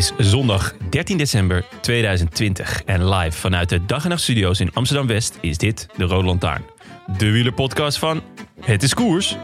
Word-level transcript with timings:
Is 0.00 0.12
zondag 0.18 0.74
13 0.90 1.16
december 1.16 1.64
2020 1.80 2.82
en 2.84 3.08
live 3.08 3.38
vanuit 3.38 3.68
de 3.68 3.84
Dag 3.84 4.02
en 4.02 4.08
Nacht 4.08 4.22
Studio's 4.22 4.60
in 4.60 4.70
Amsterdam 4.72 5.06
West 5.06 5.38
is 5.40 5.58
dit 5.58 5.86
de 5.96 6.04
Rode 6.04 6.26
Lantaarn. 6.26 6.62
De 7.18 7.30
wielerpodcast 7.30 7.98
van 7.98 8.22
Het 8.60 8.82
is 8.82 8.94
Koers. 8.94 9.36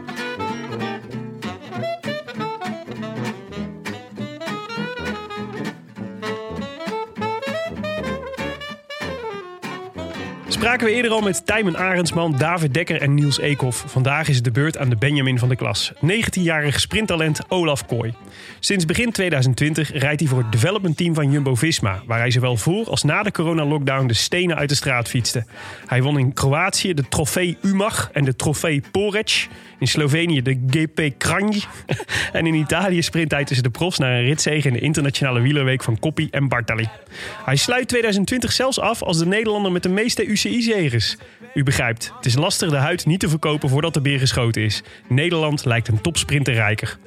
Spraken 10.57 10.87
we 10.87 10.93
eerder 10.93 11.11
al 11.11 11.21
met 11.21 11.45
Tijmen 11.45 11.77
Arendsman, 11.77 12.37
David 12.37 12.73
Dekker 12.73 13.01
en 13.01 13.13
Niels 13.13 13.39
Eekhoff. 13.39 13.83
Vandaag 13.87 14.27
is 14.27 14.35
het 14.35 14.43
de 14.43 14.51
beurt 14.51 14.77
aan 14.77 14.89
de 14.89 14.95
Benjamin 14.95 15.39
van 15.39 15.49
de 15.49 15.55
klas. 15.55 15.93
19-jarig 15.93 16.79
sprinttalent 16.79 17.41
Olaf 17.47 17.85
Kooi. 17.85 18.13
Sinds 18.59 18.85
begin 18.85 19.11
2020 19.11 19.91
rijdt 19.91 20.19
hij 20.19 20.29
voor 20.29 20.39
het 20.39 20.51
development 20.51 20.97
team 20.97 21.13
van 21.13 21.31
Jumbo-Visma... 21.31 22.01
waar 22.05 22.19
hij 22.19 22.31
zowel 22.31 22.57
voor 22.57 22.89
als 22.89 23.03
na 23.03 23.23
de 23.23 23.31
coronalockdown 23.31 24.07
de 24.07 24.13
stenen 24.13 24.55
uit 24.55 24.69
de 24.69 24.75
straat 24.75 25.07
fietste. 25.07 25.45
Hij 25.85 26.01
won 26.01 26.19
in 26.19 26.33
Kroatië 26.33 26.93
de 26.93 27.07
trofee 27.09 27.57
Umag 27.61 28.09
en 28.13 28.25
de 28.25 28.35
trofee 28.35 28.83
Porec... 28.91 29.47
In 29.79 29.87
Slovenië 29.87 30.41
de 30.41 30.59
GP 30.69 31.13
Kranj. 31.17 31.63
en 32.33 32.47
in 32.47 32.53
Italië 32.53 33.01
sprint 33.01 33.31
hij 33.31 33.45
tussen 33.45 33.63
de 33.63 33.69
profs 33.69 33.97
naar 33.97 34.11
een 34.11 34.25
ritzege 34.25 34.67
in 34.67 34.73
de 34.73 34.79
internationale 34.79 35.39
wielerweek 35.39 35.83
van 35.83 35.99
Coppi 35.99 36.27
en 36.31 36.47
Bartali. 36.47 36.89
Hij 37.45 37.55
sluit 37.55 37.87
2020 37.87 38.51
zelfs 38.51 38.79
af 38.79 39.03
als 39.03 39.17
de 39.17 39.25
Nederlander 39.25 39.71
met 39.71 39.83
de 39.83 39.89
meeste 39.89 40.25
UCI-zeges. 40.25 41.17
U 41.53 41.63
begrijpt, 41.63 42.11
het 42.15 42.25
is 42.25 42.35
lastig 42.35 42.69
de 42.69 42.75
huid 42.75 43.05
niet 43.05 43.19
te 43.19 43.29
verkopen 43.29 43.69
voordat 43.69 43.93
de 43.93 44.01
beer 44.01 44.19
geschoten 44.19 44.61
is. 44.61 44.83
Nederland 45.07 45.65
lijkt 45.65 45.87
een 45.87 46.01
topsprinter 46.01 46.53
rijker. 46.53 46.97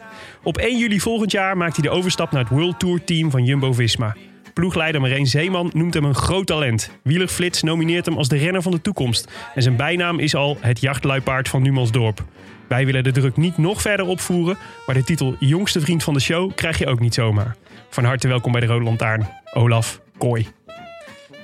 Op 0.43 0.59
1 0.59 0.79
juli 0.79 1.01
volgend 1.01 1.33
jaar 1.33 1.57
maakt 1.57 1.77
hij 1.77 1.85
de 1.85 1.97
overstap 1.97 2.31
naar 2.31 2.43
het 2.43 2.53
World 2.53 2.79
Tour 2.79 3.05
team 3.05 3.31
van 3.31 3.45
Jumbo-Visma. 3.45 4.17
Ploegleider 4.55 5.01
Marijn 5.01 5.27
Zeeman 5.27 5.71
noemt 5.75 5.95
hem 5.95 6.05
een 6.05 6.15
groot 6.15 6.47
talent. 6.47 6.91
Wielerflits 7.03 7.63
nomineert 7.63 8.07
hem 8.07 8.17
als 8.17 8.29
de 8.29 8.37
renner 8.37 8.63
van 8.63 8.73
de 8.73 8.81
toekomst. 8.81 9.31
En 9.55 9.63
zijn 9.63 9.77
bijnaam 9.77 10.19
is 10.19 10.35
al 10.35 10.57
het 10.61 10.81
jachtluipaard 10.81 11.49
van 11.49 11.63
Numansdorp. 11.63 12.25
Wij 12.71 12.87
willen 12.87 13.05
de 13.05 13.13
druk 13.13 13.37
niet 13.37 13.59
nog 13.59 13.81
verder 13.81 14.07
opvoeren, 14.07 14.59
maar 14.87 14.95
de 14.95 15.05
titel 15.05 15.37
jongste 15.39 15.81
vriend 15.81 16.03
van 16.03 16.15
de 16.15 16.21
show 16.21 16.55
krijg 16.55 16.79
je 16.79 16.87
ook 16.87 17.01
niet 17.01 17.15
zomaar. 17.15 17.57
Van 17.89 18.05
harte 18.05 18.29
welkom 18.29 18.53
bij 18.53 18.61
de 18.61 18.67
Rode 18.67 18.85
Lantaarn, 18.85 19.29
Olaf 19.53 20.01
Kooi. 20.19 20.47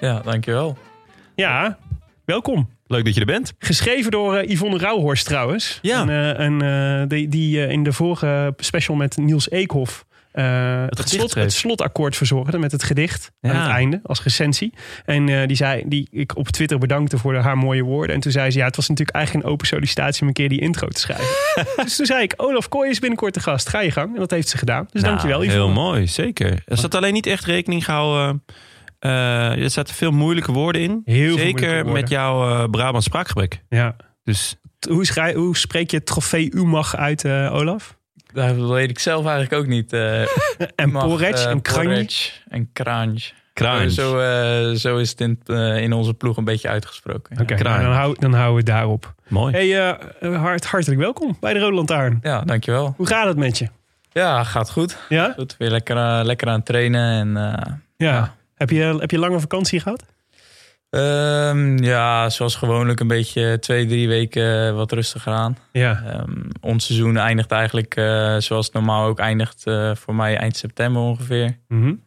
Ja, 0.01 0.21
dankjewel. 0.21 0.79
Ja, 1.35 1.79
welkom. 2.25 2.69
Leuk 2.87 3.05
dat 3.05 3.15
je 3.15 3.21
er 3.21 3.27
bent. 3.27 3.55
Geschreven 3.59 4.11
door 4.11 4.43
uh, 4.43 4.51
Yvonne 4.51 4.79
Rauhorst 4.79 5.27
trouwens. 5.27 5.79
Ja. 5.83 6.01
En, 6.01 6.09
uh, 6.09 6.39
en 6.39 6.63
uh, 7.03 7.09
die, 7.09 7.29
die 7.29 7.67
in 7.67 7.83
de 7.83 7.93
vorige 7.93 8.55
special 8.57 8.97
met 8.97 9.17
Niels 9.17 9.51
Eekhoff 9.51 10.06
uh, 10.06 10.06
het, 10.43 10.99
het, 10.99 11.09
slot, 11.09 11.35
het, 11.35 11.53
slotakkoord 11.53 12.17
verzorgde 12.17 12.59
met 12.59 12.73
het 12.73 12.83
gedicht 12.83 13.33
ja. 13.41 13.51
aan 13.51 13.61
het 13.61 13.71
einde 13.71 14.01
als 14.03 14.23
recensie. 14.23 14.73
En 15.05 15.29
uh, 15.29 15.47
die 15.47 15.57
zei, 15.57 15.83
die 15.87 16.09
ik 16.11 16.37
op 16.37 16.49
Twitter 16.49 16.79
bedankte 16.79 17.19
voor 17.19 17.33
de, 17.33 17.39
haar 17.39 17.59
mooie 17.59 17.83
woorden. 17.83 18.15
En 18.15 18.21
toen 18.21 18.33
zei 18.33 18.51
ze, 18.51 18.59
ja, 18.59 18.65
het 18.65 18.77
was 18.77 18.89
natuurlijk 18.89 19.17
eigenlijk 19.17 19.47
een 19.47 19.53
open 19.53 19.67
sollicitatie 19.67 20.23
om 20.23 20.29
een 20.29 20.35
keer 20.35 20.49
die 20.49 20.61
intro 20.61 20.89
te 20.89 21.01
schrijven. 21.01 21.27
dus 21.85 21.97
toen 21.97 22.07
zei 22.07 22.23
ik, 22.23 22.35
Olaf 22.37 22.69
Kooi 22.69 22.91
is 22.91 22.99
binnenkort 22.99 23.35
de 23.35 23.41
gast. 23.41 23.69
Ga 23.69 23.81
je 23.81 23.91
gang. 23.91 24.15
En 24.15 24.21
dat 24.21 24.31
heeft 24.31 24.49
ze 24.49 24.59
gedaan. 24.59 24.87
Dus 24.91 25.03
nou, 25.03 25.15
dankjewel. 25.15 25.45
Yvonne. 25.45 25.65
Heel 25.65 25.73
mooi, 25.73 26.07
zeker. 26.07 26.63
Er 26.65 26.77
zat 26.77 26.95
alleen 26.95 27.13
niet 27.13 27.27
echt 27.27 27.45
rekening 27.45 27.85
gehouden. 27.85 28.45
Uh, 29.01 29.63
er 29.63 29.71
zaten 29.71 29.95
veel 29.95 30.11
moeilijke 30.11 30.53
woorden 30.53 30.83
in. 30.83 31.03
Heel 31.05 31.39
zeker 31.39 31.75
woorden. 31.75 31.93
met 31.93 32.09
jouw 32.09 32.69
Brabant 32.69 33.05
spraakgebrek. 33.05 33.63
Ja. 33.69 33.97
Dus 34.25 34.57
hoe, 34.89 35.33
hoe 35.35 35.57
spreek 35.57 35.91
je 35.91 36.03
trofee 36.03 36.55
Umag 36.55 36.97
uit, 36.97 37.25
Olaf? 37.29 37.96
Dat 38.37 38.69
weet 38.69 38.91
ik 38.91 38.99
zelf 38.99 39.27
eigenlijk 39.27 39.63
ook 39.63 39.67
niet. 39.67 39.93
Uh, 39.93 40.21
en 40.21 40.29
uh, 40.91 41.47
en 41.47 41.63
Kranj. 41.63 42.09
En 42.49 42.69
Kranj. 42.73 43.33
Kranj. 43.53 43.91
Zo, 43.91 44.19
uh, 44.19 44.77
zo 44.77 44.97
is 44.97 45.11
het 45.11 45.21
in, 45.21 45.41
in, 45.77 45.93
onze 45.93 46.15
ploeg 46.15 46.37
een 46.37 46.45
beetje 46.45 46.69
uitgesproken. 46.69 47.41
Oké, 47.41 47.53
okay, 47.53 47.83
dan, 47.83 47.93
hou, 47.93 48.17
dan 48.19 48.33
houden 48.33 48.53
we 48.53 48.59
het 48.59 48.67
daarop. 48.67 49.15
Mooi. 49.29 49.53
Hey, 49.53 49.99
hart, 50.37 50.67
hartelijk 50.67 51.01
welkom 51.01 51.37
bij 51.41 51.53
de 51.53 51.59
Rode 51.59 51.75
Lantaarn. 51.75 52.19
Ja, 52.23 52.41
dankjewel. 52.41 52.95
Hoe 52.97 53.07
gaat 53.07 53.27
het 53.27 53.37
met 53.37 53.59
je? 53.59 53.69
Ja, 54.13 54.45
gaat 54.45 54.71
goed. 54.71 54.99
Ja? 55.09 55.33
Goed, 55.37 55.57
weer 55.59 55.71
lekker, 55.71 56.25
lekker 56.25 56.49
aan 56.49 56.57
het 56.57 56.65
trainen. 56.65 57.11
En, 57.11 57.43
ja. 57.97 58.13
ja. 58.15 58.35
Heb, 58.55 58.71
je, 58.71 58.97
heb 58.99 59.11
je 59.11 59.19
lange 59.19 59.41
vakantie 59.41 59.81
gehad? 59.81 60.05
Um, 60.97 61.83
ja, 61.83 62.31
zoals 62.31 62.55
gewoonlijk 62.55 63.01
een 63.01 63.09
beetje 63.09 63.59
twee, 63.59 63.87
drie 63.87 64.09
weken 64.09 64.75
wat 64.75 64.93
rustiger 64.93 65.33
aan. 65.33 65.59
Ja. 65.73 66.21
Um, 66.21 66.49
ons 66.61 66.87
seizoen 66.87 67.17
eindigt 67.17 67.51
eigenlijk 67.51 67.97
uh, 67.97 68.37
zoals 68.39 68.67
het 68.67 68.75
normaal 68.75 69.07
ook 69.07 69.19
eindigt 69.19 69.67
uh, 69.67 69.95
voor 69.95 70.15
mij 70.15 70.37
eind 70.37 70.57
september 70.57 71.03
ongeveer. 71.03 71.59
Mm 71.69 71.83
-hmm. 71.83 72.05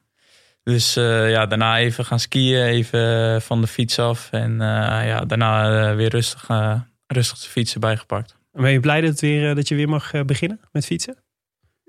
Dus 0.63 0.97
uh, 0.97 1.31
ja, 1.31 1.45
daarna 1.45 1.77
even 1.77 2.05
gaan 2.05 2.19
skiën, 2.19 2.63
even 2.63 3.41
van 3.41 3.61
de 3.61 3.67
fiets 3.67 3.99
af. 3.99 4.27
En 4.31 4.57
ja, 4.59 5.19
daarna 5.25 5.95
weer 5.95 6.09
rustig, 6.09 6.47
rustig 7.07 7.39
de 7.39 7.49
fietsen 7.49 7.79
bijgepakt. 7.79 8.35
Ben 8.51 8.71
je 8.71 8.79
blij 8.79 9.01
dat, 9.01 9.19
weer, 9.19 9.55
dat 9.55 9.67
je 9.67 9.75
weer 9.75 9.89
mag 9.89 10.25
beginnen 10.25 10.59
met 10.71 10.85
fietsen? 10.85 11.17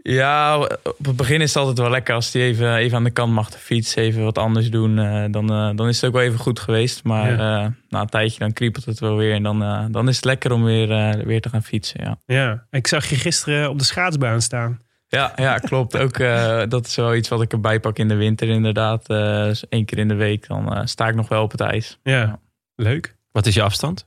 Ja, 0.03 0.59
op 0.83 1.05
het 1.07 1.17
begin 1.17 1.41
is 1.41 1.49
het 1.49 1.57
altijd 1.57 1.79
wel 1.79 1.91
lekker 1.91 2.15
als 2.15 2.33
hij 2.33 2.43
even, 2.43 2.75
even 2.75 2.97
aan 2.97 3.05
de 3.05 3.11
kant 3.11 3.33
mag 3.33 3.51
de 3.51 3.59
fiets, 3.59 3.95
even 3.95 4.25
wat 4.25 4.39
anders 4.39 4.71
doen. 4.71 4.99
Uh, 4.99 5.25
dan, 5.31 5.53
uh, 5.53 5.71
dan 5.77 5.89
is 5.89 5.97
het 5.97 6.05
ook 6.05 6.17
wel 6.17 6.23
even 6.23 6.39
goed 6.39 6.61
geweest. 6.61 7.05
Maar 7.05 7.31
ja. 7.31 7.65
uh, 7.65 7.71
na 7.89 8.01
een 8.01 8.07
tijdje 8.09 8.39
dan 8.39 8.53
kriepelt 8.53 8.85
het 8.85 8.99
wel 8.99 9.17
weer. 9.17 9.35
En 9.35 9.43
dan, 9.43 9.89
dan 9.93 10.09
is 10.09 10.17
het 10.17 10.25
lekker 10.25 10.53
om 10.53 10.65
weer, 10.65 11.17
weer 11.27 11.41
te 11.41 11.49
gaan 11.49 11.63
fietsen. 11.63 12.01
Ja. 12.03 12.19
ja, 12.27 12.67
ik 12.71 12.87
zag 12.87 13.07
je 13.07 13.17
gisteren 13.17 13.71
op 13.71 13.79
de 13.79 13.85
schaatsbaan 13.85 14.43
staan. 14.43 14.81
Ja, 15.09 15.33
ja 15.37 15.59
klopt. 15.59 15.97
ook 15.97 16.19
dat 16.75 16.87
is 16.87 16.97
wel 16.97 17.15
iets 17.15 17.29
wat 17.29 17.43
ik 17.43 17.53
erbij 17.53 17.81
pak 17.81 17.99
in 17.99 18.09
de 18.09 18.15
winter 18.15 18.49
inderdaad. 18.49 19.07
Dus 19.07 19.69
één 19.69 19.85
keer 19.85 19.99
in 19.99 20.09
de 20.09 20.15
week 20.15 20.47
dan 20.47 20.89
sta 20.89 21.09
ik 21.09 21.15
nog 21.15 21.29
wel 21.29 21.43
op 21.43 21.51
het 21.51 21.61
ijs. 21.61 21.99
Ja, 22.03 22.21
ja. 22.21 22.41
leuk. 22.75 23.17
Wat 23.33 23.47
is 23.47 23.55
je 23.55 23.63
afstand? 23.63 24.07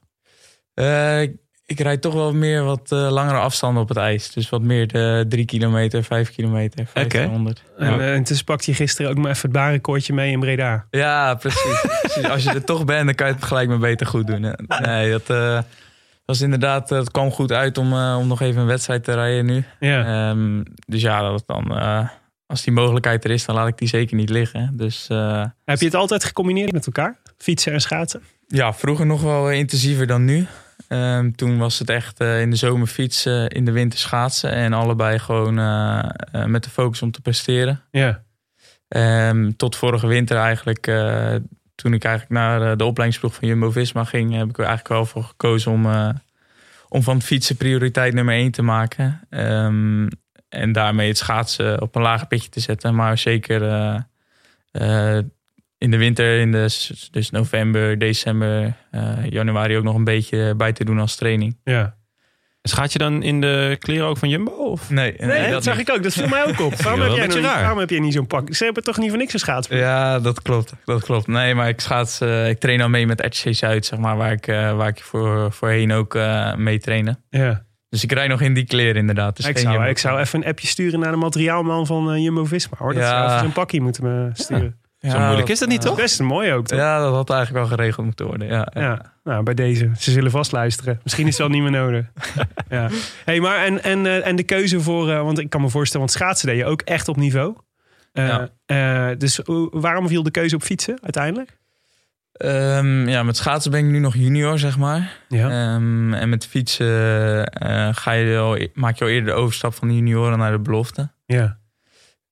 ik 1.22 1.36
rijd 1.66 2.02
toch 2.02 2.14
wel 2.14 2.34
meer 2.34 2.64
wat 2.64 2.92
uh, 2.94 3.12
langere 3.12 3.38
afstanden 3.38 3.82
op 3.82 3.90
het 3.90 3.98
ijs. 3.98 4.32
Dus 4.32 4.50
wat 4.50 4.62
meer 4.62 4.88
de 4.88 5.26
drie 5.30 5.46
kilometer, 5.46 6.04
vijf 6.04 6.32
kilometer, 6.32 6.88
1500. 6.94 7.64
Okay. 7.74 7.88
En, 7.88 8.00
uh, 8.00 8.14
en 8.14 8.44
pakte 8.46 8.72
je 8.72 8.78
gisteren 8.78 9.12
ook 9.12 9.18
maar 9.18 9.32
even 9.32 9.42
het 9.42 9.52
baanrecordje 9.52 10.14
mee 10.14 10.32
in 10.32 10.40
Breda. 10.40 10.86
Ja, 10.90 11.36
precies. 11.36 11.86
precies. 12.02 12.30
Als 12.30 12.44
je 12.44 12.50
er 12.50 12.64
toch 12.64 12.86
bent, 12.86 13.06
dan 13.06 13.16
kan 13.16 13.28
je 13.28 13.34
het 13.34 13.44
gelijk 13.44 13.68
maar 13.68 13.78
beter 13.78 14.08
goed 14.08 14.28
doen. 14.28 14.56
Nee, 14.82 15.12
dat 15.12 15.30
uh, 15.30 15.60
was 16.26 16.42
inderdaad, 16.42 16.90
het 16.90 17.12
kwam 17.12 17.32
goed 17.32 17.52
uit 17.52 17.78
om, 17.78 17.94
om 17.94 18.28
nog 18.28 18.42
even 18.42 18.62
een 18.62 18.68
wedstrijd 18.68 19.04
te 19.04 19.14
rijden 19.14 19.46
nu. 19.46 19.64
Ja. 19.80 20.30
Um, 20.30 20.64
dus 20.88 21.02
ja, 21.02 21.22
dat 21.22 21.44
dan, 21.46 21.72
als 22.46 22.62
die 22.62 22.74
mogelijkheid 22.74 23.24
er 23.24 23.32
is, 23.32 23.46
dan 23.46 23.56
laat 23.56 23.68
ik 23.68 23.78
die 23.78 23.88
zeker 23.88 24.16
niet 24.16 24.30
liggen. 24.30 24.74
Dus, 24.74 25.08
Heb 25.66 25.80
je 25.80 25.86
het 25.86 25.96
altijd 25.96 26.24
gecombineerd 26.24 26.72
met 26.72 26.86
elkaar? 26.86 27.20
Fietsen 27.38 27.74
en 27.74 27.82
schaatsen? 27.82 28.22
Ja, 28.48 28.74
vroeger 28.74 29.06
nog 29.06 29.22
wel 29.22 29.52
intensiever 29.52 30.08
dan 30.08 30.26
nu. 30.26 30.48
Um, 30.90 31.36
toen 31.36 31.58
was 31.58 31.80
het 31.80 31.90
echt 31.90 32.22
uh, 32.22 32.42
in 32.42 32.50
de 32.50 32.56
zomer 32.56 32.88
fietsen, 32.88 33.50
in 33.50 33.66
de 33.66 33.72
winter 33.72 34.00
schaatsen. 34.00 34.52
En 34.52 34.74
allebei 34.74 35.20
gewoon 35.20 35.60
uh, 35.60 36.04
uh, 36.36 36.46
met 36.46 36.64
de 36.64 36.70
focus 36.70 37.02
om 37.02 37.12
te 37.12 37.22
presteren. 37.22 37.82
Ja. 37.92 38.24
Um, 39.30 39.56
tot 39.56 39.76
vorige 39.76 40.08
winter 40.08 40.38
eigenlijk. 40.38 40.84
toen 41.76 41.94
ik 41.94 42.04
eigenlijk 42.04 42.30
naar 42.30 42.78
de 42.78 42.86
opleidingsploeg 42.86 43.36
van 43.36 43.48
Jumbo-Visma 43.48 44.04
ging... 44.04 44.36
heb 44.36 44.50
ik 44.50 44.58
er 44.58 44.66
eigenlijk 44.66 44.88
wel 44.88 45.06
voor 45.06 45.24
gekozen 45.24 45.72
om, 45.72 45.86
om 46.90 47.04
van 47.04 47.22
fietsen 47.22 47.58
prioriteit 47.58 48.14
nummer 48.14 48.36
één 48.36 48.52
te 48.52 48.62
maken. 48.62 49.22
Um, 49.30 50.08
en 50.50 50.72
daarmee 50.72 51.08
het 51.08 51.18
schaatsen 51.18 51.82
op 51.82 51.96
een 51.96 52.02
lager 52.02 52.28
pitje 52.28 52.50
te 52.50 52.60
zetten. 52.60 52.96
Maar 52.96 53.18
zeker 53.18 53.62
eh, 54.72 55.18
in 55.84 55.92
de 55.92 55.98
winter, 55.98 56.40
in 56.40 56.52
de, 56.52 56.78
dus 57.12 57.30
november, 57.30 57.98
december, 58.00 58.74
eh, 58.92 59.02
januari 59.30 59.78
ook 59.78 59.84
nog 59.84 59.96
een 59.96 60.04
beetje 60.04 60.56
bij 60.56 60.74
te 60.74 60.86
doen 60.86 61.00
als 61.00 61.16
training. 61.16 61.58
Ja. 61.64 61.96
Schaat 62.62 62.92
je 62.94 63.00
dan 63.00 63.24
in 63.24 63.42
de 63.42 63.76
kleren 63.80 64.06
ook 64.08 64.18
van 64.18 64.30
Jumbo? 64.30 64.52
Of? 64.52 64.90
Nee, 64.90 65.14
Nee, 65.18 65.52
dat, 65.52 65.64
zag 65.64 65.78
niet. 65.78 65.88
ik 65.90 65.96
ook. 65.96 66.04
Dat 66.04 66.14
viel 66.14 66.28
mij 66.28 66.46
ook 66.48 66.60
op. 66.60 66.76
Waarom, 66.76 67.02
heb 67.06 67.12
jij, 67.12 67.24
een 67.24 67.30
nou- 67.30 67.42
raar. 67.42 67.60
waarom 67.60 67.80
heb 67.80 67.90
jij 67.90 68.00
niet 68.00 68.14
zo'n 68.14 68.28
pak? 68.28 68.54
Ze 68.54 68.64
hebben 68.64 68.84
toch 68.84 68.98
niet 68.98 69.10
voor 69.10 69.18
niks 69.18 69.32
geschaatst? 69.32 69.72
Ja, 69.74 70.20
dat 70.20 70.42
klopt. 70.42 70.74
Dat 70.86 71.04
klopt. 71.04 71.28
Nee, 71.28 71.56
maar 71.56 71.68
ik 71.68 71.80
schaats, 71.80 72.22
eh, 72.22 72.50
ik 72.50 72.60
train 72.60 72.82
al 72.82 72.90
mee 72.90 73.08
met 73.08 73.22
RTC 73.26 73.54
Zuid, 73.56 73.86
zeg 73.86 74.00
maar, 74.00 74.18
waar 74.18 74.32
ik, 74.32 74.48
eh, 74.48 74.76
waar 74.76 74.88
ik 74.88 75.00
voor, 75.04 75.52
voorheen 75.52 75.92
ook 75.92 76.16
eh, 76.16 76.56
mee 76.56 76.80
trainen. 76.80 77.24
Ja. 77.30 77.66
Dus 77.90 78.04
ik 78.04 78.12
rijd 78.12 78.30
nog 78.30 78.42
in 78.42 78.54
die 78.54 78.66
kleren 78.66 78.96
inderdaad. 78.96 79.36
Dus 79.36 79.46
ik, 79.46 79.52
geen 79.54 79.62
zou, 79.62 79.74
Jumbo. 79.76 79.90
ik 79.90 79.98
zou 79.98 80.20
even 80.20 80.42
een 80.42 80.48
appje 80.48 80.68
sturen 80.68 81.00
naar 81.00 81.12
de 81.12 81.18
materiaalman 81.18 81.86
van 81.86 82.12
eh, 82.12 82.24
Jumbo-Visma. 82.24 82.78
Hoor. 82.80 82.94
Dat 82.94 83.04
Ja. 83.04 83.10
zou 83.10 83.26
even 83.28 83.40
zo'n 83.40 83.52
pakje 83.52 83.82
moeten 83.82 84.04
me 84.04 84.30
sturen. 84.34 84.64
Ja, 84.64 84.83
Zo 85.12 85.20
moeilijk 85.20 85.50
is 85.50 85.60
dat 85.60 85.70
niet, 85.70 85.82
Dat 85.82 85.88
toch? 85.92 85.98
is 85.98 86.04
best 86.04 86.20
mooi 86.30 86.52
ook, 86.54 86.68
toch? 86.68 86.78
Ja, 86.80 87.00
dat 87.00 87.14
had 87.14 87.30
eigenlijk 87.30 87.66
wel 87.68 87.78
geregeld 87.78 88.06
moeten 88.06 88.26
worden. 88.26 88.48
Ja, 88.48 88.68
ja. 88.74 88.82
Ja, 88.82 89.02
nou, 89.24 89.44
bij 89.44 89.54
deze. 89.54 89.92
Ze 89.98 90.12
zullen 90.12 90.32
vast 90.32 90.52
luisteren. 90.52 91.00
Misschien 91.04 91.28
is 91.28 91.36
dat 91.36 91.50
niet 91.50 91.62
meer 91.62 91.72
nodig. 91.72 92.06
ja. 92.70 92.90
hey, 93.26 93.40
maar 93.40 93.66
en, 93.66 93.84
en, 93.84 94.06
eh, 94.06 94.28
en 94.28 94.36
de 94.36 94.44
keuze 94.44 94.82
voor... 94.82 95.12
eh, 95.12 95.22
want 95.22 95.40
ik 95.40 95.50
kan 95.50 95.62
me 95.62 95.70
voorstellen, 95.70 96.06
want 96.08 96.18
schaatsen 96.18 96.48
deed 96.48 96.58
je 96.58 96.66
ook 96.66 96.82
echt 96.82 97.08
op 97.08 97.16
niveau. 97.16 97.56
Eh, 98.12 98.28
Ja. 98.28 98.50
eh, 98.66 99.18
dus 99.18 99.40
waarom 99.72 100.08
viel 100.08 100.24
de 100.24 100.32
keuze 100.32 100.56
op 100.56 100.64
fietsen 100.64 100.98
uiteindelijk? 101.02 101.58
Ehm, 102.34 103.08
ja, 103.10 103.24
met 103.24 103.38
schaatsen 103.38 103.72
ben 103.72 103.80
ik 103.86 103.92
nu 103.92 104.00
nog 104.00 104.16
junior, 104.16 104.60
zeg 104.60 104.78
maar. 104.78 105.18
Ja. 105.28 105.50
Ehm, 105.50 106.14
en 106.14 106.30
met 106.30 106.46
fietsen 106.48 107.46
eh, 107.48 107.90
ga 107.92 108.12
je 108.12 108.38
al, 108.38 108.58
maak 108.74 108.98
je 108.98 109.04
al 109.04 109.10
eerder 109.10 109.34
de 109.34 109.40
overstap 109.40 109.74
van 109.74 109.88
de 109.88 109.96
junioren 109.96 110.38
naar 110.38 110.52
de 110.52 110.60
belofte. 110.60 111.10
ja. 111.26 111.62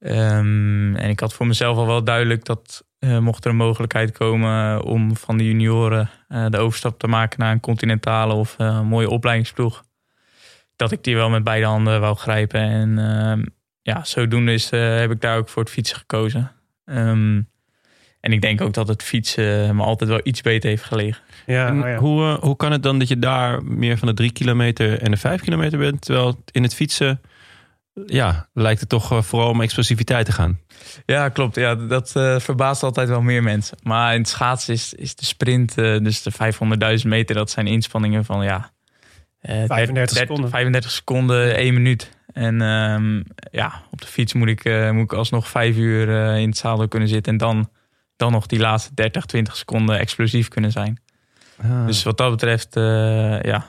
Ehm, 0.01 0.95
en 0.95 1.09
ik 1.09 1.19
had 1.19 1.33
voor 1.33 1.47
mezelf 1.47 1.77
al 1.77 1.87
wel 1.87 2.03
duidelijk 2.03 2.45
dat 2.45 2.85
eh, 2.99 3.17
mocht 3.17 3.45
er 3.45 3.51
een 3.51 3.57
mogelijkheid 3.57 4.11
komen 4.11 4.83
om 4.83 5.15
van 5.15 5.37
de 5.37 5.45
junioren 5.45 6.09
eh, 6.27 6.45
de 6.49 6.57
overstap 6.57 6.99
te 6.99 7.07
maken 7.07 7.39
naar 7.39 7.51
een 7.51 7.59
continentale 7.59 8.33
of 8.33 8.55
eh, 8.57 8.67
een 8.67 8.87
mooie 8.87 9.09
opleidingsploeg, 9.09 9.83
dat 10.75 10.91
ik 10.91 11.03
die 11.03 11.15
wel 11.15 11.29
met 11.29 11.43
beide 11.43 11.65
handen 11.65 11.99
wou 11.99 12.15
grijpen. 12.15 12.61
En 12.61 12.99
ehm, 12.99 13.41
ja, 13.81 14.03
zodoende 14.03 14.53
is, 14.53 14.69
eh, 14.69 14.95
heb 14.95 15.11
ik 15.11 15.21
daar 15.21 15.37
ook 15.37 15.49
voor 15.49 15.63
het 15.63 15.71
fietsen 15.71 15.97
gekozen. 15.97 16.51
Ehm, 16.85 17.41
en 18.19 18.31
ik 18.31 18.41
denk 18.41 18.61
ook 18.61 18.73
dat 18.73 18.87
het 18.87 19.03
fietsen 19.03 19.75
me 19.75 19.83
altijd 19.83 20.09
wel 20.09 20.19
iets 20.23 20.41
beter 20.41 20.69
heeft 20.69 20.83
gelegen. 20.83 21.21
Ja, 21.45 21.71
oh 21.71 21.87
ja. 21.87 21.95
hoe, 21.95 22.23
eh, 22.23 22.39
hoe 22.39 22.55
kan 22.55 22.71
het 22.71 22.83
dan 22.83 22.99
dat 22.99 23.07
je 23.07 23.19
daar 23.19 23.63
meer 23.63 23.97
van 23.97 24.07
de 24.07 24.13
drie 24.13 24.31
kilometer 24.31 25.01
en 25.01 25.11
de 25.11 25.17
vijf 25.17 25.41
kilometer 25.41 25.79
bent? 25.79 26.01
Terwijl 26.01 26.43
in 26.51 26.63
het 26.63 26.75
fietsen, 26.75 27.21
ja, 28.05 28.49
lijkt 28.53 28.79
het 28.79 28.89
toch 28.89 29.11
eh, 29.11 29.21
vooral 29.21 29.49
om 29.49 29.61
explosiviteit 29.61 30.25
te 30.25 30.31
gaan. 30.31 30.59
Ja, 31.05 31.29
klopt. 31.29 31.55
Ja, 31.55 31.75
dat 31.75 32.15
eh, 32.15 32.39
verbaast 32.39 32.83
altijd 32.83 33.09
wel 33.09 33.21
meer 33.21 33.43
mensen. 33.43 33.77
Maar 33.83 34.13
in 34.13 34.19
het 34.19 34.29
schaatsen 34.29 34.73
is, 34.73 34.93
is 34.93 35.15
de 35.15 35.25
sprint, 35.25 35.77
eh, 35.77 35.97
dus 35.97 36.21
de 36.21 36.31
500.000 37.01 37.07
meter, 37.07 37.35
dat 37.35 37.49
zijn 37.49 37.67
inspanningen 37.67 38.25
van 38.25 38.43
ja. 38.43 38.71
eh, 39.39 39.63
35 39.67 39.93
30, 39.93 40.17
seconden. 40.17 40.49
35 40.49 40.91
seconden, 40.91 41.55
1 41.55 41.73
minuut. 41.73 42.11
En 42.33 42.61
ehm, 42.61 43.21
ja, 43.51 43.81
op 43.91 44.01
de 44.01 44.07
fiets 44.07 44.33
moet 44.33 44.47
ik, 44.47 44.65
eh, 44.65 44.91
moet 44.91 45.03
ik 45.03 45.13
alsnog 45.13 45.47
vijf 45.47 45.75
uur 45.75 46.09
eh, 46.09 46.37
in 46.37 46.49
het 46.49 46.57
zadel 46.57 46.87
kunnen 46.87 47.09
zitten. 47.09 47.31
En 47.31 47.37
dan, 47.37 47.69
dan 48.15 48.31
nog 48.31 48.45
die 48.45 48.59
laatste 48.59 48.93
30, 48.93 49.25
20 49.25 49.55
seconden 49.55 49.99
explosief 49.99 50.47
kunnen 50.47 50.71
zijn. 50.71 50.99
Dus 51.85 52.03
wat 52.03 52.17
dat 52.17 52.31
betreft, 52.31 52.75
eh, 52.75 53.41
ja, 53.41 53.65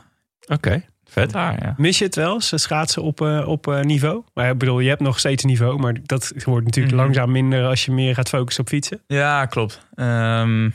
Oké, 0.47 0.85
vet. 1.13 1.31
daar. 1.33 1.63
Ja. 1.65 1.75
Mis 1.77 1.99
je 1.99 2.05
het 2.05 2.15
wel 2.15 2.35
eh, 2.35 2.41
schaatsen 2.41 3.03
op, 3.03 3.21
eh, 3.21 3.49
op 3.49 3.67
eh, 3.69 3.81
niveau? 3.81 4.23
Maar 4.35 4.51
ik 4.51 4.59
bedoel, 4.59 4.81
je 4.81 4.89
hebt 4.89 5.01
nog 5.01 5.19
steeds 5.19 5.45
niveau, 5.45 5.79
maar 5.79 5.95
dat 6.03 6.33
wordt 6.45 6.65
natuurlijk 6.67 6.95
Mhm. 6.95 7.03
langzaam 7.05 7.31
minder 7.33 7.65
als 7.67 7.85
je 7.85 7.93
meer 7.93 8.15
gaat 8.15 8.29
focussen 8.29 8.63
op 8.63 8.69
fietsen. 8.69 9.01
ja, 9.07 9.47
klopt. 9.47 9.87
Ehm, 9.95 10.71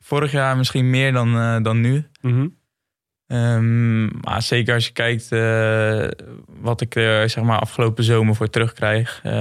vorig 0.00 0.32
jaar 0.32 0.56
misschien 0.56 0.90
meer 0.90 1.12
dan, 1.12 1.36
eh, 1.36 1.56
dan 1.62 1.80
nu. 1.80 2.06
Mhm. 2.20 2.46
Ehm, 3.26 4.04
maar 4.20 4.42
zeker 4.42 4.74
als 4.74 4.86
je 4.86 4.92
kijkt 4.92 5.32
eh, 5.32 6.08
wat 6.60 6.80
ik 6.80 6.94
er 6.94 7.30
zeg 7.30 7.44
maar, 7.44 7.58
afgelopen 7.58 8.04
zomer 8.04 8.34
voor 8.34 8.50
terugkrijg. 8.50 9.20
eh, 9.22 9.32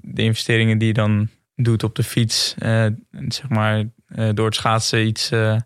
de 0.00 0.22
investeringen 0.22 0.78
die 0.78 0.88
je 0.88 0.94
dan 0.94 1.28
doet 1.54 1.82
op 1.82 1.94
de 1.94 2.02
fiets. 2.02 2.54
eh, 2.58 2.86
zeg 3.28 3.48
maar, 3.48 3.84
eh, 4.06 4.28
door 4.34 4.46
het 4.46 4.54
schaatsen 4.54 5.06
iets, 5.06 5.30
eh, 5.30 5.56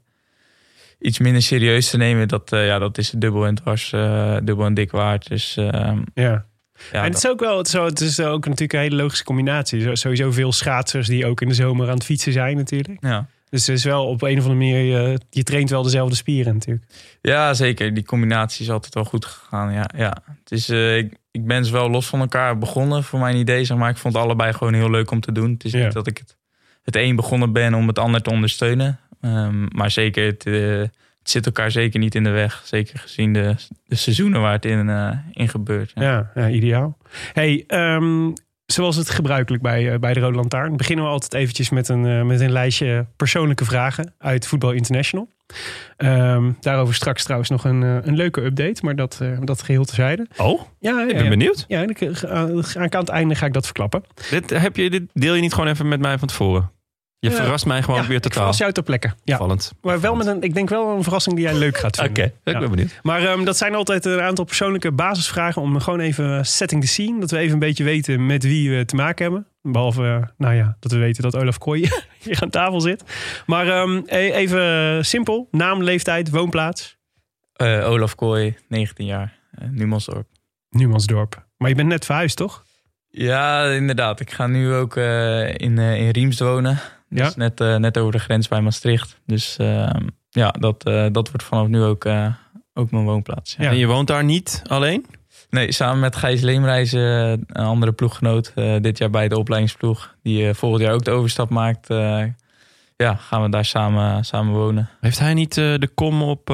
iets 1.00 1.18
minder 1.18 1.42
serieus 1.42 1.90
te 1.90 1.96
nemen. 1.96 2.28
Dat, 2.28 2.52
eh, 2.52 2.66
ja, 2.66 2.78
dat 2.78 2.98
is 2.98 3.10
dubbel 3.10 3.46
en 3.46 3.54
dwars, 3.54 3.92
eh, 3.92 4.36
dubbel 4.42 4.64
en 4.66 4.74
dik 4.74 4.90
waard. 4.90 5.28
Dus 5.28 5.56
ehm, 5.56 5.98
Ja. 6.14 6.44
ja, 6.92 7.02
en 7.02 7.02
het 7.04 7.16
is 7.16 7.28
ook 7.28 7.40
wel, 7.40 7.58
het 7.58 7.66
is, 7.66 7.72
wel- 7.72 7.84
het 7.84 8.00
is 8.00 8.20
ook 8.20 8.44
natuurlijk 8.44 8.72
een 8.72 8.78
hele 8.80 8.96
logische 9.02 9.24
combinatie. 9.24 9.80
Zo- 9.80 9.94
Sowieso 9.94 10.30
veel 10.32 10.52
schaatsers 10.52 11.06
die 11.06 11.26
ook 11.26 11.40
in 11.40 11.48
de 11.48 11.54
zomer 11.54 11.88
aan 11.88 11.94
het 11.94 12.04
fietsen 12.04 12.32
zijn 12.32 12.56
natuurlijk. 12.56 12.98
ja. 13.04 13.26
Dus 13.50 13.66
het 13.66 13.76
is 13.76 13.84
wel 13.84 14.06
op 14.06 14.22
een 14.22 14.38
of 14.38 14.44
andere 14.46 14.54
manier, 14.54 14.78
je, 14.84 15.20
je 15.30 15.42
traint 15.42 15.70
wel 15.70 15.82
dezelfde 15.82 16.14
spieren 16.16 16.52
natuurlijk. 16.54 16.86
Ja, 17.20 17.54
zeker. 17.54 17.94
Die 17.94 18.04
combinatie 18.04 18.64
is 18.64 18.70
altijd 18.70 18.94
wel 18.94 19.04
goed 19.04 19.24
gegaan. 19.24 19.72
Ja, 19.72 19.90
ja. 19.96 20.16
Het 20.26 20.50
is, 20.50 20.68
eh, 20.68 20.96
ik, 20.96 21.14
ik 21.30 21.46
ben 21.46 21.64
ze 21.64 21.72
wel 21.72 21.90
los 21.90 22.06
van 22.06 22.20
elkaar 22.20 22.58
begonnen 22.58 23.04
voor 23.04 23.18
mijn 23.18 23.36
idee. 23.36 23.64
Zeg 23.64 23.76
maar. 23.76 23.90
Ik 23.90 23.96
vond 23.96 24.14
allebei 24.14 24.52
gewoon 24.52 24.74
heel 24.74 24.90
leuk 24.90 25.10
om 25.10 25.20
te 25.20 25.32
doen. 25.32 25.50
Het 25.52 25.64
is 25.64 25.72
Ja. 25.72 25.84
niet 25.84 25.92
dat 25.92 26.06
ik 26.06 26.18
het, 26.18 26.36
het 26.82 26.96
een 26.96 27.16
begonnen 27.16 27.52
ben 27.52 27.74
om 27.74 27.86
het 27.86 27.98
ander 27.98 28.22
te 28.22 28.30
ondersteunen. 28.30 28.98
Ehm, 29.20 29.66
maar 29.76 29.90
zeker, 29.90 30.26
het, 30.26 30.46
eh, 30.46 30.78
het 31.18 31.30
zit 31.30 31.46
elkaar 31.46 31.70
zeker 31.70 31.98
niet 32.00 32.14
in 32.14 32.24
de 32.24 32.30
weg. 32.30 32.62
Zeker 32.64 32.98
gezien 32.98 33.32
de, 33.32 33.54
de 33.86 33.96
seizoenen 33.96 34.40
waar 34.40 34.52
het 34.52 34.64
in, 34.64 34.88
eh, 34.88 35.10
in 35.32 35.48
gebeurt. 35.48 35.92
Ja. 35.94 36.02
Ja, 36.02 36.30
ja 36.34 36.48
ideaal. 36.48 36.96
Hey, 37.32 37.64
ehm, 37.66 38.30
zoals 38.66 38.96
het 38.96 39.10
gebruikelijk 39.10 39.62
bij, 39.62 39.92
eh, 39.92 39.98
bij 39.98 40.14
de 40.14 40.20
Rode 40.20 40.36
Lantaarn, 40.36 40.76
beginnen 40.76 41.04
we 41.04 41.10
altijd 41.10 41.34
eventjes 41.34 41.70
met 41.70 41.88
een, 41.88 42.26
met 42.26 42.40
een 42.40 42.52
lijstje 42.52 43.06
persoonlijke 43.16 43.64
vragen 43.64 44.14
uit 44.18 44.46
Voetbal 44.46 44.72
International. 44.72 45.28
Ehm, 45.96 46.52
daarover 46.60 46.94
straks 46.94 47.22
trouwens 47.22 47.50
nog 47.50 47.64
een, 47.64 47.82
een 47.82 48.16
leuke 48.16 48.44
update, 48.44 48.84
maar 48.84 48.96
dat, 48.96 49.18
eh, 49.22 49.38
dat 49.40 49.62
geheel 49.62 49.84
terzijde. 49.84 50.26
Oh, 50.36 50.60
Ja, 50.78 51.02
ik 51.02 51.14
ben 51.14 51.22
ja. 51.24 51.28
benieuwd. 51.28 51.64
Ja, 51.68 51.80
aan 51.80 52.88
het 52.90 53.08
einde 53.08 53.34
ga 53.34 53.46
ik 53.46 53.52
dat 53.52 53.64
verklappen. 53.64 54.02
Dit, 54.30 54.50
heb 54.50 54.76
je, 54.76 54.90
dit 54.90 55.02
deel 55.12 55.34
je 55.34 55.40
niet 55.40 55.52
gewoon 55.54 55.68
even 55.68 55.88
met 55.88 56.00
mij 56.00 56.18
van 56.18 56.28
tevoren? 56.28 56.70
Je 57.20 57.30
verrast 57.30 57.66
mij 57.66 57.82
gewoon 57.82 58.00
ja, 58.00 58.06
weer 58.06 58.16
Ik 58.16 58.22
totaal. 58.22 58.38
verras 58.38 58.58
jou 58.58 58.72
ter 58.72 58.82
plekke. 58.82 59.10
Ja. 59.24 59.36
Vallend. 59.36 59.72
Maar 59.82 60.00
wel 60.00 60.14
met 60.16 60.26
een, 60.26 60.42
ik 60.42 60.54
denk 60.54 60.68
wel 60.68 60.96
een 60.96 61.02
verrassing 61.02 61.36
die 61.36 61.44
jij 61.44 61.54
leuk 61.54 61.78
gaat 61.78 61.98
Oké, 61.98 62.04
vinden. 62.06 62.24
ik 62.44 62.52
Ja. 62.52 62.58
ben 62.58 62.70
benieuwd. 62.70 62.98
Maar 63.02 63.24
ehm, 63.24 63.44
dat 63.44 63.56
zijn 63.56 63.74
altijd 63.74 64.04
een 64.04 64.20
aantal 64.20 64.44
persoonlijke 64.44 64.92
basisvragen 64.92 65.62
om 65.62 65.80
gewoon 65.80 66.00
even 66.00 66.46
setting 66.46 66.80
the 66.82 66.86
scene. 66.88 67.20
Dat 67.20 67.30
we 67.30 67.38
even 67.38 67.52
een 67.52 67.58
beetje 67.58 67.84
weten 67.84 68.26
met 68.26 68.42
wie 68.42 68.70
we 68.76 68.84
te 68.84 68.94
maken 68.96 69.24
hebben. 69.24 69.46
Behalve, 69.62 70.02
eh, 70.04 70.28
nou 70.36 70.54
ja, 70.54 70.76
dat 70.80 70.92
we 70.92 70.98
weten 70.98 71.22
dat 71.22 71.36
Olaf 71.36 71.58
Kooi 71.58 71.88
hier 72.24 72.38
aan 72.42 72.50
tafel 72.50 72.80
zit. 72.80 73.04
Maar 73.46 73.68
ehm, 73.68 74.00
e- 74.06 74.30
even 74.32 75.04
simpel. 75.04 75.48
Naam, 75.50 75.82
leeftijd, 75.82 76.30
woonplaats. 76.30 76.96
Eh, 77.52 77.88
Olaf 77.90 78.14
Kooi, 78.14 78.56
19 78.68 79.06
jaar, 79.06 79.38
uh, 79.62 79.68
Numansdorp. 79.70 80.26
Numansdorp. 80.70 81.46
Maar 81.56 81.68
je 81.68 81.74
bent 81.74 81.88
net 81.88 82.04
verhuisd, 82.04 82.36
toch? 82.36 82.64
Ja, 83.10 83.64
inderdaad. 83.64 84.20
Ik 84.20 84.30
ga 84.30 84.46
nu 84.46 84.72
ook 84.74 84.96
eh, 84.96 85.48
in, 85.48 85.78
in 85.78 86.08
Riems 86.10 86.38
wonen. 86.38 86.78
Ja. 87.10 87.32
net, 87.36 87.60
eh, 87.60 87.76
net 87.76 87.98
over 87.98 88.12
de 88.12 88.18
grens 88.18 88.48
bij 88.48 88.60
Maastricht. 88.60 89.20
Dus 89.26 89.56
eh, 89.56 89.90
ja, 90.30 90.50
dat, 90.50 90.84
eh, 90.84 91.06
dat 91.12 91.28
wordt 91.28 91.42
vanaf 91.42 91.66
nu 91.66 91.82
ook, 91.82 92.04
eh, 92.04 92.26
ook 92.74 92.90
mijn 92.90 93.04
woonplaats. 93.04 93.56
Ja. 93.58 93.70
En 93.70 93.76
je 93.76 93.86
woont 93.86 94.06
daar 94.06 94.24
niet 94.24 94.62
alleen? 94.66 95.06
Nee, 95.50 95.72
samen 95.72 96.00
met 96.00 96.16
Gijs 96.16 96.40
Leemreizen, 96.40 97.00
een 97.00 97.64
andere 97.64 97.92
ploeggenoot, 97.92 98.52
dit 98.54 98.98
jaar 98.98 99.10
bij 99.10 99.28
de 99.28 99.38
opleidingsploeg. 99.38 100.14
Die 100.22 100.54
volgend 100.54 100.82
jaar 100.82 100.92
ook 100.92 101.04
de 101.04 101.10
overstap 101.10 101.48
maakt. 101.50 101.88
ja, 102.96 103.14
gaan 103.14 103.42
we 103.42 103.48
daar 103.48 103.64
samen, 103.64 104.24
samen 104.24 104.52
wonen. 104.52 104.88
Heeft 105.00 105.18
hij 105.18 105.34
niet 105.34 105.54
de 105.54 105.90
kom 105.94 106.22
op 106.22 106.46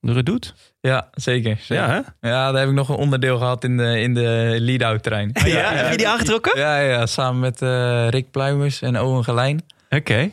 de 0.00 0.12
redoute? 0.12 0.52
Ja, 0.80 1.08
zeker. 1.12 1.56
zeker. 1.60 1.84
Ja, 1.84 1.90
hè? 2.20 2.28
Ja, 2.28 2.50
daar 2.50 2.60
heb 2.60 2.68
ik 2.68 2.74
nog 2.74 2.88
een 2.88 2.96
onderdeel 2.96 3.38
gehad 3.38 3.64
in 3.64 3.76
de, 3.76 4.00
in 4.00 4.14
de 4.14 4.56
lead-out 4.58 5.02
trein. 5.02 5.30
Ja, 5.44 5.72
heb 5.72 5.90
je 5.90 5.96
die 5.96 6.08
aangetrokken? 6.08 6.58
Ja, 6.58 6.78
ja, 6.78 7.06
samen 7.06 7.40
met 7.40 7.62
eh, 7.62 8.08
Rick 8.08 8.30
Pluimers 8.30 8.82
en 8.82 9.00
Owen 9.00 9.24
Gelijn. 9.24 9.62
Oké. 9.90 10.30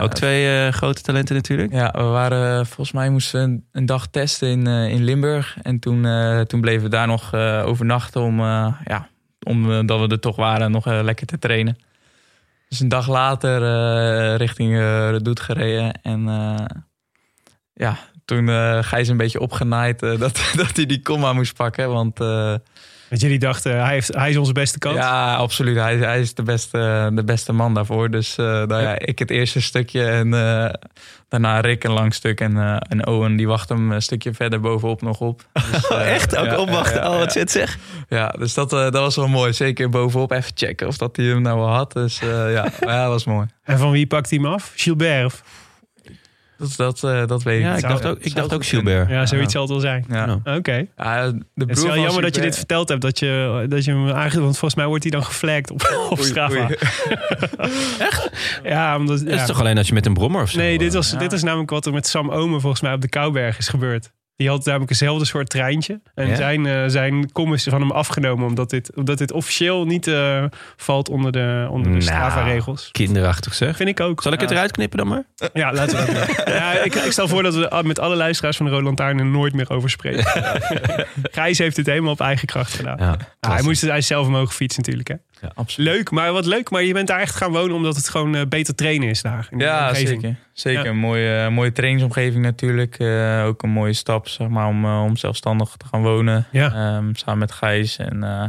Ook 0.00 0.14
twee 0.14 0.66
eh, 0.66 0.72
grote 0.72 1.02
talenten 1.02 1.34
natuurlijk. 1.34 1.72
Ja, 1.72 1.90
we 1.96 2.02
waren 2.02 2.66
volgens 2.66 2.92
mij 2.92 3.10
moesten 3.10 3.40
we 3.40 3.46
een, 3.46 3.64
een 3.72 3.86
dag 3.86 4.06
testen 4.06 4.48
in, 4.48 4.66
eh, 4.66 4.88
in 4.88 5.04
Limburg. 5.04 5.56
En 5.62 5.78
toen, 5.78 6.04
eh, 6.04 6.40
toen 6.40 6.60
bleven 6.60 6.82
we 6.82 6.88
daar 6.88 7.06
nog 7.06 7.32
eh, 7.32 7.62
overnachten 7.66 8.20
om, 8.20 8.40
eh, 8.40 8.74
ja, 8.84 9.08
omdat 9.46 10.00
we 10.00 10.08
er 10.08 10.20
toch 10.20 10.36
waren, 10.36 10.70
nog 10.70 10.86
lekker 10.86 11.26
te 11.26 11.38
trainen. 11.38 11.78
Dus 12.68 12.80
een 12.80 12.88
dag 12.88 13.08
later 13.08 13.62
eh, 13.62 14.36
richting 14.36 14.72
uh, 14.72 15.10
Redoute 15.10 15.42
gereden. 15.42 15.92
En 16.02 16.28
eh, 16.28 16.64
ja, 17.72 17.96
toen 18.28 18.48
eh 18.48 18.78
Gijs 18.80 19.08
een 19.08 19.16
beetje 19.16 19.40
opgenaaid 19.40 20.02
eh, 20.02 20.18
dat, 20.24 20.52
dat 20.56 20.76
hij 20.76 20.86
die 20.86 21.02
comma 21.02 21.32
moest 21.32 21.54
pakken. 21.54 21.88
Want 21.88 22.20
eh, 22.20 22.54
Dat 23.08 23.20
jullie 23.20 23.38
dachten, 23.38 23.84
hij, 23.84 23.92
heeft, 23.92 24.14
hij 24.14 24.30
is 24.30 24.36
onze 24.36 24.52
beste 24.52 24.78
kans. 24.78 24.96
Ja, 24.96 25.34
absoluut. 25.34 25.76
Hij, 25.76 25.96
hij 25.96 26.20
is 26.20 26.34
de 26.34 26.42
beste, 26.42 27.10
de 27.12 27.24
beste 27.24 27.52
man 27.52 27.74
daarvoor. 27.74 28.10
Dus 28.10 28.36
nou 28.36 28.82
ja, 28.82 28.98
ik 28.98 29.18
het 29.18 29.30
eerste 29.30 29.60
stukje 29.60 30.04
en 30.04 30.30
daarna 31.28 31.60
Rick 31.60 31.84
een 31.84 31.92
lang 31.92 32.14
stuk. 32.14 32.40
En, 32.40 32.80
en 32.88 33.06
Owen 33.06 33.36
die 33.36 33.46
wacht 33.46 33.68
hem 33.68 33.92
een 33.92 34.02
stukje 34.02 34.34
verder 34.34 34.60
bovenop 34.60 35.02
nog 35.02 35.20
op. 35.20 35.46
Dus, 35.72 35.88
eh, 35.88 36.14
Echt? 36.14 36.36
Ook 36.36 36.46
ja, 36.46 36.58
opwachten? 36.58 37.00
ja, 37.02 37.10
oh, 37.10 37.18
wat 37.18 37.32
zit 37.32 37.50
zeg. 37.50 37.78
Ja, 38.08 38.28
dus 38.28 38.54
dat, 38.54 38.70
dat 38.70 38.92
was 38.92 39.16
wel 39.16 39.28
mooi. 39.28 39.52
Zeker 39.52 39.88
bovenop 39.88 40.32
even 40.32 40.52
checken 40.54 40.86
of 40.86 40.96
dat 40.96 41.16
hij 41.16 41.26
hem 41.26 41.42
nou 41.42 41.58
wel 41.58 41.72
had. 41.72 41.92
Dus 41.92 42.18
ja, 42.18 42.50
ja, 42.80 43.02
dat 43.02 43.08
was 43.08 43.24
mooi. 43.24 43.46
En 43.62 43.78
van 43.78 43.90
wie 43.90 44.06
pakt 44.06 44.30
hij 44.30 44.38
hem 44.38 44.52
af? 44.52 44.72
Gilbert? 44.76 45.42
Dat, 46.58 46.74
dat, 46.76 47.04
eh, 47.04 47.26
dat 47.26 47.42
weet 47.42 47.58
ik 47.58 47.64
Ja, 47.64 47.74
niet. 47.74 47.82
ik 47.82 47.88
dacht 47.88 48.04
ook, 48.06 48.18
ik 48.20 48.34
dacht 48.34 48.54
ook. 48.54 48.66
Gilbert. 48.66 49.08
Ja, 49.08 49.26
zoiets 49.26 49.52
zal 49.52 49.62
het 49.62 49.70
wel 49.70 49.80
zijn. 49.80 50.04
Ja. 50.08 50.40
Ja. 50.44 50.56
Oké. 50.56 50.86
Ja, 50.96 51.32
Het 51.54 51.70
is 51.78 51.82
wel 51.82 51.98
jammer 51.98 52.22
dat 52.22 52.34
je 52.34 52.40
dit 52.40 52.56
verteld 52.56 52.88
hebt. 52.88 53.02
Dat 53.02 53.18
je, 53.18 53.66
dat 53.68 53.84
je 53.84 53.90
hem 53.90 54.04
eigenlijk... 54.04 54.34
Want 54.34 54.58
volgens 54.58 54.74
mij 54.74 54.86
wordt 54.86 55.02
hij 55.02 55.12
dan 55.12 55.24
geflagd 55.24 55.70
op, 55.70 56.06
op 56.10 56.18
Oei, 56.18 56.28
Strava. 56.28 56.54
oei. 56.60 56.76
Ja, 58.62 58.96
omdat... 58.96 59.18
Het 59.20 59.28
ja. 59.28 59.34
is 59.40 59.46
toch 59.46 59.60
alleen 59.60 59.78
als 59.78 59.88
je 59.88 59.94
met 59.94 60.06
een 60.06 60.14
brommer 60.14 60.42
of 60.42 60.50
zo... 60.50 60.58
Nee, 60.58 60.78
dit, 60.78 60.88
eh, 60.88 60.94
was, 60.94 61.10
Ja. 61.10 61.18
dit 61.18 61.32
is 61.32 61.42
namelijk 61.42 61.70
wat 61.70 61.86
er 61.86 61.92
met 61.92 62.06
Sam 62.06 62.30
Omen 62.30 62.60
volgens 62.60 62.82
mij 62.82 62.92
op 62.92 63.00
de 63.00 63.08
Kouberg 63.08 63.58
is 63.58 63.68
gebeurd. 63.68 64.10
Die 64.38 64.48
had 64.48 64.64
namelijk 64.64 64.90
eenzelfde 64.90 65.24
soort 65.24 65.48
treintje. 65.48 66.00
En 66.14 66.28
Ja? 66.28 66.34
zijn, 66.36 66.66
eh, 66.66 66.82
zijn 66.86 67.32
kom 67.32 67.54
is 67.54 67.64
van 67.64 67.80
hem 67.80 67.90
afgenomen. 67.90 68.46
Omdat 68.46 68.70
dit, 68.70 68.90
omdat 68.94 69.18
dit 69.18 69.32
officieel 69.32 69.84
niet 69.86 70.06
eh, 70.06 70.44
valt 70.76 71.08
onder 71.08 71.32
de, 71.32 71.66
onder 71.70 71.82
de 71.82 71.88
Nou. 71.88 72.02
Strava-regels. 72.02 72.88
Kinderachtig 72.92 73.54
zeg. 73.54 73.76
Vind 73.76 73.88
ik 73.88 74.00
ook. 74.00 74.22
Zal 74.22 74.32
ik 74.32 74.40
het 74.40 74.50
eruit 74.50 74.70
knippen 74.70 74.98
dan 74.98 75.08
maar? 75.08 75.22
Ja, 75.52 75.72
laten 75.72 75.98
we 75.98 76.12
dat 76.12 76.26
doen. 76.26 76.54
Ja, 76.54 76.72
ik, 76.72 76.94
ik 76.94 77.12
stel 77.12 77.28
voor 77.28 77.42
dat 77.42 77.54
we 77.54 77.82
met 77.84 77.98
alle 77.98 78.16
luisteraars 78.16 78.56
van 78.56 78.66
de 78.66 78.72
Roland 78.72 79.00
er 79.00 79.14
nooit 79.24 79.54
meer 79.54 79.70
over 79.70 79.90
spreken. 79.90 80.24
Gijs 81.30 81.58
heeft 81.58 81.76
het 81.76 81.86
helemaal 81.86 82.12
op 82.12 82.20
eigen 82.20 82.46
kracht 82.46 82.74
gedaan. 82.74 82.96
Ja, 82.98 83.16
Ja, 83.40 83.52
hij 83.52 83.62
moest 83.62 83.80
hij 83.82 84.00
zelf 84.00 84.26
omhoog 84.26 84.54
fietsen 84.54 84.82
natuurlijk. 84.82 85.08
Hè. 85.08 85.14
Ja, 85.40 85.50
absoluut. 85.54 85.94
Leuk, 85.94 86.10
maar 86.10 86.32
wat 86.32 86.46
leuk. 86.46 86.70
Maar 86.70 86.82
je 86.82 86.92
bent 86.92 87.08
daar 87.08 87.20
echt 87.20 87.34
gaan 87.34 87.52
wonen 87.52 87.76
omdat 87.76 87.96
het 87.96 88.08
gewoon 88.08 88.34
eh, 88.34 88.46
beter 88.48 88.74
trainen 88.74 89.08
is 89.08 89.22
daar. 89.22 89.48
In 89.50 89.58
Ja, 89.58 89.88
omgeving. 89.88 90.20
zeker. 90.20 90.36
Zeker. 90.52 90.84
Ja. 90.84 90.90
Een 90.90 90.96
mooie, 90.96 91.50
mooie 91.50 91.72
trainingsomgeving 91.72 92.42
natuurlijk. 92.44 92.98
Eh, 92.98 93.42
ook 93.46 93.62
een 93.62 93.70
mooie 93.70 93.92
stap 93.92 94.28
zeg 94.28 94.48
maar, 94.48 94.66
om, 94.66 94.84
eh, 94.84 95.02
om 95.04 95.16
zelfstandig 95.16 95.74
te 95.76 95.86
gaan 95.86 96.02
wonen. 96.02 96.46
Ja. 96.52 96.72
Ehm, 96.72 97.14
samen 97.14 97.38
met 97.38 97.52
Gijs. 97.52 97.96
En 97.96 98.22
eh, 98.24 98.44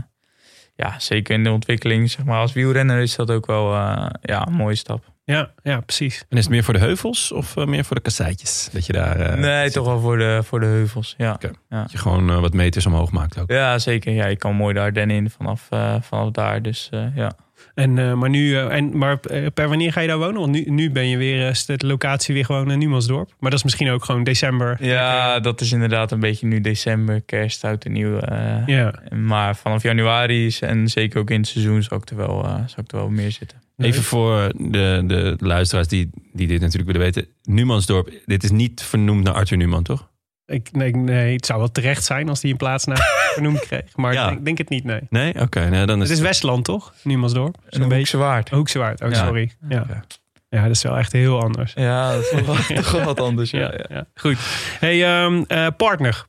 ja, 0.75 1.00
zeker 1.00 1.34
in 1.36 1.43
de 1.43 1.51
ontwikkeling. 1.51 2.12
Zeg 2.12 2.25
maar, 2.25 2.39
als 2.39 2.53
wielrenner 2.53 3.00
is 3.01 3.15
dat 3.15 3.31
ook 3.31 3.46
wel 3.46 3.74
eh, 3.75 4.05
ja, 4.22 4.48
een 4.48 4.53
mooie 4.53 4.75
stap. 4.75 5.03
Ja, 5.29 5.51
ja, 5.63 5.79
precies. 5.79 6.25
En 6.29 6.38
is 6.38 6.43
het 6.43 6.53
meer 6.53 6.63
voor 6.63 6.74
de 6.74 6.79
heuvels 6.79 7.31
of 7.31 7.57
eh, 7.57 7.65
meer 7.65 7.86
voor 7.86 7.95
de 7.95 8.01
kasseitjes? 8.01 8.69
Dat 8.71 8.86
je 8.86 8.93
daar 8.93 9.19
eh, 9.19 9.38
nee, 9.38 9.63
zit? 9.63 9.74
toch 9.74 9.86
wel 9.86 10.00
voor 10.00 10.17
de, 10.17 10.41
voor 10.43 10.59
de 10.59 10.65
heuvels. 10.65 11.15
Ja. 11.17 11.38
Dat 11.69 11.91
je 11.91 11.98
gewoon 11.98 12.29
eh, 12.29 12.39
wat 12.39 12.53
meters 12.53 12.86
omhoog 12.86 13.12
maakt 13.12 13.39
ook. 13.39 13.51
ja 13.51 13.79
zeker. 13.79 14.13
Ja, 14.13 14.25
je 14.25 14.36
kan 14.36 14.55
mooi 14.55 14.74
de 14.74 14.79
Ardennen 14.79 15.15
in 15.15 15.29
vanaf, 15.29 15.67
eh, 15.69 15.95
vanaf 16.01 16.31
daar. 16.31 16.62
Dus 16.62 16.88
eh, 16.91 17.15
ja. 17.15 17.31
En, 17.75 17.97
eh, 17.97 18.13
maar 18.13 18.29
nu, 18.29 18.55
eh, 18.55 18.75
en, 18.75 18.97
maar 18.97 19.19
eh, 19.19 19.45
per 19.53 19.67
wanneer 19.67 19.91
ga 19.93 20.01
je 20.01 20.07
daar 20.07 20.17
wonen? 20.17 20.39
Want 20.39 20.51
nu, 20.51 20.63
nu 20.67 20.91
ben 20.91 21.07
je 21.07 21.17
weer, 21.17 21.41
eh, 21.43 21.49
is 21.49 21.65
de 21.65 21.87
locatie 21.87 22.33
weer 22.33 22.45
gewoon 22.45 22.71
in 22.71 22.79
Numansdorp. 22.79 23.29
Maar 23.39 23.49
dat 23.49 23.59
is 23.59 23.65
misschien 23.65 23.89
ook 23.89 24.05
gewoon 24.05 24.23
december. 24.23 24.77
ja, 24.85 25.39
dat 25.39 25.61
is 25.61 25.71
inderdaad 25.71 26.11
een 26.11 26.19
beetje 26.19 26.47
nu 26.47 26.61
december, 26.61 27.21
kerst, 27.21 27.63
oud 27.63 27.85
en 27.85 27.91
nieuw. 27.91 28.17
eh, 28.17 28.67
Ja, 28.67 28.93
Maar 29.15 29.55
vanaf 29.55 29.83
januari 29.83 30.45
is- 30.45 30.61
en 30.61 30.87
zeker 30.87 31.19
ook 31.19 31.29
in 31.29 31.39
het 31.39 31.47
seizoen 31.47 31.83
zou 31.83 32.01
ik 32.01 32.09
er 32.09 32.15
wel, 32.15 32.43
eh, 32.43 32.49
zou 32.53 32.81
ik 32.83 32.91
er 32.91 32.97
wel 32.97 33.09
meer 33.09 33.31
zitten. 33.31 33.57
Even 33.77 34.03
voor 34.03 34.51
de, 34.57 35.03
de 35.07 35.35
luisteraars 35.37 35.87
die, 35.87 36.09
die 36.33 36.47
dit 36.47 36.59
natuurlijk 36.61 36.91
willen 36.91 37.01
weten. 37.13 37.27
Numansdorp, 37.43 38.11
dit 38.25 38.43
is 38.43 38.51
niet 38.51 38.81
vernoemd 38.81 39.23
naar 39.23 39.33
Arthur 39.33 39.57
Numan, 39.57 39.83
toch? 39.83 40.09
Ik, 40.49 40.71
nee, 40.71 40.95
nee, 40.95 41.33
het 41.35 41.45
zou 41.45 41.59
wel 41.59 41.71
terecht 41.71 42.03
zijn 42.05 42.29
als 42.29 42.39
die 42.41 42.51
een 42.51 42.57
plaatsnaam 42.57 42.97
vernoemd 43.33 43.59
kreeg. 43.59 43.95
Maar 43.95 44.13
Ja. 44.13 44.23
ik 44.23 44.29
denk, 44.33 44.45
denk 44.45 44.57
het 44.57 44.69
niet, 44.69 44.83
nee. 44.83 45.01
Nee? 45.09 45.39
Oké, 45.41 45.69
nee, 45.69 45.85
dan 45.85 46.01
is 46.01 46.09
Het 46.09 46.17
is 46.17 46.23
Westland, 46.23 46.65
toch? 46.65 46.93
Numansdorp. 47.03 47.55
Zo'n 47.67 47.81
beetje. 47.81 47.95
Hoekse 47.95 48.17
waard. 48.17 48.49
Hoekse 48.49 48.79
Waard. 48.79 49.01
Oh, 49.01 49.09
Ja. 49.09 49.15
sorry. 49.25 49.51
Ja. 49.69 49.81
Oké. 49.81 50.01
ja, 50.49 50.61
dat 50.61 50.71
is 50.71 50.81
wel 50.83 50.97
echt 50.97 51.11
heel 51.11 51.41
anders. 51.41 51.73
Ja, 51.75 52.11
dat 52.11 52.21
is 52.21 52.29
toch 52.29 52.45
wel, 52.45 52.55
toch 52.81 52.91
wel 52.91 53.03
wat 53.03 53.19
anders. 53.19 53.51
Ja, 53.51 53.59
Ja, 53.59 53.71
ja. 53.73 53.85
ja. 53.89 54.05
Goed. 54.15 54.37
Hey, 54.79 55.05
ehm, 55.23 55.43
eh, 55.47 55.67
partner. 55.77 56.25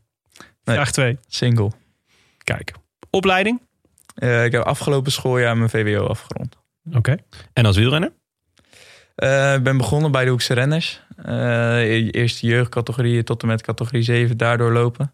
Nee. 0.64 0.76
Vraag 0.76 0.90
2. 0.92 1.18
Single. 1.26 1.70
Kijk. 2.44 2.72
Opleiding? 3.10 3.60
Eh, 4.14 4.44
ik 4.44 4.52
heb 4.52 4.62
afgelopen 4.62 5.12
schooljaar 5.12 5.56
mijn 5.56 5.70
VWO 5.70 6.06
afgerond. 6.06 6.56
Oké. 6.92 7.16
En 7.52 7.66
als 7.66 7.76
wielrenner? 7.76 8.12
Eh, 9.14 9.54
Ik 9.54 9.62
ben 9.62 9.76
begonnen 9.76 10.12
bij 10.12 10.24
de 10.24 10.30
Hoekse 10.30 10.54
Renners. 10.54 11.02
Eh 11.24 12.14
eerst 12.14 12.40
jeugdcategorieën 12.40 13.24
tot 13.24 13.42
en 13.42 13.48
met 13.48 13.62
categorie 13.62 14.02
7 14.02 14.36
daardoor 14.36 14.72
lopen. 14.72 15.12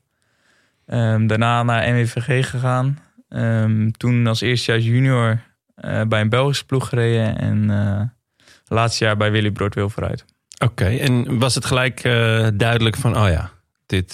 Ehm, 0.86 1.26
daarna 1.26 1.62
naar 1.62 1.94
MWVG 1.94 2.50
gegaan. 2.50 2.98
Ehm, 3.28 3.90
toen 3.90 4.26
als 4.26 4.40
eerstejaars 4.40 4.84
junior 4.84 5.40
eh, 5.74 6.02
bij 6.02 6.20
een 6.20 6.28
Belgische 6.28 6.66
ploeg 6.66 6.88
gereden. 6.88 7.38
En 7.38 7.70
eh 7.70 8.00
laatste 8.68 9.04
jaar 9.04 9.16
bij 9.16 9.30
Willy 9.30 9.50
Brood 9.50 9.74
wil 9.74 9.90
vooruit. 9.90 10.24
Oké, 10.58 10.84
en 10.84 11.38
was 11.38 11.54
het 11.54 11.64
gelijk 11.64 12.02
duidelijk 12.56 12.96
van, 12.96 13.16
oh 13.16 13.28
ja, 13.28 13.50
dit, 13.86 14.12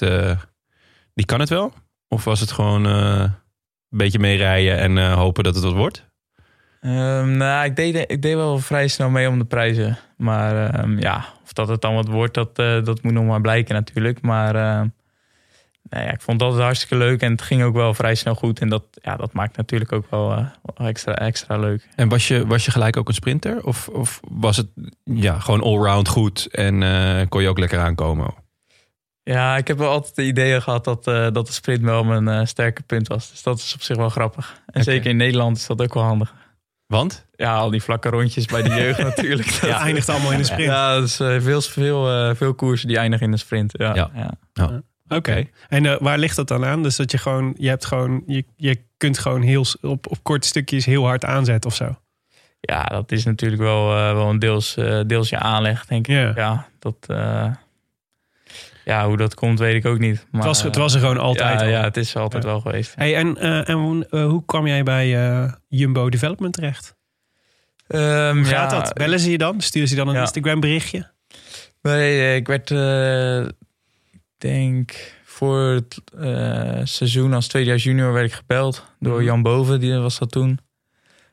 die 1.15 1.27
kan 1.27 1.41
het 1.41 1.49
wel? 1.49 1.73
Of 2.09 2.25
was 2.25 2.41
het 2.41 2.53
gewoon 2.53 2.85
een 2.85 3.35
beetje 3.89 4.19
meerijden 4.19 4.79
en 4.79 5.13
hopen 5.13 5.45
dat 5.45 5.55
het 5.55 5.65
wat 5.65 5.73
wordt? 5.73 6.05
Ehm, 6.81 7.37
nou, 7.37 7.65
ik 7.65 7.77
deed, 7.77 8.11
ik 8.11 8.23
deed 8.23 8.35
wel 8.35 8.59
vrij 8.59 8.89
snel 8.89 9.11
mee 9.11 9.29
om 9.29 9.39
de 9.39 9.45
prijzen. 9.45 9.99
Maar 10.17 10.89
ja, 10.89 11.25
of 11.53 11.65
dat 11.65 11.69
het 11.69 11.81
dan 11.81 11.95
wat 11.95 12.09
wordt, 12.09 12.35
dat, 12.35 12.59
eh, 12.59 12.85
dat 12.85 13.03
moet 13.03 13.13
nog 13.13 13.25
maar 13.25 13.41
blijken 13.41 13.75
natuurlijk. 13.75 14.21
Maar 14.21 14.55
nee, 15.91 16.05
ja, 16.05 16.13
ik 16.13 16.21
vond 16.21 16.39
dat 16.39 16.59
hartstikke 16.59 16.97
leuk 16.97 17.21
en 17.21 17.31
het 17.31 17.43
ging 17.43 17.63
ook 17.63 17.75
wel 17.75 17.95
vrij 17.95 18.15
snel 18.15 18.35
goed. 18.35 18.61
En 18.61 18.69
dat, 18.69 18.85
ja, 19.03 19.17
dat 19.17 19.33
maakt 19.33 19.57
natuurlijk 19.57 19.93
ook 19.93 20.11
wel, 20.11 20.33
eh, 20.33 20.47
extra, 20.87 21.15
extra 21.15 21.59
leuk. 21.59 21.89
En 21.97 22.09
was 22.09 22.29
je, 22.29 22.47
was 22.47 22.65
je 22.65 22.71
gelijk 22.71 22.97
ook 22.97 23.09
een 23.09 23.15
sprinter? 23.15 23.65
Of, 23.65 23.89
of 23.89 24.21
was 24.29 24.57
het 24.57 24.69
ja, 25.05 25.39
gewoon 25.39 25.63
allround 25.63 26.09
goed 26.09 26.47
en 26.47 26.83
eh, 26.83 27.29
kon 27.29 27.43
je 27.43 27.49
ook 27.49 27.59
lekker 27.59 27.79
aankomen? 27.79 28.35
Ja, 29.25 29.57
ik 29.57 29.69
heb 29.69 29.79
wel 29.79 29.91
altijd 29.91 30.15
de 30.15 30.27
ideeën 30.27 30.63
gehad 30.63 30.85
dat, 30.85 31.07
eh, 31.07 31.31
dat 31.33 31.47
de 31.47 31.53
sprint 31.53 31.83
wel 31.83 32.05
mijn 32.05 32.29
eh, 32.29 32.47
sterke 32.47 32.83
punt 32.83 33.09
was. 33.09 33.31
Dus 33.31 33.43
dat 33.43 33.59
is 33.59 33.75
op 33.75 33.83
zich 33.83 33.97
wel 33.97 34.09
grappig. 34.09 34.63
En 34.67 34.83
zeker 34.83 35.11
in 35.11 35.17
Nederland 35.17 35.57
is 35.57 35.67
dat 35.67 35.83
ook 35.83 35.95
wel 35.95 36.03
handig. 36.03 36.35
Want? 36.93 37.27
Ja, 37.37 37.55
al 37.55 37.71
die 37.71 37.83
vlakke 37.83 38.09
rondjes 38.09 38.47
bij 38.47 38.63
de 38.63 38.69
jeugd 38.83 38.99
natuurlijk. 39.03 39.49
Het 39.49 39.71
eindigt 39.71 40.09
allemaal 40.09 40.33
in 40.33 40.39
de 40.39 40.45
sprint. 40.45 40.71
Ja, 40.71 41.01
dus 41.01 41.17
veel, 41.17 41.61
veel, 41.61 42.11
eh, 42.11 42.35
veel 42.35 42.55
koersen 42.55 42.89
die 42.89 42.97
eindigen 42.97 43.27
in 43.27 43.33
de 43.33 43.39
sprint. 43.39 43.73
Ja, 43.77 43.95
Ja. 43.95 44.11
ja. 44.53 44.83
Oké. 45.09 45.47
En 45.69 45.87
eh, 45.87 45.97
waar 46.01 46.19
ligt 46.19 46.37
dat 46.37 46.49
dan 46.49 46.65
aan? 46.65 46.83
Dus 46.83 46.97
dat 46.97 47.11
je 47.11 47.19
gewoon, 47.19 47.55
je 47.57 47.69
hebt 47.69 47.85
gewoon, 47.87 48.23
je, 48.27 48.45
je 48.57 48.79
kunt 48.97 49.19
gewoon 49.19 49.43
heel 49.43 49.65
op, 49.81 50.11
op 50.11 50.19
korte 50.23 50.47
stukjes 50.47 50.85
heel 50.85 51.05
hard 51.07 51.25
aanzetten 51.25 51.71
of 51.71 51.77
zo. 51.77 51.97
Ja, 52.61 52.85
dat 52.85 53.13
is 53.13 53.25
natuurlijk 53.25 53.63
wel, 53.63 53.97
eh, 53.97 54.13
wel 54.13 54.29
een 54.31 54.39
deels, 54.39 54.77
eh, 54.77 55.01
deels 55.07 55.29
je 55.29 55.39
aanleg, 55.39 55.87
denk 55.87 56.07
ik. 56.09 56.15
Ja. 56.15 56.33
Ja, 56.35 56.67
dat, 56.79 56.97
eh, 57.07 57.51
ja, 58.85 59.07
hoe 59.07 59.17
dat 59.17 59.35
komt, 59.35 59.59
weet 59.59 59.75
ik 59.75 59.87
ook 59.87 59.99
niet. 59.99 60.27
Maar, 60.31 60.41
Het 60.41 60.45
was, 60.51 60.63
het 60.63 60.77
was 60.77 60.95
er 60.95 61.01
gewoon 61.01 61.19
altijd 61.19 61.61
ja, 61.61 61.65
al. 61.67 61.71
ja, 61.73 61.83
het 61.83 61.97
is 61.97 62.17
altijd 62.17 62.43
Ja. 62.43 62.49
wel 62.49 62.61
geweest. 62.61 62.93
Hey, 62.97 63.17
en 63.17 63.37
en 63.67 63.75
hoe, 63.77 64.07
eh, 64.11 64.25
hoe 64.27 64.45
kwam 64.45 64.67
jij 64.67 64.83
bij 64.83 65.29
eh, 65.31 65.53
Jumbo 65.69 66.09
Development 66.09 66.53
terecht? 66.55 66.97
Ehm, 67.87 68.37
Hoe 68.37 68.45
gaat 68.45 68.71
ja, 68.71 68.81
dat? 68.81 68.93
Bellen 68.95 69.21
ze 69.21 69.31
je 69.31 69.39
dan? 69.39 69.61
Sturen 69.61 69.89
ze 69.89 69.95
dan 69.95 70.09
een. 70.09 70.17
Instagram 70.21 70.61
berichtje? 70.61 71.11
Nee, 71.83 72.19
eh, 72.21 72.35
ik 72.37 72.47
werd, 72.47 72.71
eh, 72.71 73.41
ik 74.11 74.21
denk, 74.39 75.15
voor 75.25 75.61
het 75.61 76.01
eh, 76.19 76.81
seizoen 76.85 77.33
als 77.33 77.47
tweedejaars 77.49 77.85
junior 77.85 78.13
werd 78.13 78.27
ik 78.27 78.33
gebeld 78.33 78.87
door 79.01 79.15
Mhm. 79.17 79.25
Jan 79.25 79.43
Boven, 79.43 79.81
die 79.81 79.95
was 79.95 80.19
dat 80.19 80.31
toen. 80.31 80.59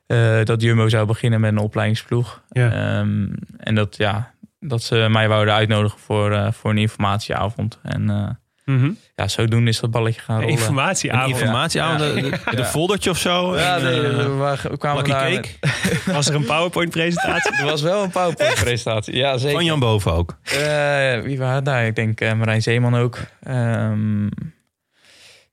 Eh, 0.06 0.44
dat 0.44 0.62
Jumbo 0.62 0.88
zou 0.88 1.06
beginnen 1.06 1.40
met 1.40 1.52
een 1.52 1.58
opleidingsploeg. 1.58 2.42
Ja. 2.50 2.72
Ehm, 2.72 3.26
en 3.56 3.74
dat, 3.74 3.96
ja, 3.96 4.34
dat 4.60 4.82
ze 4.82 5.06
mij 5.10 5.28
wouden 5.28 5.54
uitnodigen 5.54 5.98
voor, 5.98 6.32
eh, 6.32 6.52
voor 6.52 6.70
een 6.70 6.78
informatieavond. 6.78 7.78
En 7.82 8.10
eh, 8.10 8.28
Mhm. 8.64 8.90
ja, 9.14 9.28
zodoende 9.28 9.70
is 9.70 9.80
dat 9.80 9.90
balletje 9.90 10.20
gaan 10.20 10.34
rollen. 10.40 10.52
Een 10.52 10.58
informatieavond. 10.58 11.30
informatieavond, 11.40 12.00
Ja. 12.00 12.06
de, 12.14 12.40
de, 12.50 12.56
de 12.56 12.64
foldertje 12.64 13.10
of 13.10 13.18
zo? 13.18 13.56
Ja, 13.58 13.76
En, 13.76 13.82
nee, 13.82 14.00
eh, 14.00 14.60
we, 14.62 14.76
kwamen 14.78 15.04
daar 15.04 15.30
met- 15.30 15.58
Was 16.06 16.28
er 16.28 16.34
een 16.34 16.44
PowerPoint 16.44 16.90
presentatie? 16.90 17.56
er 17.60 17.64
was 17.64 17.82
wel 17.82 18.02
een 18.02 18.10
PowerPoint-presentatie. 18.10 19.16
Ja, 19.16 19.36
zeker. 19.38 19.54
Van 19.56 19.64
Jan 19.64 19.78
Boven 19.80 20.12
ook. 20.12 20.36
Eh, 20.42 21.20
wie 21.20 21.38
waren 21.38 21.64
daar? 21.64 21.86
Ik 21.86 21.94
denk 21.94 22.20
eh, 22.20 22.32
Marijn 22.32 22.62
Zeeman 22.62 22.96
ook. 22.96 23.18
Ehm, 23.42 24.26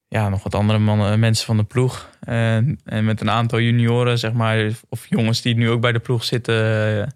ja, 0.07 0.29
nog 0.29 0.43
wat 0.43 0.55
andere 0.55 0.79
mannen, 0.79 1.19
mensen 1.19 1.45
van 1.45 1.57
de 1.57 1.63
ploeg. 1.63 2.09
En, 2.19 2.79
en 2.85 3.05
met 3.05 3.21
een 3.21 3.29
aantal 3.31 3.59
junioren, 3.59 4.19
zeg 4.19 4.33
maar, 4.33 4.69
of 4.89 5.05
jongens 5.09 5.41
die 5.41 5.55
nu 5.55 5.69
ook 5.69 5.81
bij 5.81 5.91
de 5.91 5.99
ploeg 5.99 6.23
zitten. 6.23 7.15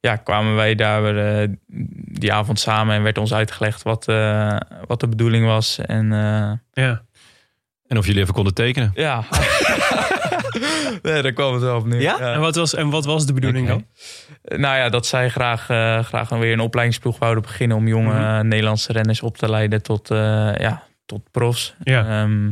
Ja, 0.00 0.16
kwamen 0.16 0.54
wij 0.54 0.74
daar 0.74 1.16
eh, 1.16 1.48
die 2.18 2.32
avond 2.32 2.60
samen 2.60 2.94
en 2.94 3.02
werd 3.02 3.18
ons 3.18 3.34
uitgelegd 3.34 3.82
wat, 3.82 4.08
eh, 4.08 4.56
wat 4.86 5.00
de 5.00 5.08
bedoeling 5.08 5.46
was. 5.46 5.78
En 5.78 6.12
eh, 6.12 6.84
ja. 6.84 7.02
En 7.86 7.98
of 7.98 8.06
jullie 8.06 8.22
even 8.22 8.34
konden 8.34 8.54
tekenen. 8.54 8.90
ja, 8.94 9.24
nee, 11.02 11.22
daar 11.22 11.32
kwam 11.32 11.52
het 11.52 11.62
wel 11.62 11.76
op 11.76 11.86
neer. 11.86 12.00
Ja? 12.00 12.18
En, 12.18 12.40
wat 12.40 12.54
was, 12.54 12.74
en 12.74 12.90
wat 12.90 13.04
was 13.04 13.26
de 13.26 13.32
bedoeling 13.32 13.68
dan? 13.68 13.86
Nou 14.42 14.76
ja, 14.76 14.88
dat 14.88 15.06
zij 15.06 15.28
graag, 15.30 15.70
eh, 15.70 16.04
graag 16.04 16.28
dan 16.28 16.38
weer 16.38 16.52
een 16.52 16.60
opleidingsploeg 16.60 17.18
wouden 17.18 17.42
beginnen 17.42 17.76
om 17.76 17.88
jonge 17.88 18.12
Mhm. 18.12 18.48
Nederlandse 18.48 18.92
renners 18.92 19.22
op 19.22 19.36
te 19.36 19.50
leiden 19.50 19.82
tot, 19.82 20.10
eh, 20.10 20.54
ja, 20.56 20.82
tot 21.06 21.30
profs. 21.30 21.74
Ja. 21.82 22.22
Ehm, 22.22 22.50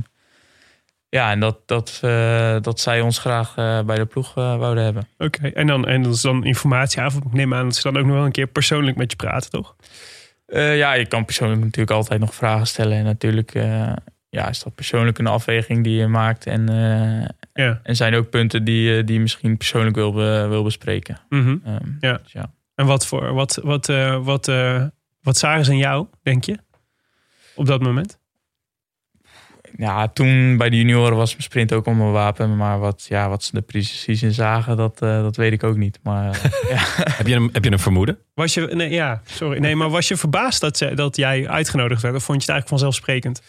ja, 1.09 1.31
en 1.31 1.41
dat, 1.41 1.59
dat, 1.67 1.99
eh, 2.03 2.57
dat 2.61 2.81
zij 2.81 3.01
ons 3.01 3.19
graag 3.19 3.57
eh, 3.57 3.81
bij 3.83 3.97
de 3.97 4.05
ploeg 4.07 4.37
eh, 4.37 4.57
wouden 4.57 4.85
hebben. 4.85 5.09
Oké, 5.19 5.49
en, 5.49 5.67
dan, 5.67 5.87
en 5.87 6.03
dat 6.03 6.15
is 6.15 6.21
dan 6.21 6.45
informatieavond. 6.45 7.25
Ik 7.25 7.33
neem 7.33 7.55
aan 7.55 7.65
dat 7.65 7.75
ze 7.77 7.83
dan 7.83 7.97
ook 8.01 8.07
nog 8.07 8.15
wel 8.17 8.25
een 8.25 8.33
keer 8.33 8.47
persoonlijk 8.47 8.97
met 8.97 9.11
je 9.11 9.17
praten, 9.17 9.51
toch? 9.51 9.77
Ja, 10.53 10.93
je 10.93 11.07
kan 11.07 11.25
persoonlijk 11.25 11.61
natuurlijk 11.61 11.97
altijd 11.97 12.21
nog 12.21 12.35
vragen 12.35 12.67
stellen. 12.67 12.97
En 12.99 13.05
natuurlijk 13.05 13.53
ja, 14.29 14.49
is 14.49 14.63
dat 14.63 14.75
persoonlijk 14.75 15.19
een 15.19 15.27
afweging 15.27 15.85
die 15.85 15.97
je 15.97 16.07
maakt. 16.07 16.47
En, 16.47 16.67
Ja. 17.55 17.81
en 17.83 17.97
zijn 17.97 18.13
er 18.13 18.19
ook 18.19 18.31
punten 18.31 18.65
die, 18.65 19.05
die 19.05 19.15
je 19.15 19.21
misschien 19.21 19.57
persoonlijk 19.57 19.97
wil, 19.97 20.13
be- 20.13 20.47
wil 20.49 20.63
bespreken. 20.63 21.19
Mhm. 21.29 21.57
Ehm, 21.65 21.87
Ja. 22.01 22.13
dus 22.23 22.33
ja. 22.33 22.53
En 22.75 22.87
wat, 22.87 23.07
voor, 23.07 23.33
wat, 23.33 23.61
wat, 23.63 23.87
wat, 24.23 24.51
wat 25.23 25.37
zagen 25.39 25.65
ze 25.65 25.73
in 25.73 25.79
jou, 25.79 26.07
denk 26.23 26.45
je? 26.45 26.59
Op 27.55 27.67
dat 27.67 27.81
moment? 27.83 28.19
Ja, 29.77 30.09
toen 30.09 30.57
bij 30.57 30.71
de 30.71 30.77
junioren 30.77 31.17
was 31.17 31.31
mijn 31.31 31.43
sprint 31.43 31.73
ook 31.73 31.87
al 31.87 31.93
mijn 31.93 32.13
wapen. 32.13 32.57
Maar 32.57 32.79
wat, 32.79 33.07
ja, 33.09 33.29
wat 33.29 33.43
ze 33.43 33.57
er 33.57 33.63
precies 33.63 34.23
in 34.23 34.33
zagen, 34.33 34.77
dat, 34.77 35.03
eh, 35.03 35.23
dat 35.23 35.37
weet 35.37 35.53
ik 35.53 35.65
ook 35.65 35.77
niet. 35.77 35.99
Maar 36.03 36.31
eh, 36.31 36.51
ja. 36.75 36.85
Heb 37.13 37.27
je 37.27 37.35
een, 37.35 37.51
heb 37.53 37.65
je 37.65 37.73
een 37.73 37.79
vermoeden? 37.79 38.19
Was 38.35 38.55
je, 38.55 38.61
nee, 38.61 38.91
ja, 38.91 39.23
sorry. 39.25 39.59
Nee, 39.59 39.77
maar 39.77 39.91
was 39.91 40.09
je 40.09 40.17
verbaasd 40.17 40.61
dat, 40.61 40.77
ze, 40.77 40.95
dat 40.95 41.17
jij 41.17 41.49
uitgenodigd 41.49 42.03
werd? 42.03 42.15
Of 42.15 42.25
vond 42.25 42.45
je 42.45 42.53
het 42.53 42.53
eigenlijk 42.53 42.69
vanzelfsprekend? 42.69 43.43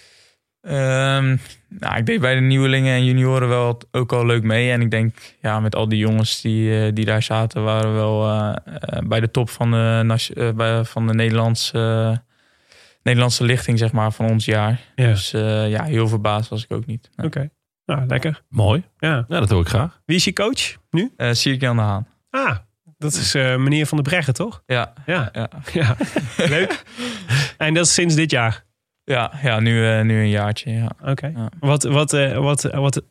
Ehm, 0.62 1.36
nou, 1.70 1.98
ik 1.98 2.06
deed 2.06 2.20
bij 2.20 2.36
de 2.36 2.42
nieuwelingen 2.42 2.96
en 2.96 3.06
junioren 3.06 3.50
wel 3.50 3.82
ook 3.92 4.14
al 4.14 4.26
leuk 4.26 4.44
mee. 4.44 4.72
En 4.72 4.82
ik 4.82 4.92
denk, 4.92 5.16
ja, 5.42 5.60
met 5.60 5.76
al 5.76 5.90
die 5.90 6.00
jongens 6.00 6.42
die, 6.42 6.80
eh, 6.80 6.94
die 6.94 7.06
daar 7.06 7.24
zaten, 7.24 7.64
waren 7.64 7.92
we 7.92 7.98
wel 7.98 8.30
eh, 8.30 8.56
eh, 8.66 9.08
bij 9.08 9.20
de 9.20 9.32
top 9.32 9.50
van 9.50 9.72
de, 9.72 10.18
eh, 10.34 10.50
bij, 10.52 10.84
van 10.84 11.08
de 11.08 11.14
Nederlandse, 11.14 12.22
Nederlandse 13.08 13.44
lichting, 13.44 13.80
zeg 13.80 13.92
maar, 13.92 14.12
van 14.12 14.30
ons 14.30 14.46
jaar. 14.46 14.80
Ja. 14.96 15.08
Dus 15.08 15.34
eh, 15.34 15.70
ja, 15.70 15.84
heel 15.84 16.08
verbaasd 16.08 16.50
was 16.50 16.64
ik 16.64 16.72
ook 16.72 16.86
niet. 16.86 17.10
Nee. 17.16 17.28
Oké. 17.28 17.50
Nou, 17.86 18.06
lekker. 18.08 18.44
Mooi. 18.50 18.84
Ja. 18.98 19.26
Ja, 19.28 19.40
dat 19.40 19.50
hoor 19.50 19.62
ik 19.62 19.68
graag. 19.68 20.02
Wie 20.06 20.16
is 20.16 20.24
je 20.24 20.34
coach 20.34 20.76
nu? 20.90 21.14
Eh 21.18 21.32
Sierke 21.32 21.68
aan 21.68 21.76
de 21.76 21.82
Haan. 21.82 22.08
Ah, 22.30 22.58
dat 22.98 23.14
is 23.14 23.36
eh, 23.36 23.56
meneer 23.56 23.86
Van 23.86 23.98
der 23.98 24.12
Breggen, 24.12 24.34
toch? 24.34 24.64
Ja, 24.66 24.94
Ja. 25.06 25.30
ja. 25.34 25.50
ja. 25.74 25.96
Leuk. 26.56 26.84
En 27.58 27.74
dat 27.74 27.86
is 27.86 27.94
sinds 27.94 28.16
dit 28.16 28.32
jaar? 28.32 28.66
ja, 29.04 29.32
ja 29.42 29.60
nu, 29.60 29.90
eh, 29.92 30.02
nu 30.02 30.20
een 30.20 30.30
jaartje. 30.30 30.72
Ja. 30.72 30.92
Oké. 31.04 31.28
Ja. 31.36 31.50
Wat, 31.60 31.84
wat, 31.84 32.14
eh, 32.14 32.38
wat, 32.38 32.62
wat, 32.62 33.02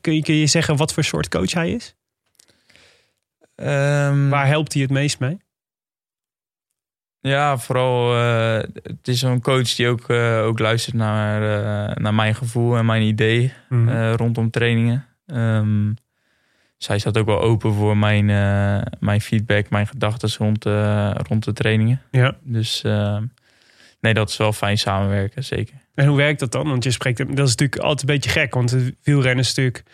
kun, 0.00 0.14
je, 0.14 0.22
kun 0.22 0.34
je 0.34 0.46
zeggen 0.46 0.76
wat 0.76 0.92
voor 0.92 1.04
soort 1.04 1.28
coach 1.28 1.52
hij 1.52 1.70
is? 1.70 1.94
Ehm, 3.54 4.28
Waar 4.28 4.46
helpt 4.46 4.72
hij 4.72 4.82
het 4.82 4.90
meest 4.90 5.18
mee? 5.18 5.38
Ja, 7.22 7.58
vooral 7.58 8.14
uh, 8.16 8.56
het 8.82 9.08
is 9.08 9.18
zo'n 9.18 9.40
coach 9.40 9.74
die 9.74 9.88
ook, 9.88 10.08
uh, 10.08 10.42
ook 10.44 10.58
luistert 10.58 10.96
naar, 10.96 11.42
uh, 11.42 11.96
naar 11.96 12.14
mijn 12.14 12.34
gevoel 12.34 12.76
en 12.76 12.86
mijn 12.86 13.02
idee 13.02 13.52
Mhm. 13.68 14.12
rondom 14.14 14.50
trainingen. 14.50 15.06
Um, 15.26 15.94
zij 16.76 16.98
staat 16.98 17.18
ook 17.18 17.26
wel 17.26 17.40
open 17.40 17.72
voor 17.72 17.96
mijn, 17.96 18.26
mijn 19.00 19.20
feedback, 19.20 19.70
mijn 19.70 19.86
gedachten 19.86 20.30
rond, 20.38 20.64
rond 21.28 21.44
de 21.44 21.52
trainingen. 21.52 22.00
Ja. 22.10 22.36
Dus 22.42 22.82
nee, 24.00 24.14
dat 24.14 24.28
is 24.28 24.36
wel 24.36 24.52
fijn 24.52 24.78
samenwerken, 24.78 25.44
zeker. 25.44 25.74
En 25.94 26.06
hoe 26.06 26.16
werkt 26.16 26.40
dat 26.40 26.52
dan? 26.52 26.68
Want 26.68 26.84
je 26.84 26.90
spreekt, 26.90 27.18
dat 27.18 27.28
is 27.28 27.36
natuurlijk 27.36 27.80
altijd 27.82 28.08
een 28.08 28.14
beetje 28.14 28.30
gek, 28.30 28.54
want 28.54 28.70
het 28.70 28.94
wielrennen 29.02 29.44
is 29.44 29.54
natuurlijk 29.54 29.84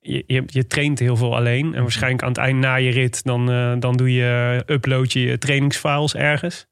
je, 0.00 0.24
je, 0.26 0.42
je, 0.46 0.66
traint 0.66 0.98
heel 0.98 1.16
veel 1.16 1.36
alleen. 1.36 1.74
En 1.74 1.82
waarschijnlijk 1.82 2.22
aan 2.22 2.28
het 2.28 2.38
eind 2.38 2.58
na 2.58 2.74
je 2.74 2.90
rit, 2.90 3.24
dan, 3.24 3.50
uh, 3.50 3.74
dan 3.78 3.96
doe 3.96 4.12
je, 4.12 4.62
upload 4.66 5.12
je 5.12 5.20
je 5.20 5.38
trainingsfiles 5.38 6.14
ergens. 6.14 6.66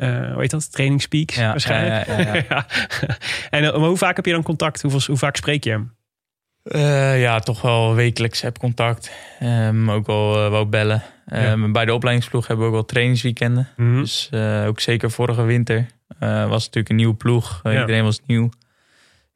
Uh, 0.00 0.32
hoe 0.32 0.40
heet 0.40 0.50
dat? 0.50 0.72
Trainingspeaks 0.72 1.34
ja, 1.34 1.50
waarschijnlijk. 1.50 2.06
Ja, 2.48 2.66
en 3.50 3.64
uh, 3.64 3.70
hoe 3.70 3.96
vaak 3.96 4.16
heb 4.16 4.26
je 4.26 4.32
dan 4.32 4.42
contact? 4.42 4.82
Hoeveel, 4.82 5.00
hoe 5.06 5.16
vaak 5.16 5.36
spreek 5.36 5.64
je 5.64 5.70
hem? 5.70 5.94
Uh, 6.64 7.20
ja, 7.20 7.38
toch 7.38 7.62
wel 7.62 7.94
wekelijks 7.94 8.40
heb 8.40 8.58
contact. 8.58 9.10
Um, 9.42 9.90
ook 9.90 10.06
wel, 10.06 10.50
wel 10.50 10.68
bellen. 10.68 11.02
Um, 11.32 11.72
bij 11.72 11.84
de 11.84 11.94
opleidingsploeg 11.94 12.46
hebben 12.46 12.64
we 12.64 12.70
ook 12.70 12.76
wel 12.76 12.86
trainingsweekenden. 12.86 13.68
Mhm. 13.76 13.86
Mm 13.86 13.92
-hmm. 13.92 14.02
Dus 14.02 14.28
uh, 14.34 14.66
ook 14.66 14.80
zeker 14.80 15.10
vorige 15.10 15.42
winter 15.42 15.86
was 16.18 16.64
natuurlijk 16.64 16.88
een 16.88 16.96
nieuwe 16.96 17.14
ploeg. 17.14 17.60
Ja. 17.62 17.80
Iedereen 17.80 18.04
was 18.04 18.20
nieuw. 18.26 18.50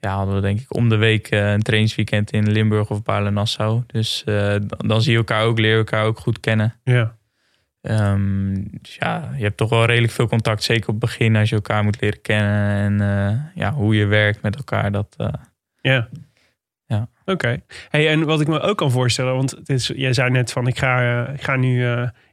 Ja, 0.01 0.17
hadden 0.17 0.35
we 0.35 0.41
denk 0.41 0.61
ik 0.61 0.75
om 0.75 0.89
de 0.89 0.97
week 0.97 1.31
een 1.31 1.63
trainingsweekend 1.63 2.31
in 2.31 2.51
Limburg 2.51 2.91
of 2.91 3.03
Baarle-Nassau. 3.03 3.83
Dus 3.87 4.23
uh, 4.27 4.55
dan 4.67 5.03
zie 5.03 5.13
je 5.13 5.19
elkaar 5.19 5.45
ook, 5.45 5.59
leer 5.59 5.77
elkaar 5.77 6.05
ook 6.05 6.19
goed 6.19 6.41
kennen. 6.41 6.75
Ja. 6.85 7.17
Um, 7.91 8.69
dus 8.83 8.95
ja, 8.95 9.31
je 9.37 9.43
hebt 9.43 9.57
toch 9.57 9.69
wel 9.69 9.85
redelijk 9.85 10.13
veel 10.13 10.29
contact. 10.29 10.63
Zeker 10.63 10.89
op 10.89 11.01
het 11.01 11.11
begin 11.11 11.37
als 11.37 11.49
je 11.49 11.55
elkaar 11.55 11.85
moet 11.85 12.01
leren 12.01 12.21
kennen. 12.21 13.01
En 13.01 13.09
uh, 13.09 13.63
ja, 13.63 13.73
hoe 13.73 13.95
je 13.95 14.07
werkt 14.07 14.43
met 14.43 14.57
elkaar. 14.57 14.93
Dat, 14.93 15.15
uh, 15.19 15.29
ja. 15.81 16.09
ja. 16.87 17.09
Oké. 17.21 17.31
Okay. 17.31 17.63
Hey, 17.89 18.09
en 18.09 18.25
wat 18.25 18.41
ik 18.41 18.49
me 18.49 18.61
ook 18.61 18.77
kan 18.77 18.91
voorstellen. 18.91 19.35
Want 19.35 19.51
het 19.51 19.69
is, 19.69 19.93
jij 19.95 20.13
zei 20.13 20.31
net 20.31 20.53
van 20.53 20.67
ik 20.67 20.79
ga, 20.79 21.27
ik 21.27 21.43
ga 21.43 21.57
nu 21.57 21.87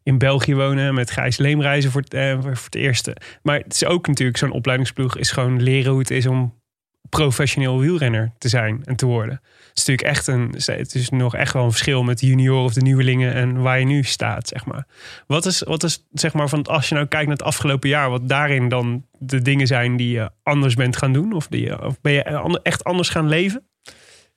in 0.04 0.18
België 0.18 0.56
wonen. 0.56 0.94
Met 0.94 1.12
Gijs 1.12 1.38
Leemreizen 1.38 1.92
voor, 1.92 2.04
voor 2.40 2.52
het 2.52 2.76
eerste. 2.76 3.16
Maar 3.42 3.58
het 3.58 3.74
is 3.74 3.86
ook 3.86 4.08
natuurlijk 4.08 4.38
zo'n 4.38 4.52
opleidingsploeg. 4.52 5.18
Is 5.18 5.32
gewoon 5.32 5.62
leren 5.62 5.92
hoe 5.92 6.00
het 6.00 6.12
is 6.12 6.26
om 6.26 6.61
professioneel 7.10 7.80
wielrenner 7.80 8.32
te 8.38 8.50
zijn 8.50 8.82
en 8.86 8.96
te 8.96 9.06
worden. 9.06 9.42
Het 9.44 9.80
is 9.80 9.86
natuurlijk 9.86 10.18
echt 10.18 10.28
een, 10.28 10.54
het 10.78 10.96
is 10.96 11.10
nog 11.10 11.36
echt 11.36 11.54
wel 11.54 11.64
een 11.64 11.72
verschil 11.72 12.04
met 12.04 12.20
de 12.20 12.28
junior 12.28 12.64
of 12.64 12.74
de 12.74 12.82
nieuwelingen 12.82 13.34
en 13.34 13.62
waar 13.62 13.80
je 13.80 13.86
nu 13.86 14.04
staat, 14.04 14.48
zeg 14.48 14.66
maar. 14.66 14.88
Wat 15.28 15.46
is, 15.46 15.62
wat 15.62 15.84
is 15.84 16.06
zeg 16.12 16.34
maar, 16.34 16.50
van 16.50 16.64
als 16.64 16.90
je 16.90 16.96
nou 16.96 17.08
kijkt 17.08 17.28
naar 17.28 17.38
het 17.38 17.46
afgelopen 17.46 17.90
jaar, 17.90 18.10
wat 18.10 18.30
daarin 18.30 18.70
dan 18.70 19.06
de 19.20 19.42
dingen 19.42 19.68
zijn 19.68 19.96
die 19.98 20.12
je 20.12 20.30
anders 20.44 20.76
bent 20.76 20.98
gaan 20.98 21.14
doen? 21.14 21.34
Of, 21.34 21.48
die, 21.48 21.86
of 21.86 22.02
ben 22.02 22.12
je 22.12 22.60
echt 22.64 22.84
anders 22.84 23.10
gaan 23.10 23.28
leven? 23.28 23.64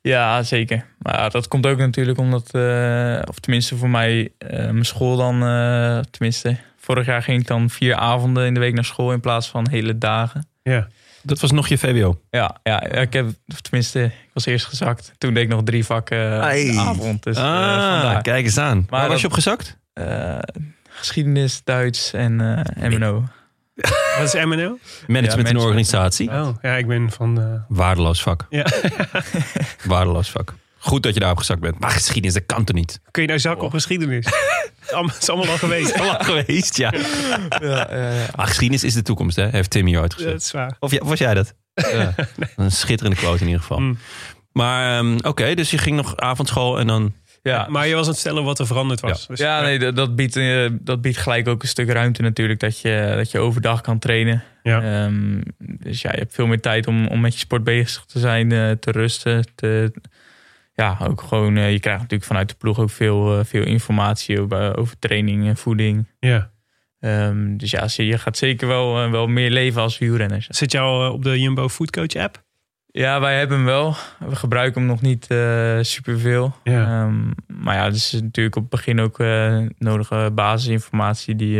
Ja, 0.00 0.42
zeker. 0.42 0.86
Maar 0.98 1.30
dat 1.30 1.48
komt 1.48 1.66
ook 1.66 1.78
natuurlijk 1.78 2.18
omdat, 2.18 2.50
uh, 2.54 3.22
of 3.28 3.38
tenminste 3.38 3.76
voor 3.76 3.90
mij, 3.90 4.20
uh, 4.22 4.50
mijn 4.50 4.84
school 4.84 5.16
dan, 5.16 5.42
uh, 5.42 5.98
tenminste, 6.10 6.56
vorig 6.76 7.06
jaar 7.06 7.22
ging 7.22 7.40
ik 7.40 7.46
dan 7.46 7.70
vier 7.70 7.94
avonden 7.94 8.46
in 8.46 8.54
de 8.54 8.60
week 8.60 8.74
naar 8.74 8.84
school 8.84 9.12
in 9.12 9.20
plaats 9.20 9.48
van 9.48 9.68
hele 9.68 9.98
dagen. 9.98 10.48
Ja. 10.62 10.88
Dat 11.24 11.40
was 11.40 11.50
nog 11.50 11.68
je 11.68 11.78
VWO? 11.78 12.20
Ja, 12.30 12.56
ja 12.62 12.82
ik 12.82 13.12
heb, 13.12 13.26
tenminste, 13.60 14.04
ik 14.04 14.30
was 14.32 14.46
eerst 14.46 14.66
gezakt. 14.66 15.12
Toen 15.18 15.34
deed 15.34 15.42
ik 15.42 15.48
nog 15.48 15.62
drie 15.62 15.84
vakken 15.84 16.40
hey. 16.40 16.64
de 16.64 16.78
avond. 16.78 17.22
Dus, 17.22 17.36
ah, 17.36 18.20
kijk 18.22 18.44
eens 18.44 18.58
aan. 18.58 18.86
Maar 18.90 19.00
Waar 19.00 19.08
was 19.08 19.20
je 19.20 19.26
op 19.26 19.32
gezakt? 19.32 19.78
Uh, 19.94 20.38
geschiedenis, 20.88 21.60
Duits 21.64 22.12
en 22.12 22.40
uh, 22.40 22.88
MNO. 22.88 23.24
Wat 24.18 24.34
is 24.34 24.44
MNO? 24.44 24.78
Management 25.06 25.48
en 25.48 25.56
organisatie. 25.56 26.30
Oh, 26.30 26.48
ja, 26.62 26.76
ik 26.76 26.86
ben 26.86 27.10
van... 27.10 27.40
Uh... 27.40 27.54
Waardeloos 27.68 28.22
vak. 28.22 28.46
Ja. 28.48 28.66
Waardeloos 29.84 30.30
vak. 30.30 30.54
Goed 30.84 31.02
dat 31.02 31.14
je 31.14 31.20
daar 31.20 31.30
opgezakt 31.30 31.60
bent. 31.60 31.78
Maar 31.78 31.90
geschiedenis, 31.90 32.34
dat 32.34 32.46
kan 32.46 32.64
toch 32.64 32.76
niet? 32.76 33.00
Kun 33.10 33.22
je 33.22 33.28
nou 33.28 33.40
zakken 33.40 33.60
oh. 33.60 33.66
op 33.66 33.72
geschiedenis? 33.72 34.26
Het 34.80 35.16
is 35.20 35.28
allemaal 35.28 35.48
al 35.48 35.58
geweest. 35.58 35.94
allemaal 35.94 36.18
geweest, 36.18 36.76
ja. 36.76 36.92
ja, 36.92 37.00
ja, 37.68 37.96
ja. 37.96 38.26
Maar 38.36 38.46
geschiedenis 38.46 38.84
is 38.84 38.94
de 38.94 39.02
toekomst, 39.02 39.36
hè? 39.36 39.48
Heeft 39.48 39.70
Tim 39.70 39.86
hier 39.86 40.00
uitgezet. 40.00 40.30
Dat 40.30 40.40
is 40.40 40.50
waar. 40.50 40.76
Of, 40.78 40.98
was 41.02 41.18
jij 41.18 41.34
dat? 41.34 41.54
Ja. 41.92 42.14
nee. 42.36 42.48
Een 42.56 42.70
schitterende 42.72 43.18
quote 43.18 43.40
in 43.40 43.46
ieder 43.46 43.60
geval. 43.60 43.78
Mm. 43.78 43.98
Maar 44.52 44.98
um, 44.98 45.16
oké, 45.16 45.28
okay, 45.28 45.54
dus 45.54 45.70
je 45.70 45.78
ging 45.78 45.96
nog 45.96 46.16
avondschool 46.16 46.78
en 46.78 46.86
dan... 46.86 47.12
Ja, 47.42 47.66
maar 47.68 47.86
je 47.86 47.94
was 47.94 48.04
aan 48.04 48.10
het 48.10 48.20
stellen 48.20 48.44
wat 48.44 48.58
er 48.58 48.66
veranderd 48.66 49.00
was. 49.00 49.20
Ja, 49.20 49.26
dus, 49.28 49.38
ja 49.38 49.60
nee, 49.60 49.78
dat, 49.78 49.96
dat, 49.96 50.16
biedt, 50.16 50.36
uh, 50.36 50.70
dat 50.80 51.00
biedt 51.00 51.16
gelijk 51.16 51.48
ook 51.48 51.62
een 51.62 51.68
stuk 51.68 51.90
ruimte 51.90 52.22
natuurlijk. 52.22 52.60
Dat 52.60 52.80
je, 52.80 53.12
dat 53.16 53.30
je 53.30 53.38
overdag 53.38 53.80
kan 53.80 53.98
trainen. 53.98 54.44
Ja. 54.62 55.04
Um, 55.04 55.42
dus 55.58 56.02
ja, 56.02 56.10
je 56.12 56.18
hebt 56.18 56.34
veel 56.34 56.46
meer 56.46 56.60
tijd 56.60 56.86
om, 56.86 57.06
om 57.06 57.20
met 57.20 57.32
je 57.32 57.38
sport 57.38 57.64
bezig 57.64 58.04
te 58.04 58.18
zijn, 58.18 58.50
uh, 58.50 58.70
te 58.70 58.90
rusten. 58.90 59.46
Te, 59.54 59.92
ja, 60.74 60.98
ook 61.00 61.20
gewoon, 61.20 61.56
uh, 61.56 61.72
je 61.72 61.80
krijgt 61.80 62.00
natuurlijk 62.00 62.28
vanuit 62.28 62.48
de 62.48 62.54
ploeg 62.54 62.78
ook 62.78 62.90
veel, 62.90 63.38
uh, 63.38 63.44
veel 63.44 63.64
informatie 63.64 64.40
over, 64.40 64.76
over 64.76 64.98
training 64.98 65.46
en 65.46 65.56
voeding. 65.56 66.08
Ja. 66.18 66.52
Um, 67.00 67.56
dus 67.56 67.70
ja, 67.70 67.86
je 67.96 68.18
gaat 68.18 68.36
zeker 68.36 68.68
wel, 68.68 69.04
uh, 69.04 69.10
wel 69.10 69.26
meer 69.26 69.50
leven 69.50 69.82
als 69.82 69.98
wielrenner. 69.98 70.46
Zit 70.48 70.72
jou 70.72 71.12
op 71.12 71.22
de 71.22 71.40
Jumbo 71.40 71.68
Foodcoach 71.68 72.14
app? 72.14 72.42
Ja, 72.86 73.20
wij 73.20 73.38
hebben 73.38 73.56
hem 73.56 73.66
wel. 73.66 73.94
We 74.18 74.36
gebruiken 74.36 74.80
hem 74.80 74.90
nog 74.90 75.00
niet 75.00 75.26
uh, 75.30 75.78
superveel. 75.80 76.56
Ja. 76.64 77.02
Um, 77.02 77.34
maar 77.46 77.74
ja, 77.74 77.90
dus 77.90 78.12
natuurlijk 78.12 78.56
op 78.56 78.62
het 78.62 78.70
begin 78.70 79.00
ook 79.00 79.18
nodige 79.78 80.30
basisinformatie 80.34 81.36
die, 81.36 81.56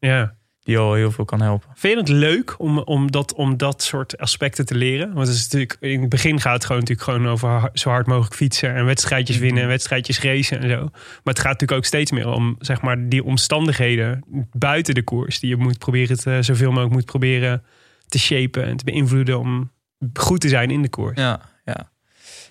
ja. 0.00 0.36
Die 0.66 0.78
al 0.78 0.94
heel 0.94 1.10
veel 1.10 1.24
kan 1.24 1.40
helpen. 1.40 1.68
Vind 1.74 1.92
je 1.92 1.98
het 1.98 2.08
leuk 2.08 2.54
om, 2.58 2.78
om, 2.78 3.10
dat, 3.10 3.34
om 3.34 3.56
dat 3.56 3.82
soort 3.82 4.18
aspecten 4.18 4.66
te 4.66 4.74
leren? 4.74 5.12
Want 5.12 5.26
het 5.26 5.36
is 5.36 5.42
natuurlijk, 5.42 5.76
in 5.80 6.00
het 6.00 6.08
begin 6.08 6.40
gaat 6.40 6.54
het 6.54 6.64
gewoon, 6.64 6.80
natuurlijk 6.80 7.08
gewoon 7.08 7.28
over 7.28 7.70
zo 7.72 7.90
hard 7.90 8.06
mogelijk 8.06 8.34
fietsen 8.34 8.74
en 8.74 8.84
wedstrijdjes 8.84 9.38
winnen 9.38 9.62
en 9.62 9.68
wedstrijdjes 9.68 10.20
racen 10.20 10.60
en 10.60 10.68
zo. 10.68 10.80
Maar 10.80 11.34
het 11.34 11.38
gaat 11.38 11.52
natuurlijk 11.52 11.78
ook 11.78 11.84
steeds 11.84 12.10
meer 12.10 12.28
om 12.28 12.56
zeg 12.58 12.80
maar, 12.80 13.08
die 13.08 13.24
omstandigheden 13.24 14.24
buiten 14.52 14.94
de 14.94 15.02
koers 15.02 15.40
die 15.40 15.48
je 15.48 15.56
moet 15.56 15.78
proberen 15.78 16.18
te, 16.18 16.38
zoveel 16.40 16.70
mogelijk 16.70 16.94
moet 16.94 17.04
proberen 17.04 17.62
te 18.08 18.18
shapen 18.18 18.64
en 18.64 18.76
te 18.76 18.84
beïnvloeden 18.84 19.38
om 19.38 19.72
goed 20.14 20.40
te 20.40 20.48
zijn 20.48 20.70
in 20.70 20.82
de 20.82 20.88
koers. 20.88 21.20
Ja, 21.20 21.40
ja. 21.64 21.90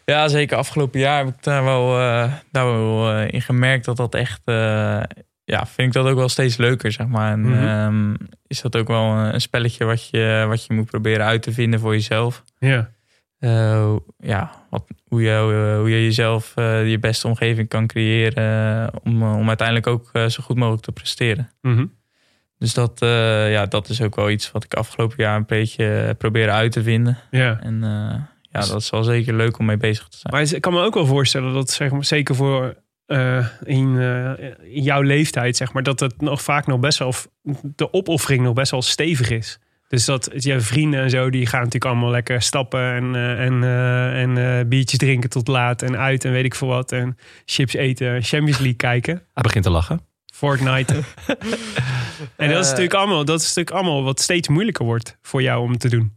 ja 0.05 0.27
zeker 0.27 0.57
afgelopen 0.57 0.99
jaar 0.99 1.25
heb 1.25 1.35
ik 1.35 1.43
daar 1.43 1.63
wel, 1.63 1.99
uh, 1.99 2.33
daar 2.51 2.65
wel 2.65 3.11
uh, 3.11 3.27
in 3.31 3.41
gemerkt 3.41 3.85
dat 3.85 3.97
dat 3.97 4.15
echt 4.15 4.41
uh, 4.45 5.01
ja, 5.45 5.65
vind 5.65 5.87
ik 5.87 5.93
dat 5.93 6.05
ook 6.11 6.17
wel 6.17 6.29
steeds 6.29 6.57
leuker, 6.57 6.91
zeg 6.91 7.07
maar. 7.07 7.31
En, 7.31 7.39
Mhm. 7.41 7.51
mm 7.51 7.57
-hmm. 7.57 8.11
um, 8.11 8.17
is 8.47 8.61
dat 8.61 8.75
ook 8.75 8.87
wel 8.87 9.03
een 9.11 9.41
spelletje 9.41 9.85
wat 9.85 10.09
je, 10.09 10.45
wat 10.47 10.65
je 10.65 10.73
moet 10.73 10.85
proberen 10.85 11.25
uit 11.25 11.41
te 11.41 11.51
vinden 11.51 11.79
voor 11.79 11.93
jezelf. 11.93 12.43
Ja. 12.59 12.93
eh, 13.39 13.95
ja, 14.17 14.51
wat, 14.69 14.83
hoe, 15.07 15.21
je, 15.21 15.75
hoe 15.79 15.89
je 15.89 16.03
jezelf 16.03 16.51
eh, 16.55 16.89
je 16.89 16.99
beste 16.99 17.27
omgeving 17.27 17.67
kan 17.67 17.87
creëren 17.87 18.35
eh, 18.83 18.99
om, 19.03 19.23
om 19.23 19.47
uiteindelijk 19.47 19.87
ook 19.87 20.09
zo 20.13 20.43
goed 20.43 20.55
mogelijk 20.55 20.83
te 20.83 20.91
presteren. 20.91 21.49
Mhm. 21.61 21.85
Dus 22.57 22.73
dat, 22.73 22.99
ja, 23.49 23.65
dat 23.65 23.89
is 23.89 24.01
ook 24.01 24.15
wel 24.15 24.29
iets 24.29 24.51
wat 24.51 24.63
ik 24.63 24.73
afgelopen 24.73 25.15
jaar 25.17 25.35
een 25.35 25.45
beetje 25.45 26.15
proberen 26.17 26.53
uit 26.53 26.71
te 26.71 26.83
vinden. 26.83 27.17
Ja. 27.31 27.59
En 27.61 27.79
ja, 28.41 28.59
dat 28.59 28.81
is 28.81 28.89
wel 28.89 29.03
zeker 29.03 29.33
leuk 29.33 29.59
om 29.59 29.65
mee 29.65 29.77
bezig 29.77 30.07
te 30.07 30.17
zijn. 30.17 30.33
Maar 30.33 30.53
ik 30.55 30.61
kan 30.61 30.73
me 30.73 30.81
ook 30.81 30.93
wel 30.93 31.05
voorstellen 31.05 31.53
dat, 31.53 31.69
zeg 31.69 31.91
maar, 31.91 32.05
zeker 32.05 32.35
voor 32.35 32.75
eh, 33.05 33.47
in, 33.63 33.99
eh, 33.99 34.49
in 34.75 34.81
jouw 34.81 35.01
leeftijd, 35.01 35.55
zeg 35.55 35.73
maar, 35.73 35.83
dat 35.83 35.99
het 35.99 36.21
nog 36.21 36.41
vaak 36.41 36.67
nog 36.67 36.79
best 36.79 36.99
wel, 36.99 37.13
de 37.61 37.93
opoffering 37.93 38.43
nog 38.43 38.53
best 38.53 38.71
wel 38.71 38.81
stevig 38.81 39.29
is. 39.29 39.59
Dus 39.87 40.05
dat 40.05 40.29
je 40.33 40.59
vrienden 40.59 41.01
en 41.01 41.09
zo, 41.09 41.29
die 41.29 41.45
gaan 41.45 41.59
natuurlijk 41.59 41.91
allemaal 41.91 42.09
lekker 42.09 42.41
stappen 42.41 42.93
en, 42.93 43.15
eh, 43.15 43.45
en, 43.45 43.63
eh, 43.63 44.21
en 44.21 44.37
eh, 44.37 44.65
biertjes 44.67 44.99
drinken 44.99 45.29
tot 45.29 45.47
laat 45.47 45.81
en 45.81 45.97
uit 45.97 46.25
en 46.25 46.31
weet 46.31 46.45
ik 46.45 46.55
veel 46.55 46.67
wat. 46.67 46.91
En 46.91 47.17
chips 47.45 47.73
eten, 47.73 48.23
Champions 48.23 48.57
League 48.57 48.75
kijken, 48.75 49.13
Hij 49.33 49.43
begint 49.43 49.63
te 49.63 49.69
lachen. 49.69 50.01
Fortnite. 50.33 50.93
en 52.35 52.49
dat 52.49 52.63
is, 52.63 52.69
natuurlijk 52.69 52.93
allemaal, 52.93 53.25
dat 53.25 53.39
is 53.39 53.47
natuurlijk 53.47 53.75
allemaal 53.75 54.03
wat 54.03 54.19
steeds 54.19 54.47
moeilijker 54.47 54.85
wordt 54.85 55.17
voor 55.21 55.41
jou 55.41 55.61
om 55.61 55.77
te 55.77 55.89
doen. 55.89 56.13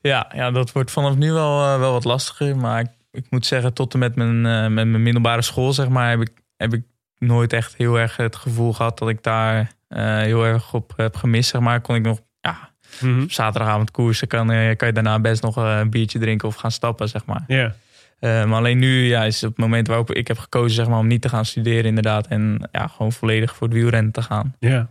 Ja, 0.00 0.32
ja, 0.34 0.50
dat 0.50 0.72
wordt 0.72 0.90
vanaf 0.90 1.16
nu 1.16 1.32
wel, 1.32 1.78
wel 1.78 1.92
wat 1.92 2.04
lastiger. 2.04 2.56
Maar 2.56 2.80
ik, 2.80 2.88
ik 3.16 3.26
moet 3.30 3.46
zeggen, 3.46 3.72
tot 3.72 3.92
en 3.92 3.98
met 3.98 4.14
mijn, 4.16 4.46
eh, 4.46 4.60
met 4.60 4.86
mijn 4.86 5.02
middelbare 5.02 5.42
school, 5.42 5.72
zeg 5.72 5.88
maar, 5.88 6.10
heb 6.10 6.20
ik, 6.20 6.32
heb 6.56 6.72
ik 6.74 6.82
nooit 7.18 7.52
echt 7.52 7.76
heel 7.76 7.98
erg 7.98 8.16
het 8.16 8.36
gevoel 8.36 8.72
gehad 8.72 8.98
dat 8.98 9.08
ik 9.08 9.22
daar 9.22 9.74
eh, 9.88 10.18
heel 10.18 10.44
erg 10.44 10.74
op 10.74 10.92
heb 10.96 11.16
gemist. 11.16 11.50
Zeg 11.50 11.60
maar, 11.60 11.80
kon 11.80 11.94
ik 11.94 12.02
nog 12.02 12.20
ja, 12.40 12.74
Mhm. 13.00 13.24
zaterdagavond 13.28 13.90
koersen, 13.90 14.28
kan, 14.28 14.50
eh, 14.50 14.76
kan 14.76 14.88
je 14.88 14.94
daarna 14.94 15.18
best 15.18 15.42
nog 15.42 15.56
een 15.56 15.90
biertje 15.90 16.18
drinken 16.18 16.48
of 16.48 16.54
gaan 16.54 16.70
stappen, 16.70 17.08
zeg 17.08 17.24
maar. 17.24 17.44
Ja. 17.46 17.74
Maar 18.20 18.52
alleen 18.52 18.78
nu 18.78 19.06
ja, 19.06 19.24
is 19.24 19.40
het 19.40 19.50
het 19.50 19.58
moment 19.58 19.86
waarop 19.86 20.12
ik 20.12 20.28
heb 20.28 20.38
gekozen 20.38 20.76
zeg 20.76 20.88
maar, 20.88 20.98
om 20.98 21.06
niet 21.06 21.22
te 21.22 21.28
gaan 21.28 21.44
studeren, 21.44 21.84
inderdaad. 21.84 22.26
En 22.26 22.68
ja, 22.72 22.86
gewoon 22.86 23.12
volledig 23.12 23.56
voor 23.56 23.66
het 23.66 23.76
wielrennen 23.76 24.12
te 24.12 24.22
gaan. 24.22 24.54
Ja. 24.58 24.88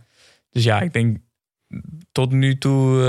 Dus 0.50 0.64
ja, 0.64 0.80
ik 0.80 0.92
denk 0.92 1.18
tot 2.12 2.32
nu 2.32 2.58
toe 2.58 3.00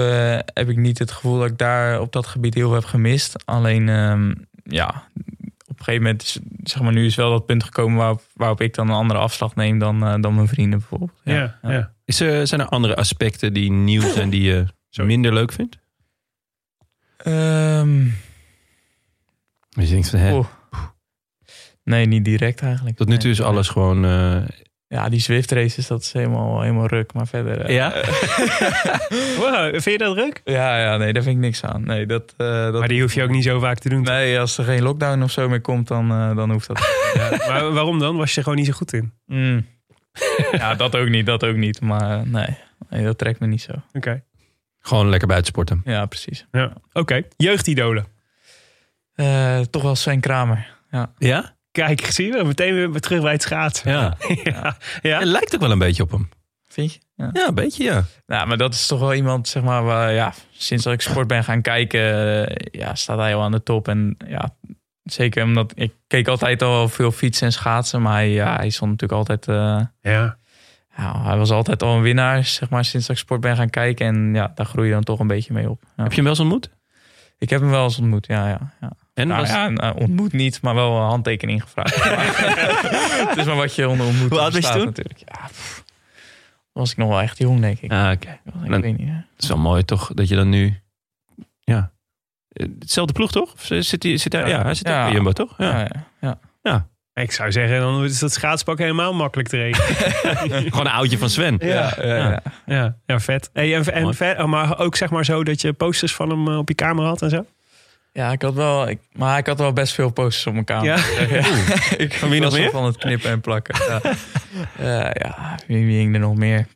heb 0.54 0.70
ik 0.70 0.78
niet 0.78 1.00
het 1.00 1.12
gevoel 1.12 1.40
dat 1.40 1.50
ik 1.50 1.58
daar 1.58 2.00
op 2.02 2.12
dat 2.12 2.28
gebied 2.28 2.54
heel 2.54 2.68
veel 2.68 2.76
heb 2.80 2.86
gemist. 2.86 3.46
Alleen 3.46 3.90
ehm, 3.90 4.34
ja, 4.70 5.10
op 5.68 5.80
een 5.80 5.86
gegeven 5.86 6.02
moment 6.02 6.22
is 6.24 6.40
zeg 6.64 6.82
maar 6.82 6.94
nu 6.94 7.06
is 7.06 7.16
wel 7.16 7.32
dat 7.32 7.46
punt 7.46 7.64
gekomen 7.64 7.98
waarop, 7.98 8.22
waarop 8.34 8.62
ik 8.62 8.74
dan 8.74 8.88
een 8.90 8.96
andere 8.96 9.20
afslag 9.20 9.56
neem 9.56 9.80
dan, 9.80 10.04
eh, 10.06 10.16
dan 10.20 10.36
mijn 10.36 10.48
vrienden 10.48 10.80
bijvoorbeeld. 10.80 11.22
Ja. 11.24 11.60
Ja. 11.62 11.94
Is 12.06 12.20
er, 12.20 12.48
zijn 12.48 12.62
er 12.62 12.68
andere 12.68 12.96
aspecten 12.96 13.54
die 13.54 13.72
nieuw 13.72 14.02
zijn 14.02 14.30
die 14.30 14.42
je 14.42 14.66
Sorry. 14.90 15.10
minder 15.12 15.34
leuk 15.34 15.52
vindt? 15.52 15.78
Ehm, 17.18 18.04
Dus 19.70 19.86
je 19.88 19.92
denkt 19.94 20.10
van, 20.10 20.20
hè, 20.20 20.34
oeh. 20.36 20.48
Nee, 21.84 22.06
niet 22.06 22.26
direct 22.26 22.62
eigenlijk. 22.62 22.98
tot 22.98 23.08
nu 23.08 23.18
toe 23.18 23.30
is 23.32 23.38
Nee. 23.38 23.48
alles 23.48 23.70
gewoon... 23.70 24.06
eh, 24.06 24.44
Ja, 24.90 25.10
die 25.10 25.20
Zwift 25.20 25.52
races, 25.52 25.88
dat 25.88 26.02
is 26.02 26.12
helemaal, 26.14 26.62
helemaal 26.62 26.88
ruk. 26.88 27.14
Maar 27.14 27.28
verder... 27.28 27.60
eh, 27.62 27.76
Ja? 27.76 27.90
Wow, 29.40 29.70
vind 29.72 29.84
je 29.84 29.98
dat 29.98 30.16
druk? 30.16 30.42
ja, 30.44 30.80
ja, 30.80 30.98
nee, 30.98 31.14
daar 31.14 31.24
vind 31.24 31.36
ik 31.36 31.42
niks 31.42 31.64
aan. 31.64 31.84
Nee, 31.84 32.06
dat, 32.06 32.34
eh, 32.38 32.48
dat, 32.48 32.74
Maar 32.80 32.88
die 32.88 33.02
hoef 33.02 33.14
je 33.14 33.24
ook 33.24 33.30
niet 33.30 33.44
zo 33.44 33.60
vaak 33.60 33.80
te 33.80 33.90
doen. 33.90 34.02
Nee, 34.02 34.40
als 34.40 34.58
er 34.58 34.64
geen 34.64 34.82
lockdown 34.82 35.22
of 35.22 35.32
zo 35.32 35.50
meer 35.50 35.62
komt, 35.62 35.88
dan, 35.88 36.12
eh, 36.12 36.36
dan 36.36 36.52
hoeft 36.52 36.68
dat. 36.68 37.12
Ja, 37.14 37.30
maar 37.48 37.72
waarom 37.72 38.00
dan? 38.00 38.18
Was 38.18 38.30
je 38.32 38.38
er 38.38 38.44
gewoon 38.44 38.58
niet 38.58 38.68
zo 38.68 38.74
goed 38.74 38.94
in? 38.94 39.14
Mm. 39.26 39.66
ja, 40.52 40.76
dat 40.76 40.96
ook 40.96 41.10
niet, 41.10 41.26
dat 41.26 41.44
ook 41.44 41.56
niet. 41.56 41.82
Maar 41.82 42.20
eh, 42.20 42.26
nee, 42.26 42.58
nee 42.90 43.04
dat 43.04 43.18
trekt 43.18 43.40
me 43.40 43.48
niet 43.48 43.62
zo. 43.62 43.72
Oké. 43.94 44.24
gewoon 44.80 45.10
lekker 45.10 45.28
buiten 45.28 45.48
sporten. 45.52 45.82
Ja, 45.86 46.06
precies. 46.06 46.46
Ja. 46.52 46.74
Oké. 46.94 47.22
Jeugdidolen. 47.38 48.06
Eh, 49.16 49.60
toch 49.60 49.82
wel 49.82 49.96
Sven 49.96 50.20
Kramer. 50.20 50.76
Ja. 50.92 51.12
Ja? 51.18 51.56
Kijk, 51.86 52.12
zie 52.12 52.36
je, 52.36 52.44
meteen 52.44 52.74
weer 52.74 53.02
terug 53.02 53.22
bij 53.22 53.32
het 53.32 53.42
schaatsen. 53.42 53.92
Ja. 53.92 54.18
ja. 54.44 54.78
ja. 55.02 55.20
Het 55.20 55.28
lijkt 55.28 55.56
ook 55.56 55.62
wel 55.62 55.72
een 55.72 55.80
beetje 55.80 56.04
op 56.04 56.12
hem. 56.12 56.30
Vind 56.68 56.94
je? 56.94 57.00
Ja. 57.16 57.30
Ja, 57.34 57.48
een 57.48 57.56
beetje, 57.56 57.84
ja. 57.84 58.04
Nou, 58.26 58.48
maar 58.48 58.58
dat 58.58 58.74
is 58.74 58.88
toch 58.88 59.00
wel 59.00 59.14
iemand, 59.14 59.48
zeg 59.48 59.64
maar, 59.64 59.84
waar, 59.84 60.14
ja, 60.14 60.34
sinds 60.52 60.84
dat 60.84 60.94
ik 60.94 61.02
sport 61.02 61.28
ben 61.28 61.44
gaan 61.44 61.62
kijken, 61.62 62.02
eh, 62.48 62.82
ja, 62.82 62.96
staat 62.96 63.18
hij 63.18 63.36
al 63.36 63.42
aan 63.42 63.52
de 63.52 63.64
top. 63.64 63.88
En 63.88 64.18
ja, 64.28 64.56
zeker 65.04 65.44
omdat 65.44 65.72
ik 65.76 65.94
keek 66.08 66.28
altijd 66.28 66.62
al 66.62 66.90
veel 66.90 67.12
fietsen 67.12 67.46
en 67.46 67.54
schaatsen, 67.54 68.02
maar 68.02 68.14
hij, 68.14 68.30
ja, 68.30 68.56
hij 68.56 68.70
stond 68.70 68.92
natuurlijk 68.92 69.20
altijd, 69.20 69.48
eh, 69.48 70.12
Ja. 70.14 70.38
ja, 70.98 71.24
hij 71.24 71.38
was 71.38 71.52
altijd 71.52 71.84
al 71.84 71.96
een 71.96 72.02
winnaar, 72.02 72.46
zeg 72.46 72.70
maar, 72.70 72.86
sinds 72.86 73.08
dat 73.08 73.16
ik 73.16 73.22
sport 73.22 73.42
ben 73.42 73.56
gaan 73.56 73.70
kijken. 73.70 74.08
En 74.08 74.34
ja, 74.34 74.52
daar 74.56 74.66
groei 74.66 74.88
je 74.88 74.94
dan 74.94 75.04
toch 75.04 75.20
een 75.20 75.28
beetje 75.28 75.54
mee 75.54 75.70
op. 75.70 75.84
Ja. 75.84 76.04
Heb 76.04 76.10
je 76.10 76.16
hem 76.16 76.24
wel 76.24 76.34
eens 76.34 76.42
ontmoet? 76.42 76.70
Ik 77.38 77.50
heb 77.50 77.62
hem 77.62 77.70
wel 77.70 77.84
eens 77.84 78.00
ontmoet, 78.00 78.26
ja, 78.28 78.48
ja. 78.48 78.74
ja. 78.82 78.92
En 79.14 79.28
Nou 79.28 79.42
was- 79.42 79.50
ja, 79.50 79.70
nou, 79.70 80.00
ontmoet 80.00 80.34
niet, 80.34 80.62
maar 80.62 80.76
wel 80.76 80.98
een 80.98 81.08
handtekening 81.08 81.62
gevraagd. 81.64 81.96
het 83.30 83.38
is 83.38 83.46
maar 83.46 83.56
wat 83.56 83.76
je 83.76 83.88
onder 83.90 84.06
ontmoet 84.06 84.30
Hoe 84.30 84.40
oud 84.40 84.54
was 84.54 84.68
je 84.68 84.74
toen? 84.74 84.86
natuurlijk. 84.86 85.20
Ja, 85.26 85.50
was 86.72 86.92
ik 86.92 86.98
nog 86.98 87.08
wel 87.10 87.22
echt 87.22 87.38
jong, 87.38 87.62
denk 87.62 87.80
ik. 87.80 87.92
Ah, 87.92 88.12
oké. 88.14 88.40
ik 88.64 88.70
Dan- 88.70 88.82
weet 88.82 88.98
niet. 88.98 89.10
Het 89.10 89.44
is 89.44 89.48
wel 89.48 89.58
mooi 89.58 89.86
toch 89.86 90.12
dat 90.14 90.28
je 90.28 90.36
dan 90.36 90.50
nu... 90.50 90.80
Ja. 91.60 91.92
Eh, 92.50 92.68
Hetzelfde 92.80 93.14
ploeg 93.14 93.32
toch? 93.32 93.54
Of 93.54 93.62
zit 93.80 94.04
hij, 94.04 94.18
zit 94.18 94.34
hij, 94.34 94.50
ja, 94.50 94.62
hij 94.62 94.74
zit 94.74 94.88
Ja. 94.88 95.04
bij 95.04 95.14
Jumbo 95.14 95.32
toch? 95.32 95.58
Ja. 95.58 95.80
Ja, 95.80 95.88
ja, 96.22 96.40
ja. 96.62 96.88
Ik 97.18 97.32
zou 97.32 97.52
zeggen, 97.52 97.80
dan 97.80 98.04
is 98.04 98.20
dat 98.20 98.34
schaatspak 98.34 98.78
helemaal 98.78 99.14
makkelijk 99.14 99.50
te 99.50 99.58
regelen. 99.58 99.96
Gewoon 100.72 100.86
een 100.86 100.92
oudje 100.92 101.18
van 101.18 101.30
Sven. 101.30 101.58
Ja, 101.60 101.94
ja, 102.02 102.16
ja. 102.16 102.42
ja. 102.66 102.98
ja, 103.06 103.20
vet. 103.20 103.50
Hey, 103.54 103.76
en, 103.76 103.94
en 103.94 104.14
vet, 104.14 104.40
oh, 104.40 104.46
maar 104.46 104.80
ook 104.80 104.96
zeg 104.96 105.10
maar 105.10 105.26
zo 105.26 105.44
dat 105.44 105.62
je 105.62 105.74
posters 105.74 106.16
van 106.16 106.30
hem 106.30 106.48
eh, 106.48 106.58
op 106.58 106.68
je 106.68 106.76
kamer 106.76 107.06
had 107.06 107.22
en 107.22 107.30
zo? 107.30 107.46
Ja, 108.14 108.32
ik 108.32 108.42
had 108.42 108.54
wel, 108.54 108.90
ik, 108.90 109.00
maar 109.12 109.38
ik 109.38 109.46
had 109.46 109.60
wel 109.60 109.74
best 109.74 109.94
veel 109.94 110.10
posters 110.10 110.48
op 110.48 110.54
mijn 110.54 110.66
kamer. 110.66 110.86
Ja? 110.86 110.96
ik 112.06 112.14
Van 112.14 112.30
wie 112.30 112.42
nog 112.42 112.54
meer? 112.54 112.70
Van 112.70 112.86
het 112.86 112.98
knippen 112.98 113.30
en 113.30 113.42
plakken. 113.42 113.76
Ja, 113.88 114.02
Eh, 114.78 115.12
ja 115.14 115.60
wie, 115.68 115.86
wie 115.86 115.98
hing 115.98 116.14
er 116.14 116.20
nog 116.20 116.36
meer? 116.36 116.68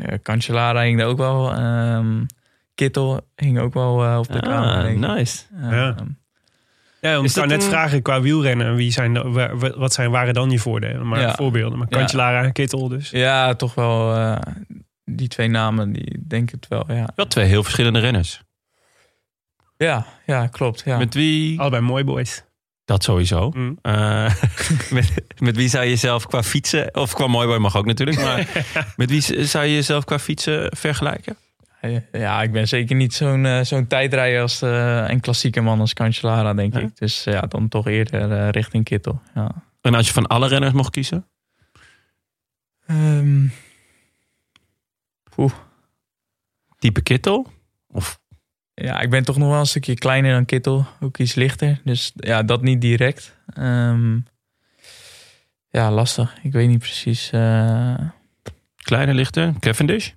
Uh, 0.00 0.06
Cancellara 0.22 0.80
hing 0.80 1.00
er 1.00 1.06
ook 1.06 1.18
wel. 1.18 1.52
Ehm, 1.52 2.24
Kittel 2.74 3.20
hing 3.36 3.58
ook 3.58 3.74
wel 3.74 4.04
eh, 4.04 4.18
op 4.18 4.32
de 4.32 4.40
kamer. 4.40 4.68
Ah, 4.68 4.82
denk 4.82 5.04
ik. 5.04 5.10
nice. 5.10 5.42
Eh, 5.60 5.90
Ja. 7.10 7.18
Ik 7.22 7.34
dat 7.34 7.46
net 7.46 7.62
een- 7.62 7.68
vragen 7.68 8.02
qua 8.02 8.20
wielrennen. 8.20 8.74
Wie 8.74 8.92
zijn, 8.92 9.32
wat 9.76 9.92
zijn, 9.92 10.10
waren 10.10 10.34
dan 10.34 10.50
je 10.50 10.58
voordelen? 10.58 11.06
Maar 11.08 11.20
Ja. 11.20 11.34
voorbeelden. 11.34 11.78
Maar. 11.78 11.88
Cancellara 11.88 12.42
en 12.42 12.52
Kittel 12.52 12.88
dus. 12.88 13.10
Ja, 13.10 13.54
toch 13.54 13.74
wel. 13.74 14.14
eh, 14.14 14.36
die 15.04 15.28
twee 15.28 15.48
namen, 15.48 15.92
die 15.92 16.22
denk 16.26 16.50
het 16.50 16.66
wel. 16.68 16.84
Ja, 16.88 17.08
Wel 17.14 17.26
twee 17.26 17.44
heel 17.46 17.62
verschillende 17.62 17.98
renners. 17.98 18.42
ja, 19.76 20.06
ja 20.26 20.46
klopt. 20.46 20.82
Ja. 20.84 20.98
Met 20.98 21.14
wie... 21.14 21.60
Allebei 21.60 21.82
mooi 21.82 22.04
boys. 22.04 22.44
Dat 22.84 23.02
sowieso. 23.04 23.50
Mm. 23.54 23.78
Eh, 23.82 24.34
met, 24.90 25.12
met 25.38 25.56
wie 25.56 25.68
zou 25.68 25.84
je 25.84 25.90
jezelf 25.90 26.26
qua 26.26 26.42
fietsen... 26.42 26.94
Of 26.94 27.14
qua 27.14 27.26
mooiboy 27.26 27.58
mag 27.58 27.76
ook 27.76 27.86
natuurlijk. 27.86 28.20
Maar 28.20 28.64
met 28.96 29.10
wie 29.10 29.44
zou 29.46 29.64
je 29.64 29.74
jezelf 29.74 30.04
qua 30.04 30.18
fietsen 30.18 30.76
vergelijken? 30.76 31.36
Ja, 32.12 32.42
ik 32.42 32.52
ben 32.52 32.68
zeker 32.68 32.96
niet 32.96 33.14
zo'n 33.14 33.46
eh, 33.46 33.60
zo'n 33.60 33.86
tijdrijder 33.86 34.40
als 34.42 34.62
eh, 34.62 35.04
een 35.08 35.20
klassieke 35.20 35.60
man 35.60 35.80
als 35.80 35.92
Cancellara, 35.94 36.54
denk 36.54 36.74
Ja. 36.74 36.80
ik. 36.80 36.96
Dus 36.96 37.24
ja, 37.24 37.40
dan 37.40 37.68
toch 37.68 37.86
eerder 37.86 38.32
eh, 38.32 38.48
richting 38.48 38.84
Kittel. 38.84 39.20
Ja. 39.34 39.50
En 39.80 39.94
als 39.94 40.06
je 40.06 40.12
van 40.12 40.26
alle 40.26 40.48
renners 40.48 40.72
mocht 40.72 40.90
kiezen? 40.90 41.26
Ehm, 42.86 43.46
Type 46.78 47.02
Kittel? 47.02 47.46
Of 47.88 48.20
ja, 48.74 49.00
ik 49.00 49.10
ben 49.10 49.24
toch 49.24 49.36
nog 49.36 49.48
wel 49.48 49.58
een 49.58 49.66
stukje 49.66 49.94
kleiner 49.94 50.32
dan 50.32 50.44
Kittel. 50.44 50.86
Ook 51.00 51.18
iets 51.18 51.34
lichter. 51.34 51.80
Dus 51.84 52.12
ja, 52.14 52.42
dat 52.42 52.62
niet 52.62 52.80
direct. 52.80 53.36
Ehm, 53.54 54.18
ja, 55.68 55.90
lastig. 55.90 56.34
Ik 56.42 56.52
weet 56.52 56.68
niet 56.68 56.78
precies. 56.78 57.30
eh, 57.30 57.94
kleiner, 58.76 59.14
lichter? 59.14 59.52
Cavendish? 59.58 60.10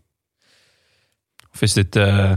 Of 1.58 1.64
is 1.64 1.74
dit 1.74 1.96
eh, 1.96 2.32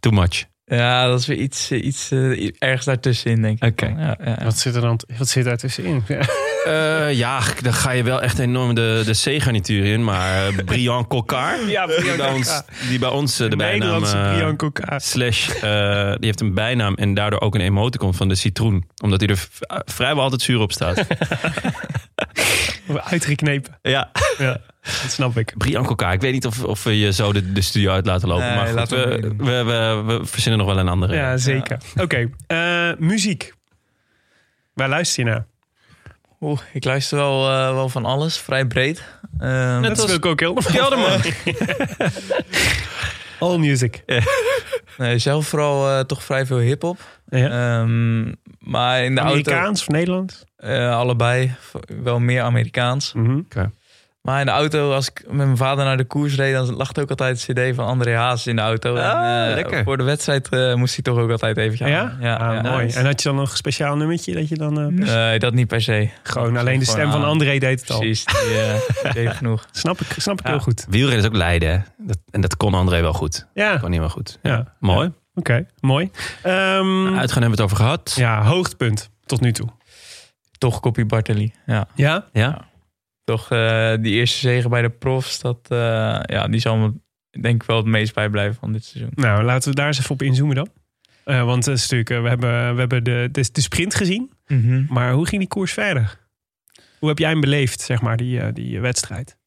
too 0.00 0.12
much? 0.12 0.44
ja, 0.64 1.06
dat 1.06 1.20
is 1.20 1.26
weer 1.26 1.38
iets, 1.38 1.70
eh, 1.70 1.84
iets 1.84 2.10
eh, 2.10 2.50
ergens 2.58 2.84
daartussenin, 2.84 3.42
denk 3.42 3.62
ik. 3.62 3.70
Oké. 3.70 3.86
Ja, 3.86 4.16
ja, 4.24 4.36
ja. 4.38 4.44
Wat 4.44 4.58
zit 4.58 4.74
er 4.74 4.80
dan 4.80 5.00
wat 5.18 5.28
zit 5.28 5.44
daar 5.44 5.56
tussenin? 5.56 6.04
Ja. 6.08 6.20
Eh, 6.66 7.12
ja, 7.24 7.40
dan 7.62 7.72
ga 7.72 7.90
je 7.90 8.02
wel 8.02 8.22
echt 8.22 8.38
enorm 8.38 8.74
de, 8.74 9.02
de 9.04 9.12
C-garnituur 9.12 9.84
in. 9.84 10.04
Maar 10.04 10.48
uh, 10.48 10.58
Brian 10.64 11.06
Coccard, 11.06 11.68
Ja, 11.70 11.86
die 11.86 11.96
Brian 11.96 12.16
bij 12.16 12.32
ons, 12.32 12.62
die 12.88 12.98
bij 12.98 13.08
ons 13.08 13.40
eh, 13.40 13.50
de 13.50 13.56
bijnaam... 13.56 13.78
Nederlandse 13.78 14.32
Brian 14.34 14.56
Coca. 14.56 14.98
Slash, 14.98 15.48
eh, 15.48 16.08
die 16.10 16.26
heeft 16.26 16.40
een 16.40 16.54
bijnaam 16.54 16.94
en 16.94 17.14
daardoor 17.14 17.40
ook 17.40 17.54
een 17.54 17.60
emoticon 17.60 18.14
van 18.14 18.28
de 18.28 18.34
citroen. 18.34 18.88
Omdat 19.02 19.20
hij 19.20 19.28
er 19.28 19.48
vrijwel 19.84 20.22
altijd 20.22 20.42
zuur 20.42 20.60
op 20.60 20.72
staat. 20.72 21.06
Uitgeknepen. 23.10 23.78
ja. 23.82 24.10
Ja, 24.38 24.60
dat 25.02 25.10
snap 25.10 25.36
ik. 25.38 25.52
Brian 25.56 25.84
Coccard, 25.84 26.14
ik 26.14 26.20
weet 26.20 26.32
niet 26.32 26.46
of, 26.46 26.62
of 26.64 26.82
we 26.84 26.98
je 26.98 27.12
zo 27.12 27.32
de, 27.32 27.52
de 27.52 27.60
studio 27.60 27.90
uit 27.92 28.06
laten 28.06 28.28
lopen. 28.28 28.46
Nee, 28.46 28.54
maar 28.56 28.66
goed, 28.66 28.74
laten 28.76 29.08
we 29.08 29.20
we, 29.36 29.44
we, 29.44 29.62
we, 29.64 30.02
we 30.18 30.26
verzinnen 30.26 30.58
nog 30.60 30.68
wel 30.74 30.78
een 30.78 30.88
andere. 30.88 31.14
Ja, 31.14 31.36
zeker. 31.36 31.78
Oké, 32.00 32.30
eh, 32.46 32.90
muziek. 32.98 33.52
Waar 34.74 34.88
luister 34.88 35.24
je 35.24 35.30
naar? 35.30 35.46
Oeh, 36.40 36.60
ik 36.72 36.84
luister 36.84 37.18
wel, 37.18 37.48
eh, 37.50 37.72
wel 37.74 37.88
van 37.88 38.04
alles, 38.04 38.36
vrij 38.38 38.66
breed. 38.66 39.02
Ehm, 39.38 39.82
Dat 39.82 39.90
als- 39.90 40.06
wil 40.06 40.14
ik 40.16 40.26
ook 40.26 40.40
heel 40.40 40.54
Kelderman. 40.72 41.20
All 43.38 43.58
music. 43.58 44.02
Nee, 44.98 45.18
zelf 45.18 45.46
vooral 45.48 45.88
eh, 45.88 46.00
toch 46.00 46.22
vrij 46.24 46.46
veel 46.46 46.58
hip-hop. 46.58 46.98
Ja. 47.28 47.80
Ehm, 47.80 48.32
maar 48.58 49.04
in 49.04 49.14
de 49.14 49.20
auto. 49.20 49.32
Amerikaans 49.50 49.80
of 49.80 49.88
Nederlands? 49.88 50.44
eh, 50.56 50.90
allebei. 50.96 51.54
Wel 52.02 52.18
meer 52.20 52.42
Amerikaans. 52.42 53.12
Mhm. 53.12 53.40
Maar 54.26 54.40
in 54.40 54.46
de 54.46 54.52
auto, 54.52 54.92
als 54.92 55.08
ik 55.08 55.22
met 55.26 55.36
mijn 55.46 55.56
vader 55.56 55.84
naar 55.84 55.96
de 55.96 56.04
koers 56.04 56.34
reed, 56.36 56.54
dan 56.54 56.74
lag 56.74 56.96
ook 56.96 57.10
altijd 57.10 57.44
een 57.48 57.54
CD 57.70 57.74
van 57.76 57.86
André 57.86 58.14
Haas 58.16 58.46
in 58.46 58.56
de 58.56 58.62
auto. 58.62 58.96
Ah, 58.96 59.04
en, 59.44 59.48
eh, 59.48 59.54
lekker. 59.54 59.84
Voor 59.84 59.96
de 59.96 60.02
wedstrijd 60.02 60.48
eh, 60.48 60.74
moest 60.74 60.94
hij 60.94 61.02
toch 61.02 61.18
ook 61.18 61.30
altijd 61.30 61.56
even 61.56 61.88
Ja? 61.88 61.98
gaan. 62.08 62.16
Ja, 62.20 62.34
Ah, 62.36 62.54
ja. 62.64 62.70
mooi. 62.70 62.88
En 62.88 63.04
had 63.04 63.22
je 63.22 63.28
dan 63.28 63.38
nog 63.38 63.50
een 63.50 63.56
speciaal 63.56 63.96
nummertje 63.96 64.34
dat 64.34 64.48
je 64.48 64.54
dan... 64.56 64.80
eh, 64.80 64.86
Nee, 64.86 65.38
dat 65.38 65.52
niet 65.54 65.66
per 65.68 65.80
se. 65.82 66.08
gewoon 66.22 66.56
alleen 66.56 66.78
de 66.78 66.84
stem 66.84 67.10
van 67.10 67.20
aan. 67.22 67.28
André 67.28 67.58
deed 67.58 67.80
het 67.80 67.90
al. 67.90 67.98
Precies, 67.98 68.24
die 68.24 68.60
eh, 69.04 69.12
deed 69.12 69.30
genoeg. 69.32 69.66
Snap 69.72 70.00
ik, 70.00 70.06
snap 70.16 70.38
ik 70.38 70.44
Ja. 70.46 70.50
heel 70.52 70.60
goed. 70.60 70.86
Wielrennen 70.88 71.24
is 71.24 71.30
ook 71.30 71.36
leiden. 71.36 71.70
hè? 71.70 71.78
Dat, 71.98 72.18
en 72.30 72.40
dat 72.40 72.56
kon 72.56 72.74
André 72.74 73.00
wel 73.00 73.12
goed. 73.12 73.46
Ja, 73.54 73.76
Kon 73.78 73.90
niet 73.90 74.00
wel 74.00 74.08
goed. 74.08 74.38
Ja. 74.42 74.74
Mooi. 74.80 75.12
oké. 75.34 75.66
Mooi. 75.80 76.10
Ehm, 76.42 77.06
Uitgaan 77.06 77.42
hebben 77.42 77.42
we 77.42 77.48
het 77.50 77.60
over 77.60 77.76
gehad. 77.76 78.12
ja, 78.16 78.42
hoogtepunt 78.42 79.10
tot 79.26 79.40
nu 79.40 79.52
toe. 79.52 79.68
Toch 80.58 80.80
Koppie 80.80 81.04
Bartoli. 81.06 81.52
Ja. 81.66 81.86
Ja? 81.94 82.24
Ja? 82.32 82.58
Toch 83.26 83.50
eh, 83.50 83.94
die 84.00 84.12
eerste 84.12 84.38
zegen 84.38 84.70
bij 84.70 84.82
de 84.82 84.90
profs, 84.90 85.40
dat, 85.40 85.58
eh, 85.68 85.78
ja, 86.22 86.48
die 86.48 86.60
zal 86.60 86.76
me 86.76 86.92
denk 87.40 87.62
ik 87.62 87.68
wel 87.68 87.76
het 87.76 87.86
meest 87.86 88.14
bijblijven 88.14 88.54
van 88.54 88.72
dit 88.72 88.84
seizoen. 88.84 89.12
Nou, 89.14 89.42
laten 89.42 89.68
we 89.68 89.74
daar 89.74 89.86
eens 89.86 89.98
even 89.98 90.10
op 90.10 90.22
inzoomen 90.22 90.56
dan. 90.56 90.68
Eh, 91.24 91.44
want 91.44 91.64
het 91.64 91.76
is 91.76 91.80
natuurlijk, 91.80 92.08
we 92.22 92.28
hebben, 92.28 92.74
we 92.74 92.80
hebben 92.80 93.04
de, 93.04 93.28
de, 93.32 93.48
de 93.52 93.60
sprint 93.60 93.94
gezien. 93.94 94.32
Maar 94.88 95.12
hoe 95.12 95.26
ging 95.26 95.40
die 95.40 95.48
koers 95.48 95.72
verder? 95.72 96.18
Hoe 96.98 97.08
heb 97.08 97.18
jij 97.18 97.30
hem 97.30 97.40
beleefd, 97.40 97.80
zeg 97.80 98.00
maar, 98.00 98.16
die, 98.16 98.52
die 98.52 98.80
wedstrijd? 98.80 99.38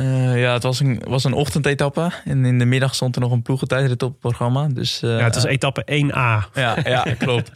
Eh, 0.00 0.40
ja, 0.40 0.52
het 0.52 0.62
was 0.62 0.80
een, 0.80 1.02
was 1.08 1.24
een 1.24 1.32
ochtendetappe. 1.32 2.10
En 2.24 2.44
in 2.44 2.58
de 2.58 2.64
middag 2.64 2.94
stond 2.94 3.14
er 3.14 3.20
nog 3.20 3.32
een 3.32 3.42
ploegentijdrit 3.42 4.02
op 4.02 4.10
het 4.10 4.18
programma. 4.18 4.68
Dus, 4.68 5.02
eh, 5.02 5.18
ja, 5.18 5.24
het 5.24 5.34
was 5.34 5.44
etappe 5.44 5.82
1A. 5.84 6.48
ja, 6.54 6.76
ja, 6.84 7.02
klopt. 7.18 7.50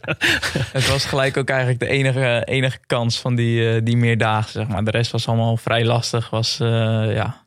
het 0.71 0.89
was 0.89 1.05
gelijk 1.05 1.37
ook 1.37 1.49
eigenlijk 1.49 1.79
de 1.79 1.87
enige, 1.87 2.41
enige 2.45 2.79
kans 2.85 3.19
van 3.19 3.35
die, 3.35 3.69
eh, 3.69 3.81
die 3.83 3.97
meerdaagse. 3.97 4.51
Zeg 4.51 4.67
maar. 4.67 4.83
De 4.83 4.91
rest 4.91 5.11
was 5.11 5.27
allemaal 5.27 5.57
vrij 5.57 5.85
lastig. 5.85 6.29
Was, 6.29 6.57
ja, 6.57 7.45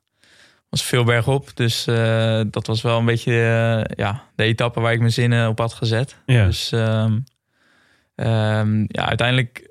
was 0.68 0.82
veel 0.82 1.04
bergop. 1.04 1.50
Dus 1.54 1.84
dat 2.50 2.66
was 2.66 2.82
wel 2.82 2.98
een 2.98 3.04
beetje 3.04 3.32
ja, 3.96 4.22
de 4.34 4.44
etappe 4.44 4.80
waar 4.80 4.92
ik 4.92 5.00
mijn 5.00 5.12
zinnen 5.12 5.48
op 5.48 5.58
had 5.58 5.72
gezet. 5.72 6.16
Ja. 6.26 6.44
Dus 6.44 6.72
ehm, 6.72 7.18
ehm, 8.14 8.84
ja, 8.86 9.06
uiteindelijk 9.08 9.67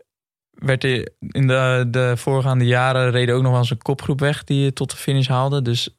werd 0.59 0.83
er 0.83 1.09
in 1.19 1.47
de, 1.47 1.87
de 1.87 2.13
voorgaande 2.17 2.65
jaren 2.65 3.11
reden 3.11 3.35
ook 3.35 3.41
nog 3.41 3.51
wel 3.51 3.59
eens 3.59 3.69
een 3.69 3.77
kopgroep 3.81 4.19
weg 4.19 4.43
die 4.43 4.63
je 4.63 4.73
tot 4.73 4.91
de 4.91 4.97
finish 4.97 5.27
haalde. 5.27 5.61
Dus 5.61 5.97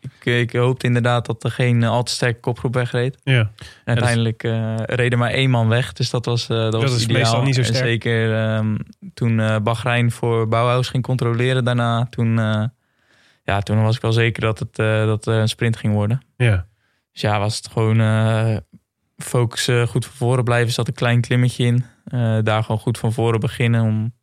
ik, 0.00 0.24
ik 0.24 0.52
hoopte 0.52 0.86
inderdaad 0.86 1.26
dat 1.26 1.44
er 1.44 1.50
geen 1.50 1.84
al 1.84 2.02
te 2.02 2.12
sterke 2.12 2.40
kopgroep 2.40 2.74
wegreed. 2.74 3.18
Ja. 3.22 3.38
En 3.38 3.50
uiteindelijk 3.84 4.42
reed 4.90 5.12
er 5.12 5.18
maar 5.18 5.30
één 5.30 5.50
man 5.50 5.68
weg. 5.68 5.92
Dus 5.92 6.10
dat 6.10 6.24
was, 6.24 6.48
eh, 6.48 6.56
dat 6.56 6.82
was 6.82 6.94
is 6.94 7.02
ideaal. 7.02 7.18
meestal 7.18 7.42
niet 7.42 7.54
zo 7.54 7.60
En 7.60 7.66
sterk. 7.66 7.84
zeker 7.84 8.34
ehm, 8.34 8.76
toen 9.14 9.40
eh 9.40 9.56
Bahrein 9.62 10.10
voor 10.10 10.48
Bauhaus 10.48 10.88
ging 10.88 11.02
controleren 11.02 11.64
daarna. 11.64 12.06
Toen, 12.10 12.36
ja, 13.42 13.60
toen 13.62 13.82
was 13.82 13.96
ik 13.96 14.02
wel 14.02 14.12
zeker 14.12 14.42
dat 14.42 14.58
het, 14.58 14.76
dat 15.06 15.26
een 15.26 15.48
sprint 15.48 15.76
ging 15.76 15.92
worden. 15.92 16.22
Ja. 16.36 16.66
Dus 17.12 17.22
ja, 17.22 17.38
was 17.38 17.56
het 17.56 17.68
gewoon 17.68 18.62
focussen, 19.16 19.88
goed 19.88 20.04
van 20.04 20.14
voren 20.14 20.44
blijven. 20.44 20.72
Zat 20.72 20.88
een 20.88 20.94
klein 20.94 21.20
klimmetje 21.20 21.64
in. 21.64 21.84
Eh, 22.08 22.38
daar 22.42 22.62
gewoon 22.62 22.80
goed 22.80 22.98
van 22.98 23.12
voren 23.12 23.40
beginnen 23.40 23.82
om 23.82 24.14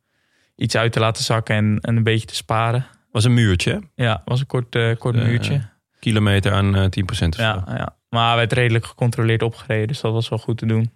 iets 0.56 0.76
uit 0.76 0.92
te 0.92 1.00
laten 1.00 1.24
zakken 1.24 1.54
en, 1.56 1.78
en 1.80 1.96
een 1.96 2.02
beetje 2.02 2.26
te 2.26 2.34
sparen. 2.34 2.86
Was 3.10 3.24
een 3.24 3.34
muurtje. 3.34 3.72
hè? 3.94 4.04
Ja, 4.04 4.22
was 4.24 4.40
een 4.40 4.46
kort, 4.46 4.74
eh, 4.74 4.96
kort 4.98 5.16
Eh, 5.16 5.22
muurtje. 5.22 5.60
Kilometer 6.00 6.52
aan 6.52 6.74
eh 6.76 6.84
10% 6.90 7.34
of 7.34 7.40
Ja, 7.40 7.64
zo. 7.66 7.74
ja, 7.74 7.96
maar 8.08 8.36
werd 8.36 8.52
redelijk 8.52 8.86
gecontroleerd 8.86 9.42
opgereden. 9.42 9.86
Dus 9.88 10.00
dat 10.00 10.12
was 10.12 10.28
wel 10.28 10.38
goed 10.38 10.58
te 10.58 10.66
doen. 10.66 10.90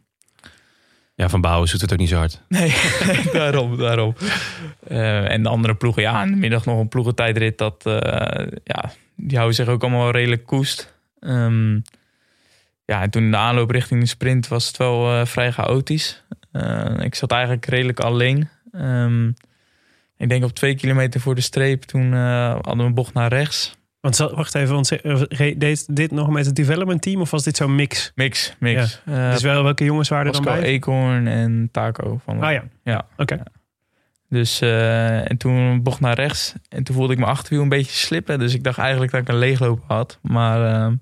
Ja, 1.14 1.29
van 1.29 1.40
Bouwen 1.40 1.70
doet 1.70 1.81
het 1.81 1.92
ook 1.92 1.98
niet 1.98 2.09
zo 2.09 2.16
hard. 2.16 2.42
Nee, 2.48 2.74
daarom, 3.33 3.76
daarom. 3.76 4.14
En 4.88 5.42
de 5.42 5.48
andere 5.48 5.74
ploegen, 5.74 6.03
ja, 6.03 6.22
in 6.22 6.31
de 6.31 6.37
middag 6.37 6.64
nog 6.64 6.79
een 6.81 6.88
ploegentijdrit. 6.88 7.59
Dat, 7.59 7.81
ja, 8.64 8.90
die 9.16 9.37
houden 9.37 9.57
zich 9.57 9.68
ook 9.68 9.83
allemaal 9.83 10.11
redelijk 10.11 10.46
koest. 10.46 10.94
Ehm, 11.20 11.74
ja, 12.85 13.03
en 13.03 13.11
toen 13.11 13.22
in 13.22 13.31
de 13.31 13.37
aanloop 13.37 13.70
richting 13.70 14.00
de 14.00 14.07
sprint 14.07 14.48
was 14.48 14.66
het 14.66 14.76
wel 14.76 15.26
vrij 15.26 15.53
chaotisch. 15.53 16.24
Eh, 16.52 16.98
ik 16.98 17.14
zat 17.14 17.30
eigenlijk 17.30 17.66
redelijk 17.66 18.00
alleen. 18.00 18.48
Ehm, 18.72 19.28
ik 20.16 20.28
denk 20.28 20.44
op 20.44 20.52
twee 20.52 20.74
kilometer 20.74 21.20
voor 21.20 21.34
de 21.34 21.40
streep, 21.40 21.82
toen 21.82 22.14
eh, 22.14 22.52
hadden 22.52 22.76
we 22.76 22.82
een 22.82 22.94
bocht 22.94 23.14
naar 23.14 23.28
rechts. 23.28 23.78
Want 24.00 24.16
wacht 24.16 24.54
even, 24.54 24.74
want 24.74 25.00
eh, 25.00 25.58
deed 25.58 25.96
dit 25.96 26.10
nog 26.10 26.28
met 26.28 26.46
het 26.46 26.56
development 26.56 27.02
team 27.02 27.20
of 27.20 27.30
was 27.30 27.44
dit 27.44 27.56
zo'n 27.56 27.74
mix? 27.74 28.12
Mix, 28.14 28.54
mix. 28.58 29.02
Ja. 29.04 29.32
dus 29.32 29.42
wel 29.42 29.62
welke 29.62 29.84
jongens 29.84 30.08
waren 30.08 30.26
er 30.26 30.32
dan 30.32 30.42
bij? 30.42 30.62
Eekhoorn 30.62 31.26
en 31.26 31.68
Taco. 31.72 32.20
Van 32.24 32.42
Ah 32.42 32.52
ja, 32.52 32.64
Ja. 32.84 33.06
Oké. 33.16 33.42
Dus, 34.30 34.60
eh, 34.60 35.30
en 35.30 35.36
toen 35.36 35.82
bocht 35.82 36.00
naar 36.00 36.14
rechts. 36.14 36.54
En 36.68 36.84
toen 36.84 36.94
voelde 36.94 37.12
ik 37.12 37.18
mijn 37.18 37.30
achterwiel 37.30 37.62
een 37.62 37.68
beetje 37.68 37.92
slippen. 37.92 38.38
Dus 38.38 38.54
ik 38.54 38.64
dacht 38.64 38.78
eigenlijk 38.78 39.12
dat 39.12 39.20
ik 39.20 39.28
een 39.28 39.38
leegloop 39.38 39.82
had. 39.86 40.18
Maar 40.22 40.74
ehm, 40.74 40.94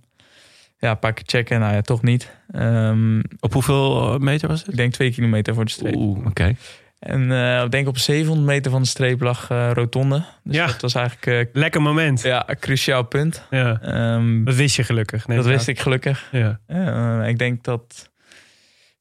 ja, 0.78 0.90
een 0.90 0.98
paar 0.98 1.12
keer 1.12 1.24
checken. 1.26 1.60
Nou 1.60 1.74
ja, 1.74 1.80
toch 1.80 2.02
niet. 2.02 2.30
Ehm, 2.52 3.18
Op 3.40 3.52
hoeveel 3.52 4.12
eh, 4.14 4.20
meter 4.20 4.48
was 4.48 4.60
ik 4.60 4.66
het? 4.66 4.76
denk 4.76 4.92
twee 4.92 5.12
kilometer 5.12 5.54
voor 5.54 5.64
de 5.64 5.70
streep. 5.70 5.94
Oeh, 5.94 6.26
oké. 6.26 6.54
En 6.98 7.32
eh, 7.32 7.62
ik 7.64 7.70
denk 7.70 7.88
op 7.88 7.98
700 7.98 8.46
meter 8.46 8.70
van 8.70 8.82
de 8.82 8.88
streep 8.88 9.20
lag 9.20 9.50
eh, 9.50 9.70
Rotonde. 9.74 10.22
Dus 10.44 10.56
Ja. 10.56 10.66
dat 10.66 10.80
was 10.80 10.94
eigenlijk 10.94 11.26
eh, 11.48 11.60
lekker 11.60 11.82
moment. 11.82 12.22
ja, 12.22 12.48
een 12.48 12.58
cruciaal 12.58 13.02
punt. 13.02 13.46
Ja. 13.50 13.80
Ehm, 13.82 14.44
Dat 14.44 14.54
wist 14.54 14.76
je 14.76 14.82
gelukkig. 14.84 15.24
dat 15.24 15.44
wist 15.46 15.68
ik 15.68 15.78
gelukkig. 15.80 16.28
Ja. 16.32 16.60
Eh, 16.66 17.28
ik 17.28 17.38
denk 17.38 17.64
dat 17.64 18.10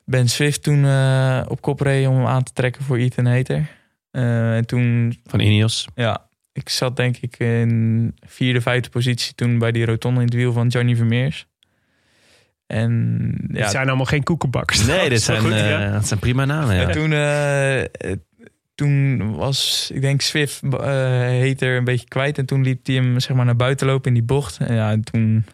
Ben 0.05 0.29
Swift 0.29 0.63
toen 0.63 0.85
eh, 0.85 1.41
op 1.47 1.61
kop 1.61 1.79
reed 1.79 2.07
om 2.07 2.15
hem 2.15 2.25
aan 2.25 2.43
te 2.43 2.53
trekken 2.53 2.83
voor 2.83 2.97
Ethan 2.97 3.25
Hater. 3.25 3.67
Eh, 4.11 4.55
en 4.55 4.65
toen 4.65 5.17
Van 5.25 5.39
Ineos. 5.39 5.87
Ja, 5.95 6.25
ik 6.53 6.69
zat 6.69 6.95
denk 6.95 7.17
ik 7.17 7.37
in 7.39 8.15
vierde, 8.25 8.61
vijfde 8.61 8.89
positie 8.89 9.35
toen 9.35 9.57
bij 9.59 9.71
die 9.71 9.85
rotonde 9.85 10.19
in 10.19 10.25
het 10.25 10.35
wiel 10.35 10.53
van 10.53 10.67
Johnny 10.67 10.95
Vermeers. 10.95 11.46
En 12.67 13.32
ja, 13.51 13.62
Het 13.62 13.71
zijn 13.71 13.88
allemaal 13.88 14.06
geen 14.06 14.23
koekenbakkers. 14.23 14.86
Nee, 14.86 14.99
Dat 14.99 15.10
dit 15.10 15.21
zijn, 15.21 15.41
goed, 15.41 15.51
eh, 15.51 15.69
ja. 15.69 15.91
dat 15.91 16.08
zijn 16.08 16.19
prima 16.19 16.45
namen. 16.45 16.75
Ja. 16.75 16.82
en 16.82 16.91
toen, 16.91 17.12
eh, 17.12 17.84
eh, 17.84 17.89
toen 18.75 19.32
was, 19.36 19.89
ik 19.93 20.01
denk 20.01 20.21
Swift 20.21 20.62
eh 20.63 20.89
heter 21.19 21.77
een 21.77 21.84
beetje 21.84 22.08
kwijt. 22.08 22.38
En 22.38 22.45
toen 22.45 22.63
liep 22.63 22.86
hij 22.86 22.95
hem 22.95 23.19
zeg 23.19 23.36
maar 23.36 23.45
naar 23.45 23.56
buiten 23.56 23.88
lopen 23.88 24.08
in 24.08 24.13
die 24.13 24.23
bocht. 24.23 24.58
En 24.58 24.75
ja, 24.75 24.91
en 24.91 25.03
toen, 25.03 25.45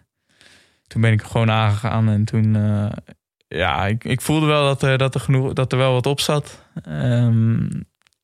toen 0.87 1.01
ben 1.01 1.11
ik 1.11 1.21
er 1.21 1.27
gewoon 1.27 1.51
aangegaan. 1.51 2.09
En 2.09 2.25
toen, 2.25 2.55
eh, 2.55 2.91
ja, 3.47 3.85
ik, 3.87 4.03
ik 4.03 4.21
voelde 4.21 4.45
wel 4.45 4.65
dat 4.65 4.81
er, 4.81 4.97
dat, 4.97 5.15
er 5.15 5.21
genoeg, 5.21 5.53
dat 5.53 5.71
er 5.71 5.77
wel 5.77 5.93
wat 5.93 6.05
op 6.05 6.19
zat. 6.19 6.63
Ehm, 6.83 7.63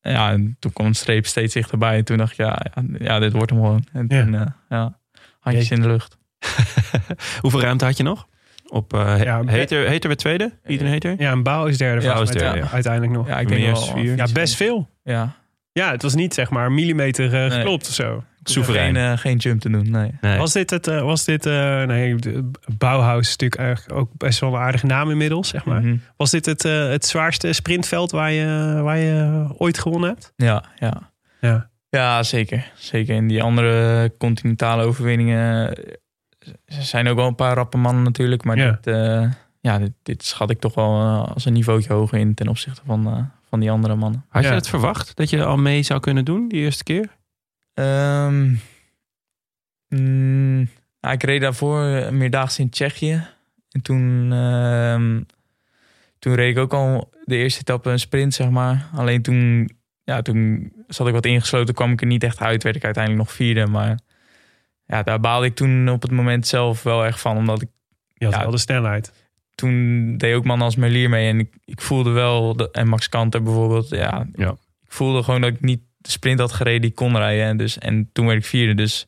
ja, 0.01 0.31
en 0.31 0.55
toen 0.59 0.73
kwam 0.73 0.87
de 0.87 0.97
streep 0.97 1.25
steeds 1.25 1.53
dichterbij. 1.53 1.97
En 1.97 2.05
toen 2.05 2.17
dacht 2.17 2.31
ik, 2.31 2.37
ja, 2.37 2.59
ja, 2.75 2.83
ja 2.99 3.19
dit 3.19 3.31
wordt 3.33 3.49
hem 3.49 3.59
gewoon. 3.59 3.83
En 3.93 4.05
Ja. 4.07 4.23
toen, 4.23 4.35
eh, 4.35 4.45
ja, 4.69 4.99
handjes 5.39 5.71
in 5.71 5.81
de 5.81 5.87
lucht. 5.87 6.17
Hoeveel 7.41 7.61
ruimte 7.61 7.85
had 7.85 7.97
je 7.97 8.03
nog? 8.03 8.27
Op 8.69 8.93
uh, 8.93 9.23
Ja, 9.23 9.41
Heter, 9.45 9.87
Heter 9.87 10.07
werd 10.07 10.19
tweede? 10.19 10.51
Ethan 10.63 10.87
Heter? 10.87 11.15
Ja, 11.17 11.31
een 11.31 11.43
bouw 11.43 11.65
is 11.65 11.77
derde. 11.77 12.01
Ja, 12.01 12.07
volgens 12.07 12.29
is 12.29 12.35
mij, 12.35 12.43
derde, 12.51 12.65
ja. 12.65 12.71
Uiteindelijk 12.73 13.13
nog. 13.13 13.27
Ja, 13.27 13.33
Ja, 13.33 13.39
ik 13.39 13.47
denk 13.47 13.65
wel. 13.65 13.75
vier. 13.81 14.27
best 14.33 14.55
veel. 14.55 14.89
Ja, 15.03 15.35
Ja, 15.71 15.91
het 15.91 16.01
was 16.01 16.15
niet 16.15 16.33
zeg 16.33 16.49
maar 16.49 16.71
millimeter 16.71 17.25
eh, 17.25 17.31
Nee. 17.31 17.49
geklopt 17.49 17.87
of 17.87 17.93
zo. 17.93 18.23
Soeverein. 18.43 18.95
Geen, 18.95 19.03
eh, 19.11 19.17
geen 19.17 19.37
jump 19.37 19.61
te 19.61 19.69
doen, 19.69 19.89
nee. 19.91 20.11
Nee. 20.21 20.37
Was 20.37 20.53
dit 20.53 20.69
het? 20.69 20.87
eh, 20.87 21.01
was 21.01 21.25
dit? 21.25 21.45
eh, 21.45 21.83
nee, 21.83 22.15
de- 22.15 22.51
Bauhaus 22.77 23.19
is 23.19 23.29
natuurlijk 23.29 23.61
eigenlijk 23.61 23.99
ook 23.99 24.09
best 24.17 24.39
wel 24.39 24.53
een 24.53 24.59
aardige 24.59 24.85
naam 24.85 25.09
inmiddels, 25.11 25.47
zeg 25.49 25.65
maar. 25.65 25.81
Mhm. 25.81 25.95
Was 26.17 26.31
dit 26.31 26.45
het, 26.45 26.65
eh, 26.65 26.87
het 26.89 27.05
zwaarste 27.05 27.53
sprintveld 27.53 28.11
waar 28.11 28.31
je, 28.31 28.79
waar 28.83 28.97
je 28.97 29.45
ooit 29.57 29.79
gewonnen 29.79 30.09
hebt? 30.09 30.33
Ja, 30.35 30.63
ja. 30.79 31.11
Ja. 31.41 31.69
Ja, 31.89 32.23
zeker. 32.23 32.71
Zeker. 32.75 33.15
In 33.15 33.27
die 33.27 33.43
andere 33.43 34.11
continentale 34.17 34.83
overwinningen 34.83 35.73
eh, 36.39 36.79
zijn 36.79 37.07
ook 37.07 37.15
wel 37.15 37.27
een 37.27 37.35
paar 37.35 37.55
rappe 37.55 37.77
mannen 37.77 38.03
natuurlijk. 38.03 38.43
Maar 38.43 38.57
Ja. 38.57 38.71
dit, 38.71 38.87
eh, 38.87 39.31
ja, 39.61 39.77
dit, 39.79 39.91
dit 40.03 40.23
schat 40.23 40.49
ik 40.49 40.59
toch 40.59 40.75
wel 40.75 40.99
eh, 41.01 41.33
als 41.33 41.45
een 41.45 41.53
niveautje 41.53 41.93
hoger 41.93 42.17
in 42.19 42.33
ten 42.33 42.47
opzichte 42.47 42.81
van, 42.85 43.07
eh, 43.07 43.23
van 43.49 43.59
die 43.59 43.71
andere 43.71 43.95
mannen. 43.95 44.25
Had 44.29 44.43
je 44.43 44.49
het 44.49 44.67
verwacht 44.67 45.15
dat 45.15 45.29
je 45.29 45.43
al 45.43 45.57
mee 45.57 45.83
zou 45.83 45.99
kunnen 45.99 46.25
doen 46.25 46.47
die 46.47 46.59
eerste 46.59 46.83
keer? 46.83 47.17
Ehm, 47.73 48.55
mm, 49.87 50.69
nou, 51.01 51.13
ik 51.13 51.23
reed 51.23 51.41
daarvoor 51.41 51.79
een 51.81 52.17
meerdaags 52.17 52.59
in 52.59 52.69
Tsjechië. 52.69 53.27
En 53.71 53.81
toen, 53.81 54.29
ehm, 54.33 55.21
toen 56.19 56.35
reed 56.35 56.51
ik 56.55 56.57
ook 56.61 56.73
al 56.73 57.09
de 57.25 57.35
eerste 57.35 57.59
etappe 57.59 57.89
een 57.89 57.99
sprint, 57.99 58.33
zeg 58.33 58.49
maar. 58.49 58.89
Alleen 58.93 59.21
toen, 59.21 59.69
ja, 60.03 60.21
toen 60.21 60.71
zat 60.87 61.07
ik 61.07 61.13
wat 61.13 61.25
ingesloten, 61.25 61.73
kwam 61.73 61.91
ik 61.91 62.01
er 62.01 62.07
niet 62.07 62.23
echt 62.23 62.39
uit. 62.39 62.63
Werd 62.63 62.75
ik 62.75 62.83
uiteindelijk 62.83 63.23
nog 63.25 63.33
vierde. 63.35 63.65
Maar 63.67 63.99
ja, 64.89 65.03
daar 65.03 65.19
baalde 65.19 65.45
ik 65.45 65.55
toen 65.55 65.89
op 65.89 66.01
het 66.01 66.11
moment 66.11 66.47
zelf 66.47 66.83
wel 66.83 67.05
echt 67.05 67.19
van. 67.21 67.37
Omdat 67.37 67.61
ik 67.61 67.67
Je 68.13 68.25
had 68.25 68.33
Ja. 68.33 68.41
wel 68.41 68.51
de 68.51 68.57
snelheid. 68.57 69.27
toen 69.55 70.17
deed 70.17 70.35
ook 70.35 70.43
mannen 70.45 70.65
als 70.65 70.75
Merlier 70.75 71.09
mee. 71.09 71.29
En 71.29 71.39
ik, 71.39 71.53
ik 71.65 71.81
voelde 71.81 72.09
wel, 72.09 72.55
de, 72.55 72.71
en 72.71 72.87
Max 72.87 73.09
Kanter 73.09 73.43
bijvoorbeeld. 73.43 73.89
Ja, 73.89 74.27
Ja. 74.35 74.49
Ik 74.85 74.91
voelde 74.95 75.23
gewoon 75.23 75.41
dat 75.41 75.49
ik 75.49 75.61
niet 75.61 75.81
de 75.97 76.09
sprint 76.11 76.39
had 76.39 76.51
gereden 76.51 76.81
die 76.81 76.89
ik 76.89 76.95
kon 76.95 77.17
rijden. 77.17 77.45
En, 77.45 77.57
dus, 77.57 77.77
en 77.77 78.09
toen 78.13 78.25
werd 78.25 78.37
ik 78.37 78.45
vierde. 78.45 78.73
Dus 78.73 79.07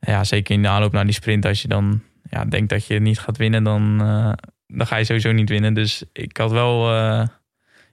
ja, 0.00 0.24
zeker 0.24 0.54
in 0.54 0.62
de 0.62 0.68
aanloop 0.68 0.92
naar 0.92 1.04
die 1.04 1.14
sprint. 1.14 1.46
Als 1.46 1.62
je 1.62 1.68
dan 1.68 2.02
ja, 2.30 2.44
denkt 2.44 2.68
dat 2.68 2.86
je 2.86 3.00
niet 3.00 3.18
gaat 3.18 3.36
winnen, 3.36 3.64
dan, 3.64 4.00
eh, 4.00 4.32
dan 4.66 4.86
ga 4.86 4.96
je 4.96 5.04
sowieso 5.04 5.32
niet 5.32 5.48
winnen. 5.48 5.74
Dus 5.74 6.04
ik 6.12 6.36
had 6.36 6.50
wel, 6.50 6.90
eh, 6.94 7.26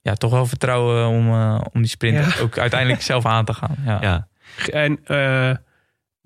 ja, 0.02 0.14
toch 0.14 0.32
wel 0.32 0.46
vertrouwen 0.46 1.08
om, 1.08 1.28
eh, 1.28 1.62
om 1.74 1.82
die 1.82 1.90
sprint 1.90 2.34
Ja. 2.36 2.42
ook 2.42 2.58
uiteindelijk 2.58 3.02
zelf 3.12 3.26
aan 3.26 3.46
te 3.46 3.54
gaan. 3.54 3.76
Ja. 3.86 3.98
Ja. 4.02 4.28
En 4.72 5.00
eh, 5.06 5.56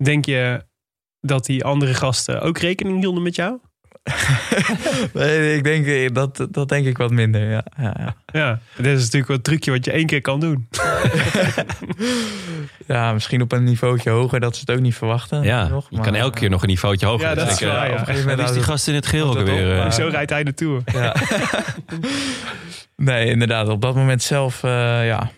denk 0.04 0.24
je 0.24 0.64
dat 1.26 1.46
die 1.46 1.64
andere 1.64 1.94
gasten 1.94 2.40
ook 2.40 2.58
rekening 2.58 2.98
hielden 3.00 3.22
met 3.22 3.34
jou? 3.34 3.58
Nee, 5.12 5.56
ik 5.56 5.64
denk, 5.64 5.86
eh, 5.86 6.08
dat, 6.12 6.46
dat 6.50 6.68
denk 6.68 6.86
ik 6.86 6.98
wat 6.98 7.10
minder. 7.10 7.50
Ja, 7.50 7.64
ja, 7.78 7.94
ja. 7.98 8.14
Ja, 8.32 8.58
dat 8.76 8.86
is 8.86 9.00
natuurlijk 9.02 9.26
wel 9.26 9.36
een 9.36 9.42
trucje 9.42 9.70
wat 9.70 9.84
je 9.84 9.90
één 9.90 10.06
keer 10.06 10.20
kan 10.20 10.40
doen. 10.40 10.68
ja, 12.86 13.12
misschien 13.12 13.42
op 13.42 13.52
een 13.52 13.64
niveautje 13.64 14.10
hoger 14.10 14.40
dat 14.40 14.54
ze 14.54 14.60
het 14.60 14.70
ook 14.70 14.80
niet 14.80 14.94
verwachten. 14.94 15.42
Ja, 15.42 15.68
nog, 15.68 15.86
je 15.90 16.00
kan 16.00 16.14
elke 16.14 16.38
keer 16.38 16.50
nog 16.50 16.62
een 16.62 16.68
niveautje 16.68 17.06
hoger. 17.06 17.28
Ja, 17.28 17.34
dat 17.34 17.50
is 17.50 17.60
eh, 17.62 17.68
waar, 17.72 17.86
ja. 17.86 17.92
Op 17.92 17.98
een 17.98 18.04
gegeven 18.06 18.28
moment 18.28 18.48
is 18.48 18.54
die 18.54 18.62
gast 18.64 18.88
in 18.88 18.94
het 18.94 19.06
geel 19.06 19.28
ook 19.28 19.36
op, 19.38 19.46
eh? 19.48 19.76
maar- 19.78 19.92
Zo 19.92 20.08
rijdt 20.08 20.30
hij 20.30 20.44
de 20.44 20.54
Tour. 20.54 20.80
het- 20.84 20.94
Ja. 20.94 21.14
nee, 23.12 23.30
inderdaad. 23.30 23.68
Op 23.68 23.80
dat 23.80 23.94
moment 23.94 24.22
zelf, 24.22 24.62
eh, 24.62 24.70
ja. 25.06 25.30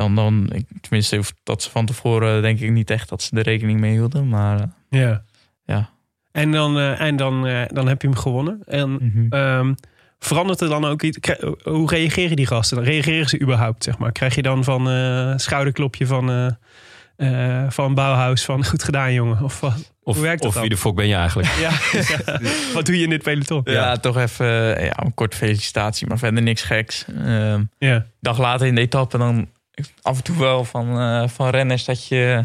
Dan, 0.00 0.14
dan, 0.14 0.50
ik, 0.52 0.66
tenminste, 0.80 1.20
dat 1.42 1.62
ze 1.62 1.70
van 1.70 1.86
tevoren 1.86 2.42
denk 2.42 2.60
ik 2.60 2.70
niet 2.70 2.90
echt 2.90 3.08
dat 3.08 3.22
ze 3.22 3.36
er 3.36 3.42
rekening 3.42 3.80
mee 3.80 3.90
hielden. 3.90 4.28
Maar 4.28 4.60
eh, 4.60 5.00
Ja. 5.00 5.22
Ja. 5.64 5.90
En 6.32 6.52
dan, 6.52 6.78
eh, 6.78 7.00
en 7.00 7.16
dan, 7.16 7.46
eh, 7.46 7.62
dan 7.68 7.88
heb 7.88 8.02
je 8.02 8.08
hem 8.08 8.16
gewonnen. 8.16 8.62
En 8.66 8.90
mhm. 8.90 9.26
ehm, 9.28 9.74
verandert 10.18 10.60
er 10.60 10.68
dan 10.68 10.84
ook 10.84 11.02
iets? 11.02 11.18
Hoe 11.62 11.90
reageren 11.90 12.36
die 12.36 12.46
gasten? 12.46 12.76
Dan 12.76 12.86
reageren 12.86 13.28
ze 13.28 13.40
überhaupt, 13.40 13.84
zeg 13.84 13.98
maar? 13.98 14.12
Krijg 14.12 14.34
je 14.34 14.42
dan 14.42 14.64
van 14.64 14.90
eh 14.90 15.32
schouderklopje 15.36 16.06
van, 16.06 16.30
eh 16.30 16.46
eh, 17.20 17.64
van 17.68 17.94
Bauhaus 17.94 18.44
van 18.44 18.64
goed 18.64 18.82
gedaan, 18.82 19.12
jongen? 19.12 19.42
Of 19.42 19.60
wat? 19.60 19.92
Of, 20.02 20.14
Hoe 20.14 20.24
werkt 20.24 20.38
dat 20.38 20.48
of 20.48 20.52
dan? 20.54 20.62
wie 20.62 20.70
de 20.70 20.76
fok 20.76 20.96
ben 20.96 21.08
je 21.08 21.14
eigenlijk? 21.14 21.48
Ja, 21.60 21.70
ja. 21.92 22.40
Wat 22.74 22.86
doe 22.86 22.96
je 22.96 23.04
in 23.04 23.10
dit 23.10 23.22
peloton? 23.22 23.60
Ja, 23.64 23.96
toch 23.96 24.16
even 24.16 24.46
ja, 24.84 25.04
een 25.04 25.14
korte 25.14 25.36
felicitatie, 25.36 26.06
maar 26.06 26.18
verder 26.18 26.42
niks 26.42 26.62
geks. 26.62 27.04
Ehm 27.24 27.62
Ja. 27.78 28.06
dag 28.20 28.38
later 28.38 28.66
in 28.66 28.74
de 28.74 28.80
etappe 28.80 29.18
dan 29.18 29.48
af 30.02 30.16
en 30.16 30.22
toe 30.22 30.38
wel 30.38 30.64
van, 30.64 30.98
eh, 31.00 31.28
van 31.28 31.48
renners 31.48 31.84
dat 31.84 32.06
je, 32.06 32.44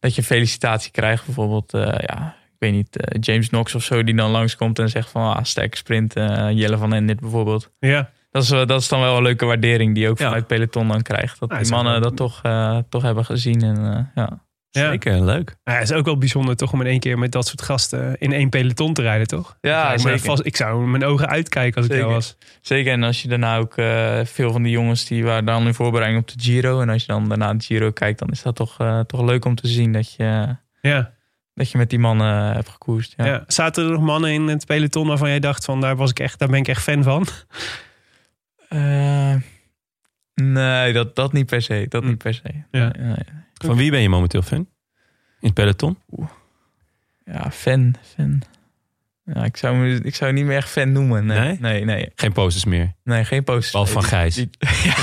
dat 0.00 0.14
je 0.14 0.22
felicitatie 0.22 0.90
krijgt. 0.90 1.24
Bijvoorbeeld, 1.24 1.74
eh, 1.74 1.82
ja, 1.82 2.36
ik 2.44 2.56
weet 2.58 2.72
niet, 2.72 2.96
eh, 2.96 3.20
James 3.20 3.48
Knox 3.48 3.74
of 3.74 3.82
zo 3.82 4.04
die 4.04 4.14
dan 4.14 4.30
langskomt 4.30 4.78
en 4.78 4.88
zegt 4.88 5.10
van 5.10 5.36
ah, 5.36 5.44
sterke 5.44 5.76
sprint. 5.76 6.14
Jelle 6.52 6.76
van 6.76 6.92
Endit 6.92 7.20
bijvoorbeeld. 7.20 7.70
Ja. 7.78 8.10
Dat 8.30 8.42
is, 8.42 8.48
dat 8.48 8.80
is 8.80 8.88
dan 8.88 9.00
wel 9.00 9.16
een 9.16 9.22
leuke 9.22 9.44
waardering 9.44 9.94
die 9.94 10.02
je 10.02 10.08
ook 10.08 10.18
Ja. 10.18 10.24
vanuit 10.24 10.46
peloton 10.46 10.88
dan 10.88 11.02
krijgt. 11.02 11.40
Dat 11.40 11.50
die 11.50 11.70
mannen 11.70 12.02
dat 12.02 12.16
toch, 12.16 12.40
toch 12.88 13.02
hebben 13.02 13.24
gezien. 13.24 13.62
En, 13.62 14.10
ja. 14.14 14.42
Ja. 14.74 14.88
Zeker, 14.90 15.20
leuk. 15.22 15.56
Ja, 15.64 15.72
het 15.72 15.82
is 15.90 15.92
ook 15.92 16.04
wel 16.04 16.18
bijzonder 16.18 16.56
toch 16.56 16.72
om 16.72 16.80
in 16.80 16.86
één 16.86 17.00
keer 17.00 17.18
met 17.18 17.32
dat 17.32 17.46
soort 17.46 17.62
gasten 17.62 18.16
in 18.18 18.32
één 18.32 18.48
peloton 18.48 18.94
te 18.94 19.02
rijden, 19.02 19.26
toch? 19.26 19.56
Ja, 19.60 19.98
zeker. 19.98 20.18
vast, 20.20 20.46
ik 20.46 20.56
zou 20.56 20.86
mijn 20.86 21.04
ogen 21.04 21.28
uitkijken 21.28 21.76
als 21.82 21.90
ik 21.90 21.96
jou 21.96 22.12
was. 22.12 22.36
Zeker, 22.60 22.92
en 22.92 23.02
als 23.02 23.22
je 23.22 23.28
daarna 23.28 23.56
ook 23.56 23.76
eh, 23.76 24.20
veel 24.24 24.52
van 24.52 24.62
die 24.62 24.72
jongens 24.72 25.04
die 25.04 25.24
waren 25.24 25.44
dan 25.44 25.66
in 25.66 25.74
voorbereiding 25.74 26.22
op 26.22 26.28
de 26.28 26.34
Giro. 26.42 26.80
En 26.80 26.88
als 26.88 27.00
je 27.00 27.06
dan 27.12 27.28
daarna 27.28 27.54
de 27.54 27.64
Giro 27.64 27.90
kijkt, 27.90 28.18
dan 28.18 28.28
is 28.28 28.42
dat 28.42 28.56
toch, 28.56 28.78
eh, 28.80 29.00
toch 29.00 29.22
leuk 29.22 29.44
om 29.44 29.54
te 29.54 29.68
zien 29.68 29.92
dat 29.92 30.12
je, 30.14 30.56
Ja. 30.80 31.12
dat 31.54 31.70
je 31.70 31.78
met 31.78 31.90
die 31.90 31.98
mannen 31.98 32.48
eh, 32.48 32.54
hebt 32.54 32.68
gekoerst. 32.68 33.14
Ja. 33.16 33.24
Ja. 33.26 33.44
Zaten 33.46 33.84
er 33.84 33.90
nog 33.90 34.00
mannen 34.02 34.30
in 34.30 34.48
het 34.48 34.66
peloton 34.66 35.06
waarvan 35.06 35.28
jij 35.28 35.40
dacht 35.40 35.64
van 35.64 35.80
daar 35.80 35.96
was 35.96 36.10
ik 36.10 36.18
echt, 36.20 36.38
daar 36.38 36.48
ben 36.48 36.58
ik 36.58 36.68
echt 36.68 36.82
fan 36.82 37.02
van? 37.02 37.26
Nee, 40.34 40.92
dat, 40.92 41.16
dat 41.16 41.32
niet 41.32 41.46
per 41.46 41.62
se. 41.62 41.86
Dat 41.88 42.02
Hm. 42.02 42.08
niet 42.08 42.18
per 42.18 42.34
se. 42.34 42.42
Ja. 42.70 42.90
Nee, 42.98 43.06
nee. 43.06 43.40
Van 43.64 43.76
wie 43.76 43.90
ben 43.90 44.00
je 44.00 44.08
momenteel 44.08 44.42
fan? 44.42 44.58
In 44.58 44.66
het 45.48 45.54
peloton? 45.54 45.98
Ja, 47.24 47.50
fan. 47.50 47.94
fan. 48.16 48.42
Ja, 49.24 49.44
ik, 49.44 49.56
zou, 49.56 49.76
me- 49.76 50.00
ik 50.02 50.14
zou 50.14 50.32
niet 50.32 50.44
meer 50.44 50.56
echt 50.56 50.68
fan 50.70 50.92
noemen. 50.92 51.26
Nee, 51.26 51.38
Nee? 51.38 51.56
nee, 51.60 51.84
nee, 51.84 52.10
Geen 52.14 52.32
posters 52.32 52.64
meer. 52.64 52.92
nee 53.04 53.24
geen 53.24 53.44
post. 53.44 53.70
Behalve 53.72 53.92
van 53.92 54.02
Gijs. 54.02 54.34
Die, 54.34 54.50
ja. 54.58 54.94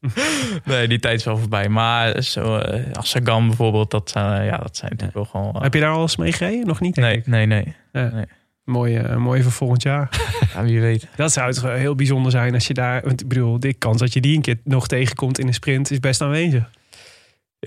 nee, 0.64 0.88
die 0.88 0.98
tijd 0.98 1.18
is 1.18 1.24
wel 1.24 1.36
voorbij. 1.38 1.68
Maar 1.68 2.22
zo, 2.22 2.56
eh, 2.58 2.92
als 2.92 3.10
Sagan 3.10 3.46
bijvoorbeeld, 3.46 3.90
dat, 3.90 4.10
zijn 4.10 4.44
ja, 4.44 4.56
dat 4.56 4.76
zijn 4.76 4.90
natuurlijk 4.90 5.16
wel 5.16 5.24
gewoon... 5.24 5.54
eh, 5.54 5.62
Heb 5.62 5.74
je 5.74 5.80
daar 5.80 5.90
al 5.90 6.00
eens 6.00 6.16
mee 6.16 6.32
gereden? 6.32 6.66
Nog 6.66 6.80
niet, 6.80 6.96
nee, 6.96 7.22
nee, 7.26 7.46
nee. 7.46 7.74
Ja. 7.92 8.08
nee. 8.12 8.24
Mooi, 8.64 8.96
eh, 8.96 9.16
mooi 9.16 9.42
voor 9.42 9.52
volgend 9.52 9.82
jaar. 9.82 10.08
Ja, 10.54 10.62
wie 10.62 10.80
weet. 10.80 11.06
Dat 11.16 11.32
zou 11.32 11.46
het 11.48 11.62
heel 11.62 11.94
bijzonder 11.94 12.30
zijn 12.30 12.54
als 12.54 12.66
je 12.66 12.74
daar... 12.74 13.02
Want 13.04 13.20
ik 13.20 13.28
bedoel, 13.28 13.60
de 13.60 13.74
kans 13.74 13.98
dat 13.98 14.12
je 14.12 14.20
die 14.20 14.36
een 14.36 14.42
keer 14.42 14.58
nog 14.64 14.86
tegenkomt 14.86 15.38
in 15.38 15.46
een 15.46 15.54
sprint 15.54 15.90
is 15.90 16.00
best 16.00 16.20
aanwezig. 16.20 16.70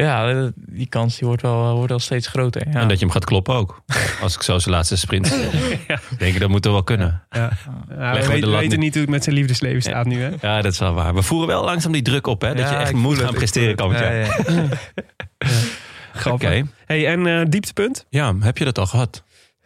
Ja, 0.04 0.30
eh, 0.30 0.48
die 0.56 0.88
kans 0.88 1.18
die 1.18 1.28
wordt, 1.28 1.42
wel, 1.42 1.76
wordt 1.76 1.90
wel 1.90 2.00
steeds 2.00 2.28
groter. 2.28 2.68
Ja. 2.68 2.80
En 2.80 2.88
dat 2.88 3.00
je 3.00 3.06
hem 3.06 3.14
gaat 3.14 3.26
kloppen 3.26 3.54
ook. 3.56 3.84
Als 4.22 4.36
ik 4.36 4.42
zo 4.42 4.60
zijn 4.60 4.76
laatste 4.76 4.98
sprint 4.98 5.28
zie. 5.28 5.48
Ja. 5.88 6.00
denk 6.18 6.34
ik, 6.34 6.40
dat 6.40 6.50
moet 6.50 6.66
er 6.66 6.72
wel 6.72 6.84
kunnen. 6.84 7.24
Ja. 7.30 7.52
Ja, 7.90 8.14
Leggen 8.14 8.34
we 8.34 8.40
we 8.40 8.48
weten, 8.48 8.80
niet 8.80 8.94
hoe 8.94 9.02
het 9.02 9.12
met 9.12 9.24
zijn 9.24 9.36
liefdesleven 9.36 9.82
staat 9.82 10.06
nu, 10.06 10.22
hè? 10.22 10.30
Ja, 10.42 10.62
dat 10.62 10.72
is 10.72 10.80
wel 10.80 10.94
waar. 10.94 11.14
We 11.14 11.22
voeren 11.22 11.48
wel 11.48 11.64
langzaam 11.64 11.92
die 11.92 12.02
druk 12.02 12.28
op, 12.28 12.42
hè? 12.42 12.48
Dat 12.54 12.70
Ja, 12.70 12.72
je 12.72 12.78
echt 12.78 12.94
moet 12.94 13.18
gaan 13.18 13.34
presteren 13.34 13.92
jaar. 13.92 14.16
Ja. 14.16 14.68
Oké. 16.32 16.64
Hey, 16.86 17.08
en 17.08 17.28
eh, 17.28 17.46
dieptepunt? 17.50 18.06
Ja, 18.10 18.36
heb 18.40 18.58
je 18.58 18.66
dat 18.66 18.78
al 18.78 18.86
gehad? 18.86 19.24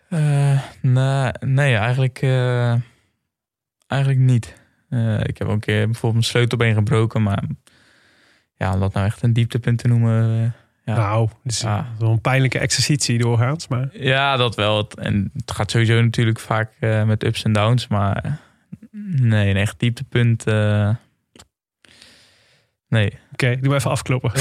Eh, 0.09 0.61
nee, 0.81 1.31
nee, 1.39 1.75
eigenlijk, 1.75 2.21
eh, 2.21 2.75
eigenlijk 3.87 4.21
niet. 4.21 4.53
Eh, 4.89 5.19
ik 5.23 5.37
heb 5.37 5.47
ook 5.47 5.53
een 5.53 5.59
keer 5.59 5.85
bijvoorbeeld 5.85 6.13
mijn 6.13 6.23
sleutelbeen 6.23 6.73
gebroken, 6.73 7.23
maar 7.23 7.43
ja, 8.61 8.73
om 8.73 8.79
dat 8.79 8.93
nou 8.93 9.05
echt 9.05 9.21
een 9.23 9.33
dieptepunt 9.33 9.77
te 9.77 9.87
noemen. 9.87 10.23
eh, 10.43 10.51
ja. 10.85 10.95
Nou, 10.95 11.29
het 11.43 11.51
is 11.51 11.61
Ja. 11.61 11.85
wel 11.99 12.11
een 12.11 12.21
pijnlijke 12.21 12.59
exercitie 12.59 13.17
doorgaans, 13.17 13.67
maar... 13.67 13.89
ja, 13.93 14.37
dat 14.37 14.55
wel. 14.55 14.89
En 14.89 15.31
het 15.35 15.51
gaat 15.51 15.71
sowieso 15.71 16.01
natuurlijk 16.01 16.39
vaak 16.39 16.71
eh, 16.79 17.03
met 17.03 17.23
ups 17.23 17.43
en 17.43 17.53
downs, 17.53 17.87
maar 17.87 18.39
nee, 19.21 19.49
een 19.49 19.55
echt 19.57 19.79
dieptepunt. 19.79 20.43
eh, 20.47 20.89
nee. 22.87 23.19
Oké, 23.43 23.55
doe 23.59 23.67
maar 23.69 23.77
even 23.77 23.91
afkloppen. 23.91 24.31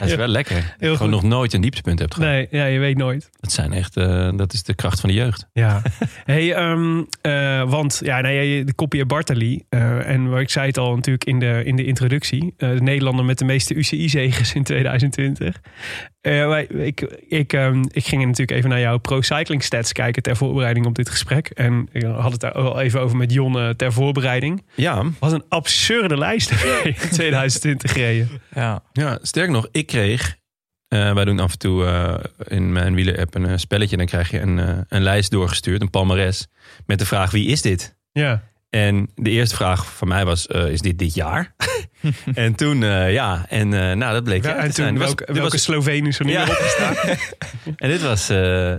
Dat 0.00 0.08
is 0.08 0.14
wel 0.14 0.26
lekker. 0.26 0.54
Dat 0.54 0.64
je 0.64 0.74
Heel 0.78 0.96
gewoon 0.96 1.12
goed. 1.12 1.22
nog 1.22 1.30
nooit 1.30 1.52
een 1.52 1.60
dieptepunt 1.60 1.98
hebt 1.98 2.14
gehad. 2.14 2.30
Nee, 2.30 2.46
ja, 2.50 2.64
je 2.64 2.78
weet 2.78 2.96
nooit. 2.96 3.30
Dat, 3.40 3.52
zijn 3.52 3.72
echt, 3.72 3.96
eh, 3.96 4.30
dat 4.36 4.52
is 4.52 4.62
de 4.62 4.74
kracht 4.74 5.00
van 5.00 5.08
de 5.10 5.14
jeugd. 5.14 5.46
Ja. 5.52 5.82
hey, 6.24 6.54
ehm, 6.54 7.02
eh, 7.20 7.70
want 7.70 8.00
ja, 8.04 8.20
nee, 8.20 8.64
de 8.64 8.74
kopie 8.74 9.04
Bartali. 9.06 9.62
eh, 9.68 10.08
en 10.08 10.28
waar 10.30 10.40
ik 10.40 10.50
zei 10.50 10.66
het 10.66 10.78
al 10.78 10.94
natuurlijk 10.94 11.24
in 11.24 11.38
de, 11.38 11.62
in 11.64 11.76
de 11.76 11.84
introductie. 11.84 12.54
eh, 12.56 12.68
de 12.70 12.82
Nederlander 12.82 13.24
met 13.24 13.38
de 13.38 13.44
meeste 13.44 13.74
UCI-zegers 13.74 14.52
in 14.54 14.62
2020. 14.62 15.60
Eh, 16.22 16.58
ik, 16.86 17.00
ik, 17.28 17.52
ehm, 17.52 17.82
ik 17.90 18.06
ging 18.06 18.22
natuurlijk 18.24 18.50
even 18.58 18.70
naar 18.70 18.80
jouw 18.80 18.98
Pro 18.98 19.20
Cycling 19.20 19.62
Stats 19.62 19.92
kijken 19.92 20.22
ter 20.22 20.36
voorbereiding 20.36 20.86
op 20.86 20.94
dit 20.94 21.08
gesprek. 21.08 21.48
En 21.48 21.88
ik 21.92 22.02
had 22.02 22.32
het 22.32 22.40
daar 22.40 22.52
al 22.52 22.80
even 22.80 23.00
over 23.00 23.16
met 23.16 23.32
Jon 23.32 23.58
eh, 23.58 23.68
ter 23.68 23.92
voorbereiding. 23.92 24.62
Ja, 24.74 25.04
Wat 25.18 25.32
een 25.32 25.44
absurde 25.48 26.18
lijst 26.18 26.50
in 26.84 26.94
2020 27.10 27.92
gereden. 27.92 28.28
Ja. 28.54 28.82
ja 28.92 29.18
sterk 29.22 29.50
nog, 29.50 29.68
ik 29.72 29.86
kreeg... 29.86 30.36
eh, 30.88 31.14
wij 31.14 31.24
doen 31.24 31.38
af 31.40 31.52
en 31.52 31.58
toe 31.58 31.86
eh, 31.86 32.14
in 32.56 32.72
mijn 32.72 32.94
wielenapp 32.94 33.34
een 33.34 33.60
spelletje. 33.60 33.96
Dan 33.96 34.06
krijg 34.06 34.30
je 34.30 34.40
een, 34.40 34.58
eh, 34.58 34.78
een 34.88 35.02
lijst 35.02 35.30
doorgestuurd, 35.30 35.80
een 35.82 35.90
palmares. 35.90 36.46
Met 36.86 36.98
de 36.98 37.06
vraag, 37.06 37.30
wie 37.30 37.46
is 37.46 37.62
dit? 37.62 37.96
Ja. 38.12 38.42
En 38.72 39.08
de 39.14 39.30
eerste 39.30 39.54
vraag 39.56 39.92
van 39.94 40.08
mij 40.08 40.24
was, 40.24 40.46
eh, 40.46 40.66
is 40.68 40.80
dit 40.80 40.98
dit 40.98 41.14
jaar? 41.14 41.54
en 42.34 42.54
toen, 42.54 42.82
eh, 42.82 43.12
ja. 43.12 43.44
En 43.48 43.72
eh, 43.74 43.96
nou, 43.96 44.12
dat 44.12 44.24
bleek 44.24 44.44
Ja, 44.44 44.56
en 44.56 44.74
toen, 44.74 44.98
was- 44.98 45.14
welke, 45.26 45.40
was- 45.40 45.62
Sloveen 45.62 46.06
is 46.06 46.18
er 46.18 46.24
nu 46.24 46.32
Ja. 46.32 46.40
opgestaan? 46.42 46.94
En 47.76 47.88
dit 47.88 48.02
was, 48.02 48.26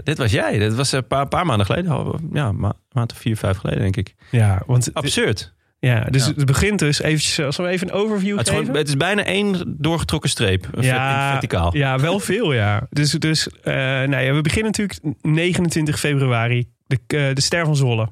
dit 0.04 0.18
was 0.18 0.32
jij. 0.32 0.58
Dit 0.58 0.76
was 0.76 0.92
een 0.92 1.08
paar, 1.08 1.28
paar 1.28 1.46
maanden 1.46 1.66
geleden. 1.66 2.20
Ja, 2.34 2.52
ma 2.52 2.74
maand 2.92 3.12
of 3.12 3.18
vier, 3.18 3.38
vijf 3.38 3.58
geleden, 3.58 3.82
denk 3.82 3.96
ik. 3.98 4.14
Ja, 4.32 4.62
want 4.66 4.90
Absurd. 4.94 5.54
ja, 5.80 6.04
dus 6.10 6.26
Ja. 6.26 6.34
het 6.36 6.46
begint 6.46 6.80
dus 6.80 7.02
eventjes, 7.02 7.40
als 7.46 7.58
we 7.58 7.68
even 7.68 7.88
een 7.88 7.94
overview 7.94 8.38
Het 8.38 8.46
is, 8.48 8.50
geven. 8.52 8.66
gewoon, 8.66 8.80
het 8.80 8.88
is 8.90 8.98
bijna 8.98 9.24
één 9.24 9.76
doorgetrokken 9.78 10.30
streep. 10.30 10.68
Ja, 10.80 11.32
verticaal. 11.32 11.78
Ja, 11.78 12.00
wel 12.00 12.20
veel, 12.20 12.54
ja. 12.54 12.88
Dus, 12.90 13.12
dus 13.12 13.48
nou 13.64 14.18
ja, 14.22 14.34
we 14.34 14.42
beginnen 14.42 14.72
natuurlijk 14.78 15.00
29 15.22 16.00
februari. 16.00 16.70
De, 16.88 17.32
de 17.34 17.42
Ster 17.42 17.66
van 17.66 17.76
Zwolle. 17.76 18.10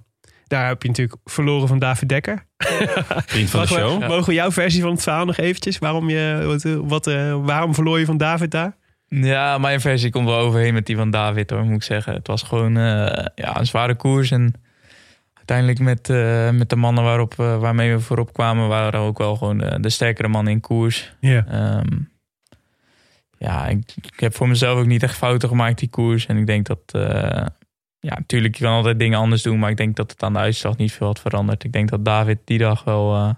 Daar 0.52 0.68
heb 0.68 0.82
je 0.82 0.88
natuurlijk 0.88 1.20
verloren 1.26 1.68
van 1.68 1.80
David 1.80 2.10
Dekker. 2.10 2.46
Vriend 2.58 3.50
van 3.50 3.62
de 3.62 3.68
Mogen 3.70 3.76
we- 3.86 3.90
show. 4.00 4.08
Mogen 4.10 4.26
we 4.26 4.34
jouw 4.34 4.52
versie 4.52 4.82
van 4.82 4.92
het 4.92 5.04
verhaal 5.04 5.26
nog 5.26 5.38
eventjes? 5.38 5.78
Waarom, 5.78 6.10
je, 6.10 6.42
wat, 6.46 6.66
eh, 6.66 6.76
wat, 6.82 7.08
eh, 7.08 7.38
waarom 7.46 7.74
verloor 7.74 8.00
je 8.00 8.06
van 8.06 8.18
David 8.18 8.52
daar? 8.52 8.76
Ja, 9.08 9.58
mijn 9.58 9.82
versie 9.82 10.10
komt 10.10 10.26
wel 10.28 10.38
overheen 10.38 10.74
met 10.74 10.86
die 10.86 10.96
van 10.96 11.10
David 11.12 11.50
hoor, 11.50 11.64
moet 11.64 11.76
ik 11.76 11.84
zeggen. 11.84 12.14
Het 12.14 12.28
was 12.28 12.42
gewoon 12.44 12.78
eh, 12.78 13.26
ja, 13.36 13.60
een 13.60 13.66
zware 13.66 13.96
koers. 13.96 14.32
En 14.32 14.54
uiteindelijk 15.34 15.80
met, 15.80 16.10
eh, 16.10 16.50
met 16.50 16.70
de 16.70 16.76
mannen 16.76 17.04
waarop, 17.04 17.34
waarmee 17.36 17.92
we 17.92 18.00
voorop 18.00 18.34
kwamen, 18.34 18.68
waren 18.68 19.00
ook 19.00 19.18
wel 19.18 19.36
gewoon 19.36 19.58
de, 19.58 19.78
de 19.80 19.90
sterkere 19.90 20.28
mannen 20.28 20.54
in 20.54 20.60
koers. 20.60 21.14
Ja. 21.20 21.46
Ehm, 21.50 21.98
ja, 23.38 23.68
ik, 23.68 23.94
ik 24.02 24.20
heb 24.20 24.36
voor 24.36 24.48
mezelf 24.48 24.80
ook 24.80 24.86
niet 24.86 25.04
echt 25.04 25.16
fouten 25.18 25.50
gemaakt 25.50 25.80
die 25.80 25.90
koers. 25.90 26.26
En 26.26 26.38
ik 26.38 26.46
denk 26.46 26.66
dat, 26.66 26.80
eh, 26.92 27.46
ja, 28.02 28.16
natuurlijk, 28.16 28.56
je 28.56 28.64
kan 28.64 28.74
altijd 28.74 29.00
dingen 29.00 29.20
anders 29.20 29.42
doen. 29.42 29.60
Maar 29.60 29.70
ik 29.70 29.78
denk 29.78 29.96
dat 29.96 30.12
het 30.12 30.24
aan 30.24 30.34
de 30.34 30.40
uitslag 30.40 30.78
niet 30.78 30.92
veel 30.94 31.08
had 31.08 31.20
veranderd. 31.20 31.64
Ik 31.64 31.72
denk 31.72 31.90
dat 31.90 32.06
David 32.06 32.38
die 32.46 32.58
dag 32.58 32.84
wel, 32.84 33.16
eh, 33.16 33.30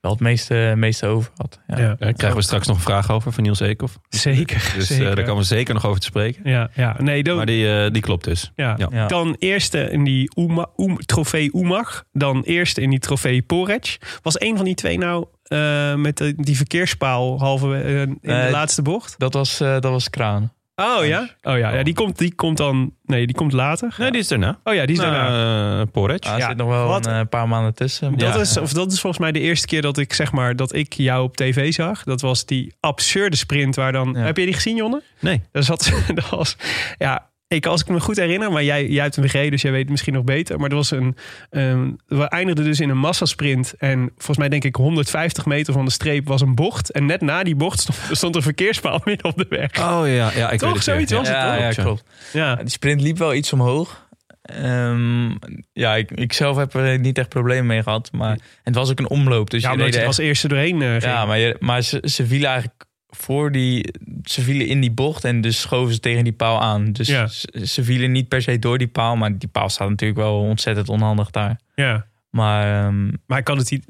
wel 0.00 0.10
het 0.10 0.20
meeste, 0.20 0.72
meeste 0.76 1.06
over 1.06 1.30
had. 1.36 1.60
Ja. 1.66 1.78
Ja. 1.78 1.94
Daar 1.98 2.12
krijgen 2.12 2.38
we 2.38 2.44
straks 2.44 2.66
nog 2.66 2.76
een 2.76 2.82
vraag 2.82 3.10
over 3.10 3.32
van 3.32 3.42
Niels 3.42 3.60
Eekhoff. 3.60 3.98
Zeker. 4.08 4.72
Dus 4.74 4.90
eh, 4.90 4.96
zeker. 4.96 5.14
daar 5.16 5.24
komen 5.24 5.40
we 5.40 5.46
zeker 5.46 5.74
nog 5.74 5.86
over 5.86 6.00
te 6.00 6.06
spreken. 6.06 6.40
Ja, 6.50 6.70
ja. 6.74 6.96
Nee, 6.98 7.22
dan, 7.22 7.36
Maar 7.36 7.46
die, 7.46 7.84
eh, 7.84 7.90
die 7.92 8.02
klopt 8.02 8.24
dus. 8.24 8.52
ja. 8.56 8.74
Ja. 8.78 8.88
Ja. 8.90 9.06
Dan 9.06 9.36
eerste 9.38 9.90
in 9.90 10.04
die 10.04 10.30
Oema, 10.38 10.66
Oem- 10.76 10.98
trofee 10.98 11.50
Oemag. 11.54 12.04
Dan 12.12 12.42
eerste 12.42 12.80
in 12.80 12.90
die 12.90 12.98
trofee 12.98 13.42
Porec. 13.42 13.96
Was 14.22 14.40
een 14.40 14.56
van 14.56 14.64
die 14.64 14.74
twee 14.74 14.98
nou 14.98 15.26
eh, 15.42 15.94
met 15.94 16.16
de- 16.16 16.34
die 16.36 16.56
verkeerspaal 16.56 17.38
halve 17.38 17.82
in 17.84 18.18
de 18.20 18.48
laatste 18.50 18.82
bocht? 18.82 19.14
Dat, 19.18 19.34
was, 19.34 19.60
eh, 19.60 19.68
dat 19.72 19.82
was 19.90 20.10
Kraan. 20.10 20.52
Oh 20.80 21.06
ja? 21.06 21.28
Oh 21.42 21.58
ja, 21.58 21.74
ja 21.74 21.82
die, 21.82 21.94
komt, 21.94 22.18
die 22.18 22.34
komt 22.34 22.56
dan... 22.56 22.92
Nee, 23.04 23.26
die 23.26 23.36
komt 23.36 23.52
later. 23.52 23.94
Nee, 23.98 24.10
die 24.10 24.20
is 24.20 24.28
daarna. 24.28 24.58
Oh 24.64 24.74
ja, 24.74 24.86
die 24.86 24.94
is 24.96 25.00
Nou, 25.02 25.12
daarna. 25.14 25.80
eh, 25.80 25.86
Porridge. 25.92 26.28
Ah, 26.28 26.34
er 26.34 26.40
Ja, 26.40 26.48
zit 26.48 26.56
nog 26.56 26.68
wel 26.68 26.86
wat- 26.86 27.06
een 27.06 27.12
eh, 27.12 27.26
paar 27.30 27.48
maanden 27.48 27.74
tussen. 27.74 28.18
Dat, 28.18 28.34
Ja. 28.34 28.40
is, 28.40 28.56
of 28.56 28.72
dat 28.72 28.92
is 28.92 29.00
volgens 29.00 29.22
mij 29.22 29.32
de 29.32 29.40
eerste 29.40 29.66
keer 29.66 29.82
dat 29.82 29.98
ik 29.98 30.12
zeg 30.12 30.32
maar 30.32 30.56
dat 30.56 30.74
ik 30.74 30.92
jou 30.92 31.22
op 31.22 31.36
tv 31.36 31.72
zag. 31.72 32.02
Dat 32.04 32.20
was 32.20 32.44
die 32.46 32.74
absurde 32.80 33.36
sprint 33.36 33.76
waar 33.76 33.92
dan. 33.92 34.12
Ja. 34.16 34.20
Heb 34.20 34.36
je 34.36 34.44
die 34.44 34.54
gezien, 34.54 34.76
Jonne? 34.76 35.02
Nee. 35.20 35.42
Dat, 35.52 35.64
zat, 35.64 35.92
dat 36.14 36.28
was. 36.28 36.56
Ja, 36.98 37.28
ik, 37.54 37.66
als 37.66 37.80
ik 37.80 37.88
me 37.88 38.00
goed 38.00 38.16
herinner, 38.16 38.52
maar 38.52 38.64
jij, 38.64 38.86
jij 38.88 39.02
hebt 39.02 39.16
hem 39.16 39.28
gereden, 39.28 39.50
dus 39.50 39.62
jij 39.62 39.70
weet 39.70 39.80
het 39.80 39.90
misschien 39.90 40.12
nog 40.12 40.24
beter. 40.24 40.58
Maar 40.60 40.70
er 40.70 40.76
was 40.76 40.90
een. 40.90 41.16
ehm, 41.50 41.90
we 42.06 42.24
eindigden 42.24 42.64
dus 42.64 42.80
in 42.80 42.88
een 42.88 42.98
massasprint. 42.98 43.74
En 43.78 44.10
volgens 44.16 44.38
mij, 44.38 44.48
denk 44.48 44.64
ik, 44.64 44.74
150 44.76 45.46
meter 45.46 45.72
van 45.72 45.84
de 45.84 45.90
streep 45.90 46.28
was 46.28 46.40
een 46.40 46.54
bocht. 46.54 46.90
En 46.90 47.06
net 47.06 47.20
na 47.20 47.42
die 47.42 47.56
bocht 47.56 47.80
stond, 47.80 47.98
stond 48.12 48.36
een 48.36 48.42
verkeerspaal 48.42 49.00
midden 49.04 49.26
op 49.26 49.36
de 49.36 49.46
weg. 49.48 49.70
Oh 49.78 50.02
ja, 50.06 50.30
ja 50.34 50.50
ik 50.50 50.58
Toch? 50.58 50.68
weet 50.68 50.74
het 50.74 50.84
Zoiets 50.84 51.10
weer. 51.10 51.18
was 51.20 51.28
het, 51.28 51.36
ja, 51.36 51.52
toch? 51.66 51.76
ja, 51.76 51.82
klopt. 51.82 52.04
Ja, 52.32 52.54
Die 52.56 52.68
sprint 52.68 53.00
liep 53.00 53.18
wel 53.18 53.34
iets 53.34 53.52
omhoog. 53.52 54.08
Ehm, 54.42 55.30
ja, 55.72 55.96
ik, 55.96 56.10
ik 56.10 56.32
zelf 56.32 56.56
heb 56.56 56.74
er 56.74 56.98
niet 56.98 57.18
echt 57.18 57.28
problemen 57.28 57.66
mee 57.66 57.82
gehad. 57.82 58.08
Maar 58.12 58.32
en 58.32 58.40
het 58.64 58.74
was 58.74 58.90
ook 58.90 58.98
een 58.98 59.08
omloop. 59.10 59.50
Dus 59.50 59.62
ja 59.62 59.72
je 59.72 59.78
je 59.78 59.84
echt- 59.84 60.06
als 60.06 60.18
eerste 60.18 60.48
doorheen 60.48 60.82
eh, 60.82 60.88
ging. 60.90 61.02
Ja, 61.02 61.24
maar, 61.26 61.38
je, 61.38 61.56
maar 61.58 61.82
ze, 61.82 62.02
ze 62.04 62.26
vielen 62.26 62.48
eigenlijk 62.48 62.84
voor 63.08 63.52
die... 63.52 63.90
Ze 64.24 64.40
vielen 64.42 64.66
in 64.66 64.80
die 64.80 64.90
bocht 64.90 65.24
en 65.24 65.40
dus 65.40 65.60
schoven 65.60 65.94
ze 65.94 66.00
tegen 66.00 66.24
die 66.24 66.32
paal 66.32 66.60
aan. 66.60 66.92
Dus 66.92 67.08
Ja. 67.08 67.26
ze, 67.26 67.66
ze 67.66 67.84
vielen 67.84 68.12
niet 68.12 68.28
per 68.28 68.42
se 68.42 68.58
door 68.58 68.78
die 68.78 68.88
paal. 68.88 69.16
Maar 69.16 69.38
die 69.38 69.48
paal 69.48 69.68
staat 69.68 69.88
natuurlijk 69.88 70.20
wel 70.20 70.38
ontzettend 70.40 70.88
onhandig 70.88 71.30
daar. 71.30 71.60
ja. 71.74 72.08
Maar 72.30 72.84
ehm, 72.86 73.08
Maar 73.26 73.38
ik 73.38 73.44
kan 73.44 73.58
het 73.58 73.70
niet. 73.70 73.84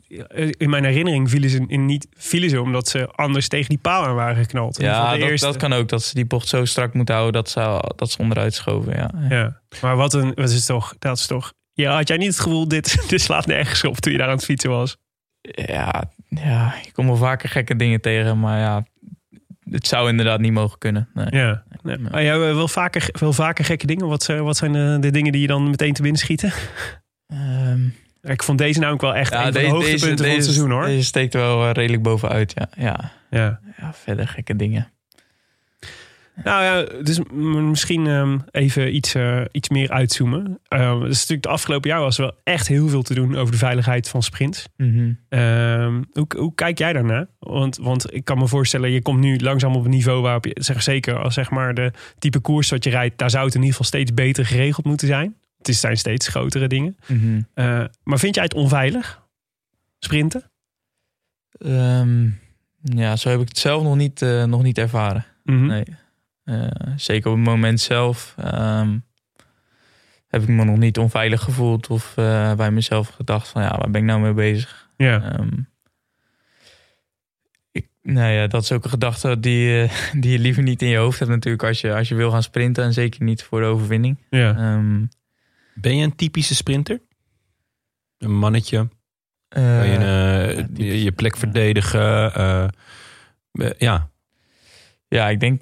In 0.59 0.71
mijn 0.71 0.85
herinnering 0.85 1.31
vielen 1.31 1.51
ze, 1.51 1.65
in 1.67 1.87
niet, 1.87 2.07
vielen 2.17 2.51
ze 2.51 2.61
omdat 2.61 2.89
ze 2.89 3.07
anders 3.15 3.49
tegen 3.49 3.69
die 3.69 3.79
paal 3.79 4.05
aan 4.05 4.15
waren 4.15 4.37
geknald. 4.37 4.81
Ja, 4.81 5.11
dat, 5.11 5.29
eerste- 5.29 5.47
dat 5.47 5.57
kan 5.57 5.73
ook. 5.73 5.89
Dat 5.89 6.03
ze 6.03 6.15
die 6.15 6.25
bocht 6.25 6.49
zo 6.49 6.65
strak 6.65 6.95
moeten 6.95 7.15
houden 7.15 7.43
dat 7.43 7.51
ze, 7.51 7.93
dat 7.97 8.11
ze 8.11 8.19
onderuit 8.19 8.55
schoven. 8.55 8.97
Ja. 8.97 9.11
Ja. 9.29 9.61
Maar 9.81 9.97
wat 9.97 10.15
een. 10.15 10.33
Wat 10.35 10.51
is 10.51 10.65
toch. 10.67 10.95
Dat 10.99 11.19
is 11.19 11.27
toch. 11.27 11.53
Ja, 11.73 11.95
had 11.97 12.09
jij 12.09 12.17
niet 12.17 12.29
het 12.29 12.41
gevoel, 12.41 12.69
dit, 12.69 12.97
dit 13.11 13.21
slaat 13.21 13.47
nergens 13.47 13.85
op 13.85 13.97
toen 13.97 14.13
je 14.13 14.19
daar 14.19 14.29
aan 14.29 14.35
het 14.37 14.45
fietsen 14.45 14.71
was? 14.71 14.97
Ja, 15.41 16.11
ja, 16.29 16.75
ik 16.85 16.93
kom 16.93 17.07
wel 17.07 17.17
vaker 17.17 17.49
gekke 17.49 17.77
dingen 17.77 18.01
tegen. 18.01 18.39
Maar 18.41 18.59
ja, 18.59 18.85
het 19.71 19.87
zou 19.87 20.09
inderdaad 20.09 20.41
niet 20.41 20.53
mogen 20.53 20.79
kunnen. 20.79 21.09
Nee. 21.15 21.27
Ja. 21.31 21.63
Nee. 21.83 21.99
Maar 21.99 22.23
jij 22.23 22.39
wil 22.39 22.69
vaker, 22.69 23.09
wel 23.13 23.33
vaker 23.33 23.65
gekke 23.65 23.87
dingen. 23.87 24.07
Wat 24.07 24.23
zijn, 24.23 24.43
wat 24.45 24.57
zijn 24.57 24.73
de, 24.73 24.97
de 25.01 25.11
dingen 25.11 25.33
die 25.33 25.41
je 25.41 25.47
dan 25.47 25.71
meteen 25.71 25.93
te 25.93 26.03
binnen 26.03 26.21
schieten? 26.21 26.53
Ehm, 27.27 27.81
Ik 28.23 28.43
vond 28.43 28.59
deze 28.59 28.81
nou 28.81 28.93
ook 28.93 29.01
wel 29.01 29.15
echt 29.15 29.33
een 29.33 29.43
van 29.43 29.53
de 29.53 29.67
hoogtepunten 29.67 29.91
deze- 29.91 30.01
van 30.01 30.09
het 30.11 30.19
deze- 30.37 30.43
seizoen 30.43 30.71
hoor. 30.71 30.85
Deze 30.85 31.05
steekt 31.05 31.33
wel 31.33 31.65
eh, 31.67 31.73
redelijk 31.73 32.03
bovenuit, 32.03 32.53
ja. 32.57 32.69
ja. 32.77 33.13
Ja. 33.31 33.61
Ja, 33.77 33.93
verder 33.95 34.29
gekke 34.29 34.57
dingen. 34.57 34.93
Nou 36.45 36.63
ja, 36.65 37.03
dus 37.03 37.21
misschien 37.71 38.07
ehm, 38.07 38.39
even 38.51 38.95
iets, 38.95 39.15
eh, 39.15 39.41
iets 39.53 39.69
meer 39.69 39.91
uitzoomen. 39.91 40.61
Ehm 40.69 41.01
dus 41.01 41.15
natuurlijk 41.19 41.43
de 41.43 41.49
afgelopen 41.49 41.91
jaar 41.91 42.01
was 42.01 42.19
er 42.19 42.23
wel 42.25 42.35
echt 42.45 42.69
heel 42.69 42.89
veel 42.89 43.03
te 43.03 43.15
doen 43.15 43.37
over 43.37 43.53
de 43.53 43.59
veiligheid 43.59 44.09
van 44.09 44.23
sprints. 44.23 44.67
Mhm. 44.77 45.13
Ehm, 45.29 46.03
hoe, 46.13 46.27
hoe 46.37 46.55
kijk 46.55 46.79
jij 46.79 46.93
daarnaar? 46.93 47.27
Want, 47.39 47.77
want 47.77 48.15
ik 48.15 48.25
kan 48.25 48.39
me 48.39 48.49
voorstellen, 48.49 48.91
je 48.91 49.03
komt 49.03 49.21
nu 49.21 49.39
langzaam 49.39 49.77
op 49.77 49.85
een 49.85 49.91
niveau 49.91 50.23
waarop 50.23 50.45
je, 50.45 50.57
zeg, 50.61 50.83
zeker 50.83 51.19
als 51.19 51.35
zeg 51.35 51.51
maar 51.51 51.75
de 51.75 51.93
type 52.19 52.39
koers 52.41 52.69
dat 52.69 52.85
je 52.85 52.91
rijdt, 52.91 53.19
daar 53.19 53.31
zou 53.31 53.45
het 53.45 53.55
in 53.55 53.61
ieder 53.61 53.77
geval 53.77 53.89
steeds 53.91 54.15
beter 54.15 54.47
geregeld 54.47 54.87
moeten 54.87 55.07
zijn. 55.07 55.35
Het 55.59 55.69
is- 55.69 55.81
zijn 55.81 55.97
steeds 55.97 56.29
grotere 56.29 56.67
dingen. 56.69 56.97
Mhm. 57.07 57.41
Eh, 57.55 57.85
maar 58.05 58.19
vind 58.19 58.35
jij 58.35 58.45
het 58.45 58.55
onveilig? 58.55 59.23
Sprinten? 59.99 60.51
Ja, 62.83 63.17
zo 63.17 63.29
heb 63.31 63.41
ik 63.41 63.49
het 63.49 63.59
zelf 63.59 63.83
nog 63.83 63.97
niet, 63.97 64.23
eh, 64.23 64.45
nog 64.45 64.63
niet 64.63 64.79
ervaren. 64.79 65.25
Mhm. 65.45 65.67
Nee. 65.67 65.85
Eh, 66.51 66.93
zeker 66.97 67.31
op 67.31 67.37
het 67.37 67.47
moment 67.47 67.81
zelf 67.81 68.35
ehm, 68.39 68.99
heb 70.29 70.43
ik 70.43 70.49
me 70.49 70.65
nog 70.65 70.77
niet 70.77 70.99
onveilig 70.99 71.43
gevoeld 71.43 71.89
of 71.89 72.17
eh, 72.17 72.55
bij 72.55 72.71
mezelf 72.71 73.09
gedacht 73.09 73.49
van 73.49 73.63
ja, 73.63 73.69
waar 73.79 73.91
ben 73.91 74.01
ik 74.01 74.07
nou 74.07 74.21
mee 74.21 74.33
bezig? 74.33 74.89
Ja. 74.97 75.33
Ehm, 75.33 75.59
ik, 77.73 77.89
nou 78.03 78.31
ja, 78.33 78.47
dat 78.47 78.63
is 78.63 78.73
ook 78.73 78.85
een 78.85 78.91
gedachte 78.91 79.41
die, 79.41 79.83
eh, 79.83 79.91
die 80.23 80.33
je 80.33 80.39
liever 80.39 80.63
niet 80.63 80.83
in 80.83 80.89
je 80.89 80.97
hoofd 80.97 81.19
hebt 81.19 81.31
natuurlijk 81.31 81.65
als 81.65 81.81
je, 81.81 81.95
als 81.95 82.09
je 82.09 82.15
wil 82.15 82.31
gaan 82.31 82.43
sprinten 82.43 82.85
en 82.85 82.93
zeker 82.93 83.23
niet 83.23 83.43
voor 83.43 83.61
de 83.61 83.67
overwinning. 83.67 84.19
ja. 84.31 84.57
Ehm, 84.57 85.05
Ben 85.75 85.97
je 85.97 86.05
een 86.05 86.17
typische 86.17 86.55
sprinter? 86.55 87.01
Een 88.19 88.39
mannetje? 88.39 88.89
eh, 89.49 89.63
Kan 89.79 89.87
je 89.89 89.97
eh, 89.99 90.57
ja, 90.59 90.67
je, 90.75 91.03
je 91.03 91.13
plek 91.13 91.37
verdedigen? 91.37 92.01
ja, 93.79 94.09
Ja, 95.09 95.29
ik 95.29 95.41
denk 95.41 95.61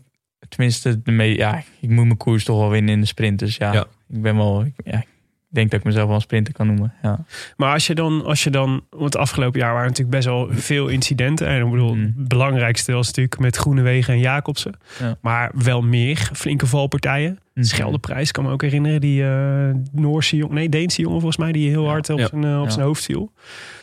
tenminste, 0.48 1.02
de 1.02 1.10
me 1.12 1.24
ja, 1.36 1.62
ik 1.80 1.88
moet 1.90 2.04
mijn 2.04 2.16
koers 2.16 2.44
toch 2.44 2.58
wel 2.58 2.70
winnen 2.70 2.94
in 2.94 3.00
de 3.00 3.06
sprint. 3.06 3.38
Dus 3.38 3.56
ja, 3.56 3.72
Ja. 3.72 3.86
ik 4.08 4.22
ben 4.22 4.36
wel, 4.36 4.64
ik, 4.64 4.72
ja, 4.84 4.98
ik 4.98 5.54
denk 5.54 5.70
dat 5.70 5.80
ik 5.80 5.86
mezelf 5.86 6.06
wel 6.06 6.14
een 6.14 6.20
sprinter 6.20 6.52
kan 6.54 6.66
noemen. 6.66 6.94
Ja. 7.02 7.24
Maar 7.56 7.72
als 7.72 7.86
je 7.86 7.94
dan, 7.94 8.24
als 8.24 8.44
je 8.44 8.50
dan, 8.50 8.70
want 8.90 9.04
het 9.04 9.16
afgelopen 9.16 9.60
jaar 9.60 9.72
waren 9.72 9.88
natuurlijk 9.88 10.16
best 10.16 10.26
wel 10.26 10.48
veel 10.50 10.88
incidenten. 10.88 11.46
En 11.46 11.64
ik 11.64 11.70
bedoel, 11.70 11.94
Mhm. 11.94 12.04
het 12.04 12.28
belangrijkste 12.28 12.92
was 12.92 13.06
natuurlijk 13.06 13.38
met 13.38 13.56
Groenewegen 13.56 14.14
en 14.14 14.20
Jacobsen. 14.20 14.74
Ja. 14.98 15.18
Maar 15.20 15.50
wel 15.54 15.82
meer 15.82 16.30
flinke 16.34 16.66
valpartijen. 16.66 17.38
Mhm. 17.54 17.64
Scheldeprijs 17.66 18.30
kan 18.30 18.44
me 18.44 18.50
ook 18.50 18.62
herinneren. 18.62 19.00
Die 19.00 19.24
eh, 19.24 19.70
Noorse 19.92 20.36
jongen, 20.36 20.54
nee, 20.54 20.68
Deense 20.68 21.00
jongen 21.00 21.20
volgens 21.20 21.40
mij, 21.42 21.52
die 21.52 21.68
heel 21.70 21.82
Ja. 21.84 21.88
hard 21.88 22.10
op, 22.10 22.20
zijn, 22.20 22.44
eh, 22.44 22.60
op 22.60 22.70
zijn 22.70 22.84
hoofd 22.86 23.04
viel. 23.04 23.32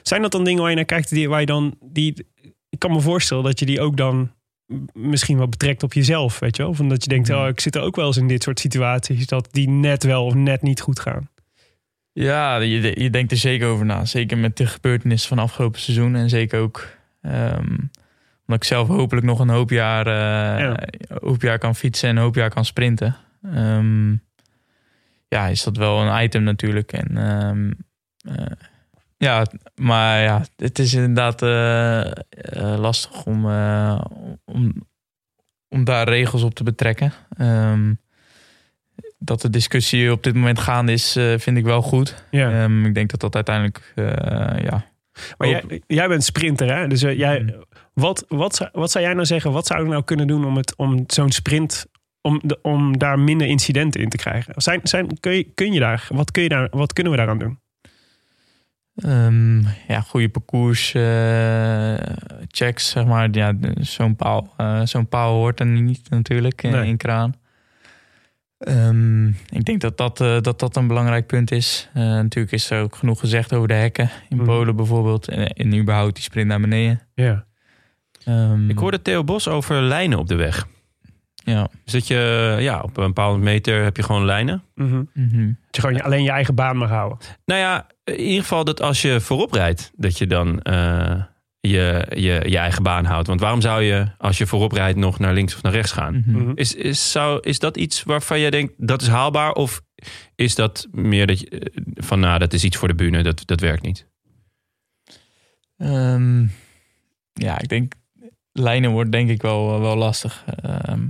Zijn 0.01 0.22
dat 0.22 0.32
dan 0.32 0.43
dingen 0.43 0.61
waar 0.61 0.70
je 0.70 0.76
naar 0.76 0.86
kijkt, 0.86 1.09
die, 1.09 1.30
waar 1.30 1.39
je 1.39 1.45
dan, 1.45 1.76
die, 1.82 2.26
ik 2.70 2.80
kan 2.80 2.91
me 2.91 2.99
voorstellen 3.01 3.43
dat 3.43 3.59
je 3.59 3.66
die 3.66 3.82
ook 3.82 3.97
dan 3.97 4.32
misschien 4.93 5.38
wel 5.38 5.49
betrekt 5.49 5.84
op 5.84 5.93
jezelf, 5.93 6.39
weet 6.39 6.55
je 6.55 6.63
wel? 6.63 6.74
Van 6.74 6.89
dat 6.89 7.03
je 7.03 7.09
denkt, 7.09 7.28
Mhm. 7.30 7.38
oh, 7.39 7.47
ik 7.47 7.59
zit 7.59 7.76
er 7.76 7.82
ook 7.82 7.95
wel 7.95 8.05
eens 8.07 8.18
in 8.18 8.28
dit 8.28 8.43
soort 8.43 8.59
situaties, 8.59 9.28
dat 9.28 9.47
die 9.51 9.70
net 9.70 10.03
wel 10.03 10.26
of 10.26 10.34
net 10.34 10.61
niet 10.61 10.82
goed 10.82 10.99
gaan. 10.99 11.30
Ja, 12.11 12.57
je, 12.57 13.01
je 13.01 13.09
denkt 13.09 13.32
er 13.32 13.38
zeker 13.38 13.68
over 13.68 13.86
na. 13.86 14.05
Zeker 14.05 14.38
met 14.38 14.57
de 14.57 14.66
gebeurtenissen 14.68 15.30
van 15.30 15.39
afgelopen 15.39 15.80
seizoen. 15.80 16.16
En 16.16 16.30
zeker 16.30 16.59
ook 16.59 16.88
ehm, 17.22 17.74
omdat 18.47 18.61
ik 18.61 18.63
zelf 18.63 18.88
hopelijk 18.88 19.26
nog 19.26 19.39
een 19.39 19.49
hoop 19.49 19.70
jaar, 19.70 20.07
Ja. 20.59 20.80
een 20.80 21.18
hoop 21.22 21.41
jaar 21.41 21.57
kan 21.57 21.76
fietsen 21.76 22.09
en 22.09 22.16
een 22.16 22.22
hoop 22.22 22.36
jaar 22.36 22.49
kan 22.49 22.66
sprinten. 22.66 23.16
Ehm, 23.43 24.11
ja, 25.28 25.47
is 25.47 25.63
dat 25.63 25.78
wel 25.78 25.99
een 26.01 26.24
item 26.24 26.43
natuurlijk. 26.43 26.91
En, 26.91 27.18
ehm, 27.18 27.72
eh, 28.36 28.45
ja, 29.18 29.45
maar 29.76 30.22
ja, 30.22 30.45
het 30.57 30.80
is 30.80 30.93
inderdaad 30.93 31.41
eh, 31.41 32.78
lastig 32.78 33.26
om, 33.26 33.45
om, 34.55 34.73
om 35.69 35.83
daar 35.83 36.07
regels 36.09 36.43
op 36.43 36.53
te 36.55 36.63
betrekken. 36.63 37.13
Ehm, 37.37 37.93
dat 39.17 39.41
de 39.41 39.49
discussie 39.49 40.11
op 40.11 40.23
dit 40.23 40.33
moment 40.35 40.59
gaande 40.59 40.91
is, 40.91 41.15
eh, 41.15 41.33
vind 41.37 41.57
ik 41.57 41.63
wel 41.63 41.81
goed. 41.81 42.25
Ja. 42.31 42.63
Ehm, 42.63 42.85
ik 42.85 42.93
denk 42.93 43.09
dat 43.09 43.19
dat 43.19 43.35
uiteindelijk, 43.35 43.91
eh, 43.95 44.05
ja. 44.63 44.85
Maar 45.37 45.47
jij, 45.47 45.81
jij 45.87 46.07
bent 46.07 46.23
sprinter, 46.23 46.75
hè? 46.77 46.87
Dus 46.87 47.03
eh, 47.03 47.17
jij, 47.17 47.39
Mhm. 47.39 47.55
wat, 47.93 48.25
wat, 48.27 48.55
zou- 48.55 48.69
wat 48.73 48.91
zou 48.91 49.03
jij 49.03 49.13
nou 49.13 49.25
zeggen? 49.25 49.51
Wat 49.51 49.65
zouden 49.65 49.87
we 49.87 49.93
nou 49.93 50.05
kunnen 50.05 50.27
doen 50.27 50.45
om, 50.45 50.57
het, 50.57 50.75
om 50.75 51.03
zo'n 51.07 51.31
sprint, 51.31 51.85
om, 52.21 52.39
de, 52.43 52.59
om 52.61 52.97
daar 52.97 53.19
minder 53.19 53.47
incidenten 53.47 54.01
in 54.01 54.09
te 54.09 54.17
krijgen? 54.17 54.53
Zijn, 54.57 54.79
zijn, 54.83 55.19
kun, 55.19 55.31
je, 55.31 55.43
kun 55.43 55.73
je 55.73 55.79
daar, 55.79 56.07
wat, 56.09 56.31
kun 56.31 56.43
je 56.43 56.49
daar, 56.49 56.67
wat 56.71 56.93
kunnen 56.93 57.11
we 57.11 57.17
daaraan 57.17 57.39
doen? 57.39 57.59
Ehm, 58.95 59.59
ja, 59.87 60.01
goede 60.07 60.29
parcours 60.29 60.93
eh, 60.93 61.93
checks, 62.47 62.89
zeg 62.89 63.05
maar. 63.05 63.27
Ja, 63.31 63.53
zo'n 63.79 64.15
paal, 64.15 64.53
eh, 64.57 64.81
zo'n 64.83 65.07
paal 65.07 65.33
hoort 65.33 65.59
er 65.59 65.65
niet 65.65 66.09
natuurlijk 66.09 66.63
in, 66.63 66.71
Nee. 66.71 66.87
in 66.87 66.97
kraan. 66.97 67.33
Ehm, 68.57 69.27
ik 69.27 69.63
denk 69.65 69.81
dat 69.81 69.97
dat, 69.97 70.21
eh, 70.21 70.41
dat 70.41 70.59
dat 70.59 70.75
een 70.75 70.87
belangrijk 70.87 71.27
punt 71.27 71.51
is. 71.51 71.89
Eh, 71.93 72.03
natuurlijk 72.03 72.53
is 72.53 72.69
er 72.69 72.81
ook 72.81 72.95
genoeg 72.95 73.19
gezegd 73.19 73.53
over 73.53 73.67
de 73.67 73.73
hekken. 73.73 74.09
In 74.29 74.37
Mhm. 74.37 74.45
Polen 74.45 74.75
bijvoorbeeld. 74.75 75.27
En, 75.27 75.47
en 75.47 75.75
überhaupt 75.77 76.13
die 76.15 76.23
sprint 76.23 76.47
naar 76.47 76.59
beneden. 76.61 77.01
Ja. 77.15 77.45
Ehm, 78.25 78.69
ik 78.69 78.77
hoorde 78.77 79.01
Theo 79.01 79.23
Bos 79.23 79.47
over 79.47 79.81
lijnen 79.81 80.19
op 80.19 80.27
de 80.27 80.35
weg. 80.35 80.67
Ja. 81.45 81.67
Dus 81.83 81.93
dat 81.93 82.07
je 82.07 82.55
ja, 82.59 82.81
op 82.81 82.97
een 82.97 83.05
bepaalde 83.07 83.39
meter 83.43 83.83
heb 83.83 83.97
je 83.97 84.03
gewoon 84.03 84.25
lijnen. 84.25 84.63
Mhm. 84.75 85.03
Mhm. 85.13 85.45
Dat 85.47 85.75
je 85.75 85.81
gewoon 85.81 85.95
je- 85.95 86.03
alleen 86.03 86.23
je 86.23 86.31
eigen 86.31 86.55
baan 86.55 86.77
mag 86.77 86.89
houden. 86.89 87.17
Nou 87.45 87.59
ja, 87.59 87.87
in 88.03 88.19
ieder 88.19 88.41
geval 88.41 88.63
dat 88.63 88.81
als 88.81 89.01
je 89.01 89.19
voorop 89.21 89.51
rijdt, 89.53 89.91
dat 89.95 90.17
je 90.17 90.27
dan 90.27 90.61
eh, 90.61 91.23
je, 91.59 92.05
je, 92.15 92.41
je 92.49 92.57
eigen 92.57 92.83
baan 92.83 93.05
houdt. 93.05 93.27
Want 93.27 93.39
waarom 93.39 93.61
zou 93.61 93.81
je, 93.83 94.05
als 94.17 94.37
je 94.37 94.47
voorop 94.47 94.71
rijdt, 94.71 94.97
nog 94.97 95.19
naar 95.19 95.33
links 95.33 95.55
of 95.55 95.61
naar 95.61 95.71
rechts 95.71 95.91
gaan? 95.91 96.23
Mhm. 96.27 96.37
Mhm. 96.41 96.51
Is, 96.55 96.73
is, 96.75 97.11
zou, 97.11 97.39
is 97.41 97.59
dat 97.59 97.77
iets 97.77 98.03
waarvan 98.03 98.39
jij 98.39 98.49
denkt 98.49 98.73
dat 98.77 99.01
is 99.01 99.07
haalbaar? 99.07 99.51
Of 99.51 99.81
is 100.35 100.55
dat 100.55 100.87
meer 100.91 101.27
dat 101.27 101.39
je, 101.39 101.49
eh, 101.49 101.81
van 101.95 102.19
nou, 102.19 102.39
dat 102.39 102.53
is 102.53 102.63
iets 102.63 102.77
voor 102.77 102.87
de 102.87 102.95
bühne, 102.95 103.23
dat, 103.23 103.41
dat 103.45 103.59
werkt 103.59 103.83
niet? 103.83 104.07
Ehm, 105.77 106.41
ja, 107.33 107.59
ik 107.61 107.67
denk 107.69 107.93
lijnen 108.51 108.91
wordt 108.91 109.11
denk 109.11 109.29
ik 109.29 109.41
wel, 109.41 109.79
wel 109.81 109.95
lastig. 109.95 110.43
Ehm, 110.61 111.01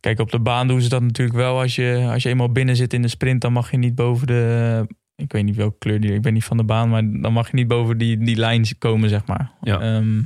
kijk, 0.00 0.18
op 0.18 0.30
de 0.30 0.40
baan 0.40 0.68
doen 0.68 0.80
ze 0.80 0.88
dat 0.88 1.02
natuurlijk 1.02 1.38
wel. 1.38 1.60
Als 1.60 1.74
je, 1.74 2.08
als 2.12 2.22
je 2.22 2.28
eenmaal 2.28 2.52
binnen 2.52 2.76
zit 2.76 2.92
in 2.92 3.02
de 3.02 3.08
sprint, 3.08 3.40
dan 3.40 3.52
mag 3.52 3.70
je 3.70 3.76
niet 3.76 3.94
boven 3.94 4.26
de. 4.26 4.86
Ik 5.14 5.32
weet 5.32 5.44
niet 5.44 5.56
welke 5.56 5.78
kleur 5.78 6.00
die. 6.00 6.12
Ik 6.12 6.22
ben 6.22 6.32
niet 6.32 6.44
van 6.44 6.56
de 6.56 6.64
baan, 6.64 6.88
maar 6.88 7.20
dan 7.20 7.32
mag 7.32 7.50
je 7.50 7.56
niet 7.56 7.68
boven 7.68 7.98
die, 7.98 8.18
die 8.18 8.36
lijn 8.36 8.64
komen, 8.78 9.08
zeg 9.08 9.26
maar. 9.26 9.52
Ja. 9.60 9.80
Ehm, 9.80 10.22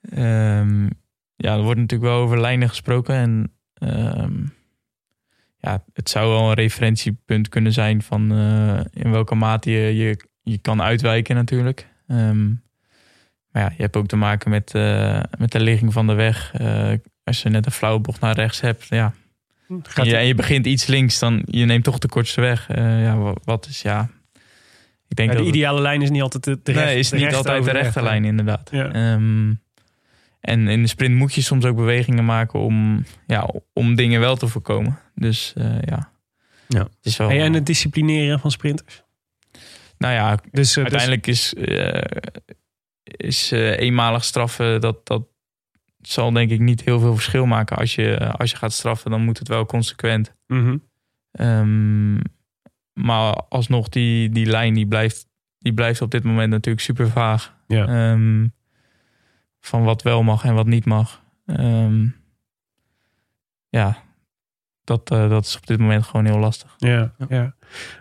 ehm, 0.00 0.84
ja, 1.36 1.56
er 1.56 1.62
wordt 1.62 1.80
natuurlijk 1.80 2.10
wel 2.10 2.20
over 2.20 2.40
lijnen 2.40 2.68
gesproken. 2.68 3.14
En 3.14 3.52
ehm, 3.74 4.44
ja, 5.58 5.84
het 5.92 6.08
zou 6.08 6.30
wel 6.30 6.48
een 6.48 6.54
referentiepunt 6.54 7.48
kunnen 7.48 7.72
zijn 7.72 8.02
van 8.02 8.32
eh, 8.32 8.80
in 8.92 9.10
welke 9.10 9.34
mate 9.34 9.70
je, 9.70 9.96
je, 9.96 10.28
je 10.42 10.58
kan 10.58 10.82
uitwijken 10.82 11.34
natuurlijk. 11.34 11.88
Maar 13.56 13.64
ja, 13.64 13.72
je 13.76 13.82
hebt 13.82 13.96
ook 13.96 14.06
te 14.06 14.16
maken 14.16 14.50
met, 14.50 14.74
eh, 14.74 15.22
met 15.38 15.52
de 15.52 15.60
ligging 15.60 15.92
van 15.92 16.06
de 16.06 16.14
weg. 16.14 16.54
Eh, 16.54 16.92
als 17.26 17.42
je 17.42 17.48
net 17.48 17.66
een 17.66 17.72
flauwe 17.72 18.00
bocht 18.00 18.20
naar 18.20 18.34
rechts 18.34 18.60
hebt, 18.60 18.86
ja. 18.88 19.14
Gaat 19.82 20.04
En 20.04 20.10
je, 20.10 20.16
en 20.16 20.26
je 20.26 20.34
begint 20.34 20.66
iets 20.66 20.86
links, 20.86 21.18
dan 21.18 21.42
je 21.46 21.64
neemt 21.64 21.84
toch 21.84 21.98
de 21.98 22.08
kortste 22.08 22.40
weg. 22.40 22.68
Eh, 22.68 23.02
ja, 23.02 23.16
wa- 23.16 23.34
wat 23.44 23.66
is 23.66 23.82
ja. 23.82 24.10
Ik 25.08 25.16
denk 25.16 25.28
Ja, 25.28 25.34
de 25.34 25.42
dat 25.42 25.46
het- 25.46 25.56
ideale 25.56 25.80
lijn 25.80 26.02
is 26.02 26.10
niet 26.10 26.22
altijd 26.22 26.44
de, 26.44 26.60
de 26.62 26.72
nee, 26.72 26.98
is 26.98 27.08
de 27.08 27.16
niet 27.16 27.34
altijd 27.34 27.44
de 27.54 27.60
over 27.60 27.72
rechte 27.72 28.00
weg. 28.00 28.08
lijn, 28.10 28.24
inderdaad. 28.24 28.68
Ja. 28.72 28.92
Ehm, 28.92 29.52
en 30.40 30.68
in 30.68 30.82
de 30.82 30.88
sprint 30.88 31.14
moet 31.14 31.34
je 31.34 31.40
soms 31.42 31.64
ook 31.64 31.76
bewegingen 31.76 32.24
maken 32.24 32.60
om, 32.60 33.04
ja, 33.26 33.50
om 33.72 33.94
dingen 33.94 34.20
wel 34.20 34.36
te 34.36 34.48
voorkomen. 34.48 34.98
Dus 35.14 35.52
eh, 35.56 35.64
ja. 35.82 36.10
Ja. 36.68 36.80
Het 36.82 36.90
is 37.02 37.16
wel, 37.16 37.30
en 37.30 37.52
het 37.52 37.66
disciplineren 37.66 38.40
van 38.40 38.50
sprinters. 38.50 39.02
nou 39.98 40.14
ja, 40.14 40.34
Dus, 40.34 40.42
eh, 40.42 40.52
dus 40.52 40.76
uiteindelijk 40.76 41.26
is, 41.26 41.54
eh, 41.54 42.00
is 43.04 43.50
eenmalig 43.50 44.24
straffen, 44.24 44.80
dat, 44.80 45.06
dat 45.06 45.26
zal 46.08 46.32
denk 46.32 46.50
ik 46.50 46.60
niet 46.60 46.84
heel 46.84 47.00
veel 47.00 47.14
verschil 47.14 47.46
maken. 47.46 47.76
Als 47.76 47.94
je, 47.94 48.32
als 48.32 48.50
je 48.50 48.56
gaat 48.56 48.72
straffen, 48.72 49.10
dan 49.10 49.24
moet 49.24 49.38
het 49.38 49.48
wel 49.48 49.66
consequent. 49.66 50.34
mhm. 50.46 50.76
Ehm, 51.32 52.14
maar 52.92 53.34
alsnog, 53.48 53.88
die, 53.88 54.28
die 54.30 54.46
lijn 54.46 54.74
die 54.74 54.86
blijft, 54.86 55.26
die 55.58 55.74
blijft 55.74 56.02
op 56.02 56.10
dit 56.10 56.24
moment 56.24 56.50
natuurlijk 56.50 56.84
super 56.84 57.10
vaag. 57.10 57.54
Ja. 57.66 57.86
Ehm, 57.86 58.46
van 59.60 59.84
wat 59.84 60.02
wel 60.02 60.22
mag 60.22 60.44
en 60.44 60.54
wat 60.54 60.66
niet 60.66 60.84
mag. 60.84 61.22
Ehm, 61.46 62.06
ja, 63.68 63.96
dat, 64.84 65.10
eh, 65.10 65.28
dat 65.28 65.44
is 65.44 65.56
op 65.56 65.66
dit 65.66 65.78
moment 65.78 66.04
gewoon 66.04 66.26
heel 66.26 66.38
lastig. 66.38 66.74
Ja, 66.76 67.12
ja. 67.28 67.54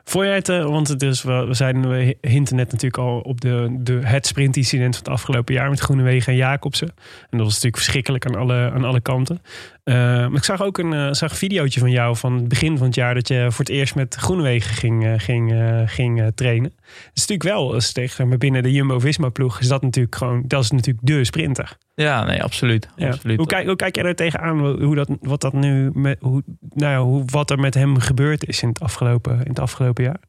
Vond 0.04 0.26
jij 0.26 0.36
het, 0.36 0.50
eh, 0.50 0.66
want 0.66 0.88
het 0.88 1.02
is, 1.02 1.24
we, 1.24 1.48
zijn, 1.52 1.90
we 1.90 2.18
hinten 2.22 2.56
net 2.56 2.72
natuurlijk 2.72 3.04
al 3.04 3.20
op 3.20 3.42
de, 3.42 3.76
de, 3.80 4.00
het 4.04 4.28
sprintincident 4.28 4.96
van 4.96 5.04
het 5.04 5.14
afgelopen 5.14 5.54
jaar 5.54 5.70
met 5.70 5.80
Groenewegen 5.80 6.32
en 6.32 6.38
Jacobsen. 6.38 6.88
En 7.30 7.38
dat 7.38 7.40
was 7.40 7.54
natuurlijk 7.54 7.78
verschrikkelijk 7.78 8.26
aan 8.26 8.36
alle, 8.36 8.72
aan 8.72 8.84
alle 8.84 9.02
kanten. 9.02 9.42
Eh, 9.84 9.96
maar 9.96 10.36
ik 10.36 10.44
zag 10.44 10.62
ook 10.62 10.78
een, 10.78 10.94
eh, 10.94 11.08
zag 11.12 11.32
een 11.32 11.38
videootje 11.38 11.80
van 11.80 11.92
jou 11.92 12.16
van 12.16 12.34
het 12.34 12.48
begin 12.48 12.78
van 12.78 12.86
het 12.86 12.96
jaar 12.96 13.14
dat 13.14 13.28
je 13.28 13.48
voor 13.50 13.66
het 13.66 13.74
eerst 13.74 13.96
met 13.96 14.16
Groenewegen 14.16 14.76
ging, 14.76 15.14
ging, 15.18 15.54
ging 15.86 16.32
trainen. 16.36 16.72
Het 16.86 17.12
is 17.14 17.26
natuurlijk 17.28 17.50
wel, 17.50 17.80
tegen, 17.94 18.28
maar, 18.28 18.38
binnen 18.38 18.64
de 18.64 18.72
Jumbo-Visma 18.72 19.30
ploeg 19.30 19.60
is 19.60 19.68
dat 19.68 19.82
natuurlijk 19.82 20.16
gewoon, 20.16 20.44
dat 20.48 20.64
is 20.64 20.72
natuurlijk 20.72 21.06
de 21.08 21.26
sprinter. 21.26 21.78
Ja, 21.96 22.24
nee, 22.24 22.44
absoluut. 22.44 22.90
Ja. 22.96 23.08
absoluut. 23.08 23.38
Hoe, 23.38 23.48
kijk, 23.48 23.66
hoe 23.66 23.76
kijk 23.76 23.96
jij 23.96 24.06
er 24.06 24.16
tegenaan? 24.16 24.60
Hoe 24.60 24.96
dat, 24.96 25.10
wat 25.22 25.42
dat 25.42 25.54
nu 25.54 25.90
met, 25.94 26.18
hoe, 26.22 26.44
nou 26.70 26.92
ja, 26.92 27.02
hoe, 27.02 27.24
wat 27.26 27.50
er 27.50 27.60
met 27.60 27.74
hem 27.74 28.00
gebeurd 28.00 28.48
is 28.48 28.62
in 28.62 28.70
het 28.70 28.80
afgelopen, 28.80 29.34
in 29.34 29.40
het 29.50 29.60
afgelopen 29.60 29.65
jaar? 29.96 30.20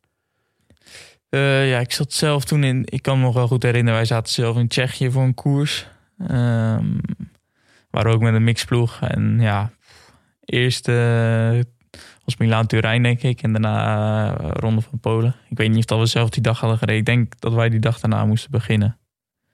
Eh, 1.28 1.70
ja, 1.70 1.78
ik 1.78 1.92
zat 1.92 2.12
zelf 2.12 2.44
toen 2.44 2.64
in. 2.64 2.82
Ik 2.84 3.02
kan 3.02 3.18
me 3.18 3.24
nog 3.24 3.34
wel 3.34 3.46
goed 3.46 3.62
herinneren. 3.62 3.98
Wij 3.98 4.08
zaten 4.08 4.32
zelf 4.32 4.56
in 4.56 4.68
Tsjechië 4.68 5.10
voor 5.10 5.22
een 5.22 5.34
koers. 5.34 5.86
Ehm 6.18 6.98
waren 7.96 8.12
ook 8.12 8.20
met 8.20 8.34
een 8.34 8.44
mixploeg. 8.44 9.00
En 9.00 9.40
ja, 9.40 9.70
eerst 10.44 10.88
eh, 10.88 11.58
was 12.24 12.36
Milaan 12.38 12.66
Turijn, 12.66 13.02
denk 13.02 13.22
ik. 13.22 13.42
En 13.42 13.52
daarna 13.52 14.38
eh, 14.38 14.48
Ronde 14.52 14.80
van 14.80 14.98
Polen. 14.98 15.34
Ik 15.48 15.56
weet 15.56 15.68
niet 15.68 15.78
of 15.78 15.84
dat 15.84 15.98
we 15.98 16.06
zelf 16.06 16.30
die 16.30 16.42
dag 16.42 16.60
hadden 16.60 16.78
gereden. 16.78 17.00
Ik 17.00 17.06
denk 17.06 17.40
dat 17.40 17.52
wij 17.52 17.68
die 17.68 17.80
dag 17.80 18.00
daarna 18.00 18.24
moesten 18.24 18.50
beginnen. 18.50 18.98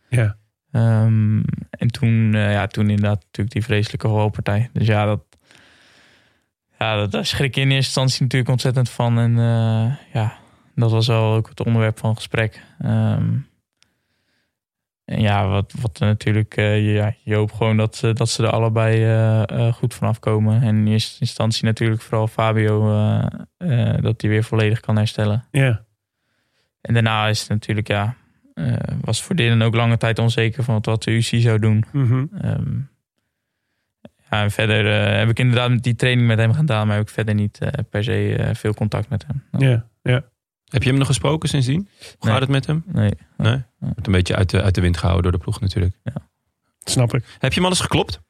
Ja. 0.09 0.37
Ehm, 0.71 1.43
en 1.71 1.89
toen, 1.91 2.33
ja, 2.33 2.67
toen 2.67 2.91
inderdaad 2.91 3.23
natuurlijk 3.25 3.55
die 3.55 3.65
vreselijke 3.65 4.09
valpartij. 4.09 4.71
Dus 4.73 4.87
ja, 4.87 5.05
dat, 5.05 5.23
ja, 6.83 6.97
dat, 6.97 7.11
daar 7.11 7.27
schrik 7.27 7.55
je 7.55 7.61
in 7.61 7.67
eerste 7.71 7.85
instantie 8.01 8.23
natuurlijk 8.23 8.51
ontzettend 8.51 8.91
van. 8.91 9.19
En 9.19 9.39
eh, 9.39 10.13
ja, 10.13 10.33
dat 10.75 10.91
was 10.91 11.07
wel 11.07 11.35
ook 11.35 11.49
het 11.49 11.65
onderwerp 11.67 11.99
van 11.99 12.15
gesprek. 12.15 12.63
Ehm, 12.79 13.31
en 15.05 15.21
ja, 15.21 15.49
wat, 15.49 15.73
wat 15.81 15.99
natuurlijk, 15.99 16.57
eh, 16.57 16.77
je- 16.87 16.93
ja, 16.93 17.15
je 17.23 17.35
hoopt 17.35 17.55
gewoon 17.55 17.77
dat, 17.77 17.97
ze- 17.97 18.13
dat 18.13 18.29
ze 18.29 18.43
er 18.43 18.51
allebei 18.51 19.05
eh, 19.05 19.73
goed 19.73 19.95
vanaf 19.95 20.19
komen. 20.19 20.63
En 20.63 20.77
in 20.77 20.87
eerste 20.87 21.21
instantie 21.21 21.65
natuurlijk 21.65 22.03
vooral 22.03 22.27
Fabio, 22.29 22.81
dat 24.01 24.21
hij 24.21 24.31
weer 24.31 24.45
volledig 24.45 24.81
kan 24.81 24.97
herstellen. 24.97 25.45
Ja. 25.51 25.85
En 26.81 26.95
daarna 26.95 27.27
is 27.29 27.41
het 27.41 27.49
natuurlijk, 27.49 27.89
ja, 27.89 28.15
was 29.01 29.23
voor 29.23 29.37
Dylan 29.37 29.63
ook 29.63 29.75
lange 29.75 29.97
tijd 29.97 30.19
onzeker 30.19 30.65
van 30.65 30.79
wat 30.83 31.03
de 31.03 31.11
UCI 31.11 31.41
zou 31.41 31.59
doen. 31.59 31.85
Mhm. 31.93 32.25
Ehm, 32.41 32.79
ja, 34.33 34.43
en 34.43 34.51
verder 34.51 35.01
eh, 35.11 35.19
heb 35.19 35.29
ik 35.29 35.39
inderdaad 35.39 35.83
die 35.83 35.95
training 35.97 36.27
met 36.29 36.39
hem 36.39 36.53
gedaan, 36.53 36.87
maar 36.87 36.97
heb 36.97 37.07
ik 37.09 37.13
verder 37.15 37.35
niet 37.35 37.59
eh, 37.59 37.69
per 37.91 38.05
se 38.05 38.37
eh, 38.37 38.55
veel 38.55 38.75
contact 38.75 39.09
met 39.09 39.25
hem. 39.27 39.43
Ja. 39.69 39.87
ja. 40.03 40.23
Heb 40.69 40.83
je 40.83 40.89
hem 40.89 40.99
nog 40.99 41.07
gesproken 41.07 41.49
sindsdien? 41.49 41.89
Hoe 41.99 42.07
Nee. 42.21 42.33
gaat 42.33 42.41
het 42.41 42.51
met 42.51 42.67
hem? 42.67 42.83
Nee. 42.87 43.11
Nee? 43.37 43.63
Wordt 43.79 44.07
een 44.07 44.13
beetje 44.13 44.37
uit 44.37 44.51
de, 44.51 44.63
uit 44.63 44.75
de 44.75 44.81
wind 44.81 44.97
gehouden 44.97 45.23
door 45.31 45.33
de 45.41 45.45
ploeg 45.45 45.61
natuurlijk. 45.61 45.95
Snap 46.85 47.15
ik. 47.15 47.25
Heb 47.39 47.51
je 47.53 47.55
hem 47.57 47.65
al 47.65 47.71
eens 47.71 47.81
geklopt? 47.81 48.21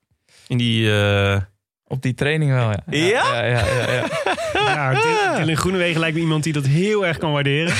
In 0.46 0.58
die... 0.58 0.92
eh, 1.00 1.40
Op 1.86 2.02
die 2.02 2.14
training 2.14 2.50
wel, 2.50 2.70
ja. 2.70 2.82
Ja? 2.86 3.06
Ja, 3.06 3.44
ja, 3.44 3.66
ja, 3.66 3.92
ja. 3.92 4.06
Ja, 4.54 5.36
Dylan 5.38 5.56
Groenewegen 5.56 6.00
lijkt 6.00 6.14
me 6.16 6.22
iemand 6.22 6.44
die 6.44 6.52
dat 6.52 6.66
heel 6.66 7.06
erg 7.06 7.18
kan 7.18 7.32
waarderen. 7.32 7.74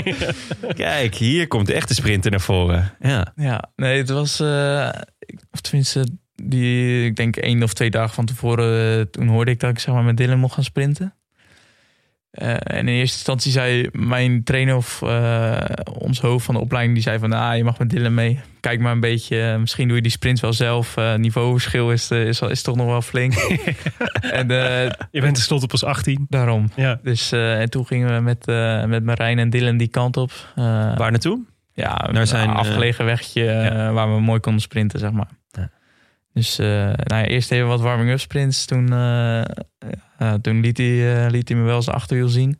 Kijk, 0.74 1.14
hier 1.14 1.46
komt 1.46 1.66
de 1.66 1.74
echte 1.74 1.94
sprinter 1.94 2.30
naar 2.30 2.40
voren. 2.40 2.94
Ja. 3.00 3.32
Ja, 3.36 3.70
nee, 3.76 3.98
het 3.98 4.08
was, 4.10 4.40
eh, 4.40 4.88
of 5.50 5.60
tenminste, 5.60 6.06
die, 6.42 7.04
ik 7.06 7.16
denk 7.16 7.36
één 7.36 7.62
of 7.62 7.72
twee 7.72 7.90
dagen 7.90 8.14
van 8.14 8.24
tevoren, 8.24 8.98
eh, 8.98 9.04
toen 9.04 9.28
hoorde 9.28 9.50
ik 9.50 9.60
dat 9.60 9.70
ik 9.70 9.78
zeg 9.78 9.94
maar 9.94 10.04
met 10.04 10.16
Dylan 10.16 10.38
mocht 10.38 10.54
gaan 10.54 10.64
sprinten. 10.64 11.14
Eh, 12.30 12.50
en 12.50 12.78
in 12.78 12.88
eerste 12.88 13.16
instantie 13.16 13.52
zei 13.52 13.88
mijn 13.92 14.44
trainer 14.44 14.76
of 14.76 15.02
eh, 15.02 15.60
ons 15.98 16.20
hoofd 16.20 16.44
van 16.44 16.54
de 16.54 16.60
opleiding, 16.60 16.94
die 16.94 17.02
zei 17.04 17.18
van, 17.18 17.32
ah, 17.32 17.56
je 17.56 17.64
mag 17.64 17.78
met 17.78 17.90
Dylan 17.90 18.14
mee. 18.14 18.40
Kijk 18.60 18.80
maar 18.80 18.92
een 18.92 19.00
beetje, 19.00 19.56
misschien 19.58 19.86
doe 19.86 19.96
je 19.96 20.02
die 20.02 20.10
sprint 20.10 20.40
wel 20.40 20.52
zelf. 20.52 20.96
Eh, 20.96 21.14
niveauverschil 21.14 21.92
is, 21.92 22.10
is, 22.10 22.40
is 22.40 22.62
toch 22.62 22.76
nog 22.76 22.86
wel 22.86 23.02
flink. 23.02 23.34
en 24.20 24.50
eh, 24.50 24.90
Je 25.10 25.20
bent 25.20 25.34
tenslotte 25.34 25.66
pas 25.66 25.84
18. 25.84 26.26
daarom. 26.28 26.70
Ja. 26.76 26.98
Dus 27.02 27.32
eh, 27.32 27.60
en 27.60 27.70
toen 27.70 27.86
gingen 27.86 28.14
we 28.14 28.20
met, 28.20 28.46
eh, 28.46 28.84
met 28.84 29.04
Marijn 29.04 29.38
en 29.38 29.50
Dylan 29.50 29.76
die 29.76 29.88
kant 29.88 30.16
op. 30.16 30.30
Eh, 30.54 30.64
Waar 30.96 31.10
naartoe? 31.10 31.40
ja, 31.74 32.08
Naar 32.12 32.26
zijn, 32.26 32.48
een 32.48 32.54
afgelegen 32.56 33.04
wegje 33.04 33.44
waar 33.92 34.14
we 34.14 34.20
mooi 34.20 34.40
konden 34.40 34.62
sprinten, 34.62 34.98
zeg 34.98 35.10
maar. 35.12 35.28
Ja. 35.50 35.70
Dus 36.34 36.58
eh, 36.58 36.66
nou 36.86 36.94
ja, 37.22 37.24
eerst 37.24 37.50
even 37.52 37.66
wat 37.66 37.80
warming-up 37.80 38.20
sprints. 38.20 38.64
Toen, 38.64 38.92
eh, 38.92 40.34
toen 40.34 40.60
liet, 40.60 40.78
hij, 40.78 41.24
eh, 41.24 41.30
liet 41.30 41.48
hij 41.48 41.58
me 41.58 41.64
wel 41.64 41.82
zijn 41.82 41.96
achterwiel 41.96 42.28
zien. 42.28 42.58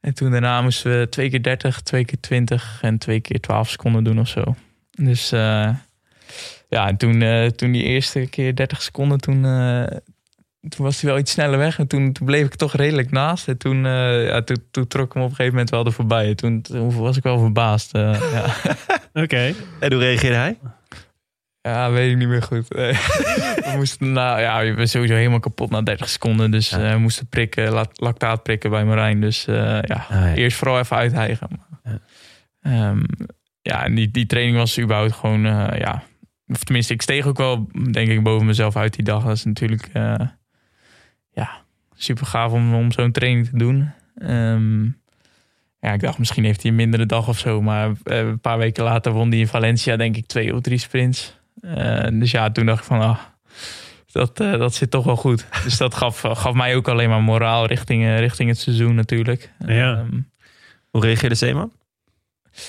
En 0.00 0.14
toen 0.14 0.30
daarna 0.30 0.62
moesten 0.62 0.98
we 0.98 1.08
twee 1.08 1.30
keer 1.30 1.42
30, 1.42 1.80
twee 1.80 2.04
keer 2.04 2.20
20 2.20 2.78
en 2.82 2.98
twee 2.98 3.20
keer 3.20 3.40
12 3.40 3.68
seconden 3.68 4.04
doen 4.04 4.18
of 4.20 4.28
zo. 4.28 4.54
Dus 4.90 5.32
eh, 5.32 5.68
ja, 6.68 6.88
en 6.88 6.96
toen, 6.96 7.22
eh, 7.22 7.46
toen 7.46 7.72
die 7.72 7.82
eerste 7.82 8.26
keer 8.30 8.54
30 8.54 8.82
seconden, 8.82 9.18
toen, 9.20 9.44
eh, 9.44 9.96
toen 10.68 10.84
was 10.84 11.00
hij 11.00 11.10
wel 11.10 11.18
iets 11.20 11.30
sneller 11.32 11.58
weg. 11.58 11.78
En 11.78 11.86
toen, 11.86 12.12
toen 12.12 12.26
bleef 12.26 12.46
ik 12.46 12.54
toch 12.54 12.74
redelijk 12.76 13.10
naast. 13.10 13.48
En 13.48 13.58
toen, 13.58 13.86
eh, 13.86 14.26
ja, 14.26 14.42
toen, 14.42 14.64
toen 14.70 14.86
trok 14.86 15.06
ik 15.06 15.12
hem 15.12 15.22
op 15.22 15.28
een 15.28 15.34
gegeven 15.34 15.52
moment 15.52 15.70
wel 15.70 15.84
er 15.86 15.92
voorbij. 15.92 16.28
En 16.28 16.36
Toen, 16.36 16.62
toen 16.62 16.96
was 16.96 17.16
ik 17.16 17.22
wel 17.22 17.38
verbaasd. 17.38 17.94
eh, 17.94 18.32
ja. 18.32 18.54
Oké. 19.22 19.54
En 19.80 19.92
hoe 19.92 20.00
reageerde 20.02 20.36
hij? 20.36 20.58
Ja, 21.66 21.90
weet 21.90 22.10
ik 22.10 22.16
niet 22.16 22.28
meer 22.28 22.42
goed. 22.42 22.74
Nee. 22.74 22.92
we 23.64 23.72
moesten, 23.76 24.12
nou 24.12 24.40
ja, 24.40 24.60
je 24.60 24.74
bent 24.74 24.88
sowieso 24.90 25.14
helemaal 25.14 25.40
kapot 25.40 25.70
na 25.70 25.82
30 25.82 26.08
seconden. 26.08 26.50
Dus 26.50 26.70
Ja. 26.70 26.78
eh, 26.78 26.92
we 26.92 26.98
moesten 26.98 27.26
prikken, 27.26 27.72
la- 27.72 27.86
lactaat 27.94 28.42
prikken 28.42 28.70
bij 28.70 28.84
Marijn. 28.84 29.20
Dus 29.20 29.46
eh, 29.46 29.54
ja, 29.82 30.06
ja. 30.10 30.34
eerst 30.34 30.56
vooral 30.56 30.78
even 30.78 30.96
uithijgen. 30.96 31.48
Ja. 31.84 32.00
Ja, 32.62 32.94
ja 33.62 33.84
en 33.84 33.94
die, 33.94 34.10
die 34.10 34.26
training 34.26 34.56
was 34.56 34.80
überhaupt 34.80 35.12
gewoon, 35.12 35.46
eh, 35.46 35.78
ja... 35.78 36.02
Of 36.46 36.64
tenminste, 36.64 36.92
ik 36.92 37.02
steeg 37.02 37.26
ook 37.26 37.36
wel, 37.38 37.68
denk 37.90 38.08
ik, 38.08 38.22
boven 38.22 38.46
mezelf 38.46 38.76
uit 38.76 38.94
die 38.94 39.04
dag. 39.04 39.24
Dat 39.24 39.36
is 39.36 39.44
natuurlijk, 39.44 39.88
ja, 41.32 41.62
super 41.94 42.26
gaaf 42.26 42.52
om, 42.52 42.74
om 42.74 42.92
zo'n 42.92 43.12
training 43.12 43.48
te 43.48 43.56
doen. 43.58 43.90
Ehm, 44.16 44.84
ja, 45.80 45.92
ik 45.92 46.00
dacht 46.00 46.18
misschien 46.18 46.44
heeft 46.44 46.62
hij 46.62 46.70
een 46.70 46.76
mindere 46.76 47.06
dag 47.06 47.28
of 47.28 47.38
zo. 47.38 47.62
Maar 47.62 47.90
een 48.02 48.40
paar 48.40 48.58
weken 48.58 48.84
later 48.84 49.12
won 49.12 49.28
hij 49.30 49.38
in 49.38 49.46
Valencia, 49.48 49.96
denk 49.96 50.16
ik, 50.16 50.26
twee 50.26 50.54
of 50.54 50.60
drie 50.60 50.78
sprints. 50.78 51.40
Eh, 51.60 52.06
dus 52.12 52.30
ja, 52.30 52.50
toen 52.50 52.66
dacht 52.66 52.78
ik 52.78 52.84
van, 52.84 53.00
ah, 53.00 53.18
dat, 54.12 54.40
eh, 54.40 54.58
dat 54.58 54.74
zit 54.74 54.90
toch 54.90 55.04
wel 55.04 55.16
goed. 55.16 55.46
Dus 55.64 55.76
dat 55.76 55.94
gaf, 55.94 56.20
gaf 56.42 56.54
mij 56.54 56.76
ook 56.76 56.88
alleen 56.88 57.08
maar 57.08 57.22
moraal 57.22 57.66
richting, 57.66 58.04
eh, 58.04 58.18
richting 58.18 58.48
het 58.48 58.58
seizoen 58.58 58.94
natuurlijk. 58.94 59.52
Ja. 59.66 59.92
Ehm, 59.92 60.20
Hoe 60.90 61.02
reageerde 61.02 61.34
Zeeman? 61.34 61.72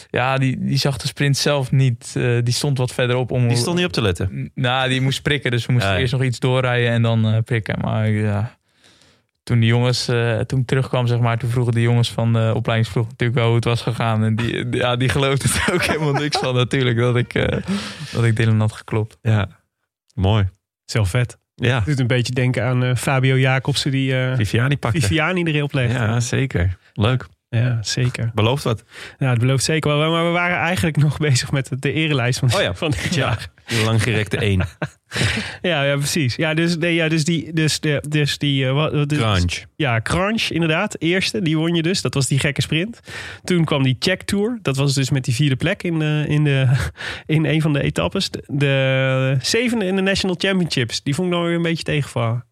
Ja, 0.09 0.37
die, 0.37 0.59
die 0.59 0.77
zag 0.77 0.97
de 0.97 1.07
sprint 1.07 1.37
zelf 1.37 1.71
niet. 1.71 2.13
die 2.43 2.53
stond 2.53 2.77
wat 2.77 2.93
verderop 2.93 3.31
om. 3.31 3.47
Die 3.47 3.57
stond 3.57 3.75
niet 3.77 3.85
op 3.85 3.91
te 3.91 4.01
letten. 4.01 4.51
Nou, 4.55 4.89
die 4.89 5.01
moest 5.01 5.21
prikken. 5.21 5.51
Dus 5.51 5.65
we 5.65 5.71
moesten 5.71 5.89
Ja, 5.91 5.95
ja. 5.95 6.01
eerst 6.01 6.13
nog 6.13 6.23
iets 6.23 6.39
doorrijden 6.39 6.91
en 6.91 7.01
dan 7.01 7.43
prikken. 7.43 7.79
Maar 7.81 8.09
ja, 8.09 8.54
toen 9.45 9.59
die 9.59 9.69
jongens, 9.69 10.07
eh, 10.07 10.39
toen 10.39 10.59
ik 10.59 10.65
terugkwam, 10.67 11.07
zeg 11.07 11.19
maar, 11.19 11.37
toen 11.37 11.49
vroegen 11.49 11.73
de 11.73 11.81
jongens 11.81 12.11
van 12.11 12.33
de 12.33 12.51
opleidingsploeg 12.55 13.07
natuurlijk 13.07 13.39
wel 13.39 13.47
hoe 13.47 13.55
het 13.55 13.63
was 13.65 13.81
gegaan. 13.81 14.23
En 14.23 14.35
die, 14.35 14.69
die- 14.69 14.79
ja, 14.81 14.95
die 14.95 15.09
geloofden 15.09 15.49
er 15.67 15.73
ook 15.73 15.83
helemaal 15.83 16.13
niks 16.13 16.37
van 16.37 16.55
natuurlijk, 16.55 16.97
dat 16.97 17.15
ik, 17.15 17.33
eh, 17.33 17.57
dat 18.13 18.23
ik 18.23 18.35
Dylan 18.35 18.59
had 18.59 18.71
geklopt. 18.71 19.17
Ja. 19.21 19.47
Mooi. 20.13 20.47
Zelf 20.85 21.09
vet. 21.09 21.37
Ja. 21.55 21.75
Het 21.75 21.85
doet 21.85 21.99
een 21.99 22.07
beetje 22.07 22.33
denken 22.33 22.63
aan 22.65 22.83
eh, 22.83 22.95
Fabio 22.95 23.37
Jacobsen 23.37 23.91
die 23.91 24.17
eh 24.17 24.35
Viviani 24.35 24.77
pakte. 24.77 25.01
Viviani 25.01 25.43
erop 25.43 25.73
legt. 25.73 25.93
Ja, 25.93 26.19
zeker. 26.19 26.77
Leuk. 26.93 27.25
Ja, 27.55 27.77
zeker. 27.81 28.31
Belooft 28.33 28.63
wat. 28.63 28.83
Ja, 29.17 29.29
het 29.29 29.39
belooft 29.39 29.63
zeker 29.63 29.97
wel. 29.97 30.11
Maar 30.11 30.25
we 30.25 30.31
waren 30.31 30.57
eigenlijk 30.57 30.97
nog 30.97 31.17
bezig 31.27 31.51
met 31.51 31.69
de 31.79 31.91
erelijst 31.91 32.39
van, 32.39 32.53
Oh 32.53 32.61
ja. 32.61 32.73
van 32.83 32.91
dit 32.91 33.15
jaar. 33.15 33.47
De 33.67 33.81
langgerekte 33.85 34.37
1. 34.37 34.61
Ja, 35.61 35.83
ja, 35.83 35.95
precies. 35.97 36.35
Ja, 36.35 36.53
dus, 36.53 36.77
nee, 36.77 36.93
ja, 36.93 37.07
dus 37.07 37.23
die... 37.23 37.53
Dus, 37.53 37.79
de, 37.79 38.03
dus 38.09 38.37
die 38.37 38.65
eh, 38.65 38.73
wat, 38.73 38.91
wat- 38.91 39.09
dus- 39.09 39.17
Crunch. 39.17 39.63
Ja, 39.75 40.01
Crunch 40.01 40.49
inderdaad. 40.49 40.95
Eerste, 40.99 41.41
die 41.41 41.57
won 41.57 41.75
je 41.75 41.81
dus. 41.81 42.01
Dat 42.01 42.13
was 42.13 42.27
die 42.27 42.39
gekke 42.39 42.61
sprint. 42.61 42.99
Toen 43.43 43.65
kwam 43.65 43.83
die 43.83 43.95
Check 43.99 44.21
Tour. 44.21 44.59
Dat 44.61 44.75
was 44.77 44.93
dus 44.93 45.09
met 45.09 45.25
die 45.25 45.33
vierde 45.33 45.55
plek 45.55 45.83
in, 45.83 45.99
de, 45.99 46.25
in, 46.27 46.43
de, 46.43 46.67
in 47.25 47.45
een 47.45 47.61
van 47.61 47.73
de 47.73 47.81
etappes. 47.81 48.29
De, 48.29 48.41
de 48.47 49.37
zevende 49.41 49.85
in 49.85 49.95
de 49.95 50.01
National 50.01 50.35
Championships. 50.39 51.03
Die 51.03 51.15
vond 51.15 51.27
ik 51.27 51.33
dan 51.33 51.43
weer 51.43 51.55
een 51.55 51.61
beetje 51.61 51.83
tegenvallen. 51.83 52.45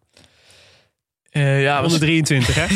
Eh, 1.34 1.62
ja, 1.62 1.76
Onder 1.76 1.90
was, 1.90 1.98
23, 1.98 2.54
hè? 2.54 2.66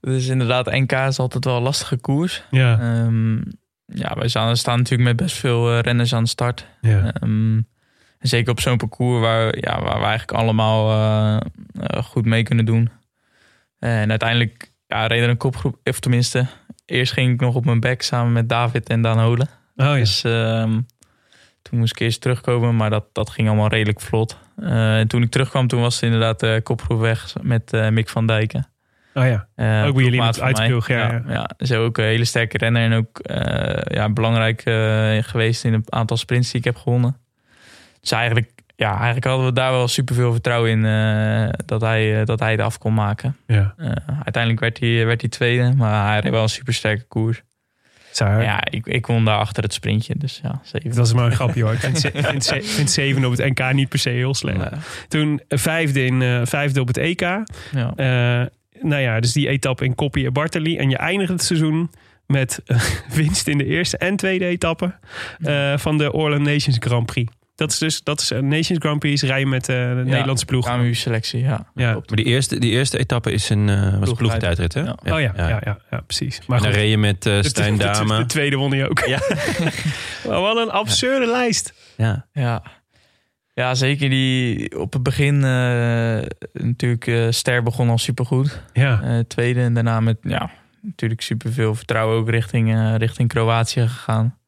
dus 0.10 0.26
inderdaad, 0.26 0.70
NK 0.70 0.92
is 0.92 1.18
altijd 1.18 1.44
wel 1.44 1.56
een 1.56 1.62
lastige 1.62 1.96
koers. 1.96 2.42
Ja. 2.50 2.78
Ehm, 2.80 3.36
ja, 3.84 4.14
wij 4.14 4.28
staan, 4.28 4.56
staan 4.56 4.78
natuurlijk 4.78 5.08
met 5.08 5.16
best 5.16 5.36
veel 5.36 5.72
eh, 5.72 5.80
renners 5.80 6.14
aan 6.14 6.22
de 6.22 6.28
start. 6.28 6.66
ja. 6.80 7.12
Ehm, 7.12 7.60
zeker 8.18 8.52
op 8.52 8.60
zo'n 8.60 8.76
parcours 8.76 9.20
waar, 9.20 9.58
ja, 9.58 9.82
waar 9.82 9.98
we 9.98 10.04
eigenlijk 10.06 10.32
allemaal 10.32 10.90
eh, 11.80 12.02
goed 12.02 12.24
mee 12.24 12.42
kunnen 12.42 12.64
doen. 12.64 12.90
En 13.78 14.10
uiteindelijk 14.10 14.72
ja, 14.86 15.06
reed 15.06 15.22
er 15.22 15.28
een 15.28 15.36
kopgroep, 15.36 15.78
of 15.84 16.00
tenminste, 16.00 16.46
eerst 16.86 17.12
ging 17.12 17.32
ik 17.32 17.40
nog 17.40 17.54
op 17.54 17.64
mijn 17.64 17.80
bek 17.80 18.02
samen 18.02 18.32
met 18.32 18.48
David 18.48 18.88
en 18.88 19.02
Daan 19.02 19.20
Holen. 19.20 19.48
Oh 19.76 19.86
ja. 19.86 19.94
Dus 19.94 20.24
ehm, 20.24 20.80
toen 21.62 21.78
moest 21.78 21.92
ik 21.92 22.00
eerst 22.00 22.20
terugkomen, 22.20 22.76
maar 22.76 22.90
dat, 22.90 23.04
dat 23.12 23.30
ging 23.30 23.48
allemaal 23.48 23.68
redelijk 23.68 24.00
vlot. 24.00 24.38
Eh, 24.60 24.98
en 24.98 25.08
toen 25.08 25.22
ik 25.22 25.30
terugkwam, 25.30 25.66
toen 25.66 25.80
was 25.80 26.02
inderdaad 26.02 26.40
de 26.40 26.60
kopgroep 26.62 27.00
weg 27.00 27.32
met 27.42 27.72
eh, 27.72 27.88
Mick 27.88 28.08
van 28.08 28.26
Dijken. 28.26 28.66
Oh 29.14 29.24
ja. 29.26 29.48
Eh, 29.54 29.86
Ook 29.86 29.94
bij 29.94 30.04
jullie 30.04 30.22
met 30.22 30.36
ja, 30.36 30.64
ja, 30.86 31.22
ja. 31.28 31.50
Is 31.56 31.72
ook 31.72 31.98
een 31.98 32.04
hele 32.04 32.24
sterke 32.24 32.58
renner 32.58 32.82
en 32.82 32.92
ook 32.92 33.18
eh, 33.18 33.96
ja, 33.96 34.08
belangrijk 34.10 34.62
eh, 34.64 35.18
geweest 35.20 35.64
in 35.64 35.72
een 35.72 35.84
aantal 35.88 36.16
sprints 36.16 36.50
die 36.50 36.58
ik 36.58 36.64
heb 36.64 36.76
gewonnen. 36.76 37.16
Dus 38.00 38.10
eigenlijk, 38.12 38.50
ja, 38.76 38.94
eigenlijk 38.94 39.24
hadden 39.24 39.46
we 39.46 39.52
daar 39.52 39.70
wel 39.70 39.88
super 39.88 40.14
veel 40.14 40.32
vertrouwen 40.32 40.70
in 40.70 40.84
eh, 40.84 41.48
dat, 41.66 41.80
hij, 41.80 42.20
eh, 42.20 42.26
dat 42.26 42.40
hij 42.40 42.50
het 42.50 42.60
af 42.60 42.78
kon 42.78 42.94
maken. 42.94 43.36
ja. 43.46 43.74
Eh, 43.76 43.90
uiteindelijk 44.22 44.60
werd 44.60 44.80
hij, 44.80 45.06
werd 45.06 45.20
hij 45.20 45.30
tweede, 45.30 45.74
maar 45.76 46.06
hij 46.06 46.20
reed 46.20 46.32
wel 46.32 46.42
een 46.42 46.48
super 46.48 46.74
sterke 46.74 47.04
koers. 47.08 47.42
Zo, 48.12 48.24
Ja, 48.26 48.60
ik, 48.70 48.86
ik 48.86 49.06
won 49.06 49.24
daar 49.24 49.38
achter 49.38 49.62
het 49.62 49.72
sprintje, 49.72 50.14
dus 50.18 50.40
ja, 50.42 50.60
zeven. 50.64 50.94
Dat 50.94 51.06
is 51.06 51.12
maar 51.12 51.24
een 51.26 51.32
grapje 51.32 51.62
hoor. 51.62 51.72
Ik 51.72 51.78
vind, 51.78 52.00
ze- 52.00 52.10
vind, 52.14 52.44
ze- 52.44 52.62
vind 52.62 52.90
zeven 52.90 53.24
op 53.24 53.36
het 53.36 53.58
NK 53.58 53.72
niet 53.72 53.88
per 53.88 53.98
se 53.98 54.10
heel 54.10 54.34
slecht. 54.34 54.58
Toen 55.08 55.40
eh, 55.48 55.58
vijfde, 55.58 56.04
in, 56.04 56.22
eh, 56.22 56.40
vijfde 56.44 56.80
op 56.80 56.86
het 56.86 56.96
EK. 56.96 57.20
Ja. 57.20 57.92
Eh, 57.96 58.46
nou 58.82 59.02
ja, 59.02 59.20
dus 59.20 59.32
die 59.32 59.48
etappe 59.48 59.84
in 59.84 59.94
Koppie 59.94 60.26
en 60.26 60.32
Bartali. 60.32 60.76
En 60.76 60.90
je 60.90 60.96
eindigt 60.96 61.30
het 61.30 61.42
seizoen 61.42 61.90
met 62.26 62.62
winst 63.14 63.48
in 63.48 63.58
de 63.58 63.64
eerste 63.66 63.96
en 63.98 64.16
tweede 64.16 64.44
etappe 64.46 64.94
eh, 65.40 65.76
van 65.76 65.98
de 65.98 66.12
Orland 66.12 66.42
Nations 66.42 66.76
Grand 66.80 67.06
Prix. 67.06 67.32
Dat 67.60 67.70
is 67.70 67.78
dus 67.78 68.02
dat 68.02 68.20
is 68.20 68.30
een 68.30 68.48
Nations 68.48 68.78
Grand 68.78 68.98
Prix 68.98 69.22
rijden 69.22 69.48
met 69.48 69.68
eh, 69.68 69.76
de 69.76 70.02
Nederlandse 70.04 70.44
ploeg. 70.44 70.66
KMU-selectie, 70.66 71.40
ja. 71.40 71.70
Ja. 71.74 71.92
Maar 71.92 72.02
die 72.06 72.24
eerste, 72.24 72.58
die 72.58 72.70
eerste 72.70 72.98
etappe 72.98 73.32
is 73.32 73.48
een 73.48 73.68
uh, 73.68 73.98
was 73.98 74.12
ploegtijdrit, 74.12 74.74
hè? 74.74 74.80
Ja. 74.80 74.96
Oh 75.04 75.20
ja, 75.20 75.32
ja. 75.36 75.48
Ja, 75.48 75.78
ja, 75.90 76.00
precies. 76.06 76.40
Maar 76.46 76.56
en 76.56 76.62
dan 76.62 76.72
goed, 76.72 76.80
reed 76.80 76.90
je 76.90 76.98
met 76.98 77.26
uh, 77.26 77.42
de, 77.42 77.48
Stijn 77.48 77.76
de, 77.76 77.78
de, 77.78 77.84
Dame. 77.84 78.18
de 78.22 78.26
tweede 78.26 78.56
won 78.56 78.70
hij 78.70 78.88
ook. 78.88 78.98
Ja. 78.98 79.20
maar 80.28 80.40
wat 80.40 80.56
een 80.56 80.70
absurde 80.70 81.26
lijst. 81.26 81.74
Ja. 81.96 82.26
Ja. 82.32 82.62
Ja, 83.54 83.74
zeker 83.74 84.10
die 84.10 84.78
op 84.78 84.92
het 84.92 85.02
begin 85.02 85.34
eh, 85.34 86.20
natuurlijk 86.52 87.06
eh, 87.06 87.26
Ster 87.30 87.62
begon 87.62 87.88
al 87.88 87.98
supergoed. 87.98 88.62
Ja. 88.72 89.02
Eh, 89.02 89.18
tweede 89.18 89.60
en 89.60 89.74
daarna 89.74 90.00
met 90.00 90.16
ja, 90.22 90.50
natuurlijk 90.82 91.20
superveel 91.20 91.74
vertrouwen 91.74 92.16
ook 92.16 92.30
richting, 92.30 92.74
eh, 92.74 92.94
richting 92.96 93.28
Kroatië 93.28 93.80
gegaan. 93.80 94.38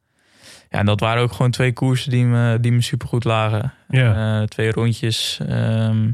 Ja, 0.73 0.79
en 0.79 0.87
dat 0.87 1.01
waren 1.01 1.23
ook 1.23 1.33
gewoon 1.33 1.51
twee 1.51 1.73
koersen 1.73 2.11
die 2.11 2.25
me, 2.25 2.61
die 2.61 2.73
me 2.73 2.81
supergoed 2.81 3.25
lagen. 3.25 3.73
Ja. 3.89 4.41
Eh, 4.41 4.47
twee 4.47 4.71
rondjes. 4.73 5.41
ehm, 5.49 6.11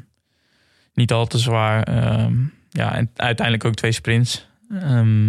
niet 0.95 1.13
al 1.13 1.27
te 1.27 1.39
zwaar. 1.39 1.83
ehm, 1.83 2.35
ja, 2.69 2.95
en 2.95 3.11
uiteindelijk 3.17 3.65
ook 3.65 3.75
twee 3.75 3.93
sprints. 3.93 4.49
Ehm, 4.71 5.29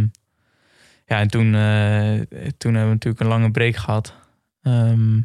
ja, 1.06 1.20
en 1.20 1.28
toen, 1.28 1.56
eh, 1.56 2.48
toen 2.58 2.74
hebben 2.74 2.84
we 2.84 2.94
natuurlijk 2.94 3.20
een 3.20 3.28
lange 3.28 3.52
break 3.52 3.76
gehad. 3.76 4.14
Ehm, 4.62 5.16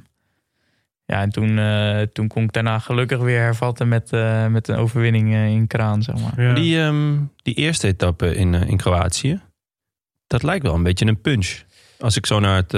ja, 1.04 1.20
en 1.20 1.30
toen, 1.30 1.58
eh, 1.58 2.00
toen 2.00 2.28
kon 2.28 2.42
ik 2.42 2.52
daarna 2.52 2.78
gelukkig 2.78 3.18
weer 3.18 3.40
hervatten 3.40 3.88
met, 3.88 4.12
eh, 4.12 4.46
met 4.46 4.68
een 4.68 4.76
overwinning 4.76 5.34
in 5.34 5.66
Kraan, 5.66 6.02
zeg 6.02 6.14
maar. 6.14 6.42
Ja. 6.42 6.54
Die, 6.54 6.80
ehm, 6.80 7.18
die 7.42 7.54
eerste 7.54 7.86
etappe 7.86 8.34
in, 8.34 8.52
uh, 8.52 8.68
in 8.68 8.76
Kroatië, 8.76 9.40
dat 10.26 10.42
lijkt 10.42 10.64
wel 10.64 10.74
een 10.74 10.82
beetje 10.82 11.06
een 11.06 11.20
punch. 11.20 11.62
Als 11.98 12.16
ik 12.16 12.26
zo 12.26 12.40
naar 12.40 12.56
het... 12.56 12.72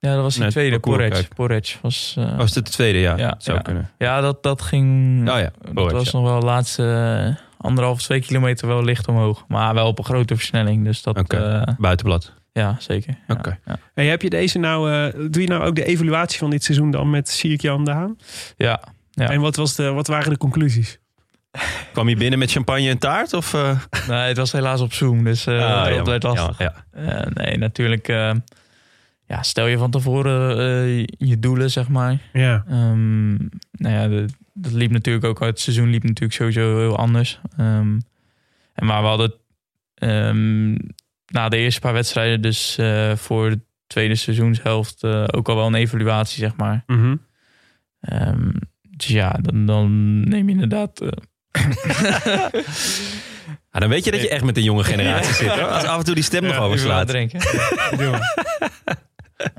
Ja, 0.00 0.14
dat 0.14 0.22
was 0.22 0.34
die 0.34 0.42
Nee, 0.42 0.50
tweede. 0.50 0.78
Porec 1.34 1.78
was... 1.82 2.14
Uh, 2.18 2.36
was 2.36 2.54
het 2.54 2.66
de 2.66 2.70
tweede, 2.70 2.98
ja. 2.98 3.16
ja, 3.16 3.28
dat 3.28 3.42
zou 3.42 3.56
ja. 3.56 3.62
kunnen. 3.62 3.90
Ja, 3.98 4.20
dat, 4.20 4.42
dat 4.42 4.62
ging... 4.62 5.18
Oh 5.30 5.38
ja, 5.38 5.50
dat 5.72 5.92
was 5.92 6.10
ja. 6.10 6.18
nog 6.18 6.28
wel 6.28 6.40
de 6.40 6.46
laatste 6.46 6.82
uh, 7.28 7.44
anderhalf, 7.58 8.02
twee 8.02 8.20
kilometer 8.20 8.68
wel 8.68 8.84
licht 8.84 9.08
omhoog. 9.08 9.44
Maar 9.48 9.74
wel 9.74 9.86
op 9.86 9.98
een 9.98 10.04
grote 10.04 10.36
versnelling. 10.36 10.84
Dus 10.84 11.02
dat... 11.02 11.18
Okay. 11.18 11.60
Uh, 11.60 11.62
Buitenblad. 11.78 12.32
ja, 12.52 12.76
zeker. 12.78 13.18
Oké. 13.28 13.38
Okay. 13.38 13.58
Ja, 13.64 13.72
ja. 13.72 13.78
Hey, 13.94 14.06
heb 14.06 14.22
je 14.22 14.30
deze 14.30 14.58
nou, 14.58 14.90
uh, 14.90 15.30
doe 15.30 15.42
je 15.42 15.48
nou 15.48 15.64
ook 15.64 15.74
de 15.74 15.84
evaluatie 15.84 16.38
van 16.38 16.50
dit 16.50 16.64
seizoen 16.64 16.90
dan 16.90 17.10
met 17.10 17.28
Sierk-Jan 17.28 17.84
de 17.84 17.90
Haan? 17.90 18.16
Ja. 18.56 18.82
ja. 19.10 19.30
En 19.30 19.40
wat, 19.40 19.56
was 19.56 19.74
de, 19.74 19.90
wat 19.90 20.06
waren 20.06 20.30
de 20.30 20.38
conclusies? 20.38 20.98
Kwam 21.92 22.08
je 22.08 22.16
binnen 22.16 22.38
met 22.38 22.50
champagne 22.50 22.88
en 22.88 22.98
taart? 22.98 23.32
Of, 23.32 23.54
uh... 23.54 23.80
Nee, 24.08 24.18
het 24.18 24.36
was 24.36 24.52
helaas 24.52 24.80
op 24.80 24.92
Zoom, 24.92 25.24
dus 25.24 25.46
uh, 25.46 25.64
ah, 25.64 25.78
dat 25.78 25.86
jammer, 25.86 26.04
werd 26.04 26.22
lastig. 26.22 26.58
Ja, 26.58 26.84
ja. 26.96 27.24
Uh, 27.24 27.26
nee, 27.34 27.58
natuurlijk. 27.58 28.08
Ja, 29.28 29.42
stel 29.42 29.66
je 29.66 29.78
van 29.78 29.90
tevoren 29.90 30.58
uh, 30.58 31.04
je 31.18 31.38
doelen, 31.38 31.70
zeg 31.70 31.88
maar. 31.88 32.18
Ja. 32.32 32.64
Um, 32.70 33.48
nou 33.70 33.94
ja, 33.94 34.08
de, 34.08 34.26
dat 34.52 34.72
liep 34.72 34.90
natuurlijk 34.90 35.24
ook. 35.24 35.40
Het 35.40 35.60
seizoen 35.60 35.90
liep 35.90 36.02
natuurlijk 36.02 36.32
sowieso 36.32 36.78
heel 36.78 36.96
anders. 36.96 37.40
Um, 37.60 38.02
en 38.74 38.86
maar 38.86 39.02
we 39.02 39.08
hadden 39.08 39.32
um, 39.98 40.76
na 41.26 41.48
de 41.48 41.56
eerste 41.56 41.80
paar 41.80 41.92
wedstrijden, 41.92 42.42
dus 42.42 42.76
uh, 42.80 43.16
voor 43.16 43.50
de 43.50 43.60
tweede 43.86 44.14
seizoenshelft, 44.14 45.04
uh, 45.04 45.24
ook 45.30 45.48
al 45.48 45.56
wel 45.56 45.66
een 45.66 45.74
evaluatie, 45.74 46.38
zeg 46.38 46.56
maar. 46.56 46.82
Mm 46.86 46.98
-hmm. 47.00 47.20
dus 48.96 49.06
ja, 49.06 49.30
dan, 49.30 49.66
dan 49.66 50.20
neem 50.28 50.48
je 50.48 50.54
inderdaad. 50.54 51.02
uh, 51.02 51.08
Ah, 53.70 53.80
dan 53.80 53.88
weet 53.88 54.04
je 54.04 54.10
dat 54.10 54.20
je 54.20 54.28
echt 54.28 54.44
met 54.44 54.54
de 54.54 54.62
jonge 54.62 54.84
generatie 54.84 55.34
zit. 55.34 55.48
Hoor. 55.48 55.68
Als 55.68 55.84
af 55.84 55.98
en 55.98 56.04
toe 56.04 56.14
die 56.14 56.24
stem 56.24 56.44
ja, 56.44 56.52
nog 56.52 56.58
overslaat. 56.64 57.08
Drinken. 57.08 57.40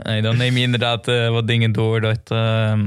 nee, 0.03 0.21
dan 0.21 0.37
neem 0.37 0.55
je 0.55 0.61
inderdaad 0.61 1.07
uh, 1.07 1.29
wat 1.29 1.47
dingen 1.47 1.71
door. 1.71 2.01
Dat, 2.01 2.31
uh, 2.31 2.79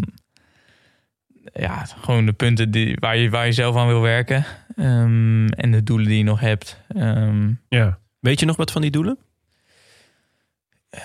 ja, 1.53 1.85
gewoon 1.85 2.27
de 2.27 2.33
punten 2.33 2.71
die, 2.71 2.97
waar, 3.01 3.17
je, 3.17 3.31
waar 3.31 3.47
je 3.47 3.53
zelf 3.53 3.77
aan 3.77 3.87
wil 3.87 4.01
werken. 4.01 4.45
Um, 4.77 5.49
en 5.49 5.71
de 5.71 5.83
doelen 5.83 6.07
die 6.07 6.19
je 6.19 6.25
nog 6.25 6.41
hebt. 6.41 6.81
Um, 6.97 7.61
ja. 7.69 7.99
Weet 8.21 8.41
je 8.41 8.47
nog 8.47 8.57
wat 8.57 8.71
van 8.71 8.83
die 8.83 8.91
doelen? 8.91 9.19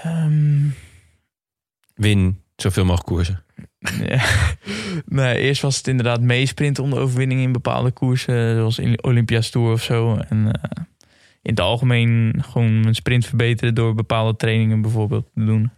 Um, 0.05 0.73
Win 1.95 2.41
zoveel 2.55 2.85
mogelijk 2.85 3.07
koersen. 3.07 3.43
Ja. 4.07 4.23
Nee, 5.05 5.37
eerst 5.37 5.61
was 5.61 5.77
het 5.77 5.87
inderdaad 5.87 6.21
meesprinten 6.21 6.83
om 6.83 6.89
de 6.89 6.99
overwinning 6.99 7.41
in 7.41 7.51
bepaalde 7.51 7.91
koersen, 7.91 8.55
zoals 8.55 8.79
in 8.79 9.03
Olympia's 9.03 9.49
Tour 9.49 9.71
of 9.71 9.83
zo. 9.83 10.15
En 10.15 10.37
uh, 10.37 10.51
in 11.41 11.49
het 11.51 11.59
algemeen 11.59 12.35
gewoon 12.49 12.79
mijn 12.79 12.95
sprint 12.95 13.25
verbeteren 13.25 13.75
door 13.75 13.93
bepaalde 13.93 14.35
trainingen 14.35 14.81
bijvoorbeeld 14.81 15.29
te 15.33 15.45
doen. 15.45 15.71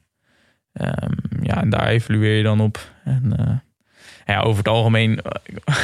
Um, 0.73 1.15
ja, 1.41 1.61
en 1.61 1.69
daar 1.69 1.87
evalueer 1.87 2.37
je 2.37 2.43
dan 2.43 2.59
op. 2.59 2.91
En 3.03 3.33
uh, 3.39 3.55
ja, 4.25 4.41
over 4.41 4.57
het 4.57 4.67
algemeen 4.67 5.19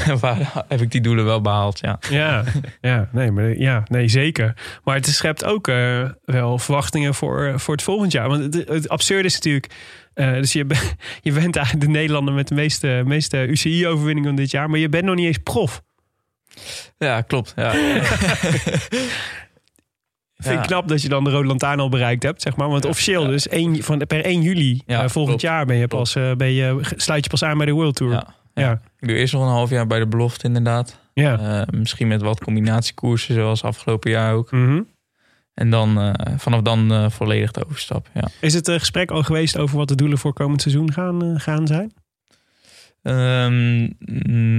heb 0.68 0.82
ik 0.82 0.92
die 0.92 1.02
doelen 1.02 1.26
wel 1.26 1.42
behaald, 1.42 1.80
ja. 1.80 2.00
Ja, 2.10 2.44
ja, 2.82 3.10
nee, 3.12 3.32
maar, 3.32 3.58
ja 3.58 3.84
nee 3.88 4.08
zeker. 4.08 4.54
Maar 4.84 4.96
het 4.96 5.08
schept 5.08 5.46
ook 5.46 5.68
uh, 5.68 6.10
wel 6.26 6.58
verwachtingen 6.58 7.14
voor, 7.14 7.60
voor 7.60 7.74
het 7.74 7.84
volgend 7.84 8.12
jaar. 8.12 8.28
Want 8.28 8.54
het, 8.54 8.68
het 8.68 8.90
absurde 8.90 9.28
is 9.28 9.34
natuurlijk... 9.34 9.74
Uh, 10.16 10.34
dus 10.34 10.54
je, 10.54 10.66
ben, 10.66 10.78
je 11.22 11.32
bent 11.32 11.56
eigenlijk 11.56 11.86
de 11.86 11.92
Nederlander 11.92 12.34
met 12.34 12.48
de 12.48 12.56
meeste, 12.56 13.02
meeste 13.06 13.48
UCI-overwinningen 13.48 14.30
van 14.30 14.40
dit 14.40 14.52
jaar. 14.52 14.70
Maar 14.70 14.80
je 14.80 14.90
bent 14.90 15.06
nog 15.06 15.16
niet 15.16 15.26
eens 15.26 15.38
prof. 15.38 15.82
Ja, 16.98 17.22
klopt. 17.22 17.54
Ja. 17.56 17.74
Vind 20.38 20.60
ik 20.60 20.66
knap 20.66 20.88
dat 20.88 21.02
je 21.02 21.10
dan 21.10 21.24
de 21.24 21.30
Rode 21.30 21.48
Lantaarn 21.48 21.80
al 21.80 21.90
bereikt 21.90 22.24
hebt, 22.24 22.42
zeg 22.42 22.56
maar. 22.56 22.70
Want 22.70 22.86
officieel 22.86 23.26
dus 23.28 23.48
één, 23.48 23.84
van, 23.84 24.02
per 24.08 24.26
1 24.26 24.42
juli 24.42 24.82
eh, 24.86 24.98
volgend 25.00 25.26
klopt. 25.26 25.42
jaar 25.42 25.66
ben 25.66 25.76
je 25.78 25.88
pas, 25.88 26.16
eh, 26.16 26.32
ben 26.32 26.52
je, 26.52 26.80
sluit 26.96 27.24
je 27.24 27.30
pas 27.30 27.44
aan 27.44 27.58
bij 27.58 27.66
de 27.66 27.72
World 27.72 27.96
Tour. 27.96 28.12
Ja. 28.14 28.36
Ja, 28.54 28.82
Ik 29.00 29.08
doe 29.08 29.18
eerst 29.18 29.34
nog 29.34 29.42
een 29.42 29.48
half 29.50 29.70
jaar 29.70 29.88
bij 29.88 30.00
de 30.00 30.08
belofte 30.08 30.48
inderdaad. 30.48 31.00
ja. 31.14 31.40
Eh, 31.40 31.80
misschien 31.80 32.08
met 32.08 32.22
wat 32.22 32.40
combinatiekoersen 32.44 33.36
zoals 33.36 33.64
afgelopen 33.64 34.12
jaar 34.12 34.34
ook. 34.34 34.52
Mhm. 34.52 34.82
En 35.54 35.70
dan 35.70 36.00
uh, 36.00 36.14
vanaf 36.38 36.62
dan 36.62 36.92
uh, 36.92 37.10
volledig 37.10 37.52
de 37.52 37.66
overstap. 37.66 38.08
Ja. 38.14 38.28
Is 38.40 38.54
het 38.54 38.70
gesprek 38.70 39.12
al 39.12 39.24
geweest 39.24 39.58
over 39.58 39.78
wat 39.78 39.88
de 39.88 39.96
doelen 39.96 40.18
voor 40.18 40.34
komend 40.34 40.62
seizoen 40.62 40.94
gaan, 40.94 41.40
gaan 41.40 41.68
zijn? 41.68 41.94
Um, 43.08 43.96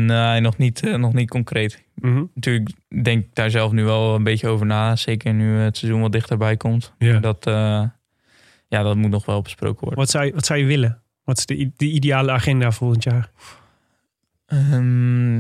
nee, 0.07 0.41
nog 0.41 0.57
niet, 0.57 0.83
uh, 0.83 0.97
nog 0.97 1.13
niet 1.13 1.31
concreet. 1.31 1.85
Mm 1.95 2.15
-hmm. 2.15 2.31
Natuurlijk 2.35 2.71
denk 3.03 3.25
ik 3.25 3.35
daar 3.35 3.51
zelf 3.51 3.73
nu 3.73 3.85
wel 3.85 4.15
een 4.15 4.23
beetje 4.23 4.49
over 4.49 4.67
na. 4.67 4.97
Zeker 4.97 5.35
nu 5.35 5.57
het 5.57 5.77
seizoen 5.77 6.01
wat 6.01 6.13
dichterbij 6.13 6.57
komt. 6.57 6.93
Ja. 6.99 7.19
Dat, 7.19 7.47
uh, 7.47 7.83
ja, 8.69 8.83
dat 8.83 8.97
moet 8.97 9.11
nog 9.11 9.27
wel 9.27 9.43
besproken 9.43 9.81
worden. 9.81 9.99
Wat 9.99 10.11
zou 10.11 10.25
je, 10.25 10.33
wat 10.33 10.47
zou 10.47 10.59
je 10.59 10.67
willen? 10.67 11.03
Wat 11.25 11.39
is 11.39 11.47
de, 11.47 11.71
de 11.77 11.91
ideale 11.91 12.33
agenda 12.33 12.71
volgend 12.71 13.03
jaar? 13.03 13.31
Um, 14.47 15.37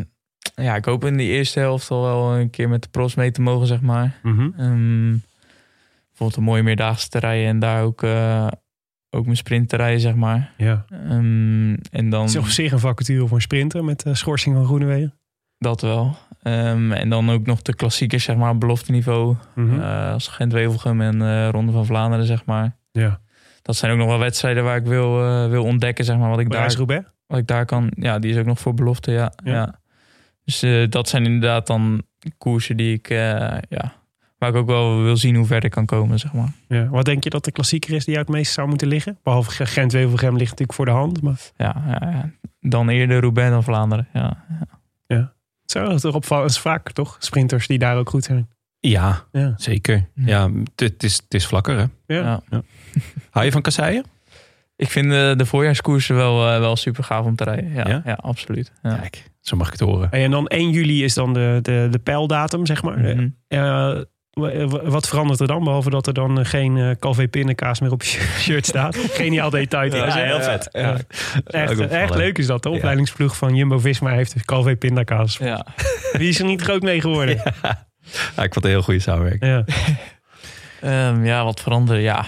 ja, 0.54 0.76
ik 0.76 0.84
hoop 0.84 1.04
in 1.04 1.16
de 1.16 1.22
eerste 1.22 1.58
helft 1.58 1.90
al 1.90 2.02
wel 2.02 2.34
een 2.34 2.50
keer 2.50 2.68
met 2.68 2.82
de 2.82 2.88
pros 2.88 3.14
mee 3.14 3.30
te 3.30 3.40
mogen, 3.40 3.66
zeg 3.66 3.80
maar. 3.80 4.18
Mm 4.22 4.36
-hmm. 4.36 4.54
um, 4.58 5.22
bijvoorbeeld 6.08 6.38
een 6.38 6.42
mooie 6.42 6.62
meerdaagse 6.62 7.08
te 7.08 7.18
rijden 7.18 7.48
en 7.48 7.58
daar 7.58 7.82
ook, 7.82 8.02
uh, 8.02 8.48
ook 9.16 9.24
mijn 9.24 9.36
sprint 9.36 9.68
te 9.68 9.76
rijden, 9.76 10.00
zeg 10.00 10.14
maar. 10.14 10.52
Ja. 10.56 10.84
Um, 11.10 11.74
en 11.90 12.10
dan... 12.10 12.20
Het 12.20 12.30
is 12.30 12.36
op 12.36 12.46
zich 12.46 12.72
een 12.72 12.78
vacature 12.78 13.26
voor 13.26 13.36
een 13.36 13.42
sprinter 13.42 13.84
met 13.84 14.06
uh, 14.06 14.14
schorsing 14.14 14.56
van 14.56 14.64
Groenewegen. 14.64 15.14
Dat 15.58 15.80
wel. 15.80 16.16
Um, 16.42 16.92
en 16.92 17.08
dan 17.08 17.30
ook 17.30 17.46
nog 17.46 17.62
de 17.62 17.74
klassiekers, 17.74 18.24
zeg 18.24 18.36
maar, 18.36 18.50
op 18.50 18.60
belofteniveau. 18.60 19.36
Mhm. 19.54 19.66
Mm 19.66 19.70
-hmm. 19.70 19.80
uh, 19.80 20.12
als 20.12 20.28
Gent-Wevelgem 20.28 21.00
en 21.00 21.20
uh, 21.20 21.48
Ronde 21.48 21.72
van 21.72 21.86
Vlaanderen, 21.86 22.26
zeg 22.26 22.44
maar. 22.44 22.76
Ja. 22.90 23.20
Dat 23.62 23.76
zijn 23.76 23.92
ook 23.92 23.98
nog 23.98 24.06
wel 24.06 24.18
wedstrijden 24.18 24.64
waar 24.64 24.76
ik 24.76 24.86
wil, 24.86 25.18
wil 25.48 25.64
ontdekken, 25.64 26.04
zeg 26.04 26.16
maar, 26.16 26.30
wat 26.30 26.38
ik, 26.38 26.50
daar, 26.50 26.72
Roubaix? 26.72 27.08
wat 27.26 27.38
ik 27.38 27.46
daar 27.46 27.64
kan. 27.64 27.92
Ja, 27.94 28.18
die 28.18 28.30
is 28.30 28.38
ook 28.38 28.46
nog 28.46 28.58
voor 28.58 28.74
belofte, 28.74 29.12
ja. 29.12 29.32
Ja. 29.44 29.52
ja. 29.52 29.80
Dus 30.44 30.88
dat 30.90 31.08
zijn 31.08 31.24
inderdaad 31.24 31.66
dan 31.66 32.02
koersen 32.38 32.76
die 32.76 32.92
ik, 32.92 33.08
ja, 33.08 33.92
waar 34.38 34.48
ik 34.48 34.56
ook 34.56 34.66
wel 34.66 35.02
wil 35.02 35.16
zien 35.16 35.34
hoe 35.34 35.46
ver 35.46 35.64
ik 35.64 35.70
kan 35.70 35.86
komen, 35.86 36.18
zeg 36.18 36.32
maar. 36.32 36.52
Ja. 36.68 36.88
Wat 36.88 37.04
denk 37.04 37.24
je 37.24 37.30
dat 37.30 37.44
de 37.44 37.52
klassieker 37.52 37.94
is 37.94 38.04
die 38.04 38.14
jou 38.14 38.26
het 38.26 38.36
meest 38.36 38.52
zou 38.52 38.68
moeten 38.68 38.88
liggen? 38.88 39.18
Behalve 39.22 39.66
Gent-Wevelgem 39.66 40.36
ligt 40.36 40.50
natuurlijk 40.50 40.72
voor 40.72 40.84
de 40.84 40.90
hand. 40.90 41.22
Maar... 41.22 41.40
Ja, 41.56 41.82
ja, 41.86 42.10
ja, 42.10 42.30
dan 42.60 42.88
eerder 42.88 43.20
Roubaix 43.20 43.50
dan 43.50 43.62
Vlaanderen, 43.62 44.08
ja. 44.12 44.44
ja. 44.48 44.66
ja. 45.06 45.32
Zo, 45.64 45.82
dat 45.82 45.94
is 45.94 46.00
toch 46.00 46.14
opvallend. 46.14 46.50
is 46.50 46.58
vaak 46.58 46.92
toch? 46.92 47.16
Sprinters 47.18 47.66
die 47.66 47.78
daar 47.78 47.96
ook 47.96 48.10
goed 48.10 48.24
zijn. 48.24 48.48
Ja, 48.80 49.24
ja. 49.32 49.54
zeker. 49.56 50.08
Ja, 50.14 50.50
het 50.76 51.02
is, 51.02 51.16
het 51.16 51.34
is 51.34 51.46
vlakker, 51.46 51.76
hè? 51.78 52.14
Ja. 52.14 52.42
ja. 52.50 52.62
Hou 53.30 53.44
je 53.44 53.52
van 53.52 53.62
kasseien? 53.62 54.04
Ik 54.76 54.90
vind 54.90 55.10
de, 55.10 55.34
de 55.36 55.46
voorjaarskoersen 55.46 56.16
wel, 56.16 56.52
uh, 56.52 56.58
wel 56.58 56.76
super 56.76 57.04
gaaf 57.04 57.24
om 57.24 57.36
te 57.36 57.44
rijden. 57.44 57.72
Ja, 57.72 57.88
ja? 57.88 58.02
ja 58.04 58.12
absoluut. 58.12 58.72
Ja. 58.82 58.96
Kijk, 58.96 59.30
zo 59.40 59.56
mag 59.56 59.66
ik 59.66 59.72
het 59.72 59.88
horen. 59.88 60.10
En 60.10 60.30
dan 60.30 60.46
1 60.46 60.70
juli 60.70 61.04
is 61.04 61.14
dan 61.14 61.32
de, 61.32 61.58
de, 61.62 61.88
de 61.90 61.98
pijldatum, 61.98 62.66
zeg 62.66 62.82
maar. 62.82 62.98
Mm 62.98 63.04
-hmm. 63.04 63.36
uh, 63.48 64.00
wat 64.84 65.08
verandert 65.08 65.40
er 65.40 65.46
dan? 65.46 65.64
Behalve 65.64 65.90
dat 65.90 66.06
er 66.06 66.14
dan 66.14 66.46
geen 66.46 66.76
uh, 66.76 66.90
Calvé 66.98 67.28
pindakaas 67.28 67.80
meer 67.80 67.92
op 67.92 68.02
je 68.02 68.18
shirt 68.44 68.66
staat. 68.66 68.96
Geniaal 68.96 69.50
detail. 69.50 69.94
Ja, 69.94 70.06
ja, 70.06 70.14
heel 70.14 70.40
vet. 70.40 70.68
Ja. 70.72 70.96
Echt, 71.46 71.80
echt 71.80 72.14
leuk 72.14 72.38
is 72.38 72.46
dat. 72.46 72.62
De 72.62 72.68
opleidingsploeg 72.68 73.36
van 73.36 73.54
Jumbo-Visma 73.54 74.10
heeft 74.10 74.32
dus 74.32 74.44
Calvé 74.44 74.76
pindakaas. 74.76 75.36
Ja. 75.36 75.66
Die 76.18 76.28
is 76.28 76.38
er 76.38 76.44
niet 76.44 76.62
groot 76.62 76.82
mee 76.82 77.00
geworden. 77.00 77.42
Ja, 78.36 78.42
ik 78.42 78.52
vond 78.52 78.54
het 78.54 78.64
een 78.64 78.70
heel 78.70 78.82
goede 78.82 79.00
samenwerking. 79.00 79.64
Ja. 80.82 81.08
Um, 81.08 81.24
ja, 81.30 81.44
wat 81.44 81.60
veranderen? 81.60 82.02
Ja, 82.02 82.24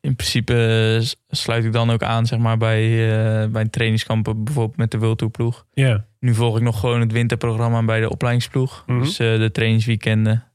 in 0.00 0.16
principe 0.16 1.02
sluit 1.28 1.64
ik 1.64 1.72
dan 1.72 1.90
ook 1.90 2.02
aan 2.02 2.26
zeg 2.26 2.38
maar, 2.38 2.56
bij, 2.56 2.82
uh, 2.82 3.50
bij 3.50 3.68
trainingskampen, 3.68 4.44
bijvoorbeeld 4.44 4.76
met 4.76 4.90
de 4.90 4.98
World 4.98 5.18
Tour 5.18 5.32
ploeg. 5.32 5.66
Ja. 5.72 6.04
Nu 6.20 6.34
volg 6.34 6.56
ik 6.56 6.62
nog 6.62 6.80
gewoon 6.80 7.00
het 7.00 7.12
winterprogramma 7.12 7.82
bij 7.82 8.00
de 8.00 8.10
opleidingsploeg. 8.10 8.84
Mhm. 8.86 8.98
Dus 8.98 9.20
uh, 9.20 9.38
de 9.38 9.50
trainingsweekenden. 9.50 10.47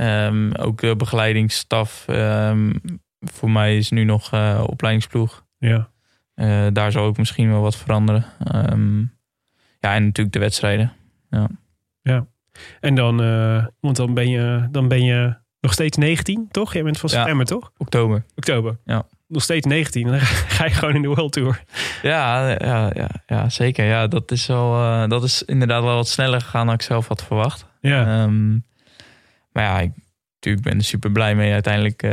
Um, 0.00 0.54
ook 0.54 0.80
de 0.80 0.96
begeleidingsstaf. 0.96 2.04
Um, 2.08 2.80
voor 3.20 3.50
mij 3.50 3.76
is 3.76 3.90
nu 3.90 4.04
nog 4.04 4.32
uh, 4.34 4.64
opleidingsploeg. 4.66 5.44
Ja. 5.58 5.88
Uh, 6.34 6.66
daar 6.72 6.92
zal 6.92 7.04
ook 7.04 7.16
misschien 7.16 7.50
wel 7.50 7.60
wat 7.60 7.76
veranderen. 7.76 8.24
ja, 9.80 9.94
en 9.94 10.04
natuurlijk 10.04 10.32
de 10.32 10.38
wedstrijden. 10.38 10.92
Ja. 11.30 11.48
ja. 12.02 12.26
En 12.80 12.94
dan, 12.94 13.16
want 13.80 13.96
dan 13.96 14.14
ben 14.14 14.28
je, 14.28 14.68
dan 14.70 14.88
ben 14.88 15.04
je 15.04 15.36
nog 15.60 15.72
steeds 15.72 15.96
19, 15.96 16.48
toch? 16.50 16.72
Jij 16.72 16.82
bent 16.82 16.98
van 16.98 17.08
september, 17.08 17.46
ja, 17.48 17.54
toch? 17.58 17.72
Oktober. 17.76 18.24
Oktober. 18.36 18.78
Ja. 18.84 19.06
Nog 19.26 19.42
steeds 19.42 19.66
19. 19.66 20.06
Dan 20.06 20.20
ga 20.56 20.64
je 20.64 20.70
gewoon 20.70 20.94
in 20.94 21.02
de 21.02 21.08
World 21.08 21.32
Tour. 21.32 21.62
Ja, 22.02 22.48
ja, 22.48 22.90
ja, 22.94 23.08
ja 23.26 23.48
zeker. 23.48 23.84
Ja, 23.84 24.06
dat 24.06 24.30
is, 24.30 24.46
wel, 24.46 24.74
uh, 24.74 25.08
dat 25.08 25.22
is 25.22 25.42
inderdaad 25.42 25.82
wel 25.82 25.94
wat 25.94 26.08
sneller 26.08 26.40
gegaan 26.40 26.66
dan 26.66 26.74
ik 26.74 26.82
zelf 26.82 27.08
had 27.08 27.24
verwacht. 27.24 27.66
Ja. 27.80 28.22
Um, 28.22 28.64
maar 29.58 29.66
ja, 29.66 29.80
ik 29.80 29.92
natuurlijk 30.34 30.64
ben 30.64 30.76
er 30.76 30.84
super 30.84 31.12
blij 31.12 31.34
mee. 31.34 31.52
Uiteindelijk, 31.52 32.02
uh, 32.02 32.12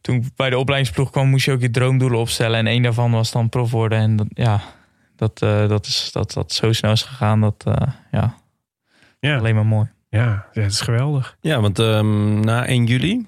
toen 0.00 0.16
ik 0.16 0.24
bij 0.36 0.50
de 0.50 0.58
opleidingsploeg 0.58 1.10
kwam, 1.10 1.28
moest 1.28 1.44
je 1.44 1.52
ook 1.52 1.60
je 1.60 1.70
droomdoelen 1.70 2.18
opstellen. 2.18 2.58
En 2.58 2.66
één 2.66 2.82
daarvan 2.82 3.10
was 3.10 3.32
dan 3.32 3.48
prof 3.48 3.70
worden. 3.70 3.98
En 3.98 4.16
dat, 4.16 4.26
ja, 4.28 4.60
dat, 5.16 5.42
uh, 5.42 5.68
dat, 5.68 5.86
is, 5.86 6.10
dat, 6.12 6.32
dat 6.32 6.52
zo 6.52 6.72
snel 6.72 6.92
is 6.92 7.02
gegaan. 7.02 7.40
Dat, 7.40 7.64
uh, 7.68 7.74
ja, 8.10 8.34
ja, 9.20 9.36
alleen 9.36 9.54
maar 9.54 9.66
mooi. 9.66 9.90
Ja, 10.08 10.46
dat 10.52 10.64
is 10.64 10.80
geweldig. 10.80 11.36
Ja, 11.40 11.60
want 11.60 11.78
um, 11.78 12.40
na 12.40 12.66
1 12.66 12.86
juli 12.86 13.26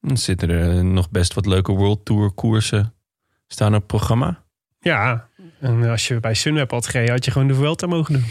zitten 0.00 0.50
er 0.50 0.84
nog 0.84 1.10
best 1.10 1.34
wat 1.34 1.46
leuke 1.46 1.72
World 1.72 2.04
Tour 2.04 2.30
koersen 2.30 2.94
staan 3.46 3.74
op 3.74 3.78
het 3.78 3.86
programma. 3.86 4.42
Ja, 4.78 5.28
en 5.60 5.90
als 5.90 6.08
je 6.08 6.20
bij 6.20 6.34
Sunweb 6.34 6.70
had 6.70 6.86
gereden, 6.86 7.12
had 7.12 7.24
je 7.24 7.30
gewoon 7.30 7.48
de 7.48 7.54
Vuelta 7.54 7.86
mogen 7.86 8.12
doen. 8.12 8.24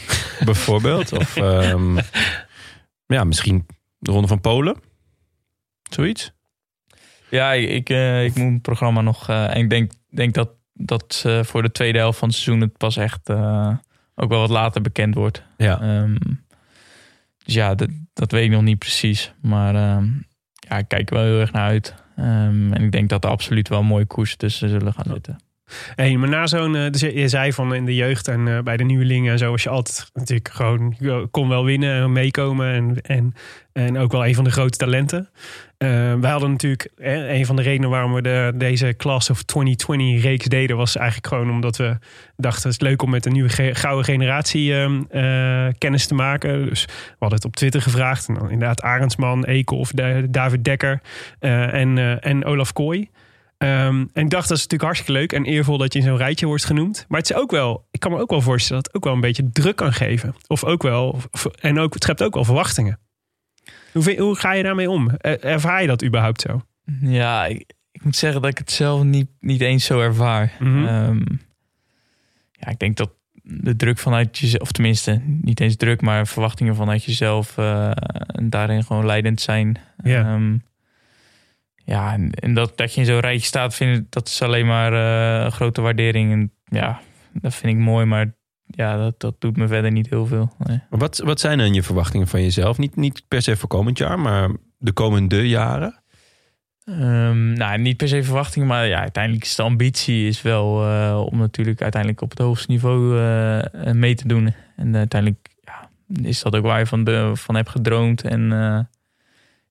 Bijvoorbeeld. 0.46 1.12
of 1.12 1.36
um, 1.36 1.98
ja, 3.18 3.24
misschien 3.24 3.66
de 3.98 4.12
Ronde 4.12 4.28
van 4.28 4.42
Polen. 4.42 4.78
Zoiets. 5.90 6.32
Ja, 7.30 7.52
ik, 7.54 7.90
uh, 7.90 8.24
ik 8.24 8.36
moet 8.36 8.48
mijn 8.48 8.62
programma 8.62 9.02
nog... 9.02 9.30
Uh, 9.30 9.56
en 9.56 9.62
ik 9.62 9.70
denk, 9.70 9.92
denk 10.10 10.34
dat, 10.34 10.50
dat 10.74 11.24
uh, 11.28 11.44
voor 11.44 11.62
de 11.62 11.72
tweede 11.72 11.98
helft 11.98 12.20
van 12.20 12.28
het 12.28 12.38
seizoen 12.38 12.62
het 12.62 12.78
pas 12.78 12.98
echt 12.98 13.30
ook 14.16 14.30
wel 14.30 14.40
wat 14.40 14.50
later 14.50 14.82
bekend 14.82 15.16
wordt. 15.16 15.44
Ja. 15.58 16.02
Um, 16.02 16.18
dus 17.44 17.54
ja, 17.54 17.76
dat, 17.76 17.90
dat 18.14 18.32
weet 18.32 18.46
ik 18.46 18.52
nog 18.52 18.62
niet 18.62 18.80
precies. 18.80 19.34
Maar 19.42 19.98
um, 19.98 20.26
ja, 20.54 20.78
ik 20.78 20.88
kijk 20.88 21.10
er 21.10 21.16
wel 21.16 21.26
heel 21.26 21.40
erg 21.40 21.52
naar 21.52 21.68
uit. 21.68 21.96
Um, 22.18 22.74
en 22.74 22.84
ik 22.84 22.92
denk 22.92 23.10
dat 23.10 23.24
er 23.24 23.30
absoluut 23.30 23.68
wel 23.68 23.84
mooie 23.84 24.06
koersen 24.06 24.38
tussen 24.38 24.70
zullen 24.70 24.94
gaan 24.94 25.14
zitten. 25.14 25.40
Hey, 25.96 26.18
maar 26.18 26.30
na 26.30 26.48
zo'n, 26.48 26.74
dus 26.92 27.02
je 27.02 27.28
zei 27.28 27.54
van 27.54 27.74
in 27.74 27.86
de 27.86 27.96
jeugd 27.96 28.28
en 28.28 28.48
uh, 28.48 28.60
bij 28.60 28.78
de 28.78 28.84
nieuwelingen 28.84 29.32
en 29.32 29.38
zo 29.38 29.52
was 29.52 29.64
je 29.64 29.70
altijd 29.70 30.10
natuurlijk 30.14 30.50
gewoon, 30.50 30.96
je 31.00 31.28
kon 31.32 31.50
wel 31.50 31.66
winnen 31.66 32.02
en 32.02 32.12
meekomen 32.12 32.74
en, 32.74 33.02
en, 33.02 33.34
en 33.74 33.98
ook 33.98 34.12
wel 34.12 34.26
een 34.26 34.36
van 34.36 34.44
de 34.44 34.52
grote 34.52 34.78
talenten. 34.78 35.30
Uh, 35.78 36.14
wij 36.20 36.32
hadden 36.32 36.52
natuurlijk, 36.52 36.90
eh, 36.98 37.38
een 37.38 37.46
van 37.46 37.56
de 37.56 37.62
redenen 37.62 37.90
waarom 37.90 38.14
we 38.14 38.22
de, 38.22 38.54
deze 38.56 38.94
Class 38.98 39.30
of 39.30 39.44
2020 39.44 40.24
reeks 40.24 40.46
deden 40.46 40.78
was 40.78 40.96
eigenlijk 40.96 41.28
gewoon 41.28 41.50
omdat 41.50 41.78
we 41.78 41.98
dachten 42.38 42.70
het 42.70 42.82
is 42.82 42.88
leuk 42.88 43.02
om 43.02 43.10
met 43.10 43.26
een 43.26 43.32
nieuwe 43.32 43.76
gouden 43.76 44.06
generatie 44.06 44.72
uh, 44.72 45.68
kennis 45.78 46.08
te 46.08 46.14
maken. 46.14 46.70
Dus 46.70 46.86
we 46.86 47.16
hadden 47.20 47.38
het 47.38 47.48
op 47.48 47.56
Twitter 47.56 47.82
gevraagd 47.82 48.28
en 48.28 48.36
inderdaad 48.36 48.82
Arendsman, 48.82 49.46
Eekhoff, 49.46 49.92
David 50.30 50.64
Dekker 50.64 51.02
en, 51.40 52.22
en 52.22 52.46
Olaf 52.46 52.74
Kooi. 52.74 53.10
Um, 53.64 54.10
en 54.14 54.24
ik 54.24 54.30
dacht, 54.30 54.48
dat 54.48 54.58
is 54.58 54.64
natuurlijk 54.64 54.82
hartstikke 54.82 55.12
leuk 55.12 55.34
en 55.34 55.46
eervol 55.46 55.78
dat 55.78 55.94
je 55.94 56.00
in 56.00 56.06
zo'n 56.06 56.18
rijtje 56.18 56.46
wordt 56.46 56.66
genoemd. 56.66 57.06
Maar 57.08 57.20
het 57.20 57.30
is 57.30 57.36
ook 57.36 57.52
wel, 57.52 57.88
ik 57.92 58.00
kan 58.00 58.12
me 58.12 58.20
ook 58.20 58.30
wel 58.30 58.42
voorstellen 58.42 58.84
dat 58.84 58.92
het 58.92 58.96
ook 58.96 59.04
wel 59.04 59.14
een 59.14 59.28
beetje 59.28 59.50
druk 59.52 59.76
kan 59.76 59.94
geven. 59.94 60.36
Of 60.48 60.64
ook 60.64 60.82
wel, 60.84 61.22
en 61.60 61.80
ook, 61.80 61.94
het 61.94 62.04
schept 62.04 62.24
ook 62.24 62.34
wel 62.34 62.44
verwachtingen. 62.44 63.00
Hoe, 63.92 64.04
vind, 64.04 64.20
hoe 64.20 64.36
ga 64.36 64.54
je 64.54 64.64
daarmee 64.64 64.90
om? 64.90 65.10
Ervaar 65.22 65.82
je 65.82 65.88
dat 65.88 66.04
überhaupt 66.04 66.42
zo? 66.42 66.62
Ja, 67.02 67.46
ik, 67.46 67.74
ik 67.92 68.04
moet 68.04 68.16
zeggen 68.16 68.42
dat 68.42 68.52
ik 68.52 68.58
het 68.58 68.72
zelf 68.72 69.04
niet, 69.04 69.30
niet 69.40 69.62
eens 69.62 69.86
zo 69.86 70.02
ervaar. 70.02 70.54
Mhm. 70.60 70.70
Mm 70.72 70.86
-hmm. 70.88 71.06
um, 71.06 71.42
ja, 72.52 72.68
ik 72.68 72.80
denk 72.80 72.98
dat 72.98 73.12
de 73.44 73.76
druk 73.76 73.98
vanuit 73.98 74.38
jezelf, 74.38 74.62
of 74.62 74.72
tenminste 74.72 75.22
niet 75.26 75.60
eens 75.60 75.76
druk, 75.76 76.02
maar 76.02 76.28
verwachtingen 76.28 76.76
vanuit 76.76 77.04
jezelf 77.04 77.58
uh, 77.58 77.92
daarin 78.44 78.84
gewoon 78.84 79.06
leidend 79.06 79.42
zijn. 79.42 79.78
Ja. 80.04 80.34
Um, 80.34 80.64
ja, 81.90 82.14
en, 82.14 82.32
en, 82.32 82.54
dat, 82.54 82.78
dat 82.78 82.94
je 82.94 83.00
in 83.00 83.06
zo'n 83.06 83.20
rijtje 83.20 83.46
staat, 83.46 83.76
vind 83.76 83.98
ik, 83.98 84.12
dat 84.12 84.28
is 84.28 84.42
alleen 84.42 84.66
maar 84.66 84.94
uh, 84.94 85.44
een 85.44 85.52
grote 85.52 85.82
waardering. 85.82 86.32
En 86.32 86.52
ja, 86.66 87.00
dat 87.34 87.56
vind 87.56 87.74
ik 87.74 87.80
mooi, 87.80 88.06
maar 88.06 88.34
ja, 88.66 88.98
dat, 88.98 89.20
dat 89.20 89.36
doet 89.42 89.58
me 89.58 89.68
verder 89.68 89.92
niet 89.92 90.10
heel 90.10 90.26
veel. 90.26 90.54
Nee. 90.58 90.80
Maar 90.90 91.00
wat, 91.00 91.18
wat 91.18 91.40
zijn 91.40 91.58
dan 91.58 91.74
je 91.74 91.84
verwachtingen 91.84 92.28
van 92.28 92.42
jezelf? 92.42 92.78
Niet, 92.78 92.96
niet 92.96 93.24
per 93.28 93.42
se 93.42 93.56
voor 93.56 93.70
komend 93.70 93.98
jaar, 93.98 94.20
maar 94.20 94.50
de 94.78 94.92
komende 94.92 95.48
jaren? 95.48 96.02
Um, 96.86 97.54
nou, 97.54 97.80
niet 97.80 97.98
per 97.98 98.08
se 98.08 98.24
verwachtingen, 98.24 98.68
maar 98.68 98.88
ja, 98.88 99.00
uiteindelijk 99.00 99.44
is 99.44 99.56
de 99.56 99.64
ambitie 99.64 100.28
is 100.28 100.42
wel 100.42 100.92
uh, 100.92 101.24
om 101.32 101.38
natuurlijk 101.38 101.82
uiteindelijk 101.82 102.22
op 102.22 102.30
het 102.30 102.40
hoogste 102.40 102.72
niveau 102.72 103.20
uh, 103.20 103.92
mee 103.92 104.16
te 104.16 104.28
doen. 104.28 104.54
En 104.76 104.96
uiteindelijk 104.96 105.48
ja, 105.62 105.90
is 106.22 106.42
dat 106.42 106.56
ook 106.56 106.64
waar 106.64 106.80
je 106.80 106.86
van, 106.86 107.04
de, 107.04 107.32
van 107.34 107.56
hebt 107.56 107.70
gedroomd. 107.70 108.22
En 108.22 108.52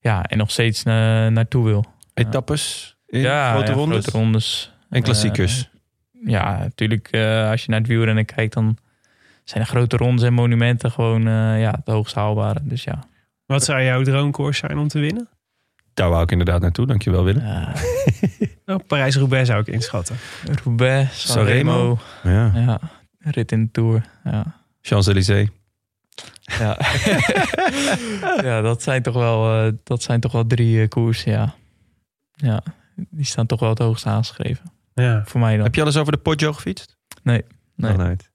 ja, 0.00 0.24
en 0.24 0.38
nog 0.38 0.50
steeds 0.50 0.82
eh, 0.82 0.92
naartoe 1.26 1.64
wil. 1.64 1.84
Etappes 2.18 2.96
in 3.06 3.20
ja, 3.20 3.52
grote 3.52 3.70
ja, 3.70 3.76
rondes 3.76 4.02
grote 4.02 4.18
rondes. 4.18 4.72
en 4.90 5.02
klassiekers. 5.02 5.70
Eh, 6.14 6.30
ja, 6.30 6.58
natuurlijk. 6.58 7.08
eh, 7.10 7.50
als 7.50 7.64
je 7.64 7.70
naar 7.70 7.78
het 7.78 7.88
wielrennen 7.88 8.24
kijkt, 8.24 8.54
dan 8.54 8.76
zijn 9.44 9.64
de 9.64 9.70
grote 9.70 9.96
rondes 9.96 10.24
en 10.24 10.32
monumenten 10.32 10.90
gewoon 10.90 11.26
eh, 11.26 11.60
ja, 11.60 11.70
het 11.70 11.86
hoogst 11.86 12.14
haalbare. 12.14 12.60
Dus 12.62 12.84
ja. 12.84 13.04
Wat 13.46 13.64
zou 13.64 13.82
jouw 13.82 14.02
droomkoers 14.02 14.58
zijn 14.58 14.78
om 14.78 14.88
te 14.88 14.98
winnen? 14.98 15.28
Daar 15.94 16.08
wou 16.08 16.22
ik 16.22 16.30
inderdaad 16.30 16.60
naartoe. 16.60 16.86
Dankjewel 16.86 17.24
Willem. 17.24 17.42
Uh, 17.42 17.74
Nou, 18.68 18.82
Parijs-Roubaix 18.86 19.48
zou 19.48 19.60
ik 19.60 19.66
inschatten. 19.66 20.16
Roubaix, 20.64 21.32
Sanremo. 21.32 21.98
Ja. 22.22 22.52
Ja, 22.54 22.80
rit 23.18 23.52
in 23.52 23.62
de 23.62 23.70
Tour. 23.70 24.04
Ja. 24.24 24.56
Champs-Élysées. 24.80 25.48
Ja. 26.58 26.78
ja, 28.48 28.60
dat 28.60 28.82
zijn 28.82 29.02
toch 29.02 29.14
wel, 29.14 29.64
eh, 29.66 29.72
dat 29.84 30.02
zijn 30.02 30.20
toch 30.20 30.32
wel 30.32 30.46
drie 30.46 30.88
koersen, 30.88 31.32
ja. 31.32 31.54
Ja, 32.39 32.62
die 32.95 33.24
staan 33.24 33.47
toch 33.47 33.61
wel 33.61 33.68
het 33.68 33.78
hoogst 33.78 34.07
aangeschreven. 34.07 34.72
Ja. 34.95 35.24
Voor 35.24 35.41
mij 35.41 35.55
dan. 35.55 35.64
Heb 35.64 35.74
je 35.74 35.80
al 35.80 35.86
eens 35.86 35.97
over 35.97 36.12
de 36.12 36.18
Poggio 36.18 36.53
gefietst? 36.53 36.97
Nee. 37.22 37.45
Nog 37.74 37.97
nooit. 37.97 38.28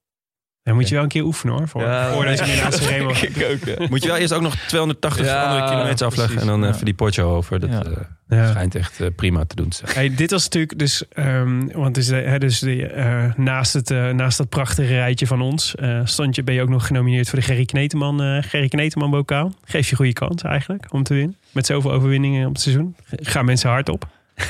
Dan 0.63 0.75
moet 0.75 0.87
je 0.89 0.93
wel 0.95 1.03
een 1.03 1.09
keer 1.09 1.23
oefenen 1.23 1.55
hoor. 1.55 1.67
Voor, 1.67 1.81
Ja, 1.81 2.11
voordat 2.13 2.39
je 2.39 2.59
naar 2.61 2.73
Sanremo 2.73 3.13
gaat. 3.13 3.89
Moet 3.89 4.01
je 4.03 4.07
wel 4.07 4.17
eerst 4.17 4.33
ook 4.33 4.41
nog 4.41 4.55
280 4.55 5.25
Ja, 5.25 5.43
andere 5.43 5.69
kilometers 5.69 6.01
afleggen 6.01 6.41
en 6.41 6.47
dan 6.47 6.61
ja. 6.61 6.67
even 6.69 6.85
die 6.85 6.93
Poggio 6.93 7.35
over. 7.35 7.59
Dat 7.59 7.69
Ja. 7.69 7.83
eh, 7.83 8.37
Ja. 8.37 8.49
schijnt 8.49 8.75
echt 8.75 8.99
eh, 9.01 9.07
prima 9.15 9.45
te 9.45 9.55
doen. 9.55 9.71
Hey, 9.85 10.15
dit 10.15 10.31
was 10.31 10.43
natuurlijk 10.43 10.79
dus, 10.79 11.03
ehm, 11.09 11.67
want 11.73 11.95
dus, 11.95 12.07
hè, 12.07 12.37
dus 12.39 12.59
de, 12.59 12.85
eh, 12.87 13.33
naast, 13.35 13.73
het, 13.73 13.91
eh, 13.91 14.09
naast 14.09 14.37
dat 14.37 14.49
prachtige 14.49 14.93
rijtje 14.93 15.27
van 15.27 15.41
ons, 15.41 15.75
eh, 15.75 15.99
stond 16.03 16.35
je, 16.35 16.43
ben 16.43 16.53
je 16.53 16.61
ook 16.61 16.69
nog 16.69 16.87
genomineerd 16.87 17.29
voor 17.29 17.39
de 17.39 17.45
Gerry 17.45 17.65
Kneteman, 17.65 18.21
eh 18.21 18.43
Gerry 18.43 18.67
Kneteman 18.67 19.09
bokaal. 19.11 19.53
Geef 19.65 19.89
je 19.89 19.95
goede 19.95 20.13
kans 20.13 20.41
eigenlijk 20.43 20.85
om 20.93 21.03
te 21.03 21.13
winnen. 21.13 21.37
Met 21.51 21.65
zoveel 21.65 21.91
overwinningen 21.91 22.47
op 22.47 22.53
het 22.53 22.61
seizoen. 22.61 22.95
Gaan 23.09 23.45
mensen 23.45 23.69
hard 23.69 23.89
op. 23.89 24.07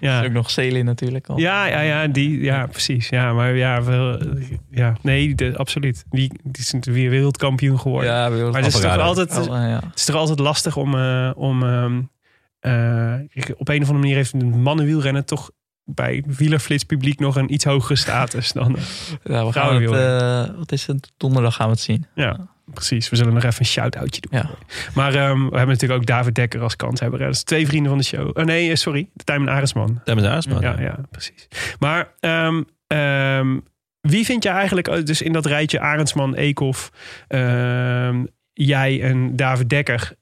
ja. 0.00 0.24
Ook 0.24 0.32
nog 0.32 0.50
Selin 0.50 0.84
natuurlijk 0.84 1.26
al. 1.28 1.38
Ja, 1.38 1.66
ja, 1.66 1.80
ja, 1.80 2.06
die, 2.06 2.40
ja, 2.40 2.66
precies. 2.66 3.08
Ja, 3.08 3.32
maar 3.32 3.56
ja, 3.56 3.82
wel, 3.82 4.18
ja 4.70 4.96
nee, 5.02 5.34
de, 5.34 5.56
absoluut. 5.56 6.04
Die, 6.10 6.32
die 6.42 6.62
is 6.72 6.74
weer 6.92 7.10
wereldkampioen 7.10 7.80
geworden. 7.80 8.10
Ja, 8.10 8.30
wereld- 8.30 8.52
maar 8.52 8.62
het 8.62 8.74
is 8.74 8.80
toch 8.80 8.98
altijd, 8.98 9.38
Oh, 9.38 9.46
ja. 9.46 9.80
het 9.90 9.98
is 9.98 10.04
toch 10.04 10.16
altijd 10.16 10.38
lastig 10.38 10.76
om, 10.76 10.94
eh, 10.94 11.30
om 11.34 11.62
ehm, 11.62 12.00
eh, 12.60 13.14
op 13.56 13.68
een 13.68 13.82
of 13.82 13.88
andere 13.88 13.92
manier 13.98 14.14
heeft 14.16 14.32
een 14.32 14.62
mannenwielrennen 14.62 15.24
toch 15.24 15.50
bij 15.84 16.24
wielerflits 16.26 16.84
publiek 16.84 17.18
nog 17.18 17.36
een 17.36 17.52
iets 17.52 17.64
hogere 17.64 17.96
status 17.96 18.52
dan. 18.52 18.76
Ja, 19.24 19.46
we 19.46 19.52
Gaan 19.52 19.82
het, 19.82 19.90
eh, 19.90 20.56
wat 20.58 20.72
is 20.72 20.86
het? 20.86 21.12
Donderdag 21.16 21.54
gaan 21.54 21.66
we 21.66 21.72
het 21.72 21.80
zien. 21.82 22.06
Ja, 22.14 22.48
precies. 22.74 23.08
We 23.08 23.16
zullen 23.16 23.34
nog 23.34 23.44
even 23.44 23.60
een 23.60 23.66
shout-outje 23.66 24.20
doen. 24.20 24.40
Ja. 24.40 24.50
Maar 24.94 25.14
ehm, 25.14 25.36
we 25.36 25.56
hebben 25.56 25.66
natuurlijk 25.66 26.00
ook 26.00 26.06
David 26.06 26.34
Dekker 26.34 26.60
als 26.60 26.76
kanshebber. 26.76 27.18
hè. 27.18 27.24
Dat 27.24 27.34
is 27.34 27.42
twee 27.42 27.66
vrienden 27.66 27.88
van 27.88 27.98
de 27.98 28.04
show. 28.04 28.38
Oh 28.38 28.44
nee, 28.44 28.76
sorry. 28.76 29.08
Tijmen 29.24 29.48
Arendsman. 29.48 30.00
Tijdens 30.04 30.26
de 30.26 30.32
aanspraak. 30.32 30.62
Ja, 30.62 30.80
ja, 30.80 30.98
precies. 31.10 31.48
Maar 31.78 32.08
ehm, 32.20 32.62
ehm, 32.86 33.58
wie 34.00 34.24
vind 34.24 34.42
je 34.42 34.48
eigenlijk, 34.48 34.88
eh, 34.88 35.04
dus 35.04 35.22
in 35.22 35.32
dat 35.32 35.46
rijtje 35.46 35.80
Arendsman, 35.80 36.34
Eekhoff, 36.34 36.90
jij 38.52 39.02
en 39.02 39.36
David 39.36 39.68
Dekker, 39.68 40.12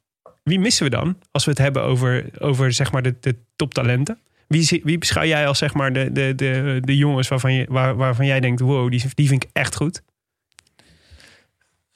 wie 0.43 0.61
missen 0.61 0.85
we 0.85 0.91
dan 0.91 1.19
als 1.31 1.45
we 1.45 1.51
het 1.51 1.61
hebben 1.61 1.83
over, 1.83 2.25
over 2.39 2.73
zeg 2.73 2.93
maar 2.93 3.03
de, 3.03 3.15
de 3.21 3.37
toptalenten? 3.57 4.19
Wie, 4.49 4.81
wie 4.85 4.99
beschouw 4.99 5.25
jij 5.25 5.47
als 5.47 5.59
zeg 5.59 5.75
maar 5.75 5.93
de, 5.93 6.13
de, 6.13 6.33
de, 6.35 6.79
de 6.85 6.97
jongens 6.97 7.29
waarvan, 7.29 7.53
je, 7.53 7.67
waar, 7.69 7.97
waarvan 7.97 8.27
jij 8.27 8.41
denkt, 8.41 8.61
wow, 8.61 8.91
die, 8.91 9.05
die 9.15 9.29
vind 9.29 9.45
ik 9.45 9.51
echt 9.53 9.77
goed? 9.77 10.03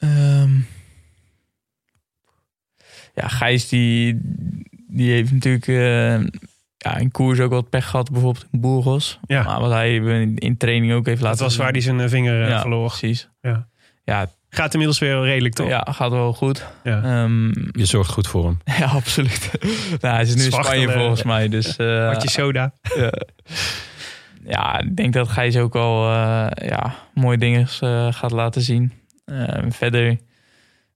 Ehm, 0.03 0.51
ja, 3.15 3.29
Gijs 3.29 3.69
die, 3.69 4.21
die 4.89 5.11
heeft 5.11 5.33
natuurlijk 5.33 5.67
eh, 5.67 6.21
ja, 6.77 6.97
in 6.97 7.11
koers 7.11 7.41
ook 7.41 7.51
wat 7.51 7.71
pech 7.71 7.89
gehad. 7.89 8.11
Bijvoorbeeld 8.11 8.47
in 8.53 8.61
Burgos. 8.61 9.19
Ja. 9.27 9.43
Maar 9.43 9.61
wat 9.61 9.71
hij 9.71 9.95
in, 9.95 10.37
in 10.39 10.57
training 10.57 10.93
ook 10.93 11.07
heeft 11.07 11.21
laten 11.21 11.39
Dat 11.39 11.47
was 11.47 11.55
zien. 11.55 11.63
waar 11.63 11.73
hij 11.73 11.81
zijn 11.81 12.01
eh, 12.01 12.09
vinger 12.09 12.43
eh, 12.43 12.49
ja, 12.49 12.61
verloor. 12.61 12.89
precies. 12.89 13.29
Ja. 13.41 13.69
Ja, 14.05 14.27
Gaat 14.55 14.73
inmiddels 14.73 14.99
weer 14.99 15.23
redelijk, 15.23 15.55
toch? 15.55 15.69
ja, 15.69 15.87
gaat 15.91 16.11
wel 16.11 16.33
goed. 16.33 16.67
Ja. 16.85 17.03
Ehm, 17.03 17.47
Je 17.73 17.85
zorgt 17.85 18.11
goed 18.11 18.27
voor 18.29 18.45
hem. 18.45 18.59
ja, 18.79 18.87
absoluut. 18.87 19.51
nou, 20.01 20.15
hij 20.15 20.23
is 20.23 20.35
nu 20.35 20.45
in. 20.45 20.53
Spanje 20.53 20.91
volgens 20.91 21.23
mij. 21.23 21.49
Dus, 21.49 21.77
eh, 21.77 21.87
Hartje 21.87 22.31
soda. 22.31 22.75
ja. 22.97 23.13
ja, 24.45 24.79
ik 24.81 24.97
denk 24.97 25.13
dat 25.13 25.29
Gijs 25.29 25.57
ook 25.57 25.73
wel 25.73 26.11
eh, 26.11 26.69
ja, 26.69 26.95
mooie 27.15 27.39
dingen 27.39 27.67
eh, 27.81 28.13
gaat 28.13 28.31
laten 28.31 28.63
zien. 28.63 28.93
Ehm, 29.33 29.71
verder 29.71 30.17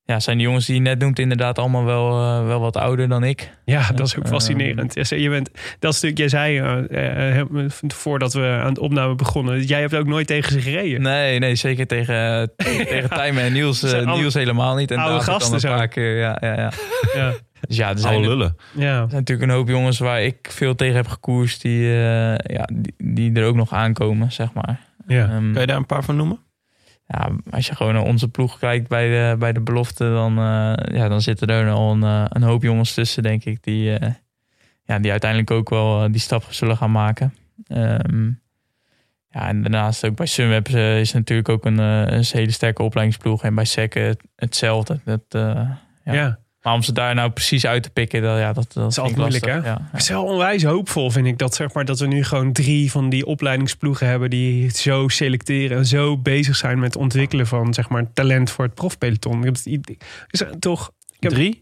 ja, 0.05 0.21
zijn 0.21 0.37
de 0.37 0.43
jongens 0.43 0.67
die 0.67 0.75
je 0.75 0.81
net 0.81 0.99
noemt 0.99 1.19
inderdaad 1.19 1.59
allemaal 1.59 1.85
wel, 1.85 2.11
eh, 2.11 2.47
wel 2.47 2.61
wat 2.61 2.77
ouder 2.77 3.09
dan 3.09 3.25
ik. 3.25 3.51
Ja, 3.65 3.91
dat 3.95 4.07
is 4.07 4.17
ook 4.17 4.25
Eh, 4.25 4.31
fascinerend. 4.31 4.95
Ja, 5.09 5.17
Je 5.17 5.31
bent, 5.31 5.51
dat 5.79 5.95
is 5.95 6.01
natuurlijk, 6.01 6.19
jij 6.19 6.29
zei 6.29 6.59
eh, 6.59 7.41
eh, 7.41 7.47
voordat 7.89 8.33
we 8.33 8.41
aan 8.61 8.69
het 8.69 8.79
opname 8.79 9.15
begonnen, 9.15 9.63
jij 9.63 9.81
hebt 9.81 9.95
ook 9.95 10.07
nooit 10.07 10.27
tegen 10.27 10.53
ze 10.53 10.61
gereden. 10.61 11.03
Nee, 11.03 11.39
nee, 11.39 11.55
zeker 11.55 11.87
tegen, 11.87 12.51
tegen, 12.57 13.09
Tijmen 13.11 13.43
en 13.43 13.53
Niels, 13.53 13.83
Niels 14.05 14.35
helemaal 14.35 14.75
niet. 14.77 14.91
En 14.91 14.99
oude 14.99 15.25
gasten 15.25 15.55
een 15.55 15.61
zo. 15.61 15.69
paar 15.69 15.89
keer, 15.89 16.19
ja, 16.19 16.37
ja, 16.41 16.55
ja. 16.57 16.71
Ja. 17.15 17.33
Dus 17.69 17.77
ja, 17.77 17.91
er 17.91 17.99
zijn, 17.99 18.13
Oude 18.15 18.29
er 18.29 18.37
lullen. 18.37 18.57
ja. 18.73 18.95
zijn 18.97 19.09
natuurlijk 19.11 19.49
een 19.51 19.57
hoop 19.57 19.69
jongens 19.69 19.99
waar 19.99 20.23
ik 20.23 20.37
veel 20.51 20.75
tegen 20.75 20.97
heb 20.97 21.09
gekoerst 21.09 21.63
die, 21.63 21.83
eh, 21.83 22.35
ja, 22.37 22.69
die, 22.73 22.95
die 22.99 23.33
er 23.35 23.45
ook 23.45 23.57
nog 23.57 23.73
aankomen, 23.73 24.33
zeg 24.33 24.53
maar. 24.53 24.81
ja. 25.07 25.23
Ehm, 25.25 25.53
Kan 25.53 25.61
je 25.61 25.67
daar 25.67 25.77
een 25.77 25.87
paar 25.87 26.05
van 26.05 26.17
noemen? 26.17 26.39
Ja, 27.07 27.31
als 27.51 27.67
je 27.67 27.75
gewoon 27.75 27.93
naar 27.95 28.03
onze 28.03 28.29
ploeg 28.29 28.59
kijkt 28.59 28.89
bij 28.89 29.09
de, 29.09 29.37
bij 29.39 29.53
de 29.53 29.61
belofte, 29.61 30.05
dan, 30.05 30.39
eh, 30.39 30.97
ja, 30.97 31.09
dan 31.09 31.23
zitten 31.23 31.49
er 31.49 31.71
al 31.71 31.93
een, 31.93 32.03
eh, 32.03 32.25
een 32.29 32.43
hoop 32.43 32.63
jongens 32.63 32.95
tussen, 32.95 33.23
denk 33.23 33.45
ik, 33.45 33.63
die, 33.63 33.99
eh, 33.99 34.13
ja, 34.85 34.99
die 34.99 35.11
uiteindelijk 35.11 35.51
ook 35.51 35.69
wel 35.71 36.11
die 36.13 36.21
stap 36.21 36.45
zullen 36.51 36.77
gaan 36.77 36.91
maken. 36.91 37.35
Ehm, 37.67 38.27
ja, 39.29 39.49
en 39.49 39.63
daarnaast 39.63 40.07
ook 40.07 40.17
bij 40.17 40.27
Sunweb 40.27 40.69
is 40.69 41.13
natuurlijk 41.13 41.49
ook 41.49 41.65
een, 41.65 41.79
een 41.79 42.25
hele 42.29 42.51
sterke 42.51 42.83
opleidingsploeg. 42.83 43.43
En 43.43 43.55
bij 43.55 43.65
SEC 43.65 43.95
het- 43.95 44.23
hetzelfde. 44.37 45.01
Dat, 45.05 45.23
ja. 46.05 46.39
Maar 46.67 46.75
om 46.75 46.83
ze 46.83 46.93
daar 46.93 47.15
nou 47.15 47.31
precies 47.31 47.67
uit 47.67 47.83
te 47.83 47.91
pikken, 47.91 48.23
dat, 48.23 48.39
ja, 48.39 48.53
dat, 48.53 48.73
dat 48.73 48.91
is 48.91 48.99
altijd 48.99 49.17
moeilijk, 49.17 49.45
lastig. 49.47 49.65
Ja, 49.65 49.89
Het 49.93 50.01
is 50.01 50.09
wel 50.09 50.25
onwijs 50.25 50.63
hoopvol, 50.65 51.11
vind 51.11 51.27
ik, 51.27 51.39
dat, 51.39 51.55
zeg 51.55 51.73
maar, 51.73 51.85
dat 51.85 51.99
we 51.99 52.07
nu 52.07 52.25
gewoon 52.25 52.53
drie 52.53 52.91
van 52.91 53.09
die 53.09 53.27
opleidingsploegen 53.27 54.07
hebben 54.07 54.31
die 54.31 54.71
zo 54.71 55.09
selecteren 55.09 55.77
en 55.77 55.87
zo 55.87 56.19
bezig 56.19 56.57
zijn 56.57 56.79
met 56.79 56.95
het 56.95 57.03
ontwikkelen 57.03 57.47
van 57.47 57.75
zeg 57.75 57.89
maar, 57.89 58.13
talent 58.13 58.51
voor 58.51 58.65
het 58.65 58.75
profpeloton. 58.75 59.39
Ik 59.39 59.45
heb 59.45 59.55
het 59.55 59.67
idee- 59.67 59.97
is 60.31 60.41
er 60.41 60.59
toch 60.59 60.93
Ik 61.17 61.23
heb- 61.23 61.33
Drie? 61.33 61.59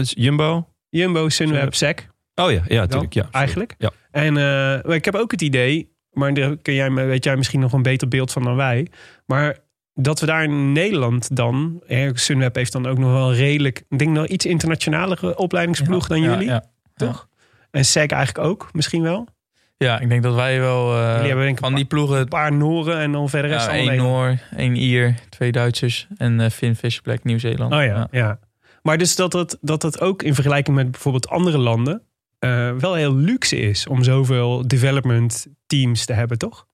Is 0.00 0.12
Jumbo? 0.16 0.68
Jumbo, 0.88 1.28
Sunweb. 1.28 1.74
SEC. 1.74 2.08
Oh 2.34 2.50
ja, 2.50 2.62
ja, 2.68 2.80
natuurlijk. 2.80 3.14
Ja, 3.14 3.28
eigenlijk. 3.30 3.74
Ja. 3.78 3.90
En 4.10 4.36
eh, 4.36 4.94
ik 4.94 5.04
heb 5.04 5.14
ook 5.14 5.30
het 5.30 5.42
idee, 5.42 5.92
maar 6.12 6.34
daar 6.34 6.56
kun 6.56 6.74
jij, 6.74 6.90
me- 6.90 7.04
weet 7.04 7.24
jij 7.24 7.36
misschien 7.36 7.60
nog 7.60 7.72
een 7.72 7.82
beter 7.82 8.08
beeld 8.08 8.32
van 8.32 8.42
dan 8.42 8.56
wij. 8.56 8.86
Maar 9.26 9.56
dat 9.98 10.20
we 10.20 10.26
daar 10.26 10.44
in 10.44 10.72
Nederland 10.72 11.36
dan, 11.36 11.82
hè, 11.86 12.10
Sunweb 12.14 12.54
heeft 12.54 12.72
dan 12.72 12.86
ook 12.86 12.98
nog 12.98 13.12
wel 13.12 13.34
redelijk, 13.34 13.82
ik 13.88 13.98
denk 13.98 14.10
nog 14.10 14.26
iets 14.26 14.46
internationalere 14.46 15.36
opleidingsploeg 15.36 16.06
dan 16.06 16.20
jullie, 16.20 16.46
Ja, 16.46 16.64
toch? 16.94 17.28
En 17.70 17.84
SEC 17.84 18.10
eigenlijk 18.10 18.48
ook, 18.48 18.68
misschien 18.72 19.02
wel. 19.02 19.28
ja, 19.76 20.00
ik 20.00 20.08
denk 20.08 20.22
dat 20.22 20.34
wij 20.34 20.60
wel 20.60 20.96
eh, 20.98 21.54
van 21.58 21.74
die 21.74 21.84
ploegen 21.84 22.18
Een 22.18 22.28
paar 22.28 22.52
Noren 22.52 22.98
en 22.98 23.12
dan 23.12 23.28
verder 23.28 23.50
rest 23.50 23.66
Ja, 23.66 23.72
één. 23.72 23.96
Noor, 23.96 24.38
één 24.56 24.76
Ier, 24.76 25.14
twee 25.28 25.52
Duitsers 25.52 26.06
en 26.16 26.40
eh 26.40 26.50
Finn 26.50 26.76
Nieuw-Zeeland. 27.22 27.72
Oh 27.72 27.82
ja, 27.82 28.08
ja. 28.10 28.38
Maar 28.82 28.98
dus 28.98 29.16
dat 29.16 29.32
het, 29.32 29.58
dat 29.60 29.82
het 29.82 30.00
ook 30.00 30.22
in 30.22 30.34
vergelijking 30.34 30.76
met 30.76 30.90
bijvoorbeeld 30.90 31.28
andere 31.28 31.58
landen 31.58 32.02
eh, 32.38 32.72
wel 32.72 32.94
heel 32.94 33.14
luxe 33.14 33.56
is 33.56 33.86
om 33.86 34.02
zoveel 34.02 34.68
development 34.68 35.46
teams 35.66 36.04
te 36.04 36.12
hebben, 36.12 36.38
toch? 36.38 36.66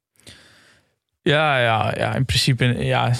Ja, 1.22 1.58
ja, 1.60 1.94
ja, 1.96 2.14
in 2.14 2.24
principe 2.24 2.64
ja, 2.64 3.12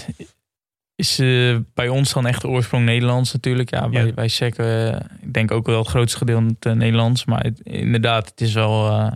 is 0.95 1.19
eh, 1.19 1.57
bij 1.75 1.89
ons 1.89 2.13
dan 2.13 2.27
echt 2.27 2.41
de 2.41 2.49
oorsprong 2.49 2.85
Nederlands 2.85 3.33
natuurlijk. 3.33 3.71
Ja, 3.71 3.89
Ja. 3.91 4.13
bij 4.13 4.29
SEC, 4.29 4.57
eh, 4.57 4.89
ik 5.21 5.33
denk 5.35 5.51
ook 5.51 5.67
wel 5.67 5.79
het 5.79 5.89
grootste 5.89 6.19
gedeelte 6.19 6.75
Nederlands. 6.75 7.25
Maar 7.25 7.43
het- 7.43 7.61
inderdaad, 7.61 8.29
het 8.29 8.41
is 8.41 8.53
wel... 8.55 9.11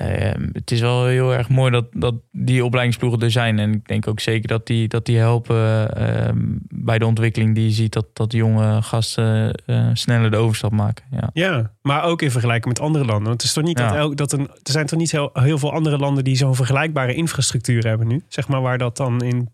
eh, 0.00 0.30
eh, 0.30 0.34
het 0.52 0.70
is 0.70 0.80
wel 0.80 1.06
heel 1.06 1.34
erg 1.34 1.48
mooi 1.48 1.70
dat, 1.70 1.86
dat 1.92 2.14
die 2.32 2.64
opleidingsploegen 2.64 3.20
er 3.20 3.30
zijn. 3.30 3.58
En 3.58 3.72
ik 3.72 3.88
denk 3.88 4.08
ook 4.08 4.20
zeker 4.20 4.48
dat 4.48 4.66
die, 4.66 4.88
dat 4.88 5.06
die 5.06 5.18
helpen 5.18 5.94
eh, 5.96 6.30
bij 6.68 6.98
de 6.98 7.06
ontwikkeling 7.06 7.54
die 7.54 7.64
je 7.64 7.70
ziet. 7.70 7.92
Dat, 7.92 8.06
dat 8.12 8.32
jonge 8.32 8.82
gasten 8.82 9.52
eh, 9.66 9.88
sneller 9.92 10.30
de 10.30 10.36
overstap 10.36 10.72
maken. 10.72 11.04
Ja. 11.10 11.30
Ja, 11.32 11.70
maar 11.82 12.04
ook 12.04 12.22
in 12.22 12.30
vergelijking 12.30 12.74
met 12.74 12.80
andere 12.80 13.04
landen. 13.04 13.26
Want 13.28 13.40
het 13.40 13.50
is 13.50 13.52
toch 13.52 13.64
niet 13.64 13.76
dat, 13.76 13.94
elk, 13.94 14.16
dat 14.16 14.32
een, 14.32 14.48
er 14.48 14.72
zijn 14.72 14.86
toch 14.86 14.98
niet 14.98 15.10
heel, 15.10 15.30
heel 15.32 15.58
veel 15.58 15.72
andere 15.72 15.98
landen 15.98 16.24
die 16.24 16.36
zo'n 16.36 16.54
vergelijkbare 16.54 17.14
infrastructuur 17.14 17.86
hebben 17.86 18.06
nu? 18.06 18.22
Zeg 18.28 18.48
maar 18.48 18.60
waar 18.60 18.78
dat 18.78 18.96
dan 18.96 19.22
in 19.22 19.48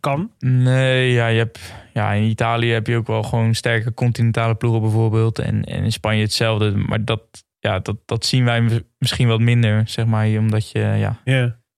kan. 0.00 0.30
Nee, 0.38 1.12
ja, 1.12 1.26
je 1.26 1.38
hebt, 1.38 1.60
ja, 1.92 2.12
in 2.12 2.22
Italië 2.22 2.72
heb 2.72 2.86
je 2.86 2.96
ook 2.96 3.06
wel 3.06 3.22
gewoon 3.22 3.54
sterke 3.54 3.94
continentale 3.94 4.54
ploegen 4.54 4.80
bijvoorbeeld. 4.80 5.38
En, 5.38 5.64
en 5.64 5.84
in 5.84 5.92
Spanje 5.92 6.22
hetzelfde. 6.22 6.70
Maar 6.70 7.04
dat, 7.04 7.22
ja, 7.60 7.78
dat, 7.78 7.96
dat 8.04 8.24
zien 8.24 8.44
wij 8.44 8.82
misschien 8.98 9.28
wat 9.28 9.40
minder, 9.40 9.82
zeg 9.88 10.06
maar. 10.06 10.26
Omdat 10.26 10.70
je 10.70 10.80
ja, 10.80 11.20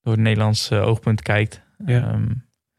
door 0.02 0.12
het 0.12 0.22
Nederlands 0.22 0.70
eh, 0.70 0.86
oogpunt 0.86 1.22
kijkt. 1.22 1.62
Ja. 1.86 2.08
Ehm, 2.08 2.26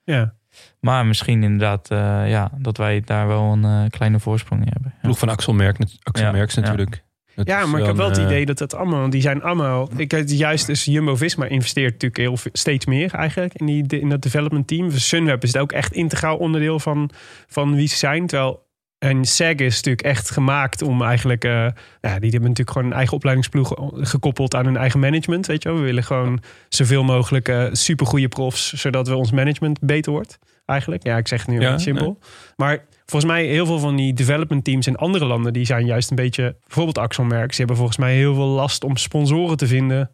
ja. 0.04 0.34
maar 0.80 1.06
misschien 1.06 1.43
inderdaad 1.43 1.91
eh, 1.91 2.30
ja, 2.30 2.51
dat 2.58 2.78
wij 2.78 3.01
daar 3.01 3.28
wel 3.28 3.51
een 3.51 3.64
eh, 3.64 3.89
kleine 3.89 4.20
voorsprong 4.20 4.62
in 4.62 4.70
hebben. 4.72 4.91
Ja. 4.95 4.99
ploeg 5.01 5.20
van 5.20 5.30
Axel, 5.30 5.54
Merk, 5.54 5.78
Axel 6.04 6.26
Ja, 6.26 6.32
Merks 6.32 6.56
ja. 6.56 6.62
natuurlijk. 6.62 7.04
Dat 7.36 7.47
Ja, 7.47 7.62
is 7.62 7.68
maar 7.68 7.80
ik 7.80 7.86
heb 7.86 7.95
wel 7.95 8.10
het 8.10 8.18
idee 8.18 8.45
dat 8.45 8.60
het 8.60 8.76
allemaal, 8.76 9.10
die 9.10 9.22
zijn 9.22 9.43
allemaal. 9.43 9.89
Ik 9.95 10.12
het 10.12 10.38
juist 10.38 10.66
dus 10.66 10.86
Jumbo-Visma 10.86 11.45
investeert 11.45 11.91
natuurlijk 11.91 12.22
heel 12.22 12.38
veel- 12.38 12.51
steeds 12.54 12.86
meer 12.86 13.14
eigenlijk 13.14 13.54
in, 13.54 13.66
die, 13.66 13.99
in 13.99 14.10
dat 14.10 14.22
development 14.22 14.68
team. 14.68 14.91
Sunweb 14.91 15.43
is 15.43 15.56
ook 15.58 15.72
echt 15.72 15.93
integraal 15.93 16.38
onderdeel 16.38 16.80
van, 16.80 17.10
van 17.47 17.76
wie 17.76 17.88
ze 17.88 17.97
zijn. 17.97 18.28
Terwijl 18.28 18.62
en 19.04 19.26
SEG 19.26 19.56
is 19.56 19.76
natuurlijk 19.76 20.01
echt 20.01 20.30
gemaakt 20.30 20.82
om 20.82 21.01
eigenlijk. 21.01 21.43
nou 21.43 21.72
ja, 22.01 22.20
die 22.20 22.30
hebben 22.30 22.49
natuurlijk 22.49 22.70
gewoon 22.70 22.88
een 22.88 22.97
eigen 22.97 23.16
opleidingsploeg 23.16 23.74
gekoppeld 23.93 24.56
aan 24.56 24.66
hun 24.66 24.78
eigen 24.78 24.99
management. 24.99 25.45
Weet 25.45 25.64
je 25.64 25.70
wel, 25.70 25.78
we 25.78 25.84
willen 25.84 26.04
gewoon 26.04 26.41
zoveel 26.70 27.04
mogelijk 27.04 27.47
eh 27.47 27.66
supergoeie 27.72 28.28
profs, 28.28 28.74
zodat 28.74 29.08
we 29.08 29.16
ons 29.16 29.32
management 29.32 29.80
beter 29.80 30.12
wordt. 30.12 30.39
Eigenlijk, 30.66 31.04
ja, 31.04 31.18
ik 31.18 31.28
zeg 31.28 31.39
het 31.39 31.49
nu 31.49 31.62
Ja, 31.62 31.78
simpel. 31.78 32.20
Maar 32.56 32.86
volgens 33.06 33.32
mij 33.32 33.45
heel 33.45 33.66
veel 33.66 33.80
van 33.80 33.95
die 33.95 34.14
development 34.14 34.64
teams 34.64 34.88
in 34.88 34.95
andere 34.95 35.26
landen... 35.26 35.54
die 35.54 35.66
zijn 35.66 35.86
juist 35.86 36.10
een 36.10 36.16
beetje... 36.16 36.56
bijvoorbeeld 36.66 36.97
Axel 36.97 37.28
die 37.28 37.38
hebben 37.47 37.76
volgens 37.76 37.97
mij 37.97 38.16
heel 38.16 38.34
veel 38.34 38.47
last 38.47 38.84
om 38.84 38.97
sponsoren 38.97 39.58
te 39.58 39.68
vinden... 39.68 40.10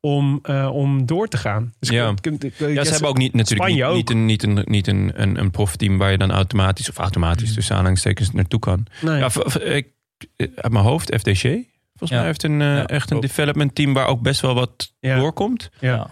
om, 0.00 0.38
eh, 0.42 0.70
om 0.72 1.06
door 1.06 1.28
te 1.28 1.36
gaan. 1.36 1.72
Dus 1.78 1.88
Ja. 1.88 2.08
ik- 2.08 2.26
ik- 2.26 2.42
ik- 2.44 2.58
Ja, 2.58 2.84
ze 2.84 2.90
hebben 2.90 3.08
ook 3.08 3.18
niet, 3.18 3.34
natuurlijk 3.34 3.70
niet, 3.70 3.82
ook. 3.82 3.94
niet, 3.94 4.10
een, 4.10 4.26
niet, 4.26 4.42
een, 4.42 4.62
niet 4.64 4.86
een, 4.86 5.12
een, 5.14 5.38
een 5.38 5.50
profteam 5.50 5.98
waar 5.98 6.10
je 6.10 6.18
dan 6.18 6.30
automatisch, 6.30 6.88
of 6.90 6.98
automatisch 6.98 7.54
tussen 7.54 7.74
aanhalingstekens 7.74 8.30
naartoe 8.32 8.60
kan. 8.60 8.86
Nee. 9.00 9.18
Ja, 9.18 9.30
v- 9.30 9.38
v- 9.44 9.54
ik, 9.56 9.88
uit 10.36 10.72
mijn 10.72 10.84
hoofd, 10.84 11.14
FDG. 11.14 11.42
Volgens 11.42 12.10
Ja. 12.10 12.16
mij 12.16 12.26
heeft 12.26 12.42
een, 12.42 12.60
eh, 12.60 12.66
Ja, 12.76 12.86
echt 12.86 13.10
een 13.10 13.20
development 13.20 13.74
team 13.74 13.92
waar 13.92 14.06
ook 14.06 14.20
best 14.20 14.40
wel 14.40 14.54
wat 14.54 14.92
Ja. 15.00 15.16
doorkomt. 15.18 15.70
ja. 15.80 16.10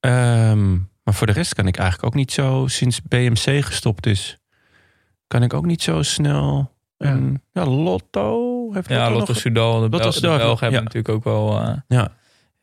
Ehm, 0.00 0.70
maar 1.04 1.14
voor 1.14 1.26
de 1.26 1.32
rest 1.32 1.54
kan 1.54 1.66
ik 1.66 1.76
eigenlijk 1.76 2.06
ook 2.08 2.14
niet 2.18 2.32
zo, 2.32 2.64
sinds 2.66 3.02
BMC 3.02 3.64
gestopt 3.64 4.06
is, 4.06 4.38
kan 5.26 5.42
ik 5.42 5.54
ook 5.54 5.66
niet 5.66 5.82
zo 5.82 6.02
snel. 6.02 6.72
Ja. 6.96 7.10
een- 7.10 7.42
ja 7.52 7.66
Lotto 7.66 8.72
heeft 8.72 8.88
Ja, 8.88 8.96
Lotto 9.10 9.16
Lotto 9.18 9.32
nog- 9.32 9.42
de, 9.42 9.50
Lotto 9.50 9.88
Bel- 9.88 10.00
de 10.00 10.12
Soudal, 10.12 10.36
Belgen 10.38 10.62
hebben 10.66 10.84
natuurlijk 10.84 11.14
ook 11.14 11.24
wel... 11.24 11.60
eh, 11.60 11.76
Ja. 11.88 12.12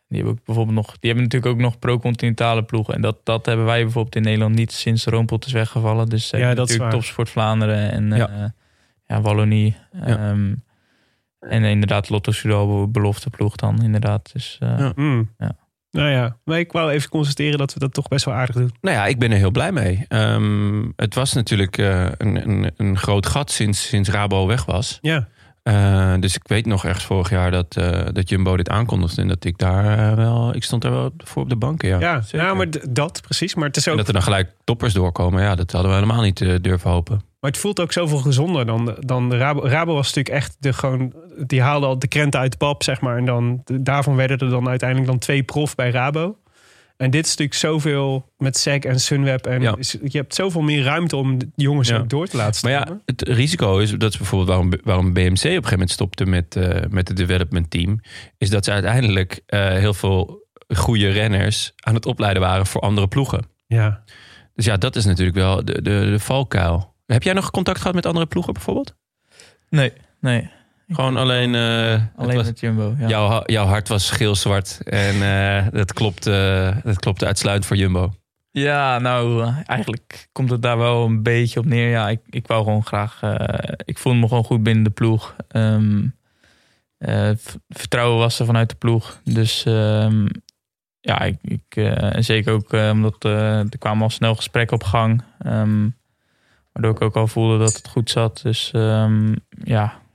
Die 0.07 0.17
hebben 0.17 0.35
ook 0.37 0.45
bijvoorbeeld 0.45 0.75
nog, 0.75 0.85
die 0.85 1.11
hebben 1.11 1.23
natuurlijk 1.23 1.53
ook 1.53 1.61
nog 1.61 1.79
pro-continentale 1.79 2.63
ploegen. 2.63 2.93
En 2.93 3.01
dat, 3.01 3.17
dat 3.23 3.45
hebben 3.45 3.65
wij 3.65 3.83
bijvoorbeeld 3.83 4.15
in 4.15 4.21
Nederland 4.21 4.55
niet 4.55 4.71
sinds 4.71 5.03
de 5.03 5.11
Roompot 5.11 5.45
is 5.45 5.51
weggevallen. 5.51 6.09
Dus 6.09 6.29
Ja, 6.29 6.53
dat 6.53 6.69
is 6.69 6.71
natuurlijk. 6.75 6.91
Topsport 6.91 7.29
Vlaanderen 7.29 7.91
en 7.91 8.07
Ja. 8.07 8.15
ja. 8.15 8.53
ja, 9.07 9.21
Wallonie. 9.21 9.75
Ehm, 10.03 10.53
en 11.39 11.63
inderdaad 11.63 12.09
Lotto 12.09 12.31
Soudal, 12.31 12.91
belofte 12.91 13.29
ploeg 13.29 13.55
dan 13.55 13.83
inderdaad. 13.83 14.33
Dus 14.33 14.57
eh, 14.59 14.79
Ja. 14.79 14.91
Hmm. 14.95 15.29
Ja. 15.37 15.55
Nou 15.91 16.09
ja, 16.09 16.37
maar 16.43 16.59
ik 16.59 16.71
wou 16.71 16.91
even 16.91 17.09
constateren 17.09 17.57
dat 17.57 17.73
we 17.73 17.79
dat 17.79 17.93
toch 17.93 18.07
best 18.07 18.25
wel 18.25 18.33
aardig 18.33 18.55
doen. 18.55 18.71
Nou 18.81 18.95
ja, 18.95 19.05
ik 19.05 19.19
ben 19.19 19.31
er 19.31 19.37
heel 19.37 19.51
blij 19.51 19.71
mee. 19.71 20.05
Ehm, 20.07 20.85
het 20.95 21.15
was 21.15 21.33
natuurlijk 21.33 21.77
eh, 21.77 22.05
een, 22.17 22.49
een, 22.49 22.71
een 22.77 22.97
groot 22.97 23.25
gat 23.25 23.51
sinds, 23.51 23.87
sinds 23.87 24.09
Rabo 24.09 24.47
weg 24.47 24.65
was. 24.65 24.97
Ja, 25.01 25.27
Eh, 25.68 26.13
dus 26.20 26.36
ik 26.36 26.41
weet 26.43 26.65
nog 26.65 26.86
ergens 26.86 27.05
vorig 27.05 27.30
jaar 27.30 27.51
dat, 27.51 27.76
eh, 27.78 28.05
dat 28.11 28.30
Jumbo 28.30 28.57
dit 28.57 28.70
aankondigde. 28.70 29.22
En 29.22 29.28
dat 29.28 29.45
ik 29.45 29.57
daar 29.57 30.09
eh, 30.09 30.15
wel... 30.15 30.55
Ik 30.55 30.63
stond 30.63 30.84
er 30.84 30.91
wel 30.91 31.11
voor 31.18 31.43
op 31.43 31.49
de 31.49 31.55
banken, 31.55 31.89
ja. 31.89 31.99
ja, 31.99 32.22
ja 32.28 32.53
maar 32.53 32.68
dat 32.89 33.22
precies. 33.22 33.55
Maar 33.55 33.68
het 33.68 33.78
is 33.78 33.86
En 33.86 33.91
ook 33.91 33.97
dat 33.97 34.07
er 34.07 34.13
dan 34.13 34.22
gelijk 34.22 34.51
toppers 34.63 34.93
doorkomen. 34.93 35.43
Ja, 35.43 35.55
dat 35.55 35.72
hadden 35.72 35.91
we 35.91 35.97
helemaal 35.97 36.22
niet 36.22 36.38
durven 36.61 36.89
hopen. 36.89 37.22
Maar 37.39 37.51
het 37.51 37.59
voelt 37.59 37.80
ook 37.80 37.91
zoveel 37.91 38.18
gezonder 38.18 38.65
dan, 38.65 38.95
dan 38.99 39.30
de 39.30 39.38
Rabo. 39.38 39.68
Rabo 39.68 39.93
was 39.93 40.13
natuurlijk 40.13 40.36
echt 40.36 40.57
de 40.59 40.74
gewoon. 40.74 41.13
Die 41.38 41.61
haalde 41.61 41.86
al 41.86 41.99
de 41.99 42.07
krenten 42.07 42.39
uit 42.39 42.51
de 42.51 42.57
pap, 42.57 42.84
zeg 42.84 43.01
maar. 43.01 43.18
En 43.18 43.26
dan, 43.26 43.61
daarvan 43.65 44.15
werden 44.15 44.38
er 44.38 44.49
dan 44.49 44.70
uiteindelijk 44.70 45.09
dan 45.09 45.20
twee 45.20 45.43
prof 45.43 45.76
bij 45.76 45.89
Rabo. 45.89 46.38
En 46.97 47.09
dit 47.11 47.23
is 47.25 47.29
natuurlijk 47.29 47.57
zoveel 47.57 48.33
met 48.37 48.57
SEC 48.57 48.85
en 48.85 48.99
Sunweb. 48.99 49.45
En 49.47 49.61
Ja. 49.61 49.75
is- 49.77 49.97
je 50.03 50.17
hebt 50.17 50.35
zoveel 50.35 50.61
meer 50.61 50.83
ruimte 50.83 51.15
om 51.15 51.37
de 51.37 51.47
jongens 51.55 51.87
Ja. 51.89 51.97
ook 51.97 52.09
door 52.09 52.27
te 52.27 52.37
laten 52.37 52.69
Maar 52.71 52.81
staan. 52.83 52.95
ja, 52.95 53.01
het 53.05 53.21
risico 53.21 53.77
is, 53.77 53.91
dat 53.91 54.11
is 54.11 54.17
bijvoorbeeld 54.17 54.49
waarom, 54.49 54.71
waarom 54.83 55.13
BMC 55.13 55.29
op 55.29 55.43
een 55.43 55.49
gegeven 55.49 55.69
moment 55.71 55.91
stopte 55.91 56.25
met, 56.25 56.55
eh, 56.55 56.81
met 56.89 57.07
het 57.07 57.17
development 57.17 57.69
team. 57.71 57.99
Is 58.37 58.49
dat 58.49 58.65
ze 58.65 58.71
uiteindelijk 58.71 59.41
eh, 59.45 59.67
heel 59.67 59.93
veel 59.93 60.45
goede 60.75 61.09
renners 61.09 61.71
aan 61.79 61.93
het 61.93 62.05
opleiden 62.05 62.41
waren 62.41 62.65
voor 62.65 62.81
andere 62.81 63.07
ploegen. 63.07 63.45
ja. 63.67 64.03
Dus 64.55 64.65
ja, 64.65 64.77
dat 64.77 64.95
is 64.95 65.05
natuurlijk 65.05 65.37
wel 65.37 65.65
de, 65.65 65.81
de, 65.81 65.81
de 66.11 66.19
valkuil. 66.19 66.95
Heb 67.05 67.23
jij 67.23 67.33
nog 67.33 67.51
contact 67.51 67.77
gehad 67.79 67.95
met 67.95 68.05
andere 68.05 68.25
ploegen 68.25 68.53
bijvoorbeeld? 68.53 68.95
nee, 69.69 69.91
nee. 70.19 70.49
Gewoon 70.88 71.17
alleen, 71.17 71.55
eh, 71.55 72.01
Alleen 72.15 72.35
was- 72.35 72.45
met 72.45 72.59
Jumbo. 72.59 72.95
Ja. 72.99 73.07
jouw, 73.07 73.41
jouw 73.45 73.65
hart 73.65 73.88
was 73.88 74.09
geel-zwart 74.09 74.79
en 74.83 75.21
eh, 75.21 75.67
dat, 75.71 75.93
klopt, 75.93 76.27
eh, 76.27 76.75
dat 76.83 76.99
klopte 76.99 77.25
uitsluitend 77.25 77.67
voor 77.67 77.77
Jumbo. 77.77 78.13
Ja, 78.51 78.99
nou, 78.99 79.51
eigenlijk 79.65 80.27
komt 80.31 80.49
het 80.49 80.61
daar 80.61 80.77
wel 80.77 81.05
een 81.05 81.23
beetje 81.23 81.59
op 81.59 81.65
neer. 81.65 81.89
Ja, 81.89 82.09
ik, 82.09 82.19
ik 82.29 82.47
wou 82.47 82.63
gewoon 82.63 82.85
graag... 82.85 83.19
ik 83.85 83.97
voelde 83.97 84.19
me 84.19 84.27
gewoon 84.27 84.43
goed 84.43 84.63
binnen 84.63 84.83
de 84.83 84.89
ploeg. 84.89 85.35
Ehm, 85.47 86.05
eh, 86.97 87.29
vertrouwen 87.69 88.17
was 88.17 88.39
er 88.39 88.45
vanuit 88.45 88.69
de 88.69 88.75
ploeg. 88.75 89.21
Dus 89.23 89.65
ehm, 89.65 90.25
ja, 90.99 91.21
ik, 91.21 91.38
ik, 91.41 91.75
en 91.75 92.23
zeker 92.23 92.53
ook 92.53 92.71
omdat 92.73 93.23
er 93.23 93.77
kwamen 93.79 94.03
al 94.03 94.09
snel 94.09 94.35
gesprekken 94.35 94.75
op 94.75 94.83
gang. 94.83 95.21
Ehm, 95.39 95.89
waardoor 96.71 96.91
ik 96.91 97.01
ook 97.01 97.15
al 97.15 97.27
voelde 97.27 97.57
dat 97.57 97.75
het 97.75 97.88
goed 97.88 98.09
zat. 98.09 98.39
Dus 98.43 98.71
ja... 99.63 100.05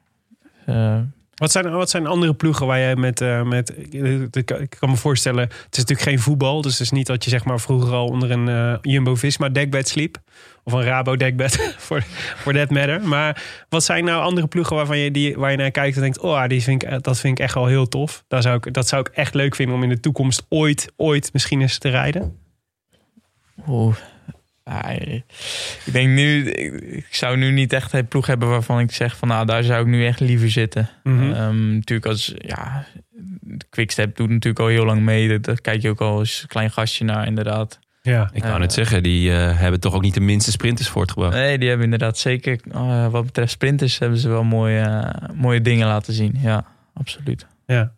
eh, 0.72 0.98
Wat 1.34 1.52
zijn, 1.52 1.70
wat 1.70 1.90
zijn 1.90 2.06
andere 2.06 2.34
ploegen 2.34 2.66
waar 2.66 2.78
jij 2.78 2.96
met, 2.96 3.20
eh, 3.20 3.42
met 3.42 3.74
ik, 4.36 4.46
kan 4.78 4.90
me 4.90 4.96
voorstellen, 4.96 5.42
het 5.42 5.52
is 5.70 5.78
natuurlijk 5.78 6.08
geen 6.08 6.18
voetbal, 6.18 6.62
dus 6.62 6.72
het 6.72 6.80
is 6.80 6.90
niet 6.90 7.06
dat 7.06 7.24
je 7.24 7.30
zeg 7.30 7.44
maar 7.44 7.60
vroeger 7.60 7.92
al 7.92 8.06
onder 8.06 8.30
een 8.30 8.48
eh, 8.48 8.74
Jumbo-Visma 8.82 9.48
dekbed 9.48 9.88
sliep 9.88 10.18
of 10.64 10.72
een 10.72 10.82
Rabo 10.82 11.16
dekbed 11.16 11.74
voor 11.86 12.02
for 12.36 12.52
that 12.52 12.70
matter. 12.70 13.08
Maar 13.08 13.42
wat 13.68 13.84
zijn 13.84 14.04
nou 14.04 14.22
andere 14.22 14.46
ploegen 14.46 14.76
waarvan 14.76 14.98
je 14.98 15.10
die 15.10 15.36
waar 15.36 15.50
je 15.50 15.56
naar 15.56 15.70
kijkt 15.70 15.96
en 15.96 16.02
denkt, 16.02 16.18
oh, 16.18 16.46
die 16.46 16.62
vind 16.62 16.82
ik, 16.82 17.02
dat 17.02 17.20
vind 17.20 17.38
ik 17.38 17.44
echt 17.44 17.54
wel 17.54 17.66
heel 17.66 17.88
tof. 17.88 18.24
Daar 18.28 18.42
zou 18.42 18.56
ik, 18.56 18.72
dat 18.74 18.88
zou 18.88 19.00
ik 19.00 19.08
echt 19.08 19.34
leuk 19.34 19.54
vinden 19.54 19.76
om 19.76 19.82
in 19.82 19.88
de 19.88 20.00
toekomst 20.00 20.46
ooit, 20.48 20.92
ooit 20.96 21.32
misschien 21.32 21.60
eens 21.60 21.78
te 21.78 21.88
rijden. 21.88 22.38
Oeh. 23.68 23.96
Ja, 24.72 24.88
ik 25.84 25.92
denk 25.92 26.08
nu, 26.08 26.50
ik, 26.50 27.06
zou 27.10 27.36
nu 27.36 27.50
niet 27.50 27.72
echt 27.72 27.92
een 27.92 28.06
ploeg 28.08 28.26
hebben 28.26 28.48
waarvan 28.48 28.80
ik 28.80 28.92
zeg 28.92 29.16
van 29.16 29.28
nou 29.28 29.46
daar 29.46 29.62
zou 29.62 29.80
ik 29.80 29.86
nu 29.86 30.06
echt 30.06 30.20
liever 30.20 30.50
zitten. 30.50 30.88
Ehm, 31.04 31.72
natuurlijk 31.74 32.06
als 32.08 32.34
ja, 32.38 32.86
Quickstep 33.70 34.16
doet 34.16 34.28
natuurlijk 34.28 34.58
al 34.64 34.66
heel 34.66 34.84
lang 34.84 35.00
mee. 35.02 35.38
Daar- 35.40 35.60
kijk 35.60 35.82
je 35.82 35.88
ook 35.88 36.00
al 36.00 36.18
als 36.18 36.44
klein 36.48 36.70
gastje 36.70 37.04
naar 37.04 37.26
inderdaad. 37.26 37.78
Ja. 38.02 38.30
Ik 38.32 38.42
wou 38.42 38.54
Eh, 38.54 38.60
net 38.60 38.72
zeggen, 38.72 39.02
die 39.02 39.32
eh, 39.32 39.58
hebben 39.58 39.80
toch 39.80 39.94
ook 39.94 40.02
niet 40.02 40.14
de 40.14 40.20
minste 40.20 40.50
sprinters 40.50 40.88
voortgebracht. 40.88 41.34
Nee, 41.34 41.58
die 41.58 41.68
hebben 41.68 41.84
inderdaad 41.84 42.18
zeker 42.18 42.60
eh, 42.72 43.08
wat 43.08 43.24
betreft 43.24 43.52
sprinters 43.52 43.98
hebben 43.98 44.18
ze 44.18 44.28
wel 44.28 44.44
mooie, 44.44 45.14
mooie 45.34 45.60
dingen 45.60 45.86
laten 45.86 46.12
zien. 46.12 46.34
Ja, 46.40 46.64
absoluut. 46.94 47.46
Ja, 47.66 47.92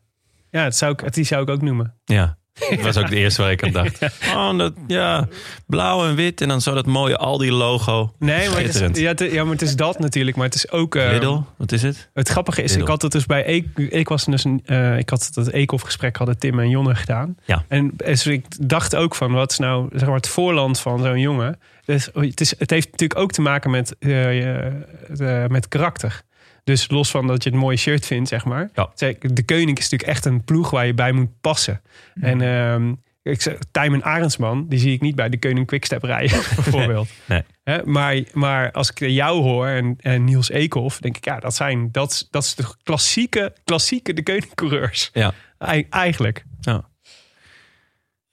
ja 0.51 0.64
het 0.64 0.77
zou 0.77 0.93
ik, 0.93 1.12
die 1.12 1.25
zou 1.25 1.43
ik 1.43 1.49
ook 1.49 1.62
noemen. 1.62 1.95
Ja, 2.05 2.37
dat 2.71 2.81
was 2.81 2.97
ook 2.97 3.09
de 3.09 3.17
eerste 3.17 3.43
waar 3.43 3.51
ik 3.51 3.63
aan 3.65 3.71
dacht. 3.73 3.99
Oh, 4.35 4.59
dat, 4.59 4.73
ja, 4.87 5.29
blauw 5.67 6.07
en 6.09 6.15
wit 6.15 6.41
en 6.41 6.49
dan 6.49 6.61
zo 6.61 6.75
dat 6.75 6.87
mooie 6.87 7.17
Aldi-logo. 7.17 8.13
Nee, 8.19 8.49
maar 8.49 8.61
het 8.63 8.75
is, 8.75 9.01
ja, 9.01 9.09
het, 9.09 9.21
ja, 9.21 9.43
maar 9.43 9.53
het 9.53 9.63
is 9.63 9.77
dat 9.77 9.99
natuurlijk. 9.99 10.37
Maar 10.37 10.47
het 10.47 10.55
is 10.55 10.71
ook. 10.71 10.95
eh, 10.95 11.11
Lidl, 11.11 11.39
wat 11.57 11.73
is 11.73 11.83
het? 11.83 12.11
Het 12.15 12.29
grappige 12.29 12.63
is, 12.63 12.71
Lidl. 12.71 12.83
ik 12.83 12.89
had 12.89 13.03
het 13.03 13.13
dus 13.13 13.27
bij 13.27 13.65
ik 13.77 14.09
was 14.09 14.25
dus 14.25 14.45
een, 14.45 14.63
eh, 14.65 14.99
ik 14.99 15.11
had 15.11 15.31
dat 15.35 15.49
Eekhoff 15.51 15.85
gesprek 15.85 16.17
hadden 16.17 16.39
Tim 16.39 16.59
en 16.59 16.69
Jonne 16.69 16.95
gedaan. 16.95 17.37
Ja. 17.45 17.65
En 17.69 17.93
dus 17.97 18.27
ik 18.27 18.45
dacht 18.69 18.97
ook 18.97 19.15
van 19.15 19.33
wat 19.33 19.51
is 19.51 19.59
nou 19.59 19.89
zeg 19.93 20.07
maar 20.07 20.17
het 20.17 20.29
voorland 20.29 20.81
van 20.81 20.99
zo'n 21.03 21.21
jongen. 21.21 21.59
Dus 21.85 22.09
het, 22.15 22.41
is, 22.41 22.55
het 22.59 22.71
heeft 22.71 22.91
natuurlijk 22.91 23.21
ook 23.21 23.33
te 23.33 23.41
maken 23.41 23.71
met, 23.71 23.97
de- 23.99 25.45
met 25.49 25.69
karakter. 25.69 26.23
Dus 26.65 26.91
los 26.91 27.11
van 27.11 27.27
dat 27.27 27.43
je 27.45 27.51
het 27.51 27.59
mooie 27.59 27.77
shirt 27.77 28.07
vindt, 28.07 28.29
zeg 28.29 28.45
maar. 28.45 28.71
Ja. 28.75 28.91
De 29.21 29.45
Koning 29.45 29.79
is 29.79 29.83
natuurlijk 29.91 30.11
echt 30.11 30.25
een 30.25 30.45
ploeg 30.45 30.71
waar 30.71 30.87
je 30.87 30.95
bij 30.95 31.12
moet 31.12 31.41
passen. 31.41 31.81
En 32.15 32.41
ehm 32.41 32.93
ik 33.25 33.43
zeg, 33.43 33.59
Tijmen 33.71 34.03
Arendsman, 34.03 34.69
die 34.69 34.79
zie 34.79 34.93
ik 34.93 35.01
niet 35.01 35.15
bij 35.15 35.29
de 35.29 35.39
Koning 35.39 35.67
Quickstep 35.67 36.03
rijden, 36.03 36.37
bijvoorbeeld. 36.55 37.09
Nee. 37.27 37.43
Hè, 37.62 37.85
maar, 37.85 38.23
maar 38.33 38.73
als 38.73 38.91
ik 38.91 38.99
jou 38.99 39.43
hoor 39.43 39.67
en, 39.67 39.97
en 40.01 40.25
Niels 40.25 40.51
Eekhoff, 40.51 40.99
denk 40.99 41.17
ik, 41.17 41.25
ja, 41.25 41.39
dat 41.39 41.55
zijn 41.55 41.89
dat, 41.93 42.29
dat 42.31 42.43
is 42.45 42.55
de 42.55 42.65
klassieke, 42.83 43.53
klassieke 43.65 44.12
de 44.12 44.23
Koning-coureurs. 44.23 45.11
Ja. 45.12 45.33
Ei- 45.59 45.87
eigenlijk. 45.91 46.45
Ja, 46.61 46.85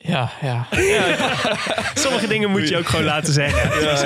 ja. 0.01 0.29
Sommige 1.93 2.27
dingen 2.27 2.49
moet 2.49 2.69
je 2.69 2.77
ook 2.77 2.87
gewoon 2.87 3.05
laten 3.05 3.33
zeggen. 3.33 3.81
Ja, 3.81 4.05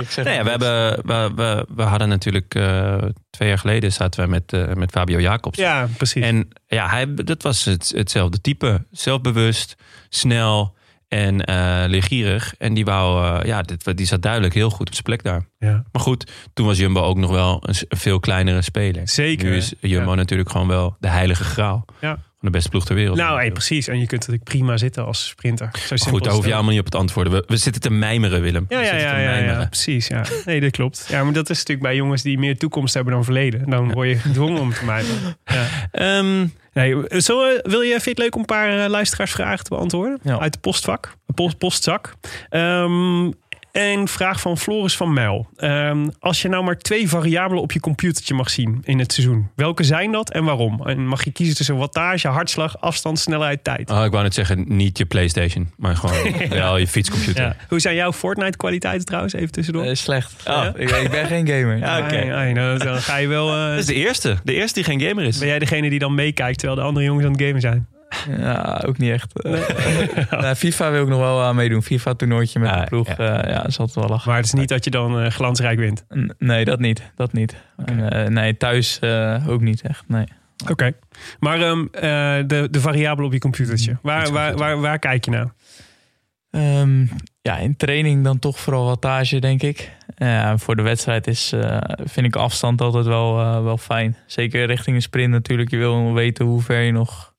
ik 0.00 0.10
zeg 0.10 0.24
Nee, 0.24 0.34
ja, 0.34 0.44
we, 0.44 0.50
hebben, 0.50 1.06
we, 1.06 1.30
we, 1.34 1.66
we 1.74 1.82
hadden 1.82 2.08
natuurlijk 2.08 2.54
eh, 2.54 2.96
twee 3.30 3.48
jaar 3.48 3.58
geleden 3.58 3.92
zaten 3.92 4.20
wij 4.20 4.28
met, 4.28 4.52
eh, 4.52 4.74
met 4.74 4.90
Fabio 4.90 5.20
Jacobs. 5.20 5.58
Ja, 5.58 5.88
precies. 5.96 6.22
En 6.22 6.48
ja, 6.66 6.88
hij, 6.88 7.14
dat 7.14 7.42
was 7.42 7.64
het, 7.64 7.92
hetzelfde 7.96 8.40
type. 8.40 8.84
Zelfbewust, 8.90 9.74
snel 10.08 10.74
en 11.08 11.44
eh 11.44 11.84
leergierig. 11.86 12.54
En 12.58 12.74
die, 12.74 12.84
wou, 12.84 13.24
eh, 13.40 13.46
ja, 13.46 13.62
dit, 13.62 13.96
die 13.96 14.06
zat 14.06 14.22
duidelijk 14.22 14.54
heel 14.54 14.70
goed 14.70 14.86
op 14.86 14.92
zijn 14.92 15.04
plek 15.04 15.22
daar. 15.22 15.46
ja. 15.58 15.82
Maar 15.92 16.02
goed, 16.02 16.30
toen 16.54 16.66
was 16.66 16.78
Jumbo 16.78 17.00
ook 17.02 17.16
nog 17.16 17.30
wel 17.30 17.62
een, 17.66 17.74
veel 17.88 18.20
kleinere 18.20 18.62
speler. 18.62 19.08
Zeker. 19.08 19.48
Nu 19.48 19.56
is 19.56 19.72
Jumbo 19.80 20.10
Ja. 20.10 20.16
natuurlijk 20.16 20.50
gewoon 20.50 20.68
wel 20.68 20.96
de 21.00 21.08
heilige 21.08 21.44
graal. 21.44 21.84
Ja. 22.00 22.18
Van 22.42 22.50
de 22.50 22.56
beste 22.56 22.70
ploeg 22.70 22.84
ter 22.84 22.94
wereld. 22.94 23.16
Nou, 23.16 23.38
hey, 23.38 23.50
precies. 23.52 23.88
En 23.88 23.94
je 23.98 24.06
kunt 24.06 24.20
natuurlijk 24.20 24.44
prima 24.44 24.76
zitten 24.76 25.04
als 25.06 25.26
sprinter. 25.28 25.68
Zo 25.72 25.86
simpel 25.86 26.08
Goed, 26.10 26.24
daar 26.24 26.32
hoef 26.32 26.46
je 26.46 26.52
allemaal 26.54 26.70
niet 26.72 26.80
op 26.80 26.88
te 26.88 26.96
antwoorden. 26.96 27.32
We, 27.32 27.44
we 27.46 27.56
zitten 27.56 27.82
te 27.82 27.90
mijmeren, 27.90 28.40
Willem. 28.42 28.66
Ja, 28.68 28.78
We 28.78 28.84
ja, 28.84 28.90
zitten 28.90 29.08
ja, 29.08 29.14
te 29.14 29.20
ja, 29.20 29.30
mijmeren. 29.30 29.60
ja, 29.60 29.66
precies. 29.66 30.06
Ja. 30.06 30.24
Nee, 30.44 30.60
dat 30.60 30.70
klopt. 30.70 31.06
Ja, 31.08 31.24
maar 31.24 31.32
dat 31.32 31.50
is 31.50 31.56
natuurlijk 31.58 31.86
bij 31.86 31.96
jongens 31.96 32.22
die 32.22 32.38
meer 32.38 32.58
toekomst 32.58 32.94
hebben 32.94 33.12
dan 33.12 33.24
verleden. 33.24 33.70
Dan 33.70 33.92
word 33.92 34.08
je 34.08 34.16
gedwongen 34.16 34.60
om 34.60 34.72
te 34.72 34.84
mijmeren. 34.84 35.36
Ja. 35.44 35.66
Ehm, 35.92 36.46
Nee, 36.72 36.96
we- 36.96 37.60
wil 37.62 37.80
je, 37.80 37.90
vind 37.90 38.02
je 38.04 38.10
het 38.10 38.18
leuk 38.18 38.34
om 38.34 38.40
een 38.40 38.46
paar 38.46 38.84
eh, 38.84 38.90
luisteraarsvragen 38.90 39.64
te 39.64 39.70
beantwoorden? 39.70 40.18
Ja. 40.22 40.38
Uit 40.38 40.52
de 40.52 40.58
postvak, 40.58 41.16
post, 41.34 41.58
postzak. 41.58 42.14
Ehm 42.48 43.30
een 43.72 44.08
vraag 44.08 44.40
van 44.40 44.58
Floris 44.58 44.96
van 44.96 45.12
Mijl. 45.12 45.48
Ehm, 45.56 46.08
als 46.18 46.42
je 46.42 46.48
nou 46.48 46.64
maar 46.64 46.78
twee 46.78 47.08
variabelen 47.08 47.62
op 47.62 47.72
je 47.72 47.80
computertje 47.80 48.34
mag 48.34 48.50
zien 48.50 48.80
in 48.84 48.98
het 48.98 49.12
seizoen. 49.12 49.50
Welke 49.56 49.84
zijn 49.84 50.12
dat 50.12 50.30
en 50.30 50.44
waarom? 50.44 50.86
En 50.86 51.06
mag 51.06 51.24
je 51.24 51.30
kiezen 51.30 51.56
tussen 51.56 51.76
wattage, 51.76 52.28
hartslag, 52.28 52.80
afstand, 52.80 53.18
snelheid, 53.18 53.64
tijd? 53.64 53.90
oh, 53.90 54.04
ik 54.04 54.10
wou 54.10 54.22
net 54.22 54.34
zeggen, 54.34 54.64
niet 54.66 54.98
je 54.98 55.04
Playstation, 55.04 55.70
maar 55.76 55.96
gewoon 55.96 56.32
wel 56.48 56.76
je 56.76 56.88
fietscomputer. 56.88 57.42
Ja. 57.42 57.56
Hoe 57.68 57.80
zijn 57.80 57.94
jouw 57.94 58.12
Fortnite 58.12 58.56
kwaliteiten 58.56 59.06
trouwens? 59.06 59.32
Even 59.32 59.50
tussendoor. 59.52 59.84
Eh, 59.84 59.94
slecht. 59.94 60.34
Oh. 60.48 60.64
Ik, 60.74 60.90
ik 60.90 61.10
ben 61.10 61.26
geen 61.26 61.46
gamer. 61.46 61.78
Ja, 61.78 61.98
oké. 61.98 62.16
Ai, 62.16 62.30
ai, 62.30 62.52
nou, 62.52 62.78
dan 62.78 62.96
ga 62.98 63.16
je 63.16 63.28
wel... 63.28 63.48
eh, 63.56 63.68
Dat 63.68 63.78
is 63.78 63.86
de 63.86 63.94
eerste. 63.94 64.36
De 64.44 64.54
eerste 64.54 64.74
die 64.74 64.84
geen 64.84 65.00
gamer 65.00 65.24
is. 65.24 65.38
ben 65.38 65.48
jij 65.48 65.58
degene 65.58 65.90
die 65.90 65.98
dan 65.98 66.14
meekijkt 66.14 66.58
terwijl 66.58 66.80
de 66.80 66.86
andere 66.86 67.06
jongens 67.06 67.26
aan 67.26 67.32
het 67.32 67.42
gamen 67.42 67.60
zijn? 67.60 67.86
Ja, 68.38 68.82
ook 68.86 68.98
niet 68.98 69.10
echt. 69.10 69.32
Nou, 70.30 70.54
FIFA 70.54 70.90
wil 70.90 71.02
ik 71.02 71.08
nog 71.08 71.18
wel 71.18 71.42
aan 71.42 71.54
meedoen. 71.54 71.82
FIFA 71.82 72.14
toernooitje 72.14 72.58
met 72.58 72.70
Ah, 72.70 72.80
de 72.80 72.86
ploeg. 72.86 73.16
ja. 73.16 73.48
Ja 73.48 73.56
dat 73.56 73.66
is 73.66 73.78
altijd 73.78 73.96
wel 73.98 74.08
lachen. 74.08 74.28
Maar 74.28 74.36
het 74.38 74.46
is 74.46 74.52
niet 74.52 74.68
dat 74.68 74.84
je 74.84 74.90
dan 74.90 75.20
eh, 75.20 75.30
glansrijk 75.30 75.78
wint. 75.78 76.04
N- 76.16 76.32
Nee, 76.38 76.64
dat 76.64 76.78
niet. 76.78 77.02
Dat 77.16 77.32
niet. 77.32 77.56
En, 77.84 78.10
eh, 78.12 78.28
nee, 78.28 78.56
thuis 78.56 78.98
eh, 78.98 79.44
ook 79.48 79.60
niet 79.60 79.80
echt. 79.82 80.04
Nee. 80.08 80.24
Oké. 80.70 80.92
Maar 81.40 81.60
ehm, 81.60 81.84
eh, 81.92 82.02
de, 82.46 82.68
de 82.70 82.80
variabelen 82.80 83.26
op 83.26 83.32
je 83.32 83.38
computertje. 83.38 83.96
Waar, 84.02 84.30
waar, 84.32 84.56
waar, 84.56 84.80
waar 84.80 84.98
kijk 84.98 85.24
je 85.24 85.30
naar? 85.30 85.52
Ehm, 86.50 87.06
ja, 87.42 87.56
in 87.58 87.76
training 87.76 88.24
dan 88.24 88.38
toch 88.38 88.58
vooral 88.60 88.84
wattage, 88.84 89.38
denk 89.38 89.62
ik. 89.62 89.90
Ja, 90.16 90.58
voor 90.58 90.76
de 90.76 90.82
wedstrijd 90.82 91.26
is, 91.26 91.52
eh, 91.52 91.78
vind 92.04 92.26
ik 92.26 92.36
afstand 92.36 92.80
altijd 92.80 93.06
wel, 93.06 93.40
eh, 93.40 93.62
wel 93.62 93.78
fijn. 93.78 94.16
Zeker 94.26 94.66
richting 94.66 94.96
een 94.96 95.02
sprint 95.02 95.30
natuurlijk. 95.32 95.70
Je 95.70 95.76
wil 95.76 96.12
weten 96.12 96.44
hoe 96.44 96.62
ver 96.62 96.80
je 96.80 96.92
nog 96.92 97.31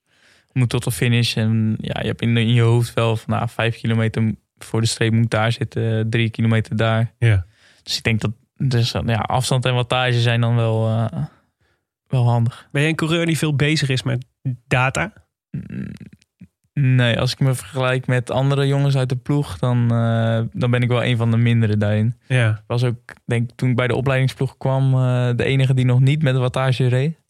moet 0.54 0.68
tot 0.68 0.84
de 0.84 0.90
finish. 0.90 1.36
En 1.36 1.76
ja, 1.80 2.00
je 2.00 2.06
hebt 2.06 2.22
in, 2.22 2.36
in 2.36 2.52
je 2.52 2.62
hoofd 2.62 2.94
wel 2.94 3.16
van 3.16 3.34
nou, 3.34 3.48
vijf 3.48 3.76
kilometer 3.76 4.34
voor 4.58 4.80
de 4.80 4.86
streep 4.86 5.12
moet 5.12 5.30
daar 5.30 5.52
zitten. 5.52 6.10
Drie 6.10 6.30
kilometer 6.30 6.76
daar. 6.76 7.14
Ja. 7.18 7.46
Dus 7.82 7.96
ik 7.96 8.02
denk 8.02 8.20
dat 8.20 8.32
dus, 8.56 8.92
ja, 9.06 9.18
afstand 9.18 9.64
en 9.64 9.74
wattage 9.74 10.20
zijn 10.20 10.40
dan 10.40 10.56
wel, 10.56 10.88
eh, 10.88 11.24
wel 12.06 12.28
handig. 12.28 12.68
Ben 12.72 12.82
je 12.82 12.88
een 12.88 12.94
coureur 12.94 13.26
die 13.26 13.38
veel 13.38 13.56
bezig 13.56 13.88
is 13.88 14.02
met 14.02 14.26
data? 14.66 15.12
Mm, 15.50 15.92
Nee, 16.80 17.20
als 17.20 17.32
ik 17.32 17.40
me 17.40 17.54
vergelijk 17.54 18.06
met 18.06 18.30
andere 18.30 18.66
jongens 18.66 18.96
uit 18.96 19.08
de 19.08 19.16
ploeg, 19.16 19.58
dan, 19.58 19.90
eh, 19.90 20.40
dan 20.52 20.70
ben 20.70 20.82
ik 20.82 20.88
wel 20.88 21.04
een 21.04 21.16
van 21.16 21.30
de 21.30 21.36
mindere 21.36 21.76
daarin. 21.76 22.18
Ja. 22.26 22.50
Ik 22.50 22.64
was 22.66 22.84
ook, 22.84 22.98
denk 23.24 23.50
ik, 23.50 23.56
toen 23.56 23.70
ik 23.70 23.76
bij 23.76 23.86
de 23.86 23.94
opleidingsploeg 23.94 24.56
kwam, 24.56 24.94
eh, 24.94 25.30
de 25.36 25.44
enige 25.44 25.74
die 25.74 25.84
nog 25.84 26.00
niet 26.00 26.22
met 26.22 26.34
de 26.34 26.40
wattage 26.40 26.86
reed. 26.86 27.20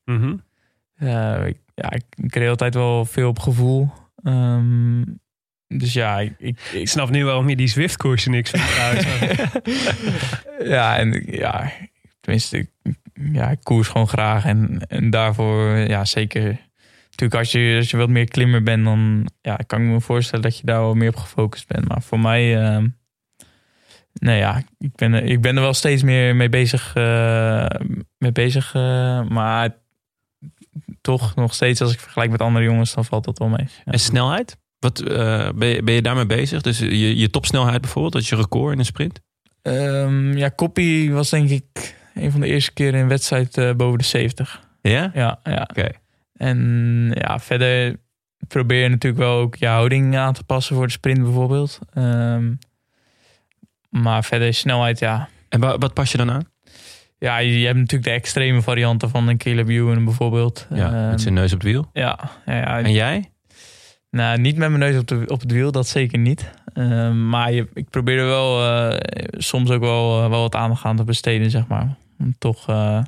Eh, 0.95 1.47
ik, 1.47 1.59
ja, 1.75 1.91
ik, 1.91 2.05
ik 2.17 2.35
reed 2.35 2.49
altijd 2.49 2.75
wel 2.75 3.05
veel 3.05 3.29
op 3.29 3.39
gevoel. 3.39 3.91
Ehm, 4.23 5.03
dus 5.67 5.93
ja, 5.93 6.21
ik, 6.21 6.61
ik, 6.73 6.89
snap 6.89 7.11
nu 7.11 7.25
waarom 7.25 7.49
je 7.49 7.57
die 7.57 7.69
Zwift-koersen 7.69 8.31
niks 8.31 8.51
vindt 8.51 8.67
ja, 10.75 10.99
en 10.99 11.25
ja, 11.27 11.73
tenminste, 12.21 12.59
ik, 12.59 12.71
ja, 13.33 13.51
ik 13.51 13.59
koers 13.63 13.89
gewoon 13.89 14.09
graag. 14.09 14.45
En, 14.45 14.87
en 14.89 15.11
daarvoor, 15.11 15.77
ja, 15.77 16.05
zeker. 16.05 16.61
Natuurlijk, 17.11 17.41
als 17.41 17.53
je, 17.53 17.75
als 17.77 17.91
je 17.91 17.97
wat 17.97 18.09
meer 18.09 18.29
klimmer 18.29 18.63
bent, 18.63 18.85
dan 18.85 19.31
ja, 19.41 19.57
kan 19.57 19.83
ik 19.83 19.89
me 19.89 20.01
voorstellen 20.01 20.45
dat 20.45 20.59
je 20.59 20.67
daar 20.67 20.81
wel 20.81 20.95
meer 20.95 21.09
op 21.09 21.17
gefocust 21.17 21.69
bent. 21.69 21.89
Maar 21.89 22.03
voor 22.03 22.21
mij, 22.21 22.65
ehm 22.65 22.87
nee 24.13 24.39
ja, 24.39 24.63
ik 24.79 24.95
ben, 24.95 25.15
ik 25.15 25.41
ben 25.41 25.57
er 25.57 25.63
wel 25.63 25.75
steeds 25.75 26.03
meer 26.03 26.37
mee 26.37 26.49
bezig. 26.49 26.95
eh, 26.95 27.67
mee 28.19 28.33
bezig 28.33 28.75
eh, 28.75 29.29
maar 29.29 29.77
toch 31.01 31.35
nog 31.35 31.55
steeds, 31.55 31.81
als 31.81 31.93
ik 31.93 32.01
vergelijk 32.01 32.31
met 32.31 32.41
andere 32.41 32.65
jongens, 32.65 32.95
dan 32.95 33.05
valt 33.05 33.25
dat 33.25 33.39
wel 33.39 33.49
mee. 33.49 33.67
Ja. 33.85 33.93
En 33.93 34.01
snelheid? 34.01 34.57
Wat, 34.79 35.01
eh, 35.01 35.49
ben, 35.55 35.69
je, 35.69 35.83
ben 35.83 35.95
je 35.95 36.03
daarmee 36.03 36.27
bezig? 36.27 36.63
Dus 36.63 36.79
je, 36.79 37.17
je 37.17 37.31
topsnelheid 37.31 37.81
bijvoorbeeld, 37.81 38.13
dat 38.13 38.23
is 38.23 38.29
je 38.29 38.37
record 38.37 38.73
in 38.73 38.79
een 38.79 38.85
sprint? 38.85 39.21
Ehm, 39.63 40.37
ja, 40.37 40.49
Koppie 40.49 41.13
was 41.13 41.31
denk 41.31 41.49
ik 41.51 41.97
een 42.15 42.31
van 42.31 42.41
de 42.41 42.47
eerste 42.47 42.73
keren 42.73 43.01
in 43.01 43.09
wedstrijd 43.09 43.59
eh, 43.59 43.73
boven 43.73 43.99
de 43.99 44.05
70. 44.05 44.63
Ja? 44.81 45.11
Ja, 45.15 45.41
ja. 45.45 45.67
Oké. 45.71 45.89
En 46.35 47.11
ja, 47.15 47.39
verder 47.39 47.97
probeer 48.49 48.83
je 48.83 48.89
natuurlijk 48.89 49.23
wel 49.23 49.39
ook 49.39 49.57
je 49.57 49.67
houding 49.67 50.17
aan 50.17 50.33
te 50.33 50.45
passen 50.45 50.77
voor 50.77 50.87
de 50.87 50.93
sprint 50.93 51.23
bijvoorbeeld. 51.23 51.79
Ehm, 51.93 52.53
maar 53.89 54.25
verder 54.25 54.55
snelheid, 54.55 54.99
ja. 54.99 55.29
En 55.49 55.61
wa- 55.61 55.79
wat 55.79 55.95
pas 55.95 56.13
je 56.13 56.19
dan 56.19 56.31
aan? 56.31 56.45
Ja, 57.25 57.39
je, 57.39 57.61
je 57.61 57.67
hebt 57.67 57.79
natuurlijk 57.79 58.05
de 58.05 58.11
extreme 58.11 58.63
varianten 58.63 59.11
van 59.11 59.29
een 59.29 59.37
Caleb 59.37 59.69
Ewan 59.69 60.05
bijvoorbeeld. 60.05 60.67
Ja, 60.75 60.93
Ehm, 60.93 61.09
met 61.09 61.21
zijn 61.21 61.35
neus 61.35 61.53
op 61.53 61.59
het 61.61 61.69
wiel. 61.69 61.89
ja, 61.93 62.19
ja, 62.47 62.55
ja. 62.57 62.81
En 62.83 62.93
jij? 62.93 63.31
Nou, 64.11 64.39
niet 64.41 64.57
met 64.57 64.69
mijn 64.69 64.81
neus 64.81 65.01
op, 65.01 65.07
de, 65.07 65.25
op 65.27 65.41
het 65.41 65.53
wiel, 65.53 65.73
dat 65.73 65.87
zeker 65.87 66.19
niet. 66.19 66.51
Ehm, 66.75 67.29
maar 67.29 67.53
je, 67.53 67.69
ik 67.75 67.91
probeer 67.91 68.19
er 68.19 68.27
wel 68.27 68.63
eh, 68.65 68.99
soms 69.31 69.71
ook 69.71 69.81
wel, 69.81 70.23
eh, 70.23 70.29
wel 70.29 70.41
wat 70.41 70.55
aandacht 70.55 70.85
aan 70.85 70.97
te 70.97 71.05
besteden, 71.05 71.51
zeg 71.51 71.67
maar. 71.67 71.97
Om 72.19 72.35
toch, 72.39 72.69
eh, 72.69 73.03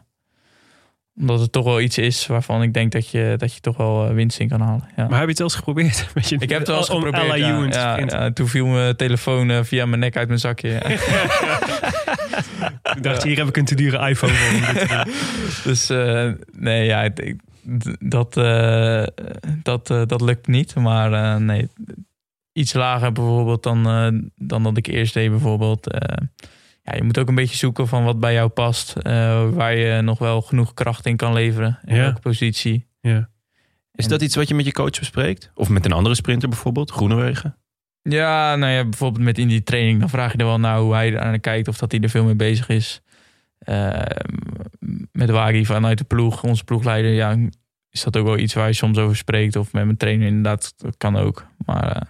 omdat 1.21 1.41
het 1.41 1.53
toch 1.53 1.65
wel 1.65 1.81
iets 1.81 1.99
is 1.99 2.27
waarvan 2.27 2.63
ik 2.63 2.73
denk 2.75 2.93
dat 2.93 3.09
je, 3.11 3.35
dat 3.37 3.55
je 3.55 3.61
toch 3.61 3.77
wel 3.77 4.09
eh, 4.09 4.15
winst 4.15 4.39
in 4.39 4.49
kan 4.49 4.61
halen. 4.61 4.89
Ja. 4.97 5.07
Maar 5.09 5.19
heb 5.19 5.23
je 5.23 5.29
het 5.29 5.39
wel 5.39 5.47
eens 5.47 5.57
geprobeerd? 5.57 6.09
Met 6.15 6.29
je, 6.29 6.37
ik 6.39 6.49
heb 6.49 6.59
het 6.59 6.69
wel 6.69 6.77
eens 6.77 6.89
geprobeerd. 6.89 7.39
ja. 7.75 7.97
Ja, 7.97 7.99
ja, 8.07 8.31
toen 8.33 8.49
viel 8.49 8.67
mijn 8.67 8.97
telefoon 8.97 9.51
eh, 9.51 9.63
via 9.63 9.87
mijn 9.87 10.01
nek 10.01 10.17
uit 10.17 10.29
mijn 10.29 10.41
zakje. 10.41 10.69
Ik 12.97 13.03
dacht, 13.03 13.23
hier 13.23 13.37
heb 13.37 13.49
ik 13.49 13.57
een 13.57 13.65
te 13.65 13.75
dure 13.75 14.09
iPhone 14.09 14.33
voor. 14.33 15.05
dus 15.71 15.91
eh, 15.91 16.31
nee, 16.53 16.85
ja, 16.85 17.03
ik- 17.03 17.41
dat, 17.99 18.35
dat, 19.63 19.87
dat 19.87 20.21
lukt 20.21 20.47
niet. 20.47 20.75
Maar 20.75 21.41
nee, 21.41 21.69
iets 22.53 22.73
lager 22.73 23.13
bijvoorbeeld 23.13 23.63
dan, 23.63 23.83
dan 24.37 24.63
dat 24.63 24.77
ik 24.77 24.87
eerst 24.87 25.15
deed 25.15 25.31
bijvoorbeeld. 25.31 25.95
Ja, 26.89 26.95
je 26.97 27.03
moet 27.03 27.19
ook 27.19 27.29
een 27.29 27.35
beetje 27.35 27.57
zoeken 27.57 27.89
van 27.89 28.05
wat 28.05 28.21
bij 28.21 28.33
jou 28.33 28.49
past. 28.49 28.97
eh, 28.97 29.49
waar 29.51 29.77
je 29.77 30.01
nog 30.03 30.19
wel 30.19 30.43
genoeg 30.43 30.75
kracht 30.75 31.07
in 31.07 31.17
kan 31.17 31.33
leveren. 31.33 31.79
In 31.85 31.95
Ja. 31.95 32.01
welke 32.03 32.21
positie. 32.21 32.87
Ja. 33.01 33.29
Is 33.93 34.05
En- 34.05 34.11
dat 34.11 34.23
iets 34.23 34.35
wat 34.37 34.49
je 34.49 34.55
met 34.55 34.65
je 34.65 34.73
coach 34.73 34.99
bespreekt? 34.99 35.51
Of 35.55 35.69
met 35.69 35.85
een 35.85 35.93
andere 35.93 36.15
sprinter 36.15 36.49
bijvoorbeeld? 36.49 36.91
Groenewegen? 36.91 37.57
Ja, 38.03 38.57
nou 38.57 38.73
ja, 38.73 38.83
bijvoorbeeld 38.83 39.25
met 39.25 39.39
in 39.39 39.49
die 39.49 39.63
training, 39.63 40.01
dan 40.01 40.09
vraag 40.09 40.33
je 40.33 40.39
er 40.39 40.45
wel 40.45 40.59
naar 40.61 40.79
hoe 40.79 40.95
hij 40.95 41.13
er 41.13 41.21
aan 41.21 41.41
kijkt 41.41 41.69
of 41.69 41.79
dat 41.79 41.93
hij 41.93 42.01
er 42.01 42.09
veel 42.09 42.25
mee 42.25 42.35
bezig 42.35 42.69
is. 42.69 43.01
Eh, 43.59 44.01
met 45.13 45.31
Wagi 45.31 45.67
vanuit 45.67 45.99
de 45.99 46.05
ploeg, 46.05 46.43
onze 46.43 46.65
ploegleider, 46.65 47.13
ja, 47.13 47.37
is 47.91 48.03
dat 48.05 48.17
ook 48.17 48.27
wel 48.27 48.39
iets 48.39 48.55
waar 48.55 48.67
je 48.67 48.73
soms 48.73 48.99
over 48.99 49.17
spreekt. 49.17 49.57
Of 49.57 49.73
met 49.73 49.85
mijn 49.85 49.97
trainer, 49.97 50.27
inderdaad, 50.27 50.75
dat 50.77 50.97
kan 50.97 51.17
ook. 51.17 51.47
Maar 51.65 51.93
eh, 51.97 52.03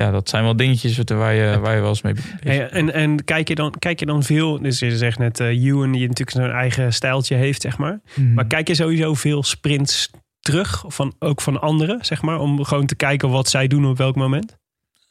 ja, 0.00 0.10
dat 0.10 0.28
zijn 0.28 0.44
wel 0.44 0.56
dingetjes 0.56 0.98
waar 1.06 1.34
je, 1.34 1.58
waar 1.58 1.74
je 1.74 1.80
wel 1.80 1.88
eens 1.88 2.02
mee 2.02 2.14
Hey, 2.40 2.68
en 2.68 2.92
en 2.92 3.24
kijk, 3.24 3.48
je 3.48 3.54
dan, 3.54 3.74
kijk 3.78 4.00
je 4.00 4.06
dan 4.06 4.22
veel... 4.22 4.60
Dus 4.62 4.78
je 4.78 4.96
zegt 4.96 5.18
net, 5.18 5.40
eh 5.40 5.64
Ewan, 5.64 5.92
die 5.92 6.00
natuurlijk 6.00 6.30
zijn 6.30 6.50
eigen 6.50 6.92
stijltje 6.92 7.34
heeft, 7.34 7.62
zeg 7.62 7.78
maar. 7.78 8.00
bent. 8.14 8.34
Maar 8.34 8.46
kijk 8.46 8.68
je 8.68 8.74
sowieso 8.74 9.14
veel 9.14 9.42
sprints 9.42 10.10
terug, 10.40 10.84
van, 10.86 11.14
ook 11.18 11.40
van 11.40 11.60
anderen, 11.60 12.04
zeg 12.04 12.22
maar? 12.22 12.38
Om 12.38 12.64
gewoon 12.64 12.86
te 12.86 12.96
kijken 12.96 13.30
wat 13.30 13.48
zij 13.48 13.66
doen 13.66 13.86
op 13.86 13.96
welk 13.96 14.16
moment? 14.16 14.56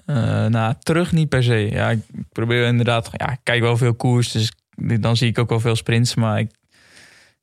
Eh, 0.05 0.45
nou, 0.45 0.73
terug 0.79 1.11
niet 1.11 1.29
per 1.29 1.43
se. 1.43 1.69
Ja, 1.71 1.89
ik 1.89 1.99
probeer 2.31 2.65
inderdaad, 2.65 3.09
ja, 3.11 3.31
ik 3.31 3.39
kijk 3.43 3.61
wel 3.61 3.77
veel 3.77 3.93
koers, 3.93 4.31
dus 4.31 4.51
dan 4.99 5.17
zie 5.17 5.27
ik 5.27 5.39
ook 5.39 5.49
wel 5.49 5.59
veel 5.59 5.75
sprints. 5.75 6.15
Maar 6.15 6.39
ik, 6.39 6.51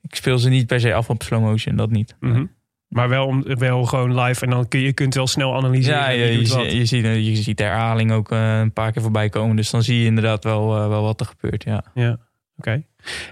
ik 0.00 0.14
speel 0.14 0.38
ze 0.38 0.48
niet 0.48 0.66
per 0.66 0.80
se 0.80 0.94
af 0.94 1.10
op 1.10 1.22
slow 1.22 1.40
motion, 1.40 1.76
dat 1.76 1.90
niet. 1.90 2.16
Mhm. 2.20 2.44
Maar 2.88 3.08
wel, 3.08 3.26
om, 3.26 3.42
wel 3.58 3.84
gewoon 3.84 4.20
live 4.20 4.44
en 4.44 4.50
dan 4.50 4.68
kun 4.68 4.80
je, 4.80 4.92
kunt 4.92 5.14
wel 5.14 5.26
snel 5.26 5.54
analyseren. 5.56 5.98
Ja, 6.00 6.08
wie 6.08 6.18
je, 6.18 6.30
je, 6.32 6.36
doet 6.38 6.46
zie- 6.48 6.56
wat. 6.56 6.72
je, 6.72 6.84
ziet, 6.84 7.04
je 7.04 7.36
ziet 7.36 7.56
de 7.58 7.62
herhaling 7.64 8.12
ook 8.12 8.32
eh, 8.32 8.58
een 8.58 8.72
paar 8.72 8.92
keer 8.92 9.02
voorbij 9.02 9.28
komen. 9.28 9.56
Dus 9.56 9.70
dan 9.70 9.82
zie 9.82 9.98
je 10.00 10.04
inderdaad 10.06 10.44
wel, 10.44 10.76
eh, 10.76 10.88
wel 10.88 11.02
wat 11.02 11.20
er 11.20 11.26
gebeurt. 11.26 11.64
Ja. 11.64 11.84
Ja, 11.94 12.18
oké. 12.56 12.82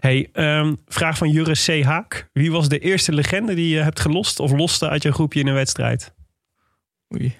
Hey, 0.00 0.28
ehm, 0.32 0.74
vraag 0.86 1.16
van 1.18 1.30
Jurre 1.30 1.80
C. 1.80 1.84
Haak. 1.84 2.28
Wie 2.32 2.52
was 2.52 2.68
de 2.68 2.78
eerste 2.78 3.12
legende 3.12 3.54
die 3.54 3.68
je 3.74 3.80
hebt 3.82 4.00
gelost 4.00 4.40
of 4.40 4.52
loste 4.52 4.88
uit 4.88 5.02
je 5.02 5.12
groepje 5.12 5.40
in 5.40 5.46
een 5.46 5.54
wedstrijd? 5.54 6.14
Oei. 7.14 7.36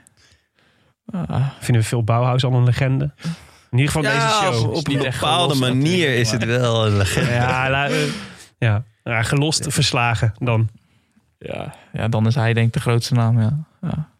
Ah, 1.07 1.49
Vinden 1.61 1.82
we 1.82 1.89
veel 1.89 2.05
Bauhaus 2.05 2.45
al 2.45 2.53
een 2.53 2.65
legende? 2.65 3.15
In 3.70 3.78
ieder 3.78 3.93
geval 3.93 4.12
deze 4.12 4.28
show. 4.28 4.74
op 4.74 4.89
een 4.89 4.99
bepaalde 4.99 5.55
manier 5.55 6.15
is 6.15 6.31
het 6.31 6.45
wel 6.45 6.86
een 6.86 6.97
legende. 6.97 7.31
Ja, 7.31 7.70
la- 7.70 7.89
eh, 7.89 7.97
ja. 8.59 8.85
ja 9.05 9.23
gelost, 9.23 9.66
verslagen 9.69 10.32
dan. 10.39 10.69
Ja, 11.44 11.74
ja, 11.92 12.08
dan 12.08 12.26
is 12.26 12.34
hij 12.34 12.52
denk 12.52 12.66
ik 12.66 12.72
de 12.72 12.80
grootste 12.80 13.14
naam. 13.14 13.40
Ja. 13.40 13.64
Ja. 13.80 14.12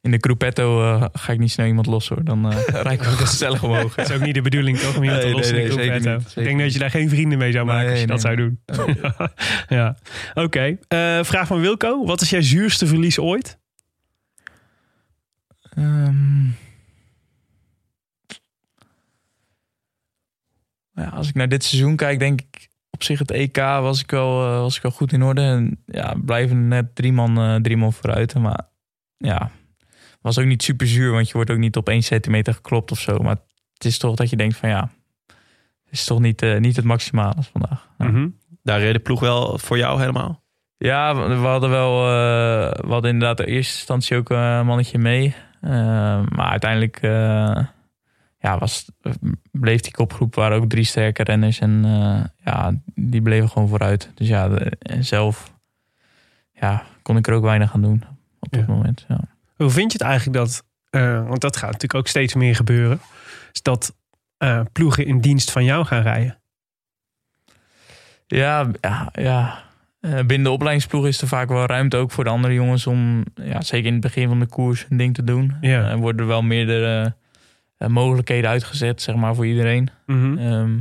In 0.00 0.10
de 0.10 0.18
Gruppetto 0.20 0.82
eh, 0.82 1.04
ga 1.12 1.32
ik 1.32 1.38
niet 1.38 1.50
snel 1.50 1.66
iemand 1.66 1.86
los 1.86 2.08
hoor. 2.08 2.24
Dan 2.24 2.52
eh 2.52 2.58
rijd 2.82 3.00
ik 3.00 3.06
ook 3.06 3.14
gezellig 3.14 3.62
omhoog. 3.62 3.94
Dat 3.94 4.08
is 4.10 4.16
ook 4.16 4.22
niet 4.22 4.34
de 4.34 4.42
bedoeling, 4.42 4.78
toch? 4.78 4.96
Om 4.96 5.02
iemand 5.02 5.22
Nee, 5.22 5.30
te 5.30 5.36
lossen 5.36 5.54
nee, 5.54 5.64
in 5.64 6.02
de 6.02 6.10
niet. 6.10 6.36
Ik 6.36 6.44
denk 6.44 6.60
dat 6.60 6.72
je 6.72 6.78
daar 6.78 6.90
geen 6.90 7.08
vrienden 7.08 7.38
mee 7.38 7.52
zou 7.52 7.66
maken 7.66 7.82
Nee, 7.82 7.90
als 7.90 8.00
je 8.00 8.06
dat 8.06 8.20
zou 8.20 8.36
nee, 8.36 8.58
doen. 8.64 8.96
ja. 9.78 9.96
Oké. 10.34 10.78
Eh, 10.88 11.22
vraag 11.22 11.46
van 11.46 11.60
Wilco. 11.60 12.04
Wat 12.04 12.20
is 12.20 12.30
jouw 12.30 12.40
zuurste 12.40 12.86
verlies 12.86 13.18
ooit? 13.18 13.58
Ehm. 15.74 16.44
ja, 20.94 21.08
als 21.08 21.28
ik 21.28 21.34
naar 21.34 21.48
dit 21.48 21.64
seizoen 21.64 21.96
kijk, 21.96 22.18
denk 22.18 22.40
ik 22.40 22.67
op 22.98 23.04
zich 23.04 23.18
het 23.18 23.30
EK 23.30 23.56
was 23.56 24.00
ik 24.02 24.10
wel, 24.10 24.44
eh, 24.44 24.60
was 24.60 24.76
ik 24.76 24.82
wel 24.82 24.90
goed 24.90 25.12
in 25.12 25.22
orde. 25.22 25.40
En 25.40 25.82
ja, 25.86 26.14
blijven 26.24 26.68
net 26.68 26.94
drie 26.94 27.12
man, 27.12 27.38
eh, 27.38 27.54
drie 27.54 27.76
man 27.76 27.92
vooruit. 27.92 28.34
Maar 28.34 28.68
ja, 29.16 29.50
was 30.20 30.38
ook 30.38 30.44
niet 30.44 30.62
super 30.62 30.86
zuur, 30.86 31.12
want 31.12 31.26
je 31.26 31.32
wordt 31.32 31.50
ook 31.50 31.58
niet 31.58 31.76
op 31.76 31.88
één 31.88 32.02
centimeter 32.02 32.54
geklopt 32.54 32.90
of 32.90 32.98
zo. 33.00 33.18
Maar 33.18 33.36
het 33.74 33.84
is 33.84 33.98
toch 33.98 34.14
dat 34.16 34.30
je 34.30 34.36
denkt 34.36 34.56
van 34.56 34.68
ja, 34.68 34.90
het 35.84 35.92
is 35.92 36.04
toch 36.04 36.20
niet, 36.20 36.42
eh, 36.42 36.58
niet 36.58 36.76
het 36.76 36.84
maximale 36.84 37.42
vandaag. 37.52 37.88
Ja. 37.98 38.06
Mhm. 38.06 38.28
Daar 38.62 38.80
reed 38.80 38.92
de 38.94 38.98
ploeg 39.00 39.20
wel 39.20 39.58
voor 39.58 39.78
jou 39.78 40.00
helemaal? 40.00 40.42
Ja, 40.76 41.14
we 41.28 41.34
hadden 41.46 41.70
wel. 41.70 42.06
eh, 42.06 42.84
we 42.84 42.90
hadden 42.92 43.10
inderdaad 43.10 43.40
in 43.40 43.46
eerste 43.54 43.74
instantie 43.76 44.16
ook 44.16 44.30
een 44.30 44.66
mannetje 44.66 44.98
mee. 44.98 45.34
Maar 46.28 46.48
uiteindelijk 46.50 47.00
ja, 48.38 48.58
was, 48.58 48.90
bleef 49.50 49.80
die 49.80 49.92
kopgroep 49.92 50.34
waren 50.34 50.56
ook 50.56 50.68
drie 50.68 50.84
sterke 50.84 51.22
renners. 51.22 51.58
En 51.58 51.84
eh, 51.84 52.24
ja, 52.44 52.74
die 52.94 53.22
bleven 53.22 53.48
gewoon 53.48 53.68
vooruit. 53.68 54.10
Dus 54.14 54.28
ja, 54.28 54.48
de- 54.48 54.72
en 54.78 55.04
zelf 55.04 55.52
ja, 56.52 56.82
kon 57.02 57.16
ik 57.16 57.26
er 57.26 57.34
ook 57.34 57.42
weinig 57.44 57.74
aan 57.74 57.82
doen 57.82 58.04
op 58.40 58.50
dat 58.52 58.60
Ja. 58.66 58.74
moment. 58.74 59.04
Ja. 59.08 59.20
Hoe 59.56 59.70
vind 59.70 59.92
je 59.92 59.98
het 59.98 60.06
eigenlijk 60.06 60.36
dat, 60.38 60.64
eh, 60.90 61.26
want 61.28 61.40
dat 61.40 61.56
gaat 61.56 61.66
natuurlijk 61.72 61.94
ook 62.00 62.08
steeds 62.08 62.34
meer 62.34 62.54
gebeuren, 62.56 63.00
is 63.52 63.62
dat 63.62 63.96
eh, 64.36 64.60
ploegen 64.72 65.06
in 65.06 65.20
dienst 65.20 65.50
van 65.50 65.64
jou 65.64 65.84
gaan 65.84 66.02
rijden? 66.02 66.38
Ja, 68.26 68.70
ja, 68.80 69.08
ja. 69.12 69.66
Eh, 70.00 70.12
binnen 70.12 70.42
de 70.42 70.50
opleidingsploeg 70.50 71.06
is 71.06 71.20
er 71.20 71.28
vaak 71.28 71.48
wel 71.48 71.66
ruimte 71.66 71.96
ook 71.96 72.10
voor 72.10 72.24
de 72.24 72.30
andere 72.30 72.54
jongens 72.54 72.86
om, 72.86 73.24
ja, 73.34 73.60
zeker 73.60 73.86
in 73.86 73.92
het 73.92 74.02
begin 74.02 74.28
van 74.28 74.38
de 74.40 74.46
koers, 74.46 74.86
een 74.88 74.96
ding 74.96 75.14
te 75.14 75.24
doen. 75.24 75.56
Ja. 75.60 75.88
Er 75.90 75.96
worden 75.96 76.20
er 76.20 76.26
wel 76.26 76.42
meerdere 76.42 77.04
eh, 77.04 77.10
mogelijkheden 77.86 78.50
uitgezet, 78.50 79.02
zeg 79.02 79.14
maar, 79.14 79.34
voor 79.34 79.46
iedereen. 79.46 79.88
Mhm. 80.06 80.38
Ehm, 80.38 80.74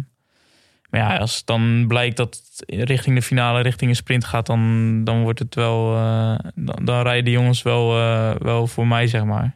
maar 0.90 0.99
ja, 1.02 1.18
als 1.18 1.36
het 1.38 1.45
dan 1.45 1.86
blijkt 1.88 2.18
dat 2.18 2.41
het 2.56 2.88
richting 2.88 3.15
de 3.15 3.22
finale, 3.22 3.61
richting 3.61 3.90
een 3.90 3.95
sprint 3.95 4.26
gaat, 4.26 4.45
dan, 4.45 5.02
dan 5.03 5.22
wordt 5.22 5.40
het 5.40 5.56
wel. 5.56 5.95
eh, 5.95 6.36
dan, 6.56 6.86
dan 6.86 7.02
rijden 7.02 7.26
de 7.26 7.32
jongens 7.32 7.61
wel, 7.61 7.98
eh, 7.99 8.32
wel 8.40 8.68
voor 8.68 8.88
mij, 8.88 9.07
zeg 9.07 9.24
maar. 9.24 9.56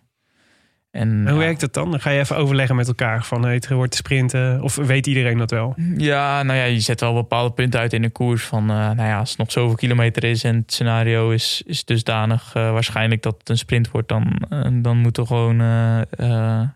En, 0.91 1.21
hoe 1.21 1.31
ja, 1.31 1.37
werkt 1.37 1.59
dat 1.59 1.73
dan? 1.73 1.91
Dan 1.91 1.99
ga 1.99 2.09
je 2.09 2.19
even 2.19 2.37
overleggen 2.37 2.75
met 2.75 2.87
elkaar 2.87 3.23
van 3.25 3.43
hey, 3.43 3.53
het 3.53 3.69
wordt 3.69 3.91
te 3.91 3.97
sprinten. 3.97 4.61
Of 4.61 4.75
weet 4.75 5.07
iedereen 5.07 5.37
dat 5.37 5.51
wel? 5.51 5.73
Ja, 5.97 6.43
nou 6.43 6.59
ja, 6.59 6.63
je 6.65 6.79
zet 6.79 6.99
wel 6.99 7.13
bepaalde 7.13 7.53
punten 7.53 7.79
uit 7.79 7.93
in 7.93 8.01
de 8.01 8.09
koers. 8.09 8.43
Van, 8.43 8.61
eh, 8.69 8.75
nou 8.75 9.03
ja, 9.03 9.19
als 9.19 9.29
het 9.29 9.37
nog 9.37 9.51
zoveel 9.51 9.75
kilometer 9.75 10.23
is 10.23 10.43
en 10.43 10.55
het 10.55 10.73
scenario 10.73 11.29
is, 11.29 11.63
is 11.65 11.85
dusdanig 11.85 12.51
eh, 12.55 12.71
waarschijnlijk 12.71 13.21
dat 13.21 13.35
het 13.37 13.49
een 13.49 13.57
sprint 13.57 13.91
wordt, 13.91 14.07
dan, 14.07 14.41
eh, 14.49 14.67
dan 14.71 14.97
moeten 14.97 15.23
we 15.23 15.29
gewoon 15.29 15.61
eh, 15.61 16.01
eh, 16.11 16.67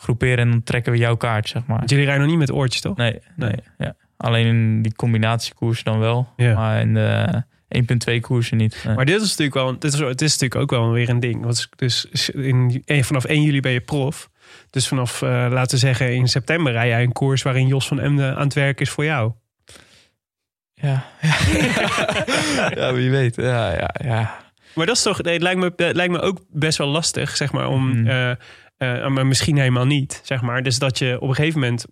groeperen 0.00 0.38
en 0.38 0.50
dan 0.50 0.62
trekken 0.62 0.92
we 0.92 0.98
jouw 0.98 1.16
kaart, 1.16 1.48
zeg 1.48 1.66
maar. 1.66 1.78
Want 1.78 1.90
jullie 1.90 2.04
rijden 2.04 2.22
nog 2.22 2.30
niet 2.30 2.48
met 2.48 2.52
oortjes, 2.52 2.80
toch? 2.80 2.96
Nee, 2.96 3.18
nee. 3.36 3.54
Ja. 3.78 3.94
Alleen 4.16 4.46
in 4.46 4.82
die 4.82 4.94
combinatiekoersen 4.94 5.84
dan 5.84 5.98
wel. 5.98 6.32
Ja. 6.36 6.54
Maar 6.54 6.80
in 6.80 6.94
de 6.94 7.42
1.2 8.12 8.20
koersen 8.20 8.56
niet. 8.56 8.82
Nee. 8.84 8.94
Maar 8.94 9.04
dit 9.04 9.20
is 9.20 9.28
natuurlijk 9.28 9.54
wel, 9.54 9.78
dit 9.78 9.92
is, 9.92 9.98
het 9.98 10.22
is 10.22 10.32
natuurlijk 10.38 10.60
ook 10.60 10.70
wel 10.70 10.90
weer 10.90 11.08
een 11.08 11.20
ding. 11.20 11.44
Want 11.44 11.68
dus 11.76 12.30
in, 12.30 12.82
eh, 12.84 13.02
vanaf 13.02 13.24
1 13.24 13.42
juli 13.42 13.60
ben 13.60 13.72
je 13.72 13.80
prof. 13.80 14.30
Dus 14.70 14.88
vanaf, 14.88 15.22
eh, 15.22 15.46
laten 15.50 15.70
we 15.70 15.76
zeggen, 15.76 16.14
in 16.14 16.28
september 16.28 16.72
rij 16.72 16.88
jij 16.88 17.02
een 17.02 17.12
koers 17.12 17.42
waarin 17.42 17.66
Jos 17.66 17.86
van 17.86 18.00
Emden 18.00 18.36
aan 18.36 18.44
het 18.44 18.54
werk 18.54 18.80
is 18.80 18.90
voor 18.90 19.04
jou. 19.04 19.32
Ja. 20.74 21.04
ja, 22.76 22.92
wie 22.92 23.10
weet. 23.10 23.36
Ja, 23.36 23.72
ja, 23.72 23.94
ja. 24.04 24.38
Maar 24.74 24.86
dat 24.86 24.96
is 24.96 25.02
toch, 25.02 25.16
het 25.16 25.42
lijkt 25.42 25.60
me, 25.60 25.72
het 25.76 25.96
lijkt 25.96 26.12
me 26.12 26.20
ook 26.20 26.40
best 26.48 26.78
wel 26.78 26.86
lastig, 26.86 27.36
zeg 27.36 27.52
maar, 27.52 27.68
om. 27.68 28.00
Mhm. 28.00 28.06
eh, 28.06 28.30
eh, 28.80 29.06
maar 29.08 29.26
misschien 29.26 29.58
helemaal 29.58 29.86
niet, 29.86 30.20
zeg 30.24 30.40
maar. 30.42 30.62
Dus 30.62 30.78
dat 30.78 30.98
je 30.98 31.20
op 31.20 31.28
een 31.28 31.34
gegeven 31.34 31.60
moment 31.60 31.86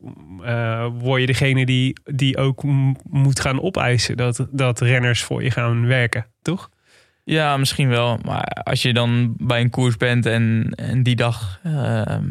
eh, 0.44 0.86
word 0.92 1.20
je 1.20 1.26
degene 1.26 1.66
die, 1.66 1.96
die 2.04 2.36
ook 2.36 2.62
moet 3.10 3.40
gaan 3.40 3.62
opeisen 3.62 4.16
dat, 4.16 4.46
dat 4.50 4.80
renners 4.80 5.22
voor 5.22 5.42
je 5.42 5.50
gaan 5.50 5.86
werken, 5.86 6.26
toch? 6.42 6.70
ja, 7.24 7.56
misschien 7.56 7.88
wel. 7.88 8.18
Maar 8.24 8.42
als 8.44 8.82
je 8.82 8.92
dan 8.92 9.34
bij 9.38 9.60
een 9.60 9.70
koers 9.70 9.96
bent 9.96 10.26
en, 10.26 10.72
en 10.76 11.02
die 11.02 11.16
dag 11.16 11.60
ehm, 11.62 12.24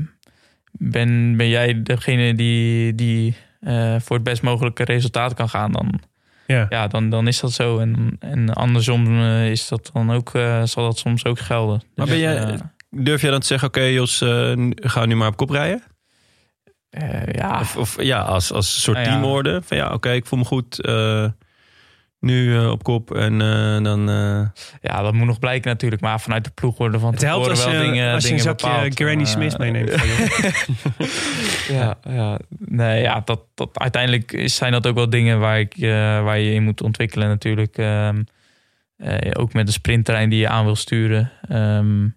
ben, 0.72 1.38
ben 1.38 1.50
jij 1.50 1.84
degene 1.84 2.34
die, 2.36 2.96
die 2.96 3.36
eh, 3.60 3.96
voor 4.00 4.16
het 4.16 4.26
best 4.26 4.42
mogelijke 4.42 4.84
resultaat 4.84 5.34
kan 5.34 5.50
gaan, 5.50 5.72
dan, 5.72 6.00
Ja. 6.48 6.66
ja, 6.70 6.88
dan, 6.88 7.10
dan 7.10 7.28
is 7.28 7.40
dat 7.40 7.52
zo. 7.52 7.78
En, 7.80 8.16
en 8.20 8.54
andersom 8.54 9.22
is 9.42 9.68
dat 9.68 9.90
dan 9.94 10.12
ook, 10.12 10.34
eh, 10.36 10.64
zal 10.64 10.84
dat 10.84 10.98
soms 10.98 11.26
ook 11.26 11.40
gelden. 11.40 11.82
Maar 11.96 12.08
ben 12.08 12.20
jij- 12.20 12.38
eh, 12.38 12.60
Durf 12.90 13.22
jij 13.22 13.32
dan 13.32 13.40
te 13.40 13.46
zeggen, 13.48 13.68
oké 13.68 13.82
Jos, 13.82 14.22
eh, 14.22 14.54
ga 14.70 15.06
nu 15.06 15.16
maar 15.16 15.28
op 15.28 15.38
kop 15.38 15.50
rijden? 15.50 15.84
eh, 16.90 17.26
ja, 17.34 17.60
Of, 17.60 17.78
of 17.78 18.02
ja, 18.04 18.20
als, 18.22 18.52
als 18.52 18.82
soort 18.82 18.98
Nou 18.98 19.10
ja. 19.10 19.14
teamorde. 19.14 19.62
Van 19.64 19.78
ja, 19.78 19.94
oké, 19.94 20.12
ik 20.12 20.26
voel 20.26 20.40
me 20.40 20.46
goed. 20.46 20.82
eh, 20.82 21.26
nu 22.20 22.58
eh, 22.58 22.70
op 22.70 22.84
kop 22.84 23.16
en 23.16 23.42
eh, 23.42 23.84
dan... 23.84 24.10
eh, 24.10 24.64
Ja, 24.82 25.02
dat 25.02 25.14
moet 25.14 25.26
nog 25.28 25.40
blijken 25.40 25.70
natuurlijk. 25.72 26.02
Maar 26.02 26.20
vanuit 26.22 26.44
de 26.44 26.50
ploeg 26.50 26.78
worden 26.78 27.00
van 27.00 27.14
Het 27.14 27.22
helpt 27.22 27.50
als 27.50 27.66
wel 27.66 27.74
je, 27.74 27.80
dingen, 27.80 28.14
als 28.14 28.28
je 28.28 28.34
een 28.34 28.40
zakje. 28.40 28.92
Granny 28.94 29.26
Smith 29.26 29.58
meeneemt. 29.58 29.90
ja, 31.78 31.98
ja. 32.10 32.40
Nee, 32.58 33.02
ja, 33.02 33.22
dat, 33.26 33.42
dat, 33.56 33.80
uiteindelijk 33.80 34.42
zijn 34.46 34.72
dat 34.72 34.88
ook 34.88 34.96
wel 34.96 35.10
dingen 35.10 35.40
waar, 35.40 35.60
ik, 35.60 35.74
eh, 35.78 35.90
waar 36.24 36.40
je 36.40 36.54
in 36.54 36.64
moet 36.64 36.82
ontwikkelen 36.82 37.28
natuurlijk. 37.28 37.78
Ehm, 37.78 38.24
eh, 38.98 39.32
ook 39.34 39.54
met 39.54 39.66
de 39.66 39.72
sprinttrein 39.72 40.30
die 40.30 40.40
je 40.40 40.48
aan 40.48 40.66
wil 40.66 40.76
sturen. 40.76 41.32
Ehm, 41.50 42.08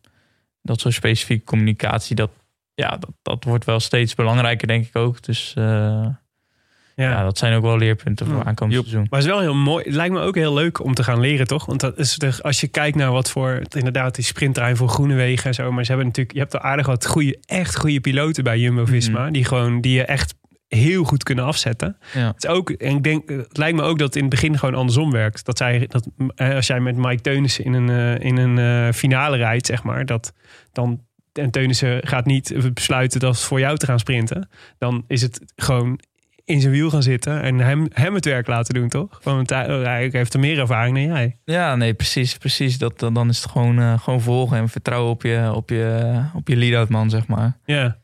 dat 0.63 0.81
soort 0.81 0.95
specifieke 0.95 1.45
communicatie, 1.45 2.17
dat, 2.17 2.31
ja, 2.75 2.89
dat, 2.89 3.11
dat 3.23 3.45
wordt 3.45 3.65
wel 3.65 3.81
steeds 3.81 4.15
belangrijker 4.15 4.67
denk 4.69 4.87
ik 4.87 4.97
ook. 4.97 5.23
Dus 5.23 5.53
eh, 5.57 5.65
ja. 5.65 7.11
ja. 7.11 7.23
dat 7.23 7.39
zijn 7.39 7.55
ook 7.55 7.63
wel 7.63 7.77
leerpunten 7.79 8.27
voor 8.27 8.37
Ja. 8.37 8.45
aankomend 8.45 8.77
Joep. 8.77 8.87
seizoen. 8.87 9.07
Maar 9.11 9.19
het 9.21 9.29
is 9.29 9.35
wel 9.35 9.43
heel 9.43 9.55
mooi. 9.55 9.85
Het 9.85 9.95
lijkt 9.95 10.15
me 10.15 10.21
ook 10.21 10.35
heel 10.35 10.55
leuk 10.55 10.85
om 10.85 10.95
te 10.95 11.05
gaan 11.05 11.21
leren, 11.21 11.47
toch? 11.47 11.67
Want 11.67 11.81
dat 11.81 11.99
is 11.99 12.17
de, 12.17 12.35
als 12.43 12.61
je 12.61 12.69
kijkt 12.69 12.97
naar 12.97 13.13
wat 13.13 13.31
voor 13.31 13.63
inderdaad 13.69 14.15
die 14.15 14.25
sprinttrein 14.25 14.77
voor 14.77 14.89
Groenewegen 14.89 15.45
en 15.47 15.55
zo. 15.55 15.73
Maar 15.73 15.83
ze 15.85 15.89
hebben 15.89 16.07
natuurlijk, 16.07 16.35
je 16.35 16.41
hebt 16.41 16.55
er 16.55 16.61
aardig 16.61 16.87
wat 16.87 17.07
goede, 17.07 17.39
echt 17.47 17.77
goede 17.79 18.01
piloten 18.01 18.45
bij 18.45 18.59
Jumbo 18.59 18.85
Visma. 18.85 19.23
Mhm. 19.23 19.33
Die 19.33 19.45
gewoon, 19.45 19.81
die 19.81 19.93
je 19.95 20.05
echt 20.05 20.35
heel 20.77 21.05
goed 21.05 21.23
kunnen 21.23 21.45
afzetten. 21.45 21.97
Ja. 22.13 22.27
Het, 22.27 22.45
is 22.45 22.51
ook, 22.51 22.71
en 22.71 22.97
ik 22.97 23.03
denk, 23.03 23.29
het 23.29 23.57
lijkt 23.57 23.77
me 23.77 23.83
ook 23.83 23.99
dat 23.99 24.07
het 24.07 24.17
in 24.17 24.23
het 24.23 24.31
begin 24.31 24.59
gewoon 24.59 24.75
andersom 24.75 25.11
werkt. 25.11 25.45
Dat 25.45 25.59
zij, 25.59 25.87
dat, 25.87 26.09
eh, 26.35 26.55
als 26.55 26.67
jij 26.67 26.81
met 26.81 26.97
Mike 26.97 27.23
Teunissen 27.23 27.65
in 27.65 27.73
een, 27.73 27.89
eh, 27.91 28.27
in 28.27 28.37
een 28.37 28.59
eh, 28.59 28.93
finale 28.93 29.37
rijdt, 29.37 29.67
zeg 29.67 29.83
maar, 29.83 30.07
dat 30.07 30.33
dan. 30.73 31.09
En 31.33 31.51
Teunissen 31.51 32.07
gaat 32.07 32.27
niet 32.27 32.73
besluiten 32.75 33.21
dat 33.21 33.41
voor 33.41 33.61
jou 33.61 33.77
te 33.77 33.87
gaan 33.87 33.99
sprinten. 33.99 34.49
Dan 34.79 35.05
is 35.07 35.23
het 35.23 35.53
gewoon 35.57 36.01
in 36.45 36.61
zijn 36.61 36.73
wiel 36.73 36.91
gaan 36.91 37.03
zitten 37.03 37.43
en 37.43 37.59
hem, 37.59 37.87
hem 37.93 38.15
het 38.15 38.25
werk 38.25 38.47
laten 38.47 38.75
doen, 38.75 38.89
toch? 38.89 39.21
Want 39.23 39.51
hij, 39.51 39.67
hij 39.67 40.09
heeft 40.13 40.35
er 40.35 40.41
meer 40.41 40.59
ervaring 40.59 40.97
dan 40.97 41.07
jij. 41.07 41.37
Ja, 41.45 41.77
nee, 41.77 41.95
precies. 41.95 42.37
precies. 42.37 42.79
Dat, 42.79 42.99
dan 42.99 43.15
dan 43.15 43.29
is 43.29 43.43
het 43.43 43.51
gewoon, 43.51 43.99
gewoon 43.99 44.21
volgen 44.21 44.59
en 44.59 44.69
vertrouwen 44.69 45.11
op 45.11 45.23
je, 45.23 45.53
op 45.55 45.71
je, 45.71 46.23
op 46.35 46.49
je 46.49 46.57
lead-out 46.57 46.89
man, 46.89 47.11
zeg 47.11 47.27
maar. 47.27 47.59
Ja, 47.65 48.01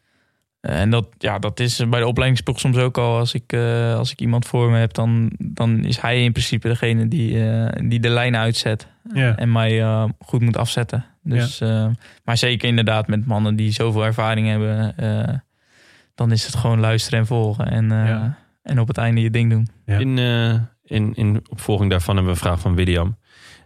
En 0.67 0.91
dat, 0.91 1.09
ja, 1.19 1.39
dat 1.39 1.61
is 1.61 1.89
bij 1.89 2.01
de 2.01 2.07
opleidingsploeg 2.07 2.61
soms 2.61 2.77
ook 2.77 2.99
al. 2.99 3.19
Als 3.19 3.35
ik, 3.35 3.53
eh, 3.53 3.95
als 3.95 4.11
ik 4.13 4.21
iemand 4.21 4.47
voor 4.47 4.71
me 4.71 4.79
heb, 4.79 4.93
dan, 4.95 5.31
dan 5.39 5.85
is 5.85 6.01
hij 6.01 6.25
in 6.25 6.33
principe 6.33 6.69
degene 6.69 7.09
die, 7.09 7.51
eh, 7.51 7.89
die 7.89 8.01
de 8.01 8.09
lijn 8.09 8.37
uitzet. 8.37 8.87
En 9.37 9.53
mij 9.53 9.81
eh, 9.83 10.05
goed 10.19 10.41
moet 10.41 10.57
afzetten. 10.57 11.05
Dus, 11.23 11.61
eh, 11.61 11.87
maar 12.25 12.37
zeker 12.37 12.69
inderdaad 12.69 13.07
met 13.09 13.27
mannen 13.27 13.57
die 13.57 13.71
zoveel 13.73 14.05
ervaring 14.05 14.49
hebben. 14.49 14.97
eh, 14.97 15.35
dan 16.15 16.33
is 16.33 16.47
het 16.47 16.55
gewoon 16.55 16.81
luisteren 16.81 17.19
en 17.19 17.27
volgen. 17.27 17.71
En, 17.71 17.93
eh, 17.93 18.09
en 18.63 18.81
op 18.81 18.89
het 18.89 18.99
einde 18.99 19.21
je 19.21 19.31
ding 19.31 19.51
doen. 19.51 19.69
In, 19.99 20.19
eh, 20.19 20.55
in, 20.97 21.15
in 21.15 21.45
opvolging 21.51 21.91
daarvan 21.91 22.15
hebben 22.17 22.35
we 22.35 22.39
een 22.41 22.45
vraag 22.47 22.61
van 22.61 22.75
William. 22.75 23.17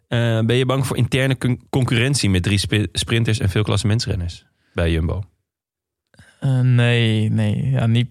Eh, 0.08 0.40
ben 0.40 0.56
je 0.56 0.66
bang 0.66 0.86
voor 0.86 0.96
interne 0.96 1.38
con- 1.38 1.60
concurrentie 1.70 2.30
met 2.30 2.42
drie 2.42 2.58
sp- 2.58 2.86
sprinters 2.92 3.38
en 3.38 3.48
veel 3.48 3.62
klassementsrenners 3.62 4.46
bij 4.74 4.90
Jumbo? 4.90 5.22
Eh, 6.40 6.60
nee, 6.60 7.30
nee. 7.30 7.70
Ja, 7.70 7.86
niet, 7.86 8.10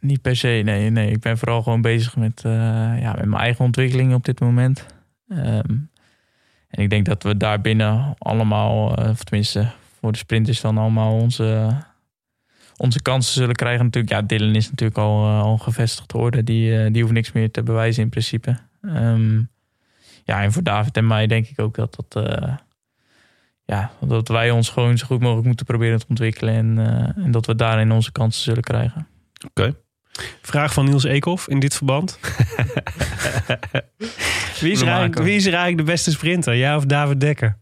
niet 0.00 0.22
per 0.22 0.36
se. 0.36 0.62
Nee, 0.64 0.90
nee. 0.90 1.10
Ik 1.10 1.20
ben 1.20 1.38
vooral 1.38 1.62
gewoon 1.62 1.80
bezig 1.80 2.16
met, 2.16 2.42
eh, 2.44 2.52
ja, 3.00 3.12
met 3.16 3.26
mijn 3.26 3.42
eigen 3.42 3.64
ontwikkeling 3.64 4.14
op 4.14 4.24
dit 4.24 4.40
moment. 4.40 4.86
Ehm, 5.28 5.76
en 6.68 6.82
ik 6.82 6.90
denk 6.90 7.06
dat 7.06 7.22
we 7.22 7.36
daarbinnen 7.36 8.14
allemaal, 8.18 8.96
eh, 8.96 9.08
of 9.08 9.24
tenminste 9.24 9.70
voor 9.98 10.12
de 10.12 10.18
sprinters 10.18 10.60
dan 10.60 10.78
allemaal 10.78 11.12
onze, 11.12 11.76
onze 12.76 13.02
kansen 13.02 13.34
zullen 13.34 13.54
krijgen. 13.54 13.84
Natuurlijk, 13.84 14.12
ja, 14.12 14.22
Dylan 14.22 14.54
is 14.54 14.70
natuurlijk 14.70 14.98
al, 14.98 15.24
al 15.26 15.60
orde. 16.12 16.44
Die, 16.44 16.90
die 16.90 17.02
hoeft 17.02 17.14
niks 17.14 17.32
meer 17.32 17.50
te 17.50 17.62
bewijzen 17.62 18.02
in 18.02 18.08
principe. 18.08 18.56
Ehm, 18.82 19.36
ja, 20.24 20.42
en 20.42 20.52
voor 20.52 20.62
David 20.62 20.96
en 20.96 21.06
mij 21.06 21.26
denk 21.26 21.46
ik 21.46 21.60
ook 21.60 21.74
dat 21.74 22.04
dat... 22.08 22.24
ja, 23.66 23.90
dat 24.00 24.28
wij 24.28 24.50
ons 24.50 24.68
gewoon 24.68 24.98
zo 24.98 25.06
goed 25.06 25.20
mogelijk 25.20 25.46
moeten 25.46 25.66
proberen 25.66 25.98
te 25.98 26.06
ontwikkelen. 26.08 26.54
En, 26.54 26.78
eh, 26.78 27.24
en 27.24 27.30
dat 27.30 27.46
we 27.46 27.54
daarin 27.54 27.92
onze 27.92 28.12
kansen 28.12 28.42
zullen 28.42 28.62
krijgen. 28.62 29.06
Vraag 30.42 30.72
van 30.72 30.84
Niels 30.84 31.04
Eekhoff 31.04 31.48
in 31.48 31.60
dit 31.60 31.74
verband. 31.74 32.18
wie, 34.60 34.72
is 34.72 34.80
er 34.80 34.86
eigenlijk, 34.86 35.18
wie 35.18 35.36
is 35.36 35.46
er 35.46 35.52
eigenlijk 35.52 35.86
de 35.86 35.92
beste 35.92 36.10
sprinter? 36.10 36.56
Jij 36.56 36.76
of 36.76 36.84
David 36.84 37.20
Dekker? 37.20 37.58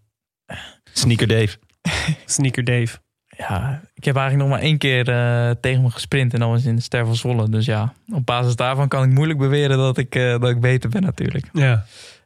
Sneaker 0.93 1.27
Dave. 1.27 1.57
Sneaker 2.27 2.65
Dave. 2.65 2.99
Ja, 3.37 3.81
ik 3.95 4.05
heb 4.05 4.17
eigenlijk 4.17 4.49
nog 4.49 4.59
maar 4.59 4.67
één 4.67 4.79
keer 4.79 5.09
eh, 5.09 5.51
tegen 5.61 5.83
me 5.83 5.91
gesprint. 5.91 6.35
En 6.35 6.41
dat 6.41 6.49
was 6.49 6.65
in 6.65 6.77
de 6.77 6.83
Ster 6.83 7.07
van 7.07 7.17
Zwolle. 7.17 7.49
Dus 7.49 7.67
ja, 7.67 7.93
op 8.13 8.27
basis 8.27 8.57
daarvan 8.57 8.89
kan 8.89 9.05
ik 9.05 9.11
moeilijk 9.11 9.39
beweren 9.39 9.77
dat 9.77 9.99
ik, 9.99 10.15
eh, 10.15 10.41
dat 10.41 10.49
ik 10.49 10.61
beter 10.61 10.91
ben 10.91 11.03
natuurlijk. 11.03 11.49
Ja. 11.53 11.85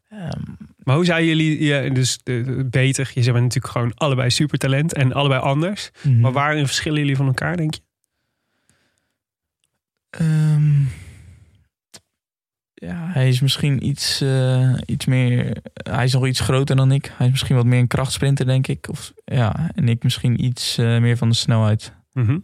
Ehm, 0.09 0.43
Maar 0.83 0.97
hoe 0.97 1.05
zouden 1.05 1.29
jullie, 1.29 1.65
ja, 1.65 1.89
dus 1.89 2.19
eh, 2.25 2.43
beter, 2.65 3.11
je 3.15 3.23
bent 3.23 3.45
natuurlijk 3.45 3.73
gewoon 3.73 3.95
allebei 3.95 4.31
supertalent 4.31 4.95
en 4.95 5.13
allebei 5.13 5.41
anders. 5.41 5.91
mhm. 6.03 6.21
Maar 6.21 6.33
waarin 6.33 6.67
verschillen 6.67 6.99
jullie 6.99 7.17
van 7.17 7.27
elkaar, 7.27 7.57
denk 7.57 7.75
je? 7.75 7.81
Ehm, 10.11 10.81
ja, 12.75 13.09
hij 13.13 13.29
is 13.29 13.41
misschien 13.41 13.87
iets, 13.87 14.21
eh, 14.21 14.75
iets 14.87 15.07
meer. 15.07 15.57
Hij 15.73 16.05
is 16.05 16.13
nog 16.13 16.27
iets 16.27 16.41
groter 16.41 16.77
dan 16.77 16.93
ik. 16.93 17.13
Hij 17.17 17.27
is 17.27 17.33
misschien 17.33 17.57
wat 17.57 17.67
meer 17.67 17.81
een 17.81 17.87
krachtsprinter, 17.87 18.47
denk 18.47 18.67
ik. 18.67 18.89
Of, 18.89 19.13
ja, 19.25 19.71
en 19.75 19.89
ik 19.89 20.03
misschien 20.03 20.45
iets 20.45 20.79
eh, 20.79 20.99
meer 20.99 21.17
van 21.17 21.29
de 21.29 21.35
snelheid. 21.35 21.93
Mhm. 22.13 22.39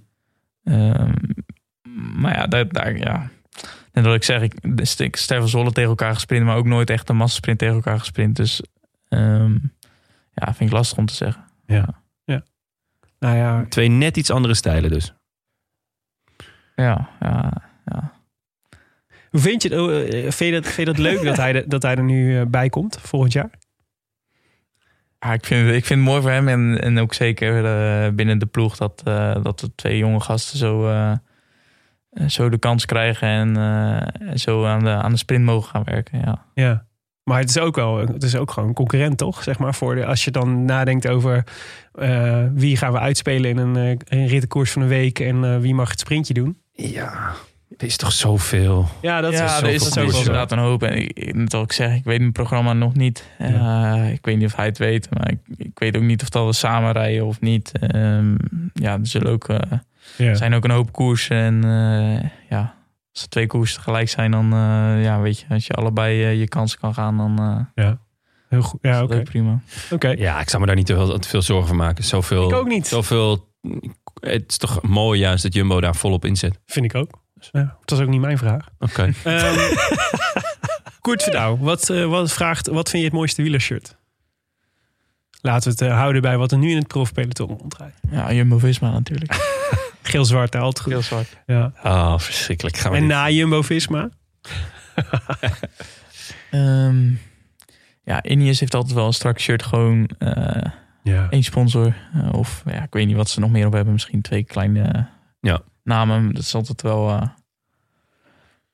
Ehm, 0.64 1.12
maar 2.16 2.36
ja, 2.36 2.46
daar, 2.46 2.68
daar 2.68 2.96
ja. 2.96 3.30
En 3.94 4.02
dat 4.02 4.14
ik 4.14 4.22
zeg, 4.24 4.42
ik, 4.42 4.54
ik 4.98 5.16
Stefan 5.16 5.48
Zolle 5.48 5.72
tegen 5.72 5.90
elkaar 5.90 6.14
gesprint, 6.14 6.44
maar 6.44 6.56
ook 6.56 6.66
nooit 6.66 6.90
echt 6.90 7.08
een 7.08 7.16
massasprint 7.16 7.58
tegen 7.58 7.74
elkaar 7.74 7.98
gesprint. 7.98 8.36
Dus 8.36 8.62
ehm, 9.08 9.52
ja, 10.34 10.54
vind 10.54 10.70
ik 10.70 10.76
lastig 10.76 10.98
om 10.98 11.06
te 11.06 11.14
zeggen. 11.14 11.44
Nou 13.18 13.36
ja, 13.36 13.64
Twee 13.68 13.88
net 13.88 14.16
iets 14.16 14.30
andere 14.30 14.54
stijlen 14.54 14.90
dus. 14.90 15.14
Ja, 16.74 17.08
ja, 17.20 17.52
ja. 17.84 18.12
hoe 19.30 19.40
vind 19.40 19.62
je 19.62 19.68
het? 19.68 19.78
oh, 19.78 20.00
eh, 20.00 20.30
vind, 20.30 20.38
je 20.38 20.60
dat, 20.60 20.64
vind 20.64 20.76
je 20.76 20.84
dat 20.84 20.98
leuk 20.98 21.22
dat 21.22 21.36
hij, 21.36 21.54
er- 21.54 21.68
dat 21.74 21.82
hij 21.82 21.94
er 21.96 22.02
nu 22.02 22.38
eh, 22.40 22.46
bij 22.46 22.68
komt 22.68 22.98
volgend 23.00 23.32
jaar? 23.32 23.50
Ja, 25.18 25.32
ik, 25.32 25.46
vind, 25.46 25.68
ik 25.68 25.84
vind 25.84 26.00
het 26.00 26.08
mooi 26.08 26.20
voor 26.22 26.30
hem 26.30 26.48
en, 26.48 26.80
en 26.80 26.98
ook 26.98 27.14
zeker 27.14 27.64
eh, 27.64 28.12
binnen 28.12 28.38
de 28.38 28.46
ploeg 28.46 28.76
dat, 28.76 29.02
eh, 29.04 29.42
dat 29.42 29.60
de 29.60 29.74
twee 29.74 29.98
jonge 29.98 30.20
gasten 30.20 30.58
zo, 30.58 30.88
eh, 30.88 31.10
eh, 31.12 31.18
zo 32.28 32.48
de 32.48 32.58
kans 32.58 32.84
krijgen 32.86 33.28
en, 33.28 33.56
eh, 33.56 34.28
en 34.30 34.38
zo 34.38 34.64
aan 34.66 34.84
de, 34.84 34.90
aan 34.90 35.10
de 35.12 35.18
sprint 35.18 35.44
mogen 35.44 35.70
gaan 35.70 35.84
werken. 35.84 36.18
Ja. 36.24 36.44
Ja. 36.54 36.84
Maar 37.24 37.38
het 37.40 37.48
is 37.48 37.58
ook 37.58 37.76
wel, 37.76 37.98
het 37.98 38.22
is 38.22 38.36
ook 38.36 38.50
gewoon 38.50 38.68
een 38.68 38.74
concurrent, 38.74 39.18
toch? 39.18 39.42
Zeg 39.42 39.58
maar 39.58 39.74
voor 39.74 39.94
de, 39.94 40.06
als 40.06 40.24
je 40.24 40.30
dan 40.30 40.64
nadenkt 40.64 41.08
over 41.08 41.44
eh, 41.94 42.44
wie 42.54 42.76
gaan 42.76 42.92
we 42.92 42.98
uitspelen 42.98 43.50
in 43.50 43.56
een, 43.58 43.76
eh, 43.76 44.18
een 44.20 44.26
rittenkoers 44.26 44.70
van 44.72 44.82
een 44.82 44.88
week 44.88 45.18
en 45.18 45.44
eh, 45.44 45.58
wie 45.58 45.74
mag 45.74 45.90
het 45.90 46.00
sprintje 46.00 46.34
doen. 46.34 46.58
Ja, 46.72 47.32
er 47.78 47.86
is 47.86 47.96
toch 47.96 48.12
zoveel. 48.12 48.86
Ja, 49.02 49.20
dat 49.20 49.32
ja, 49.32 49.44
is 49.44 49.60
er 49.60 49.68
is 49.68 49.98
ook 49.98 50.10
wel 50.10 50.18
inderdaad 50.18 50.52
een 50.52 50.58
hoop. 50.58 50.82
En 50.82 50.96
ik, 50.96 51.10
ik- 51.12 51.34
net 51.34 51.54
al 51.54 51.62
ik 51.62 51.72
zeg, 51.72 51.94
ik 51.94 52.04
weet 52.04 52.18
mijn 52.18 52.32
programma 52.32 52.72
nog 52.72 52.94
niet. 52.94 53.28
Eh, 53.38 54.10
ik 54.12 54.24
weet 54.24 54.36
niet 54.36 54.46
of 54.46 54.56
hij 54.56 54.66
het 54.66 54.78
weet, 54.78 55.08
maar 55.10 55.30
ik, 55.30 55.38
ik 55.56 55.78
weet 55.78 55.96
ook 55.96 56.02
niet 56.02 56.22
of 56.22 56.28
dat 56.28 56.46
we 56.46 56.52
samen 56.52 56.92
rijden 56.92 57.26
of 57.26 57.40
niet. 57.40 57.72
Ehm, 57.78 58.34
ja, 58.74 58.92
er 58.92 59.06
zullen 59.06 59.32
ook, 59.32 59.46
Ja. 60.16 60.34
zijn 60.34 60.54
ook 60.54 60.64
een 60.64 60.70
hoop 60.70 60.92
koersen. 60.92 61.36
En 61.36 61.64
eh, 61.64 62.30
ja, 62.50 62.74
als 63.12 63.22
er 63.22 63.28
twee 63.28 63.46
koersen 63.46 63.76
tegelijk 63.76 64.08
zijn, 64.08 64.30
dan 64.30 64.52
eh, 64.52 65.02
ja, 65.02 65.20
weet 65.20 65.38
je, 65.38 65.46
als 65.48 65.66
je 65.66 65.72
allebei 65.72 66.24
eh, 66.24 66.38
je 66.38 66.48
kansen 66.48 66.78
kan 66.78 66.94
gaan, 66.94 67.16
dan 67.16 67.66
eh 67.74 67.92
Heel 68.48 68.62
goed. 68.62 68.78
Ja, 68.82 69.02
oké. 69.02 69.22
prima. 69.22 69.60
Oké. 69.90 70.08
Ja, 70.08 70.40
ik 70.40 70.48
zou 70.48 70.60
me 70.60 70.66
daar 70.66 70.76
niet 70.76 70.86
te 70.86 70.94
veel, 70.94 71.18
te 71.18 71.28
veel 71.28 71.42
zorgen 71.42 71.66
van 71.68 71.76
maken. 71.76 72.04
Zoveel, 72.04 72.48
Ik 72.48 72.54
ook 72.54 72.66
niet. 72.66 72.86
Zoveel, 72.86 73.48
het 74.20 74.44
is 74.46 74.56
toch 74.56 74.82
mooi 74.82 75.20
juist 75.20 75.42
dat 75.42 75.54
Jumbo 75.54 75.80
daar 75.80 75.94
volop 75.96 76.24
inzet. 76.24 76.60
Vind 76.66 76.84
ik 76.84 76.94
ook. 76.94 77.22
Ja, 77.52 77.76
dat 77.84 77.98
is 77.98 78.04
ook 78.04 78.10
niet 78.10 78.20
mijn 78.20 78.38
vraag. 78.38 78.68
Oké. 78.78 79.12
Ehm 79.24 79.58
Koert 81.04 81.22
Verdouw, 81.22 81.58
wat, 81.58 81.90
eh, 81.90 82.04
wat, 82.04 82.32
vraagt, 82.32 82.66
wat 82.66 82.88
vind 82.90 83.02
je 83.02 83.08
het 83.08 83.18
mooiste 83.18 83.42
wielershirt? 83.42 83.96
Laten 85.40 85.64
we 85.64 85.84
het 85.84 85.92
eh, 85.92 85.98
houden 85.98 86.22
bij 86.22 86.36
wat 86.36 86.52
er 86.52 86.58
nu 86.58 86.70
in 86.70 86.76
het 86.76 86.86
profpeloton 86.86 87.56
rondrijdt. 87.58 88.00
Ja, 88.10 88.32
Jumbo-Visma 88.32 88.90
natuurlijk. 88.90 89.32
Geel-zwart, 90.08 90.56
altijd 90.56 90.80
goed. 90.80 90.92
Heel 90.92 91.02
zwart. 91.02 91.36
Ja. 91.46 91.72
Oh, 91.82 92.18
verschrikkelijk. 92.18 92.76
Gaan 92.76 92.90
we 92.90 92.96
En 92.96 93.02
dit- 93.02 93.12
na 93.12 93.30
Jumbo-Visma? 93.30 94.08
Ehm, 96.50 97.10
ja, 98.04 98.22
Ineos 98.24 98.60
heeft 98.60 98.74
altijd 98.74 98.94
wel 98.94 99.06
een 99.06 99.12
strak 99.12 99.40
shirt. 99.40 99.62
Gewoon 99.62 100.10
eh, 100.18 100.70
Ja. 101.02 101.26
één 101.30 101.42
sponsor. 101.42 101.96
Eh, 102.14 102.32
of 102.32 102.62
ja, 102.66 102.82
ik 102.82 102.92
weet 102.92 103.06
niet 103.06 103.16
wat 103.16 103.30
ze 103.30 103.40
nog 103.40 103.50
meer 103.50 103.66
op 103.66 103.72
hebben. 103.72 103.92
Misschien 103.92 104.22
twee 104.22 104.44
kleine 104.44 105.06
Ja. 105.40 105.62
namen. 105.82 106.32
Dat 106.34 106.42
is 106.42 106.54
altijd 106.54 106.82
wel... 106.82 107.08
eh, 107.10 107.28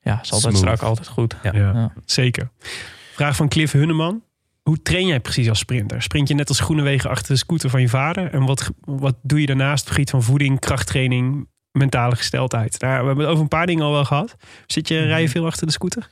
ja, 0.01 0.21
is 0.23 0.33
altijd 0.33 0.57
Smooth. 0.57 0.57
strak, 0.57 0.83
altijd 0.89 1.09
goed. 1.09 1.37
Ja. 1.43 1.53
Ja, 1.53 1.73
Ja. 1.73 1.93
zeker. 2.05 2.51
Vraag 3.15 3.37
van 3.37 3.49
Cliff 3.49 3.73
Hunneman. 3.73 4.23
Hoe 4.63 4.83
train 4.83 5.07
jij 5.07 5.21
precies 5.21 5.49
als 5.49 5.59
sprinter? 5.59 6.03
Sprint 6.03 6.29
je 6.29 6.35
net 6.35 6.49
als 6.49 6.61
Groenewegen 6.61 7.11
achter 7.11 7.33
de 7.33 7.39
scooter 7.39 7.71
van 7.71 7.81
je 7.81 7.89
vader? 7.89 8.33
En 8.33 8.47
wat, 8.47 8.71
wat 8.81 9.17
doe 9.23 9.41
je 9.41 9.47
daarnaast 9.47 9.81
op 9.81 9.85
het 9.85 9.95
gebied 9.95 10.11
van 10.11 10.23
voeding, 10.23 10.59
krachttraining, 10.59 11.49
mentale 11.73 12.17
gesteldheid? 12.17 12.79
Daar, 12.79 13.01
we 13.01 13.07
hebben 13.07 13.25
het 13.25 13.33
over 13.33 13.43
een 13.43 13.49
paar 13.49 13.67
dingen 13.67 13.85
al 13.85 13.93
wel 13.93 14.05
gehad. 14.05 14.37
Zit 14.67 14.89
je, 14.89 14.99
rij 14.99 15.21
je 15.21 15.29
veel 15.29 15.47
achter 15.47 15.67
de 15.67 15.73
scooter? 15.73 16.09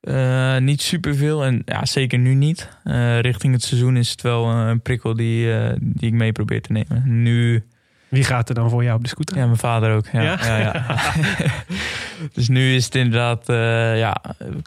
Eh, 0.00 0.58
niet 0.58 0.82
superveel 0.82 1.44
en 1.44 1.62
ja, 1.64 1.84
zeker 1.84 2.18
nu 2.18 2.34
niet. 2.34 2.68
Eh, 2.84 3.20
richting 3.20 3.52
het 3.52 3.62
seizoen 3.62 3.96
is 3.96 4.10
het 4.10 4.22
wel 4.22 4.50
eh, 4.50 4.68
een 4.68 4.82
prikkel 4.82 5.14
die, 5.14 5.48
die 5.80 6.08
ik 6.08 6.12
mee 6.12 6.32
probeer 6.32 6.62
te 6.62 6.72
nemen. 6.72 7.22
Nu, 7.22 7.64
Wie 8.14 8.24
gaat 8.24 8.48
er 8.48 8.54
dan 8.54 8.70
voor 8.70 8.82
jou 8.84 8.96
op 8.96 9.02
de 9.02 9.08
scooter? 9.08 9.36
ja, 9.36 9.44
mijn 9.44 9.56
vader 9.58 9.94
ook. 9.94 10.06
Ja, 10.12 10.20
Ja? 10.22 10.56
ja? 10.58 10.86
dus 12.34 12.48
nu 12.48 12.74
is 12.74 12.84
het 12.84 12.94
inderdaad, 12.94 13.48
eh, 13.48 13.98
ja, 13.98 14.16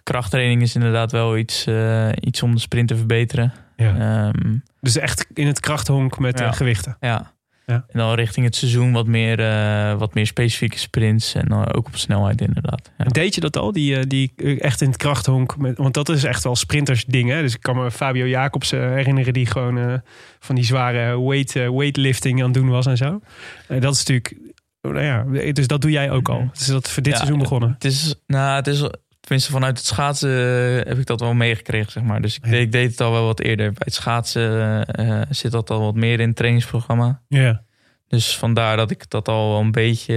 krachttraining 0.03 0.61
is 0.61 0.75
inderdaad 0.75 1.11
wel 1.11 1.37
iets, 1.37 1.65
eh, 1.65 2.09
iets 2.19 2.43
om 2.43 2.53
de 2.53 2.59
sprint 2.61 2.87
te 2.87 2.95
verbeteren. 2.95 3.53
Ja. 3.75 3.95
Ehm, 4.27 4.55
Dus 4.81 4.97
echt 4.97 5.27
in 5.33 5.47
het 5.47 5.59
krachthonk 5.59 6.19
met 6.19 6.39
eh, 6.39 6.45
Ja. 6.45 6.51
gewichten. 6.51 6.97
ja. 6.99 7.31
Ja. 7.71 7.85
En 7.87 7.99
dan 7.99 8.13
richting 8.13 8.45
het 8.45 8.55
seizoen 8.55 8.91
wat 8.91 9.07
meer, 9.07 9.39
eh, 9.39 9.97
wat 9.97 10.13
meer 10.13 10.27
specifieke 10.27 10.77
sprints 10.77 11.33
en 11.33 11.45
dan 11.47 11.73
ook 11.73 11.87
op 11.87 11.95
snelheid 11.95 12.41
inderdaad. 12.41 12.91
Ja. 12.97 13.05
En 13.05 13.11
deed 13.11 13.35
je 13.35 13.41
dat 13.41 13.57
al? 13.57 13.71
Die, 13.71 13.95
eh, 13.95 14.03
die 14.07 14.31
eh, 14.35 14.61
echt 14.63 14.81
in 14.81 14.87
het 14.87 14.97
krachthonk. 14.97 15.57
Met, 15.57 15.77
want 15.77 15.93
dat 15.93 16.09
is 16.09 16.23
echt 16.23 16.43
wel 16.43 16.55
sprintersding. 16.55 17.29
Hè? 17.29 17.41
Dus 17.41 17.53
ik 17.55 17.61
kan 17.61 17.75
me 17.75 17.91
Fabio 17.91 18.27
Jacobs 18.27 18.71
eh, 18.71 18.79
herinneren. 18.79 19.33
Die 19.33 19.45
gewoon 19.45 19.77
eh, 19.77 19.93
van 20.39 20.55
die 20.55 20.63
zware 20.65 21.21
weight, 21.21 21.55
eh, 21.55 21.69
weightlifting 21.69 22.39
aan 22.39 22.45
het 22.45 22.53
doen 22.53 22.69
was 22.69 22.85
en 22.85 22.97
zo. 22.97 23.21
Eh, 23.67 23.81
dat 23.81 23.93
is 23.93 24.03
natuurlijk... 24.05 24.35
Nou 24.81 25.01
ja, 25.01 25.51
dus 25.51 25.67
dat 25.67 25.81
doe 25.81 25.91
jij 25.91 26.11
ook 26.11 26.29
al. 26.29 26.49
Dus 26.53 26.65
dat 26.65 26.85
is 26.85 26.91
voor 26.91 27.03
dit 27.03 27.11
Ja, 27.11 27.17
seizoen 27.17 27.39
begonnen. 27.39 27.71
Het 27.73 27.85
is, 27.85 28.15
nou, 28.27 28.55
het 28.55 28.67
is, 28.67 28.89
tenminste 29.27 29.51
vanuit 29.51 29.77
het 29.77 29.85
schaatsen 29.87 30.29
eh, 30.29 30.87
heb 30.87 30.97
ik 30.97 31.05
dat 31.05 31.19
wel 31.19 31.33
meegekregen, 31.33 31.91
zeg 31.91 32.03
maar. 32.03 32.21
Dus 32.21 32.35
ik, 32.35 32.45
Ja. 32.45 32.51
ik 32.57 32.71
deed 32.71 32.91
het 32.91 33.01
al 33.01 33.11
wel 33.11 33.25
wat 33.25 33.39
eerder. 33.39 33.65
Bij 33.67 33.81
het 33.85 33.93
schaatsen 33.93 34.51
eh, 34.87 35.19
eh, 35.21 35.27
zit 35.29 35.51
dat 35.51 35.69
al 35.69 35.81
wat 35.81 35.95
meer 35.95 36.19
in 36.19 36.27
het 36.27 36.35
trainingsprogramma. 36.35 37.21
Ja. 37.27 37.61
Dus 38.07 38.37
vandaar 38.37 38.77
dat 38.77 38.91
ik 38.91 39.09
dat 39.09 39.27
al 39.27 39.49
wel 39.51 39.59
een 39.59 39.71
beetje, 39.71 40.15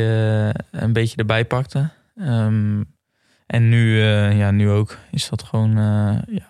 een 0.70 0.93
beetje 0.93 1.16
erbij 1.16 1.45
pakte. 1.45 1.89
Ehm, 2.16 2.82
en 3.47 3.69
nu, 3.69 4.03
ja, 4.35 4.51
nu 4.51 4.70
ook 4.70 4.99
is 5.11 5.28
dat 5.28 5.43
gewoon 5.43 5.70
eh, 5.78 6.35
ja, 6.37 6.47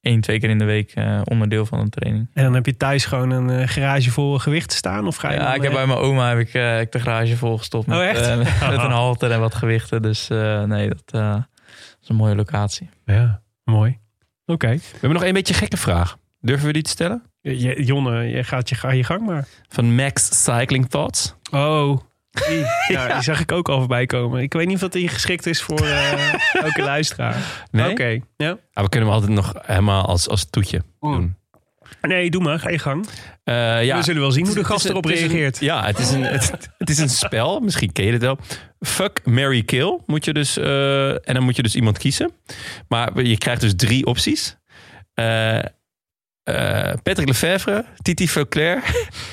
één, 0.00 0.20
twee 0.20 0.40
keer 0.40 0.50
in 0.50 0.58
de 0.58 0.64
week 0.64 0.94
onderdeel 1.24 1.66
van 1.66 1.78
een 1.78 1.88
training. 1.90 2.28
En 2.34 2.44
dan 2.44 2.54
heb 2.54 2.66
je 2.66 2.76
thuis 2.76 3.04
gewoon 3.04 3.30
een 3.30 3.68
garage 3.68 4.10
vol 4.10 4.38
gewichten 4.38 4.76
staan? 4.76 5.06
Of 5.06 5.16
ga 5.16 5.30
je 5.32 5.38
Ja, 5.38 5.54
ik 5.54 5.62
heb 5.62 5.72
bij 5.72 5.86
mijn 5.86 5.98
oma 5.98 6.28
heb 6.28 6.38
ik, 6.38 6.54
ik 6.80 6.92
de 6.92 7.00
garage 7.00 7.36
volgestopt 7.36 7.86
met, 7.86 7.98
Oh, 7.98 8.04
echt? 8.04 8.20
eh, 8.26 8.36
met 8.70 8.80
een 8.82 8.90
halter 8.90 9.30
en 9.30 9.40
wat 9.40 9.54
gewichten. 9.54 10.02
Dus 10.02 10.28
nee, 10.66 10.88
dat, 10.88 11.02
dat 11.04 11.46
is 12.06 12.12
een 12.12 12.16
mooie 12.16 12.34
locatie. 12.34 12.88
Ja, 13.04 13.42
mooi. 13.64 13.98
Oké. 14.46 14.68
We 14.68 14.80
hebben 14.92 15.12
nog 15.12 15.24
een 15.24 15.32
beetje 15.32 15.54
gekke 15.54 15.76
vraag. 15.76 16.16
Durven 16.40 16.66
we 16.66 16.72
die 16.72 16.82
te 16.82 16.90
stellen? 16.90 17.22
Je- 17.40 17.84
Jonne, 17.84 18.22
je 18.22 18.44
gaat 18.44 18.68
je, 18.68 18.74
ga 18.74 18.90
je 18.90 19.04
gang 19.04 19.26
maar. 19.26 19.46
Van 19.68 19.94
Max 19.94 20.42
Cycling 20.44 20.88
Thoughts. 20.88 21.34
Oh, 21.50 21.98
die, 22.30 22.64
ja, 22.88 23.12
die 23.14 23.22
zag 23.22 23.40
ik 23.40 23.52
ook 23.52 23.68
al 23.68 23.78
voorbij 23.78 24.06
komen. 24.06 24.42
Ik 24.42 24.52
weet 24.52 24.66
niet 24.66 24.74
of 24.74 24.80
dat 24.80 24.92
die 24.92 25.08
geschikt 25.08 25.46
is 25.46 25.62
voor 25.62 25.80
eh, 25.80 26.32
elke 26.54 26.82
luisteraar. 26.92 27.66
Nee? 27.70 27.90
Oké, 27.90 28.18
ja. 28.36 28.56
Ah, 28.72 28.84
we 28.84 28.88
kunnen 28.88 29.08
hem 29.08 29.18
altijd 29.18 29.32
nog 29.34 29.52
helemaal 29.62 30.04
als, 30.06 30.28
als 30.28 30.50
toetje 30.50 30.82
Mm. 31.00 31.12
doen. 31.12 31.36
Nee, 32.02 32.30
doe 32.30 32.42
maar. 32.42 32.58
Ga 32.58 32.70
je 32.70 32.78
gang. 32.78 33.06
Eh, 33.44 33.84
ja. 33.84 33.96
We 33.96 34.02
zullen 34.02 34.20
wel 34.20 34.32
zien 34.32 34.46
hoe 34.46 34.54
de 34.54 34.64
gast 34.64 34.84
erop 34.84 35.04
een- 35.04 35.10
reageert. 35.14 35.60
ja, 35.60 35.84
het 35.84 35.98
is, 35.98 36.10
een, 36.10 36.22
het, 36.22 36.50
het 36.78 36.90
is 36.90 36.98
een 36.98 37.08
spel. 37.08 37.60
Misschien 37.60 37.92
ken 37.92 38.04
je 38.04 38.12
het 38.12 38.22
wel. 38.22 38.38
Fuck, 38.80 39.20
Mary 39.24 39.62
kill 39.62 39.98
moet 40.06 40.24
je 40.24 40.32
dus... 40.32 40.56
eh, 40.56 41.08
en 41.10 41.34
dan 41.34 41.42
moet 41.42 41.56
je 41.56 41.62
dus 41.62 41.74
iemand 41.74 41.98
kiezen. 41.98 42.30
Maar 42.88 43.22
je 43.22 43.38
krijgt 43.38 43.60
dus 43.60 43.72
drie 43.76 44.06
opties. 44.06 44.56
Eh, 45.14 45.56
eh, 45.58 45.64
Patrick 47.02 47.26
Lefevre, 47.26 47.84
Titi 48.02 48.28
Veuclair 48.28 48.82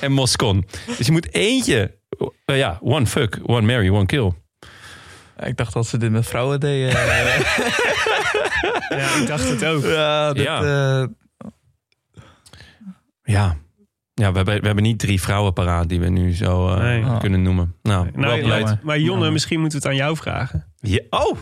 en 0.01 0.11
Moscon. 0.11 0.65
Dus 0.97 1.05
je 1.05 1.11
moet 1.11 1.33
eentje... 1.33 1.91
ja, 2.45 2.77
one 2.81 3.05
fuck, 3.05 3.39
one 3.45 3.61
marry, 3.67 3.89
one 3.89 4.05
kill. 4.05 4.31
Ik 5.45 5.57
dacht 5.57 5.73
dat 5.73 5.87
ze 5.87 5.97
dit 5.97 6.11
met 6.11 6.27
vrouwen 6.27 6.59
deden. 6.59 6.89
Ja, 8.89 9.15
ik 9.21 9.27
dacht 9.27 9.49
het 9.49 9.65
ook. 9.65 9.83
ja, 9.83 10.33
eh, 10.63 11.07
Ja, 13.23 13.57
Ja, 14.13 14.29
we 14.31 14.35
hebben, 14.37 14.59
we 14.59 14.65
hebben 14.65 14.83
niet 14.83 14.99
drie 14.99 15.21
vrouwen 15.21 15.53
paraat 15.53 15.89
die 15.89 15.99
we 15.99 16.09
nu 16.09 16.33
zo 16.35 16.67
eh, 16.69 16.77
Nee. 16.81 17.03
Oh. 17.03 17.19
kunnen 17.19 17.41
noemen. 17.41 17.75
Nou, 17.81 18.05
Nou, 18.13 18.21
wel 18.21 18.35
ja, 18.35 18.41
beleid. 18.41 18.83
maar 18.83 18.99
Jonne, 18.99 19.31
misschien 19.31 19.59
moeten 19.59 19.79
we 19.81 19.87
het 19.87 19.93
aan 19.95 20.01
jou 20.03 20.17
vragen. 20.17 20.73
Ja, 20.79 20.99
oh! 21.09 21.37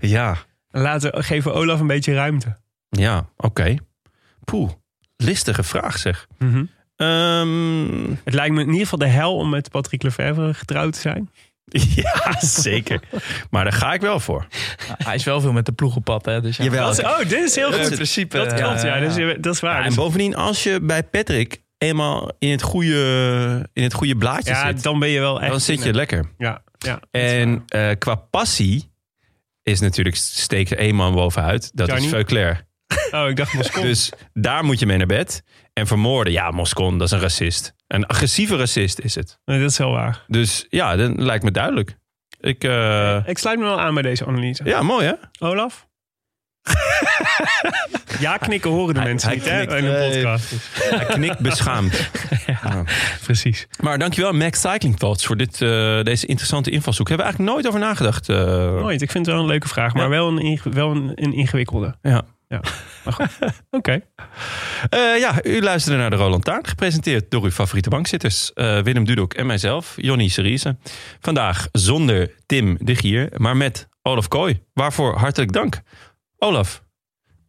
ja, 0.16 0.36
Laten, 0.70 1.24
geven 1.24 1.54
Olaf 1.54 1.80
een 1.80 1.86
beetje 1.86 2.14
ruimte. 2.14 2.56
ja, 2.88 3.28
oké. 3.36 3.74
Poeh, 4.44 4.70
listige 5.16 5.62
vraag 5.62 5.98
zeg. 5.98 6.26
Ehm, 6.96 8.10
Het 8.24 8.34
lijkt 8.34 8.54
me 8.54 8.60
in 8.60 8.66
ieder 8.66 8.82
geval 8.82 8.98
de 8.98 9.06
hel 9.06 9.36
om 9.36 9.48
met 9.50 9.70
Patrick 9.70 10.02
Lefevre 10.02 10.54
getrouwd 10.54 10.92
te 10.92 11.00
zijn. 11.00 11.30
ja, 11.94 12.34
zeker. 12.40 13.00
Maar 13.50 13.64
daar 13.64 13.72
ga 13.72 13.92
ik 13.92 14.00
wel 14.00 14.20
voor. 14.20 14.46
Hij 14.96 15.14
is 15.14 15.24
wel 15.24 15.40
veel 15.40 15.52
met 15.52 15.66
de 15.66 15.72
ploeg 15.72 15.96
op 15.96 16.04
pad, 16.04 16.24
hè. 16.24 16.40
Dus 16.40 16.56
ja. 16.56 16.64
Jawel. 16.64 16.86
Dat 16.86 16.98
is- 16.98 17.04
oh, 17.04 17.18
dit 17.18 17.32
is 17.32 17.54
heel 17.54 17.72
In 17.74 17.84
goed. 17.84 17.94
principe. 17.94 18.36
Dat 18.36 18.54
klopt, 18.54 18.82
ja. 18.82 18.96
ja, 18.96 19.16
is, 19.16 19.36
dat 19.40 19.54
is 19.54 19.60
waar. 19.60 19.72
Ja, 19.76 19.78
en 19.82 19.86
Dus- 19.86 19.94
bovendien, 19.96 20.36
als 20.36 20.62
je 20.62 20.80
bij 20.82 21.02
Patrick 21.02 21.62
eenmaal 21.78 22.30
in 22.38 22.50
het 22.50 22.62
goede, 22.62 23.68
in 23.72 23.82
het 23.82 23.94
goede 23.94 24.16
blaadje 24.16 24.50
ja, 24.50 24.66
zit, 24.66 24.82
dan 24.82 24.98
ben 24.98 25.08
je 25.08 25.20
wel 25.20 25.40
echt... 25.40 25.50
dan 25.50 25.60
zit 25.60 25.82
je 25.82 25.92
lekker. 25.94 26.32
Ja, 26.38 26.62
ja. 26.78 27.00
En 27.10 27.62
eh, 27.66 27.90
qua 27.98 28.14
passie 28.14 28.90
is 29.62 29.80
natuurlijk 29.80 30.16
steekt 30.16 30.70
er 30.70 30.78
één 30.78 30.94
man 30.94 31.14
bovenuit. 31.14 31.70
Dat 31.74 31.92
is 31.92 32.06
Veuclair. 32.06 32.66
Oh, 33.10 33.28
ik 33.28 33.36
dacht 33.36 33.52
Moskou. 33.54 33.84
Dus 33.86 34.12
daar 34.32 34.64
moet 34.64 34.78
je 34.78 34.86
mee 34.86 34.96
naar 34.96 35.06
bed. 35.06 35.42
En 35.72 35.86
vermoorden, 35.86 36.32
ja, 36.32 36.50
Moscon, 36.50 36.98
dat 36.98 37.06
is 37.06 37.12
een 37.14 37.20
racist. 37.20 37.74
Een 37.86 38.06
agressieve 38.06 38.56
racist 38.56 38.98
is 38.98 39.14
het. 39.14 39.38
Nee, 39.44 39.60
dat 39.60 39.70
is 39.70 39.78
wel 39.78 39.90
waar. 39.90 40.24
Dus 40.26 40.66
ja, 40.68 40.96
dat 40.96 41.12
lijkt 41.16 41.44
me 41.44 41.50
duidelijk. 41.50 41.96
Ik, 42.40 42.64
eh, 42.64 43.18
Ik 43.26 43.38
sluit 43.38 43.58
me 43.58 43.64
wel 43.64 43.80
aan 43.80 43.94
bij 43.94 44.02
deze 44.02 44.26
analyse. 44.26 44.64
ja, 44.64 44.82
mooi 44.82 45.06
hè? 45.06 45.46
Olaf? 45.46 45.86
ja, 48.20 48.36
knikken 48.36 48.70
horen 48.70 48.94
de 48.94 49.00
Hij- 49.00 49.08
mensen 49.08 49.28
hij 49.28 49.38
niet, 49.38 49.48
hè? 49.48 49.66
knikt, 49.66 49.72
In 49.82 49.84
een 49.84 50.10
podcast. 50.12 50.54
Hij 50.78 51.04
knikt 51.04 51.38
beschaamd. 51.38 52.00
Ja. 52.46 52.84
Precies. 53.22 53.66
Maar 53.80 53.98
dankjewel 53.98 54.32
Max 54.32 54.60
Cycling 54.60 54.98
Thoughts 54.98 55.26
voor 55.26 55.36
dit, 55.36 55.52
eh, 55.62 56.02
deze 56.02 56.26
interessante 56.26 56.70
invalshoek. 56.70 57.08
Hebben 57.08 57.26
we 57.26 57.32
eigenlijk 57.32 57.52
nooit 57.54 57.66
over 57.74 57.88
nagedacht. 57.88 58.28
eh. 58.28 58.36
Nooit. 58.80 59.02
Ik 59.02 59.10
vind 59.10 59.26
het 59.26 59.34
wel 59.34 59.44
een 59.44 59.50
leuke 59.50 59.68
vraag, 59.68 59.94
maar 59.94 60.02
Ja. 60.02 60.08
wel, 60.08 60.28
een, 60.28 60.60
wel 60.72 60.90
een, 60.90 61.12
een 61.14 61.32
ingewikkelde. 61.32 61.96
Ja. 62.02 62.22
Maar 63.04 63.12
goed. 63.12 63.38
Oké. 63.70 64.00
Eh, 64.90 65.18
ja, 65.18 65.44
u 65.44 65.62
luisterde 65.62 65.98
naar 65.98 66.10
de 66.10 66.16
Roland 66.16 66.44
Taarn, 66.44 66.66
gepresenteerd 66.66 67.30
door 67.30 67.42
uw 67.44 67.50
favoriete 67.50 67.88
bankzitters. 67.90 68.52
eh, 68.52 68.80
Willem 68.82 69.04
Dudok 69.04 69.34
en 69.34 69.46
mijzelf, 69.46 69.94
Jonny 69.96 70.28
Seriese. 70.28 70.76
Vandaag 71.20 71.68
zonder 71.72 72.34
Tim 72.46 72.76
de 72.80 72.94
Gier, 72.96 73.28
maar 73.36 73.56
met 73.56 73.88
Olaf 74.02 74.28
Kooi. 74.28 74.62
Waarvoor 74.72 75.16
hartelijk 75.18 75.52
dank. 75.52 75.80
Olaf, 76.38 76.82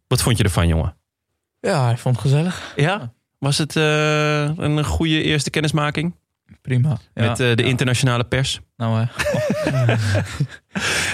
wat 0.06 0.22
vond 0.22 0.38
je 0.38 0.44
ervan, 0.44 0.68
jongen? 0.68 0.96
Ja, 1.60 1.84
hij 1.84 1.96
vond 1.96 2.14
het 2.16 2.24
gezellig. 2.24 2.72
Ja? 2.76 3.12
Was 3.38 3.58
het 3.58 3.76
eh, 3.76 4.42
een 4.56 4.84
goede 4.84 5.22
eerste 5.22 5.50
kennismaking 5.50 6.14
Prima. 6.62 6.98
Ja, 7.14 7.28
met 7.28 7.40
eh, 7.40 7.56
de 7.56 7.62
ja. 7.62 7.68
internationale 7.68 8.24
pers? 8.24 8.60
Nou, 8.76 9.06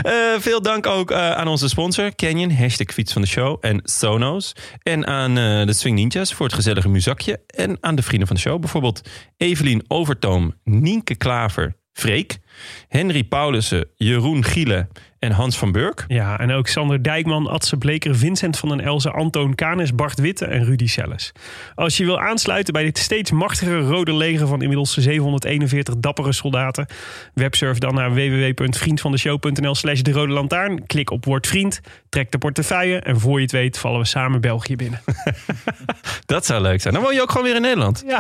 Eh, 0.03 0.15
veel 0.39 0.63
dank 0.63 0.87
ook 0.87 1.11
eh, 1.11 1.31
aan 1.31 1.49
onze 1.49 1.69
sponsor 1.69 2.15
Canyon, 2.15 2.53
hashtag 2.53 2.95
fiets 2.95 3.13
van 3.13 3.23
de 3.23 3.29
show 3.29 3.59
en 3.61 3.81
Sonos. 3.85 4.53
En 4.83 5.07
aan 5.07 5.35
de 5.67 5.73
Swing 5.73 5.97
Ninjas 5.97 6.35
voor 6.35 6.47
het 6.47 6.55
gezellige 6.55 6.89
muzakje. 6.89 7.41
En 7.47 7.77
aan 7.81 7.95
de 7.95 8.03
vrienden 8.03 8.27
van 8.27 8.37
de 8.37 8.43
show, 8.43 8.61
bijvoorbeeld 8.61 9.09
Evelien 9.37 9.85
Overtoom, 9.89 10.55
Nienke 10.65 11.15
Klaver, 11.15 11.77
Freek, 11.93 12.39
Henry 12.89 13.25
Paulussen, 13.25 13.89
Jeroen 13.95 14.45
Giele 14.45 14.89
en 15.21 15.33
Hans 15.33 15.59
van 15.59 15.73
Burk. 15.73 16.05
Ja, 16.09 16.39
en 16.39 16.53
ook 16.53 16.67
Sander 16.67 17.03
Dijkman, 17.03 17.47
Adse 17.47 17.77
Bleker, 17.77 18.17
Vincent 18.17 18.59
van 18.59 18.69
den 18.69 18.81
Elzen, 18.81 19.13
Antoon 19.13 19.55
Kanes, 19.55 19.95
Bart 19.95 20.19
Witte 20.19 20.45
en 20.45 20.65
Rudy 20.65 20.87
Selles. 20.87 21.33
Als 21.75 21.97
je 21.97 22.05
wil 22.05 22.21
aansluiten 22.21 22.73
bij 22.73 22.83
dit 22.83 22.99
steeds 22.99 23.31
machtigere 23.31 23.81
rode 23.81 24.15
leger 24.15 24.47
van 24.47 24.61
inmiddels 24.61 24.95
741 24.95 25.95
dappere 25.99 26.33
soldaten, 26.33 26.87
websurf 27.35 27.79
dan 27.79 27.95
naar 27.95 28.15
www.vriendvandeshow.nl 28.15 29.75
slash 29.75 30.01
de 30.01 30.13
rode 30.13 30.33
lantaarn. 30.33 30.87
Klik 30.87 31.11
op 31.11 31.25
Word 31.25 31.47
Vriend, 31.47 31.81
trek 32.09 32.31
de 32.31 32.39
portefeuille 32.39 33.01
en 33.01 33.21
voor 33.21 33.37
je 33.37 33.43
het 33.43 33.53
weet 33.53 33.79
vallen 33.79 34.01
we 34.01 34.07
samen 34.07 34.41
België 34.41 34.77
binnen. 34.77 35.01
Dat 36.27 36.47
zou 36.47 36.63
leuk 36.63 36.81
zijn. 36.81 36.95
Dan 36.95 37.03
woon 37.03 37.15
je 37.15 37.23
ook 37.23 37.31
gewoon 37.31 37.47
weer 37.47 37.57
in 37.57 37.63
Nederland. 37.63 38.05
Ja? 38.07 38.19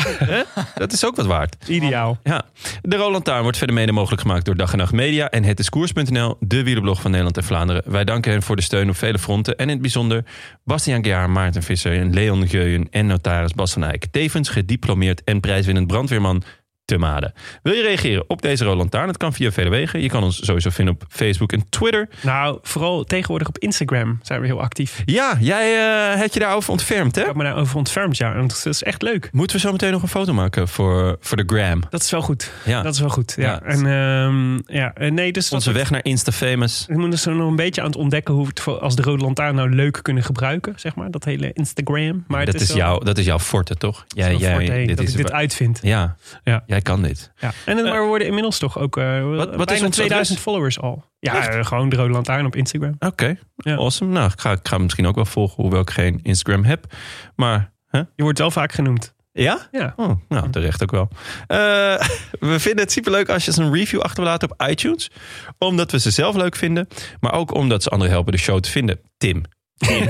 Dat 0.74 0.92
is 0.92 1.04
ook 1.04 1.16
wat 1.16 1.26
waard. 1.26 1.56
ideaal. 1.68 2.18
Ja, 2.22 2.42
de 2.82 2.96
Roland 2.96 3.24
Taarn 3.24 3.42
wordt 3.42 3.58
verder 3.58 3.76
mede 3.76 3.92
mogelijk 3.92 4.22
gemaakt 4.22 4.44
door 4.44 4.56
Dag 4.56 4.72
en 4.72 4.78
Nacht 4.78 4.92
Media 4.92 5.30
en 5.30 5.44
Het 5.44 5.58
is 5.58 5.68
Koers.nl, 5.68 6.36
de 6.40 6.62
wielerblog 6.62 6.89
van 6.98 7.10
Nederland 7.10 7.36
en 7.36 7.44
Vlaanderen. 7.44 7.82
Wij 7.86 8.04
danken 8.04 8.32
hen 8.32 8.42
voor 8.42 8.56
de 8.56 8.62
steun 8.62 8.88
op 8.88 8.96
vele 8.96 9.18
fronten 9.18 9.56
en 9.56 9.64
in 9.64 9.70
het 9.70 9.80
bijzonder 9.80 10.24
Bastiaan 10.64 11.02
Gejaar, 11.02 11.30
Maarten 11.30 11.62
Visser 11.62 12.04
Leon 12.04 12.48
Geuyen 12.48 12.88
en 12.90 13.06
notaris 13.06 13.52
Bas 13.52 13.72
van 13.72 13.84
Eyck. 13.84 14.06
Tevens 14.10 14.48
gediplomeerd 14.48 15.24
en 15.24 15.40
prijswinnend 15.40 15.86
brandweerman 15.86 16.42
te 16.90 16.98
Maden. 16.98 17.32
Wil 17.62 17.72
je 17.74 17.82
reageren 17.82 18.24
op 18.28 18.42
deze 18.42 18.64
Roland? 18.64 18.92
Dat 18.92 19.16
kan 19.16 19.32
via 19.32 19.50
vele 19.50 19.70
wegen. 19.70 20.00
Je 20.02 20.08
kan 20.08 20.22
ons 20.22 20.44
sowieso 20.44 20.70
vinden 20.70 20.94
op 20.94 21.04
Facebook 21.08 21.52
en 21.52 21.64
Twitter. 21.68 22.08
Nou, 22.22 22.58
vooral 22.62 23.04
tegenwoordig 23.04 23.48
op 23.48 23.58
Instagram 23.58 24.18
zijn 24.22 24.40
we 24.40 24.46
heel 24.46 24.60
actief. 24.60 25.02
Ja, 25.04 25.36
jij 25.40 25.72
hebt 26.16 26.34
je 26.34 26.40
daarover 26.40 26.70
ontfermd, 26.70 27.14
hè? 27.14 27.20
Ik 27.20 27.26
heb 27.26 27.36
me 27.36 27.44
daarover 27.44 27.76
ontfermd, 27.76 28.16
ja. 28.16 28.34
En 28.34 28.46
dat 28.46 28.66
is 28.66 28.82
echt 28.82 29.02
leuk. 29.02 29.28
Moeten 29.32 29.56
we 29.56 29.62
zo 29.62 29.72
meteen 29.72 29.92
nog 29.92 30.02
een 30.02 30.08
foto 30.08 30.32
maken 30.32 30.68
voor, 30.68 31.16
voor 31.20 31.36
de 31.36 31.42
gram? 31.46 31.82
Dat 31.90 32.02
is 32.02 32.10
wel 32.10 32.22
goed. 32.22 32.50
Ja, 32.64 32.82
Dat 32.82 32.94
is 32.94 33.00
wel 33.00 33.08
goed. 33.08 33.34
Ja. 33.36 33.42
Ja. 33.50 33.62
En 33.62 33.86
ehm, 33.86 34.74
ja, 34.76 34.92
nee, 35.10 35.32
dus 35.32 35.50
onze 35.52 35.72
weg 35.72 35.90
naar 35.90 36.04
Insta-famous. 36.04 36.84
We 36.88 36.98
moeten 36.98 37.18
zo 37.18 37.32
nog 37.32 37.48
een 37.48 37.56
beetje 37.56 37.80
aan 37.80 37.86
het 37.86 37.96
ontdekken 37.96 38.34
hoe 38.34 38.42
we 38.42 38.48
het 38.48 38.60
voor- 38.60 38.78
als 38.78 38.96
de 38.96 39.02
Rode 39.02 39.24
Lantaarn 39.24 39.54
nou 39.54 39.74
leuk 39.74 39.98
kunnen 40.02 40.22
gebruiken, 40.22 40.72
zeg 40.76 40.94
maar. 40.94 41.10
Dat 41.10 41.24
hele 41.24 41.50
Instagram. 41.52 42.24
Maar 42.26 42.44
dat, 42.44 42.54
het 42.54 42.62
is 42.62 42.72
jouw, 42.72 42.98
dat 42.98 43.18
is 43.18 43.24
jouw 43.24 43.38
forte, 43.38 43.74
toch? 43.74 44.04
het 44.08 44.16
wel 44.38 44.50
forte, 44.50 44.72
dit 44.72 44.96
dat 44.96 45.06
is 45.06 45.10
ik 45.10 45.16
dit 45.16 45.32
uitvind. 45.32 45.78
Ja, 45.82 46.16
Ja. 46.44 46.62
jij 46.66 46.79
kan 46.82 47.02
dit. 47.02 47.32
Ja. 47.36 47.52
En 47.64 47.76
het- 47.76 47.86
maar 47.86 48.00
we 48.00 48.06
worden 48.06 48.26
inmiddels 48.26 48.58
toch 48.58 48.78
ook 48.78 48.96
uh, 48.96 49.04
wat 49.36 49.48
is 49.50 49.64
bijna 49.64 49.86
ons 49.86 49.94
2000 49.96 50.08
adres? 50.10 50.38
followers 50.38 50.80
al. 50.80 51.04
Ja, 51.18 51.48
eh, 51.48 51.64
gewoon 51.64 51.88
de 51.88 51.96
Rode 51.96 52.12
Lantaarn 52.12 52.46
op 52.46 52.56
Instagram. 52.56 52.94
Oké, 52.98 53.36
Ja. 53.56 53.74
awesome. 53.76 54.12
Nou, 54.12 54.30
ik 54.32 54.40
ga, 54.40 54.52
ik 54.52 54.68
ga 54.68 54.78
misschien 54.78 55.06
ook 55.06 55.14
wel 55.14 55.24
volgen, 55.24 55.62
hoewel 55.62 55.80
ik 55.80 55.90
geen 55.90 56.20
Instagram 56.22 56.64
heb. 56.64 56.94
Maar? 57.36 57.72
Je 57.90 58.22
wordt 58.22 58.38
wel 58.38 58.50
vaak 58.50 58.72
genoemd. 58.72 59.14
Ja? 59.32 59.68
Ja. 59.70 59.92
Oh, 59.96 60.10
nou, 60.28 60.50
terecht 60.50 60.82
ook 60.82 60.90
wel. 60.90 61.08
We 62.50 62.58
vinden 62.60 62.82
het 62.84 62.92
superleuk 62.92 63.28
als 63.28 63.44
je 63.44 63.52
ze 63.52 63.62
een 63.62 63.74
review 63.74 64.00
achterlaat 64.00 64.42
op 64.42 64.62
iTunes. 64.68 65.10
Omdat 65.58 65.90
we 65.90 65.98
ze 66.00 66.10
zelf 66.10 66.34
leuk 66.36 66.56
vinden. 66.56 66.88
Maar 67.20 67.32
ook 67.32 67.54
omdat 67.54 67.82
ze 67.82 67.88
anderen 67.90 68.12
helpen 68.12 68.32
de 68.32 68.38
show 68.38 68.60
te 68.60 68.70
vinden. 68.70 69.00
Tim. 69.18 69.42
Tim. 69.76 70.08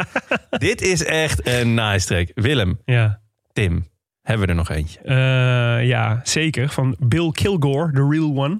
Dit 0.68 0.82
is 0.82 1.04
echt 1.04 1.46
een 1.46 1.74
nice 1.74 2.06
track. 2.06 2.28
Willem, 2.34 2.80
Ja. 2.84 3.20
Tim, 3.52 3.86
hebben 4.24 4.46
we 4.46 4.52
er 4.52 4.58
nog 4.58 4.70
eentje? 4.70 5.00
Eh, 5.00 5.86
ja, 5.86 6.20
zeker. 6.22 6.68
Van 6.68 6.96
Bill 6.98 7.30
Kilgore, 7.30 7.92
The 7.92 8.06
Real 8.08 8.36
One. 8.36 8.58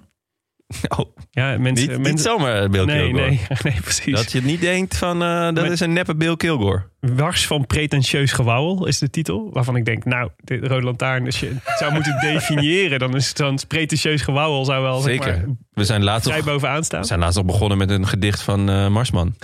Oh, 0.98 1.16
Ja, 1.30 1.58
mensen... 1.58 1.72
niet, 1.88 1.88
mensen 1.88 2.10
niet 2.14 2.20
zomaar 2.20 2.68
Bill 2.70 2.84
nee, 2.84 2.98
Kilgore. 2.98 3.26
nee, 3.28 3.40
nee, 3.62 3.80
precies. 3.80 4.14
Dat 4.14 4.32
je 4.32 4.42
niet 4.42 4.60
denkt 4.60 4.96
van, 4.96 5.22
eh, 5.22 5.52
dat 5.52 5.70
is 5.70 5.80
een 5.80 5.92
neppe 5.92 6.16
Bill 6.16 6.36
Kilgore. 6.36 6.92
Wars 7.00 7.46
van 7.46 7.66
pretentieus 7.66 8.32
gewauwel 8.32 8.86
is 8.86 8.98
de 8.98 9.10
titel. 9.10 9.50
Waarvan 9.52 9.76
ik 9.76 9.84
denk, 9.84 10.04
nou, 10.04 10.30
de 10.36 10.58
Rode 10.58 10.84
Lantaarn, 10.84 11.24
als 11.26 11.40
je 11.40 11.46
het 11.64 11.78
zou 11.78 11.92
moeten 11.92 12.18
definiëren, 12.32 12.98
dan 12.98 13.16
is 13.16 13.28
het 13.28 13.36
dan 13.36 13.58
pretentieus 13.68 14.22
gewauwel 14.22 14.64
zou 14.64 14.82
wel 14.82 15.00
zeg 15.00 15.12
Zeker. 15.12 15.36
maar, 15.46 15.56
We 15.72 15.84
zijn 15.84 16.04
laatst 16.04 16.28
vrij 16.28 16.42
bovenaan 16.42 16.84
staan. 16.84 17.00
we 17.00 17.06
zijn 17.06 17.18
laatst 17.20 17.36
nog 17.36 17.46
begonnen 17.46 17.78
met 17.78 17.90
een 17.90 18.06
gedicht 18.06 18.42
van 18.42 18.70
eh, 18.70 18.88
Marsman. 18.88 19.34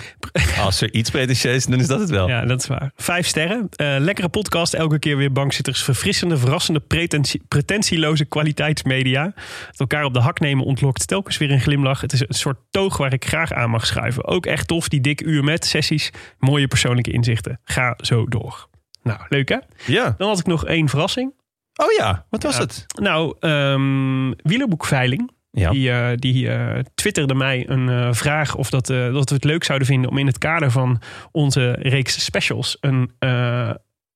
Als 0.63 0.81
er 0.81 0.93
iets 0.93 1.09
pretentieus 1.09 1.55
is, 1.55 1.65
dan 1.65 1.79
is 1.79 1.87
dat 1.87 1.99
het 1.99 2.09
wel. 2.09 2.27
Ja, 2.27 2.45
dat 2.45 2.59
is 2.61 2.67
waar. 2.67 2.91
Vijf 2.95 3.27
sterren. 3.27 3.67
Eh, 3.75 3.95
lekkere 3.99 4.29
podcast. 4.29 4.73
Elke 4.73 4.99
keer 4.99 5.17
weer 5.17 5.31
bankzitters. 5.31 5.83
Verfrissende, 5.83 6.37
verrassende, 6.37 6.79
pretentie- 6.79 7.41
pretentieloze 7.47 8.25
kwaliteitsmedia. 8.25 9.31
Het 9.67 9.79
elkaar 9.79 10.03
op 10.03 10.13
de 10.13 10.19
hak 10.19 10.39
nemen 10.39 10.65
ontlokt 10.65 11.01
telkens 11.11 11.37
weer 11.37 11.51
een 11.51 11.61
glimlach. 11.61 12.01
Het 12.01 12.13
is 12.13 12.19
een 12.19 12.33
soort 12.33 12.57
toog 12.69 12.97
waar 12.97 13.13
ik 13.13 13.25
graag 13.25 13.53
aan 13.53 13.69
mag 13.69 13.85
schuiven. 13.85 14.25
Ook 14.25 14.45
echt 14.45 14.67
tof, 14.67 14.87
die 14.87 15.01
dikke 15.01 15.23
uur 15.23 15.43
met 15.43 15.65
sessies. 15.65 16.11
Mooie 16.39 16.67
persoonlijke 16.67 17.11
inzichten. 17.11 17.59
Ga 17.63 17.93
zo 17.97 18.27
door. 18.27 18.67
Nou, 19.03 19.19
leuk 19.29 19.49
hè? 19.49 19.57
Ja. 19.85 20.15
Dan 20.17 20.27
had 20.27 20.39
ik 20.39 20.45
nog 20.45 20.65
één 20.65 20.89
verrassing. 20.89 21.33
Oh 21.75 21.91
ja, 21.97 22.25
wat 22.29 22.43
was 22.43 22.55
Ja. 22.55 22.61
het? 22.61 22.85
Nou, 23.01 23.35
ehm 23.39 24.31
wielerboekveiling. 24.37 25.31
Ja. 25.51 25.69
Die, 25.71 25.91
eh, 25.91 26.09
die 26.15 26.49
eh, 26.49 26.79
twitterde 26.95 27.33
mij 27.33 27.69
een 27.69 27.89
eh, 27.89 28.13
vraag 28.13 28.55
of 28.55 28.69
dat, 28.69 28.85
dat 28.87 29.29
we 29.29 29.35
het 29.35 29.43
leuk 29.43 29.63
zouden 29.63 29.87
vinden 29.87 30.09
om 30.09 30.17
in 30.17 30.27
het 30.27 30.37
kader 30.37 30.71
van 30.71 31.01
onze 31.31 31.71
reeks 31.71 32.23
specials 32.23 32.77
een 32.79 33.11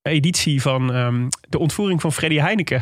editie 0.10 0.62
van 0.62 0.94
ehm, 0.94 1.28
de 1.50 1.58
ontvoering 1.60 2.02
van 2.02 2.14
Freddy 2.14 2.38
Heineken 2.38 2.82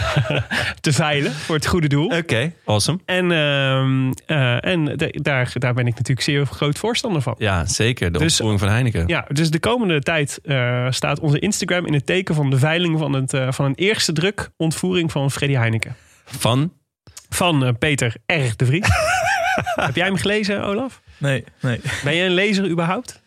te 0.80 0.92
veilen 0.92 1.32
voor 1.32 1.54
het 1.54 1.66
goede 1.66 1.88
doel. 1.88 2.06
Oké, 2.06 2.52
awesome. 2.64 2.98
En, 3.04 3.32
ehm, 3.32 4.12
eh, 4.26 4.64
en 4.64 4.84
de- 4.84 5.18
daar, 5.22 5.52
daar 5.54 5.74
ben 5.74 5.86
ik 5.86 5.92
natuurlijk 5.92 6.20
zeer 6.20 6.46
groot 6.46 6.78
voorstander 6.78 7.22
van. 7.22 7.34
Ja, 7.38 7.66
zeker. 7.66 8.12
De 8.12 8.18
Dus- 8.18 8.32
opvoering 8.32 8.60
van 8.60 8.68
Heineken. 8.68 9.06
Ja, 9.06 9.24
dus 9.28 9.50
de 9.50 9.58
komende 9.60 10.00
tijd 10.00 10.38
eh, 10.44 10.86
staat 10.90 11.20
onze 11.20 11.38
Instagram 11.38 11.86
in 11.86 11.92
het 11.92 12.06
teken 12.06 12.34
van 12.34 12.50
de 12.50 12.58
veiling 12.58 12.98
van, 12.98 13.12
het, 13.12 13.32
eh, 13.34 13.52
van 13.52 13.64
een 13.64 13.74
eerste 13.74 14.12
druk 14.12 14.50
ontvoering 14.56 15.12
van 15.12 15.30
Freddy 15.30 15.56
Heineken. 15.56 15.96
Van? 16.24 16.72
Van 17.28 17.76
Peter 17.78 18.14
R. 18.26 18.32
de 18.56 18.66
Vries. 18.66 18.86
Heb 19.86 19.96
jij 19.96 20.06
hem 20.06 20.16
gelezen, 20.16 20.64
Olaf? 20.64 21.00
nee, 21.18 21.44
nee. 21.60 21.80
Ben 22.04 22.14
je 22.14 22.22
een 22.24 22.34
lezer 22.34 22.68
überhaupt? 22.70 23.20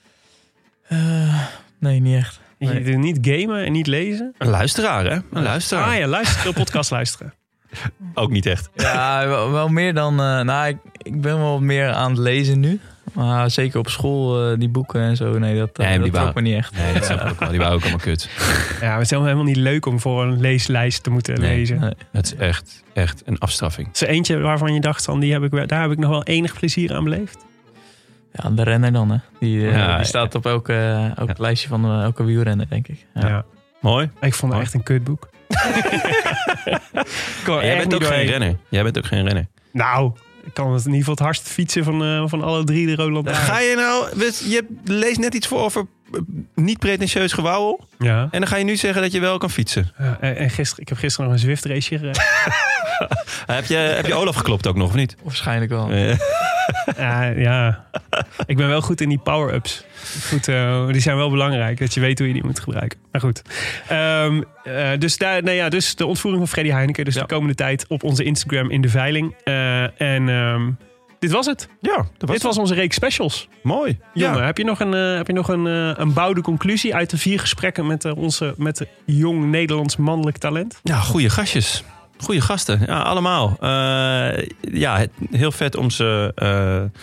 Eh, 0.87 1.43
nee, 1.79 1.99
niet 1.99 2.15
echt. 2.17 2.39
Je 2.57 2.83
doet 2.83 2.97
niet 2.97 3.17
gamen 3.21 3.65
en 3.65 3.71
niet 3.71 3.87
lezen. 3.87 4.33
Een 4.37 4.47
luisteraar, 4.49 5.05
hè? 5.05 5.17
Een 5.31 5.43
luisteraar. 5.43 5.87
Ah 5.93 5.97
ja, 5.97 6.07
luister, 6.07 6.39
veel 6.41 6.53
podcast 6.53 6.91
luisteren. 6.91 7.33
Ook 8.13 8.31
niet 8.31 8.45
echt. 8.45 8.69
Ja, 8.75 9.27
wel, 9.27 9.51
wel 9.51 9.67
meer 9.67 9.93
dan... 9.93 10.11
eh, 10.19 10.41
nou, 10.41 10.67
ik, 10.67 10.77
ik 10.97 11.21
ben 11.21 11.37
wel 11.37 11.59
meer 11.61 11.91
aan 11.91 12.09
het 12.09 12.19
lezen 12.19 12.59
nu. 12.59 12.79
Maar 13.13 13.51
zeker 13.51 13.79
op 13.79 13.89
school, 13.89 14.51
eh, 14.51 14.59
die 14.59 14.69
boeken 14.69 15.01
en 15.01 15.15
zo. 15.15 15.37
Nee, 15.39 15.57
dat, 15.57 15.77
Nee, 15.77 15.99
trok 15.99 16.11
waren- 16.11 16.31
me 16.35 16.41
niet 16.41 16.55
echt. 16.55 16.75
Nee, 16.77 16.93
dat 16.93 17.05
snap 17.05 17.21
ik 17.21 17.29
ook 17.29 17.39
wel. 17.39 17.49
Die 17.49 17.59
waren 17.59 17.73
ook 17.73 17.81
allemaal 17.81 17.99
kut. 17.99 18.29
Ja, 18.81 18.87
maar 18.87 18.93
het 18.97 19.11
is 19.11 19.17
helemaal 19.17 19.43
niet 19.43 19.55
leuk 19.55 19.85
om 19.85 19.99
voor 19.99 20.23
een 20.23 20.39
leeslijst 20.41 21.03
te 21.03 21.09
moeten 21.09 21.39
Nee. 21.39 21.57
lezen. 21.57 21.79
Nee. 21.79 21.93
Het 22.11 22.25
is 22.25 22.35
echt, 22.35 22.83
echt 22.93 23.21
een 23.25 23.37
afstraffing. 23.37 23.89
Is 23.93 24.01
er 24.01 24.07
eentje 24.07 24.37
waarvan 24.39 24.73
je 24.73 24.79
dacht 24.81 25.03
van, 25.05 25.19
die 25.19 25.31
heb 25.33 25.43
ik, 25.43 25.67
daar 25.67 25.81
heb 25.81 25.91
ik 25.91 25.97
nog 25.97 26.09
wel 26.09 26.23
enig 26.23 26.53
plezier 26.59 26.93
aan 26.95 27.03
beleefd? 27.03 27.45
Ja, 28.43 28.49
de 28.49 28.63
renner 28.63 28.91
dan, 28.93 29.09
hè. 29.11 29.17
Die, 29.39 29.59
eh, 29.59 29.65
Ja, 29.65 29.71
die 29.87 29.97
ja. 29.97 30.03
staat 30.03 30.35
op 30.35 30.45
elke, 30.45 30.73
elk 31.15 31.27
Ja. 31.27 31.35
lijstje 31.37 31.67
van 31.67 31.85
eh, 31.85 32.03
elke 32.03 32.23
wielrenner, 32.23 32.69
denk 32.69 32.87
ik. 32.87 33.05
Ja. 33.13 33.27
Ja. 33.27 33.45
Mooi. 33.81 34.05
Ik 34.05 34.33
vond 34.33 34.41
het 34.41 34.51
Mooi. 34.51 34.61
echt 34.61 34.73
een 34.73 34.83
kutboek. 34.83 35.29
Jij 37.61 37.77
bent 37.77 37.93
ook 37.93 38.03
geen 38.05 38.25
renner. 38.25 38.57
Jij 38.69 38.83
bent 38.83 38.97
ook 38.97 39.05
geen 39.05 39.23
renner. 39.23 39.47
Nou, 39.71 40.11
ik 40.45 40.53
kan 40.53 40.73
het 40.73 40.79
in 40.85 40.93
ieder 40.93 40.99
geval 40.99 41.13
het 41.13 41.23
hardst 41.23 41.47
fietsen 41.47 41.83
van, 41.83 42.03
eh, 42.03 42.23
van 42.25 42.41
alle 42.43 42.63
drie 42.63 42.85
de 42.87 42.95
Roland 42.95 43.29
Ga 43.29 43.59
je 43.59 43.75
nou... 43.75 44.25
Je 44.49 44.65
leest 44.85 45.19
net 45.19 45.33
iets 45.33 45.47
voor 45.47 45.59
over 45.59 45.85
eh, 46.13 46.19
niet 46.55 46.79
pretentieus 46.79 47.33
gewauwel. 47.33 47.87
Ja. 47.99 48.27
En 48.31 48.39
dan 48.39 48.47
ga 48.47 48.55
je 48.55 48.63
nu 48.63 48.75
zeggen 48.75 49.01
dat 49.01 49.11
je 49.11 49.19
wel 49.19 49.37
kan 49.37 49.49
fietsen. 49.49 49.91
Ja, 49.97 50.17
en 50.19 50.35
en 50.37 50.49
gisteren, 50.49 50.83
ik 50.83 50.89
heb 50.89 50.97
gisteren 50.97 51.25
nog 51.25 51.35
een 51.35 51.41
Zwift 51.43 51.65
race 51.65 51.87
gereden. 51.97 52.21
Heb 53.45 53.65
je, 53.65 53.75
heb 53.75 54.05
je 54.05 54.13
Olaf 54.13 54.35
geklopt 54.35 54.67
ook 54.67 54.75
nog, 54.75 54.87
of 54.87 54.95
niet? 54.95 55.15
Waarschijnlijk 55.23 55.71
wel. 55.71 55.89
Eh, 55.91 56.17
ja, 56.97 57.23
ja, 57.23 57.85
ik 58.45 58.57
ben 58.57 58.67
wel 58.67 58.81
goed 58.81 59.01
in 59.01 59.09
die 59.09 59.17
power-ups. 59.17 59.83
Goed, 60.29 60.47
eh, 60.47 60.87
die 60.87 61.01
zijn 61.01 61.17
wel 61.17 61.29
belangrijk, 61.29 61.79
dat 61.79 61.93
je 61.93 61.99
weet 61.99 62.17
hoe 62.19 62.27
je 62.27 62.33
die 62.33 62.43
moet 62.45 62.59
gebruiken. 62.59 62.99
Maar 63.11 63.21
goed. 63.21 63.41
Ehm, 63.87 64.41
eh, 64.63 64.89
dus, 64.99 65.17
daar, 65.17 65.43
nou 65.43 65.55
ja, 65.55 65.69
dus 65.69 65.95
de 65.95 66.05
ontvoering 66.05 66.43
van 66.43 66.51
Freddy 66.53 66.71
Heineken. 66.71 67.05
Dus 67.05 67.13
Ja. 67.13 67.21
de 67.21 67.27
komende 67.27 67.55
tijd 67.55 67.85
op 67.87 68.03
onze 68.03 68.23
Instagram 68.23 68.69
in 68.69 68.81
de 68.81 68.89
veiling. 68.89 69.35
Eh, 69.43 70.01
en 70.01 70.29
ehm, 70.29 70.69
dit 71.19 71.31
was 71.31 71.45
het. 71.45 71.69
ja, 71.81 71.95
was, 72.17 72.29
dit 72.31 72.41
was 72.41 72.57
onze 72.57 72.73
reeks 72.73 72.95
specials. 72.95 73.47
mooi. 73.63 73.99
Jongen, 74.13 74.37
Ja. 74.37 74.45
heb 74.45 74.57
je 74.57 74.63
nog 74.63 74.79
een, 74.79 74.91
heb 74.91 75.27
je 75.27 75.33
nog 75.33 75.47
een, 75.47 75.65
een 76.01 76.13
bouwde 76.13 76.41
conclusie 76.41 76.95
uit 76.95 77.09
de 77.09 77.17
vier 77.17 77.39
gesprekken 77.39 77.87
met 77.87 78.05
onze 78.05 78.53
met 78.57 78.85
jong 79.05 79.45
Nederlands 79.45 79.95
mannelijk 79.97 80.37
talent? 80.37 80.79
Ja, 80.83 80.99
goede 80.99 81.29
gastjes. 81.29 81.83
Goede 82.19 82.41
gasten. 82.41 82.79
Ja, 82.85 82.99
allemaal. 83.01 83.57
Eh, 83.59 84.47
ja, 84.71 84.97
het- 84.97 85.11
heel 85.31 85.51
vet 85.51 85.75
om 85.75 85.89
ze 85.89 86.31
eh, 86.35 87.01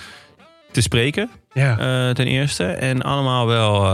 te 0.72 0.80
spreken, 0.80 1.30
Ja. 1.52 1.78
eh, 1.78 2.14
ten 2.14 2.26
eerste. 2.26 2.64
En 2.64 3.02
allemaal 3.02 3.46
wel 3.46 3.84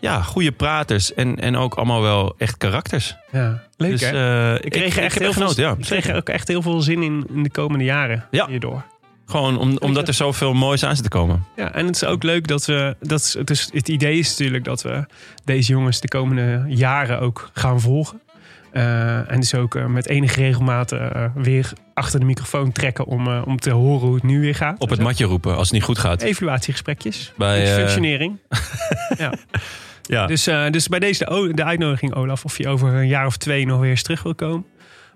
ja, 0.00 0.22
goede 0.22 0.52
praters. 0.52 1.14
En, 1.14 1.40
en 1.40 1.56
ook 1.56 1.74
allemaal 1.74 2.02
wel 2.02 2.34
echt 2.38 2.56
karakters. 2.56 3.16
ja. 3.32 3.62
Leuk 3.76 3.90
dus, 3.90 4.00
hè? 4.00 4.64
Ik 4.64 4.70
kreeg 4.70 4.96
er 4.96 5.02
echt 5.02 5.18
heel 5.18 5.32
veel, 5.32 5.52
ja. 5.56 5.70
ik 5.70 5.80
kreeg 5.84 6.06
er 6.08 6.16
ook 6.16 6.28
echt 6.28 6.48
heel 6.48 6.62
veel 6.62 6.80
zin 6.80 7.02
in 7.02 7.26
in 7.34 7.42
de 7.42 7.50
komende 7.50 7.84
jaren 7.84 8.24
Ja. 8.30 8.46
hierdoor. 8.46 8.84
Gewoon 9.26 9.58
om, 9.58 9.76
omdat 9.78 10.08
er 10.08 10.14
zoveel 10.14 10.52
moois 10.54 10.84
aan 10.84 10.94
zit 10.94 11.02
te 11.04 11.10
komen. 11.10 11.44
Ja, 11.56 11.72
en 11.72 11.86
het 11.86 11.94
is 11.94 12.04
ook 12.04 12.22
leuk 12.22 12.46
dat 12.48 12.64
we. 12.66 12.96
Dat 13.00 13.20
is, 13.20 13.34
het, 13.34 13.50
is, 13.50 13.68
het 13.72 13.88
idee 13.88 14.18
is 14.18 14.28
natuurlijk 14.28 14.64
dat 14.64 14.82
we 14.82 15.04
deze 15.44 15.72
jongens 15.72 16.00
de 16.00 16.08
komende 16.08 16.64
jaren 16.68 17.20
ook 17.20 17.50
gaan 17.52 17.80
volgen. 17.80 18.20
Eh, 18.76 19.30
en 19.30 19.40
dus 19.40 19.54
ook 19.54 19.74
eh, 19.74 19.86
met 19.86 20.08
enige 20.08 20.40
regelmaat 20.40 20.92
eh, 20.92 21.24
weer 21.34 21.72
achter 21.94 22.20
de 22.20 22.26
microfoon 22.26 22.72
trekken 22.72 23.04
om, 23.04 23.28
om 23.28 23.58
te 23.58 23.70
horen 23.70 24.06
hoe 24.06 24.14
het 24.14 24.24
nu 24.24 24.40
weer 24.40 24.54
gaat. 24.54 24.78
Op 24.78 24.90
het 24.90 25.00
matje 25.00 25.24
roepen 25.24 25.56
als 25.56 25.62
het 25.62 25.72
niet 25.72 25.82
goed 25.82 25.98
gaat. 25.98 26.22
Evaluatiegesprekjes. 26.22 27.32
Bij, 27.36 27.66
functionering. 27.66 28.38
Ja. 30.08 30.26
Dus, 30.26 30.46
eh, 30.46 30.70
dus 30.70 30.88
bij 30.88 30.98
deze 30.98 31.50
de 31.54 31.64
uitnodiging, 31.64 32.14
Olaf, 32.14 32.44
of 32.44 32.58
je 32.58 32.68
over 32.68 32.94
een 32.94 33.06
jaar 33.06 33.26
of 33.26 33.36
twee 33.36 33.66
nog 33.66 33.80
weer 33.80 33.90
eens 33.90 34.02
terug 34.02 34.22
wil 34.22 34.34
komen. 34.34 34.66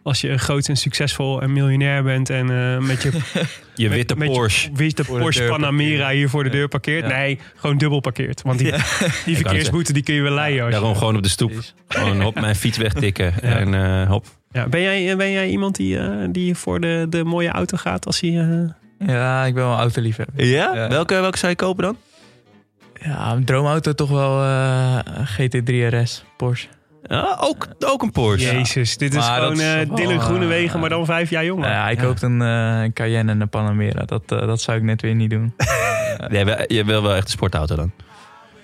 Als 0.03 0.21
je 0.21 0.39
groot 0.39 0.69
en 0.69 0.77
succesvol 0.77 1.43
en 1.43 1.53
miljonair 1.53 2.03
bent 2.03 2.31
en 2.31 2.51
eh, 2.51 2.79
met 2.87 3.03
je 3.03 3.11
je 3.75 3.89
met- 3.89 3.97
witte 3.97 4.17
met 4.17 4.29
je 4.29 4.35
Porsche. 4.35 4.71
witte 4.75 5.05
Voor 5.05 5.19
Porsche 5.19 5.45
Panamera 5.45 5.89
parkeren. 5.89 6.17
hier 6.17 6.29
voor 6.29 6.45
de 6.45 6.51
deur 6.51 6.69
parkeert. 6.69 7.09
Ja. 7.09 7.17
Nee, 7.17 7.39
gewoon 7.57 7.79
dubbel 7.79 8.01
parkeert. 8.01 8.43
Want 8.43 8.59
die, 8.59 8.73
die 9.25 9.37
verkeersboete 9.43 9.93
die 9.93 10.03
kun 10.03 10.15
je 10.15 10.23
wel 10.23 10.33
leiden. 10.33 10.61
Als 10.65 10.75
je- 10.75 10.79
Daarom 10.81 10.97
gewoon 10.99 11.17
op 11.17 11.23
de 11.23 11.29
stoep. 11.29 11.53
Gewoon 11.89 12.21
hop, 12.21 12.41
mijn 12.41 12.57
fiets 12.57 12.79
wegtikken. 12.79 13.43
En 13.43 13.75
eh, 13.75 14.09
hop. 14.09 14.27
ja, 14.53 14.69
ben, 14.69 14.81
jij, 14.81 15.17
ben 15.17 15.31
jij 15.31 15.49
iemand 15.49 15.77
die, 15.77 15.99
eh, 15.99 16.29
die 16.31 16.55
voor 16.55 16.81
de, 16.81 17.07
de 17.11 17.25
mooie 17.25 17.49
auto 17.51 17.77
gaat 17.77 18.07
als 18.07 18.21
hij... 18.21 18.31
eh, 18.39 19.09
Ja, 19.09 19.45
ik 19.45 19.55
ben 19.55 19.63
wel 19.65 19.73
een 19.73 19.79
autoliefhebber. 19.79 20.45
Ja? 20.45 20.75
Ja. 20.75 20.89
Welke, 20.89 21.15
welke 21.21 21.39
zou 21.39 21.51
je 21.51 21.57
kopen 21.57 21.83
dan? 21.85 21.97
Ja, 23.03 23.33
een 23.33 23.45
droomauto 23.45 23.93
toch 23.93 24.11
wel 24.11 24.43
eh, 24.43 24.99
een 25.05 25.27
GT3 25.27 25.95
RS 25.95 26.25
Porsche. 26.37 26.69
Ja, 27.03 27.37
ook, 27.41 27.69
ook 27.79 28.03
een 28.03 28.11
Porsche. 28.11 28.53
Jezus, 28.53 28.97
dit 28.97 29.15
is 29.15 29.19
Maar 29.27 29.41
gewoon 29.41 29.53
is 29.53 29.61
eh, 29.75 29.95
Dylan 29.95 30.13
eh, 30.15 30.21
Groenewegen, 30.21 30.81
maar 30.81 30.89
dan 30.89 31.05
vijf 31.05 31.31
jaar 31.31 31.45
jonger. 31.45 31.69
Ja, 31.71 31.89
ik 31.89 31.99
Ja. 32.01 32.05
hoopte 32.05 32.27
een 32.27 32.43
eh, 32.43 32.93
Cayenne 32.93 33.33
en 33.33 33.41
een 33.41 33.49
Panamera. 33.49 34.05
Dat, 34.05 34.23
eh, 34.27 34.39
dat 34.39 34.61
zou 34.61 34.77
ik 34.77 34.83
net 34.83 35.03
weer 35.03 35.15
niet 35.15 35.31
doen. 35.31 35.55
Je 36.69 36.83
wil 36.87 37.03
wel 37.03 37.15
echt 37.15 37.25
een 37.25 37.31
sportauto 37.31 37.77
dan. 37.77 37.93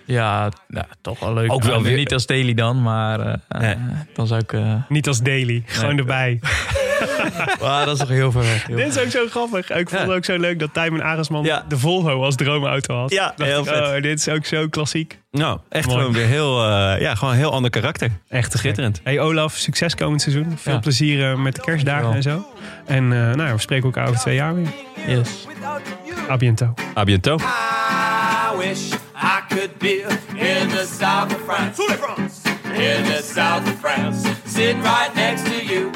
Ja, 0.04 0.48
ja 0.68 0.86
toch 1.00 1.18
wel 1.20 1.34
leuk. 1.34 1.52
Ook 1.52 1.62
wel 1.62 1.82
weer- 1.82 1.96
Niet 1.96 2.12
als 2.12 2.26
daily 2.26 2.54
dan, 2.54 2.82
maar 2.82 3.20
eh, 3.20 3.34
Nee. 3.60 3.72
eh, 3.74 3.80
dan 4.14 4.26
zou 4.26 4.40
ik... 4.40 4.52
eh, 4.52 4.74
Niet 4.88 5.08
als 5.08 5.20
daily, 5.20 5.62
gewoon 5.66 5.98
erbij. 5.98 6.40
maar 7.60 7.84
dat 7.84 7.94
is 7.94 7.98
toch 8.00 8.08
heel 8.08 8.30
ver 8.32 8.42
weg. 8.42 8.66
joh. 8.68 8.76
Dit 8.76 8.86
is 8.96 8.98
ook 8.98 9.10
zo 9.10 9.26
grappig. 9.30 9.70
Ik 9.70 9.88
vond 9.88 10.00
het 10.02 10.10
ook 10.10 10.24
zo 10.24 10.38
leuk 10.38 10.58
dat 10.58 10.74
Tijmen 10.74 11.02
Aresman 11.02 11.44
Ja. 11.44 11.64
de 11.68 11.78
Volvo 11.78 12.22
als 12.22 12.34
droomauto 12.36 12.94
had. 12.96 13.10
Ja, 13.10 13.32
Dacht 13.36 13.50
heel 13.50 13.60
ik, 13.60 13.66
vet. 13.66 13.80
oh, 13.80 13.92
dit 14.02 14.18
is 14.18 14.28
ook 14.28 14.44
zo 14.44 14.68
klassiek. 14.68 15.18
Nou, 15.30 15.58
echt 15.68 15.86
Mooi. 15.86 15.98
gewoon 15.98 16.12
weer 16.14 16.26
heel, 16.26 16.62
eh, 16.64 17.00
ja, 17.00 17.14
gewoon 17.14 17.32
een 17.34 17.40
heel 17.40 17.52
ander 17.52 17.70
karakter. 17.70 18.10
Echt 18.28 18.50
te 18.50 18.58
Schitterend. 18.58 19.00
Hey 19.04 19.20
Olaf, 19.20 19.54
succes 19.56 19.94
komend 19.94 20.22
seizoen. 20.22 20.54
Veel 20.58 20.72
Ja. 20.72 20.78
plezier 20.78 21.30
eh, 21.30 21.36
met 21.38 21.54
de 21.54 21.60
kerstdagen 21.60 22.14
en 22.14 22.22
zo. 22.22 22.46
En 22.86 23.04
eh, 23.12 23.18
nou, 23.18 23.42
ja, 23.42 23.52
we 23.54 23.60
spreken 23.60 23.84
elkaar 23.84 24.08
over 24.08 24.20
twee 24.20 24.34
jaar 24.34 24.54
weer. 24.54 24.68
Yes. 25.06 25.46
A 26.30 26.36
biento. 26.36 26.74
A 26.96 27.04
biento. 27.04 27.36
I 27.36 28.56
wish 28.58 28.92
I 29.14 29.40
could 29.48 29.78
be 29.78 30.04
in 30.34 30.68
the 30.68 30.86
south 31.00 31.32
of 31.34 31.40
France. 31.46 31.82
In 32.72 33.04
the 33.04 33.30
south 33.34 33.62
of 33.68 33.74
France, 33.80 34.28
sitting 34.46 34.82
right 34.82 35.14
next 35.14 35.44
to 35.44 35.64
you. 35.74 35.90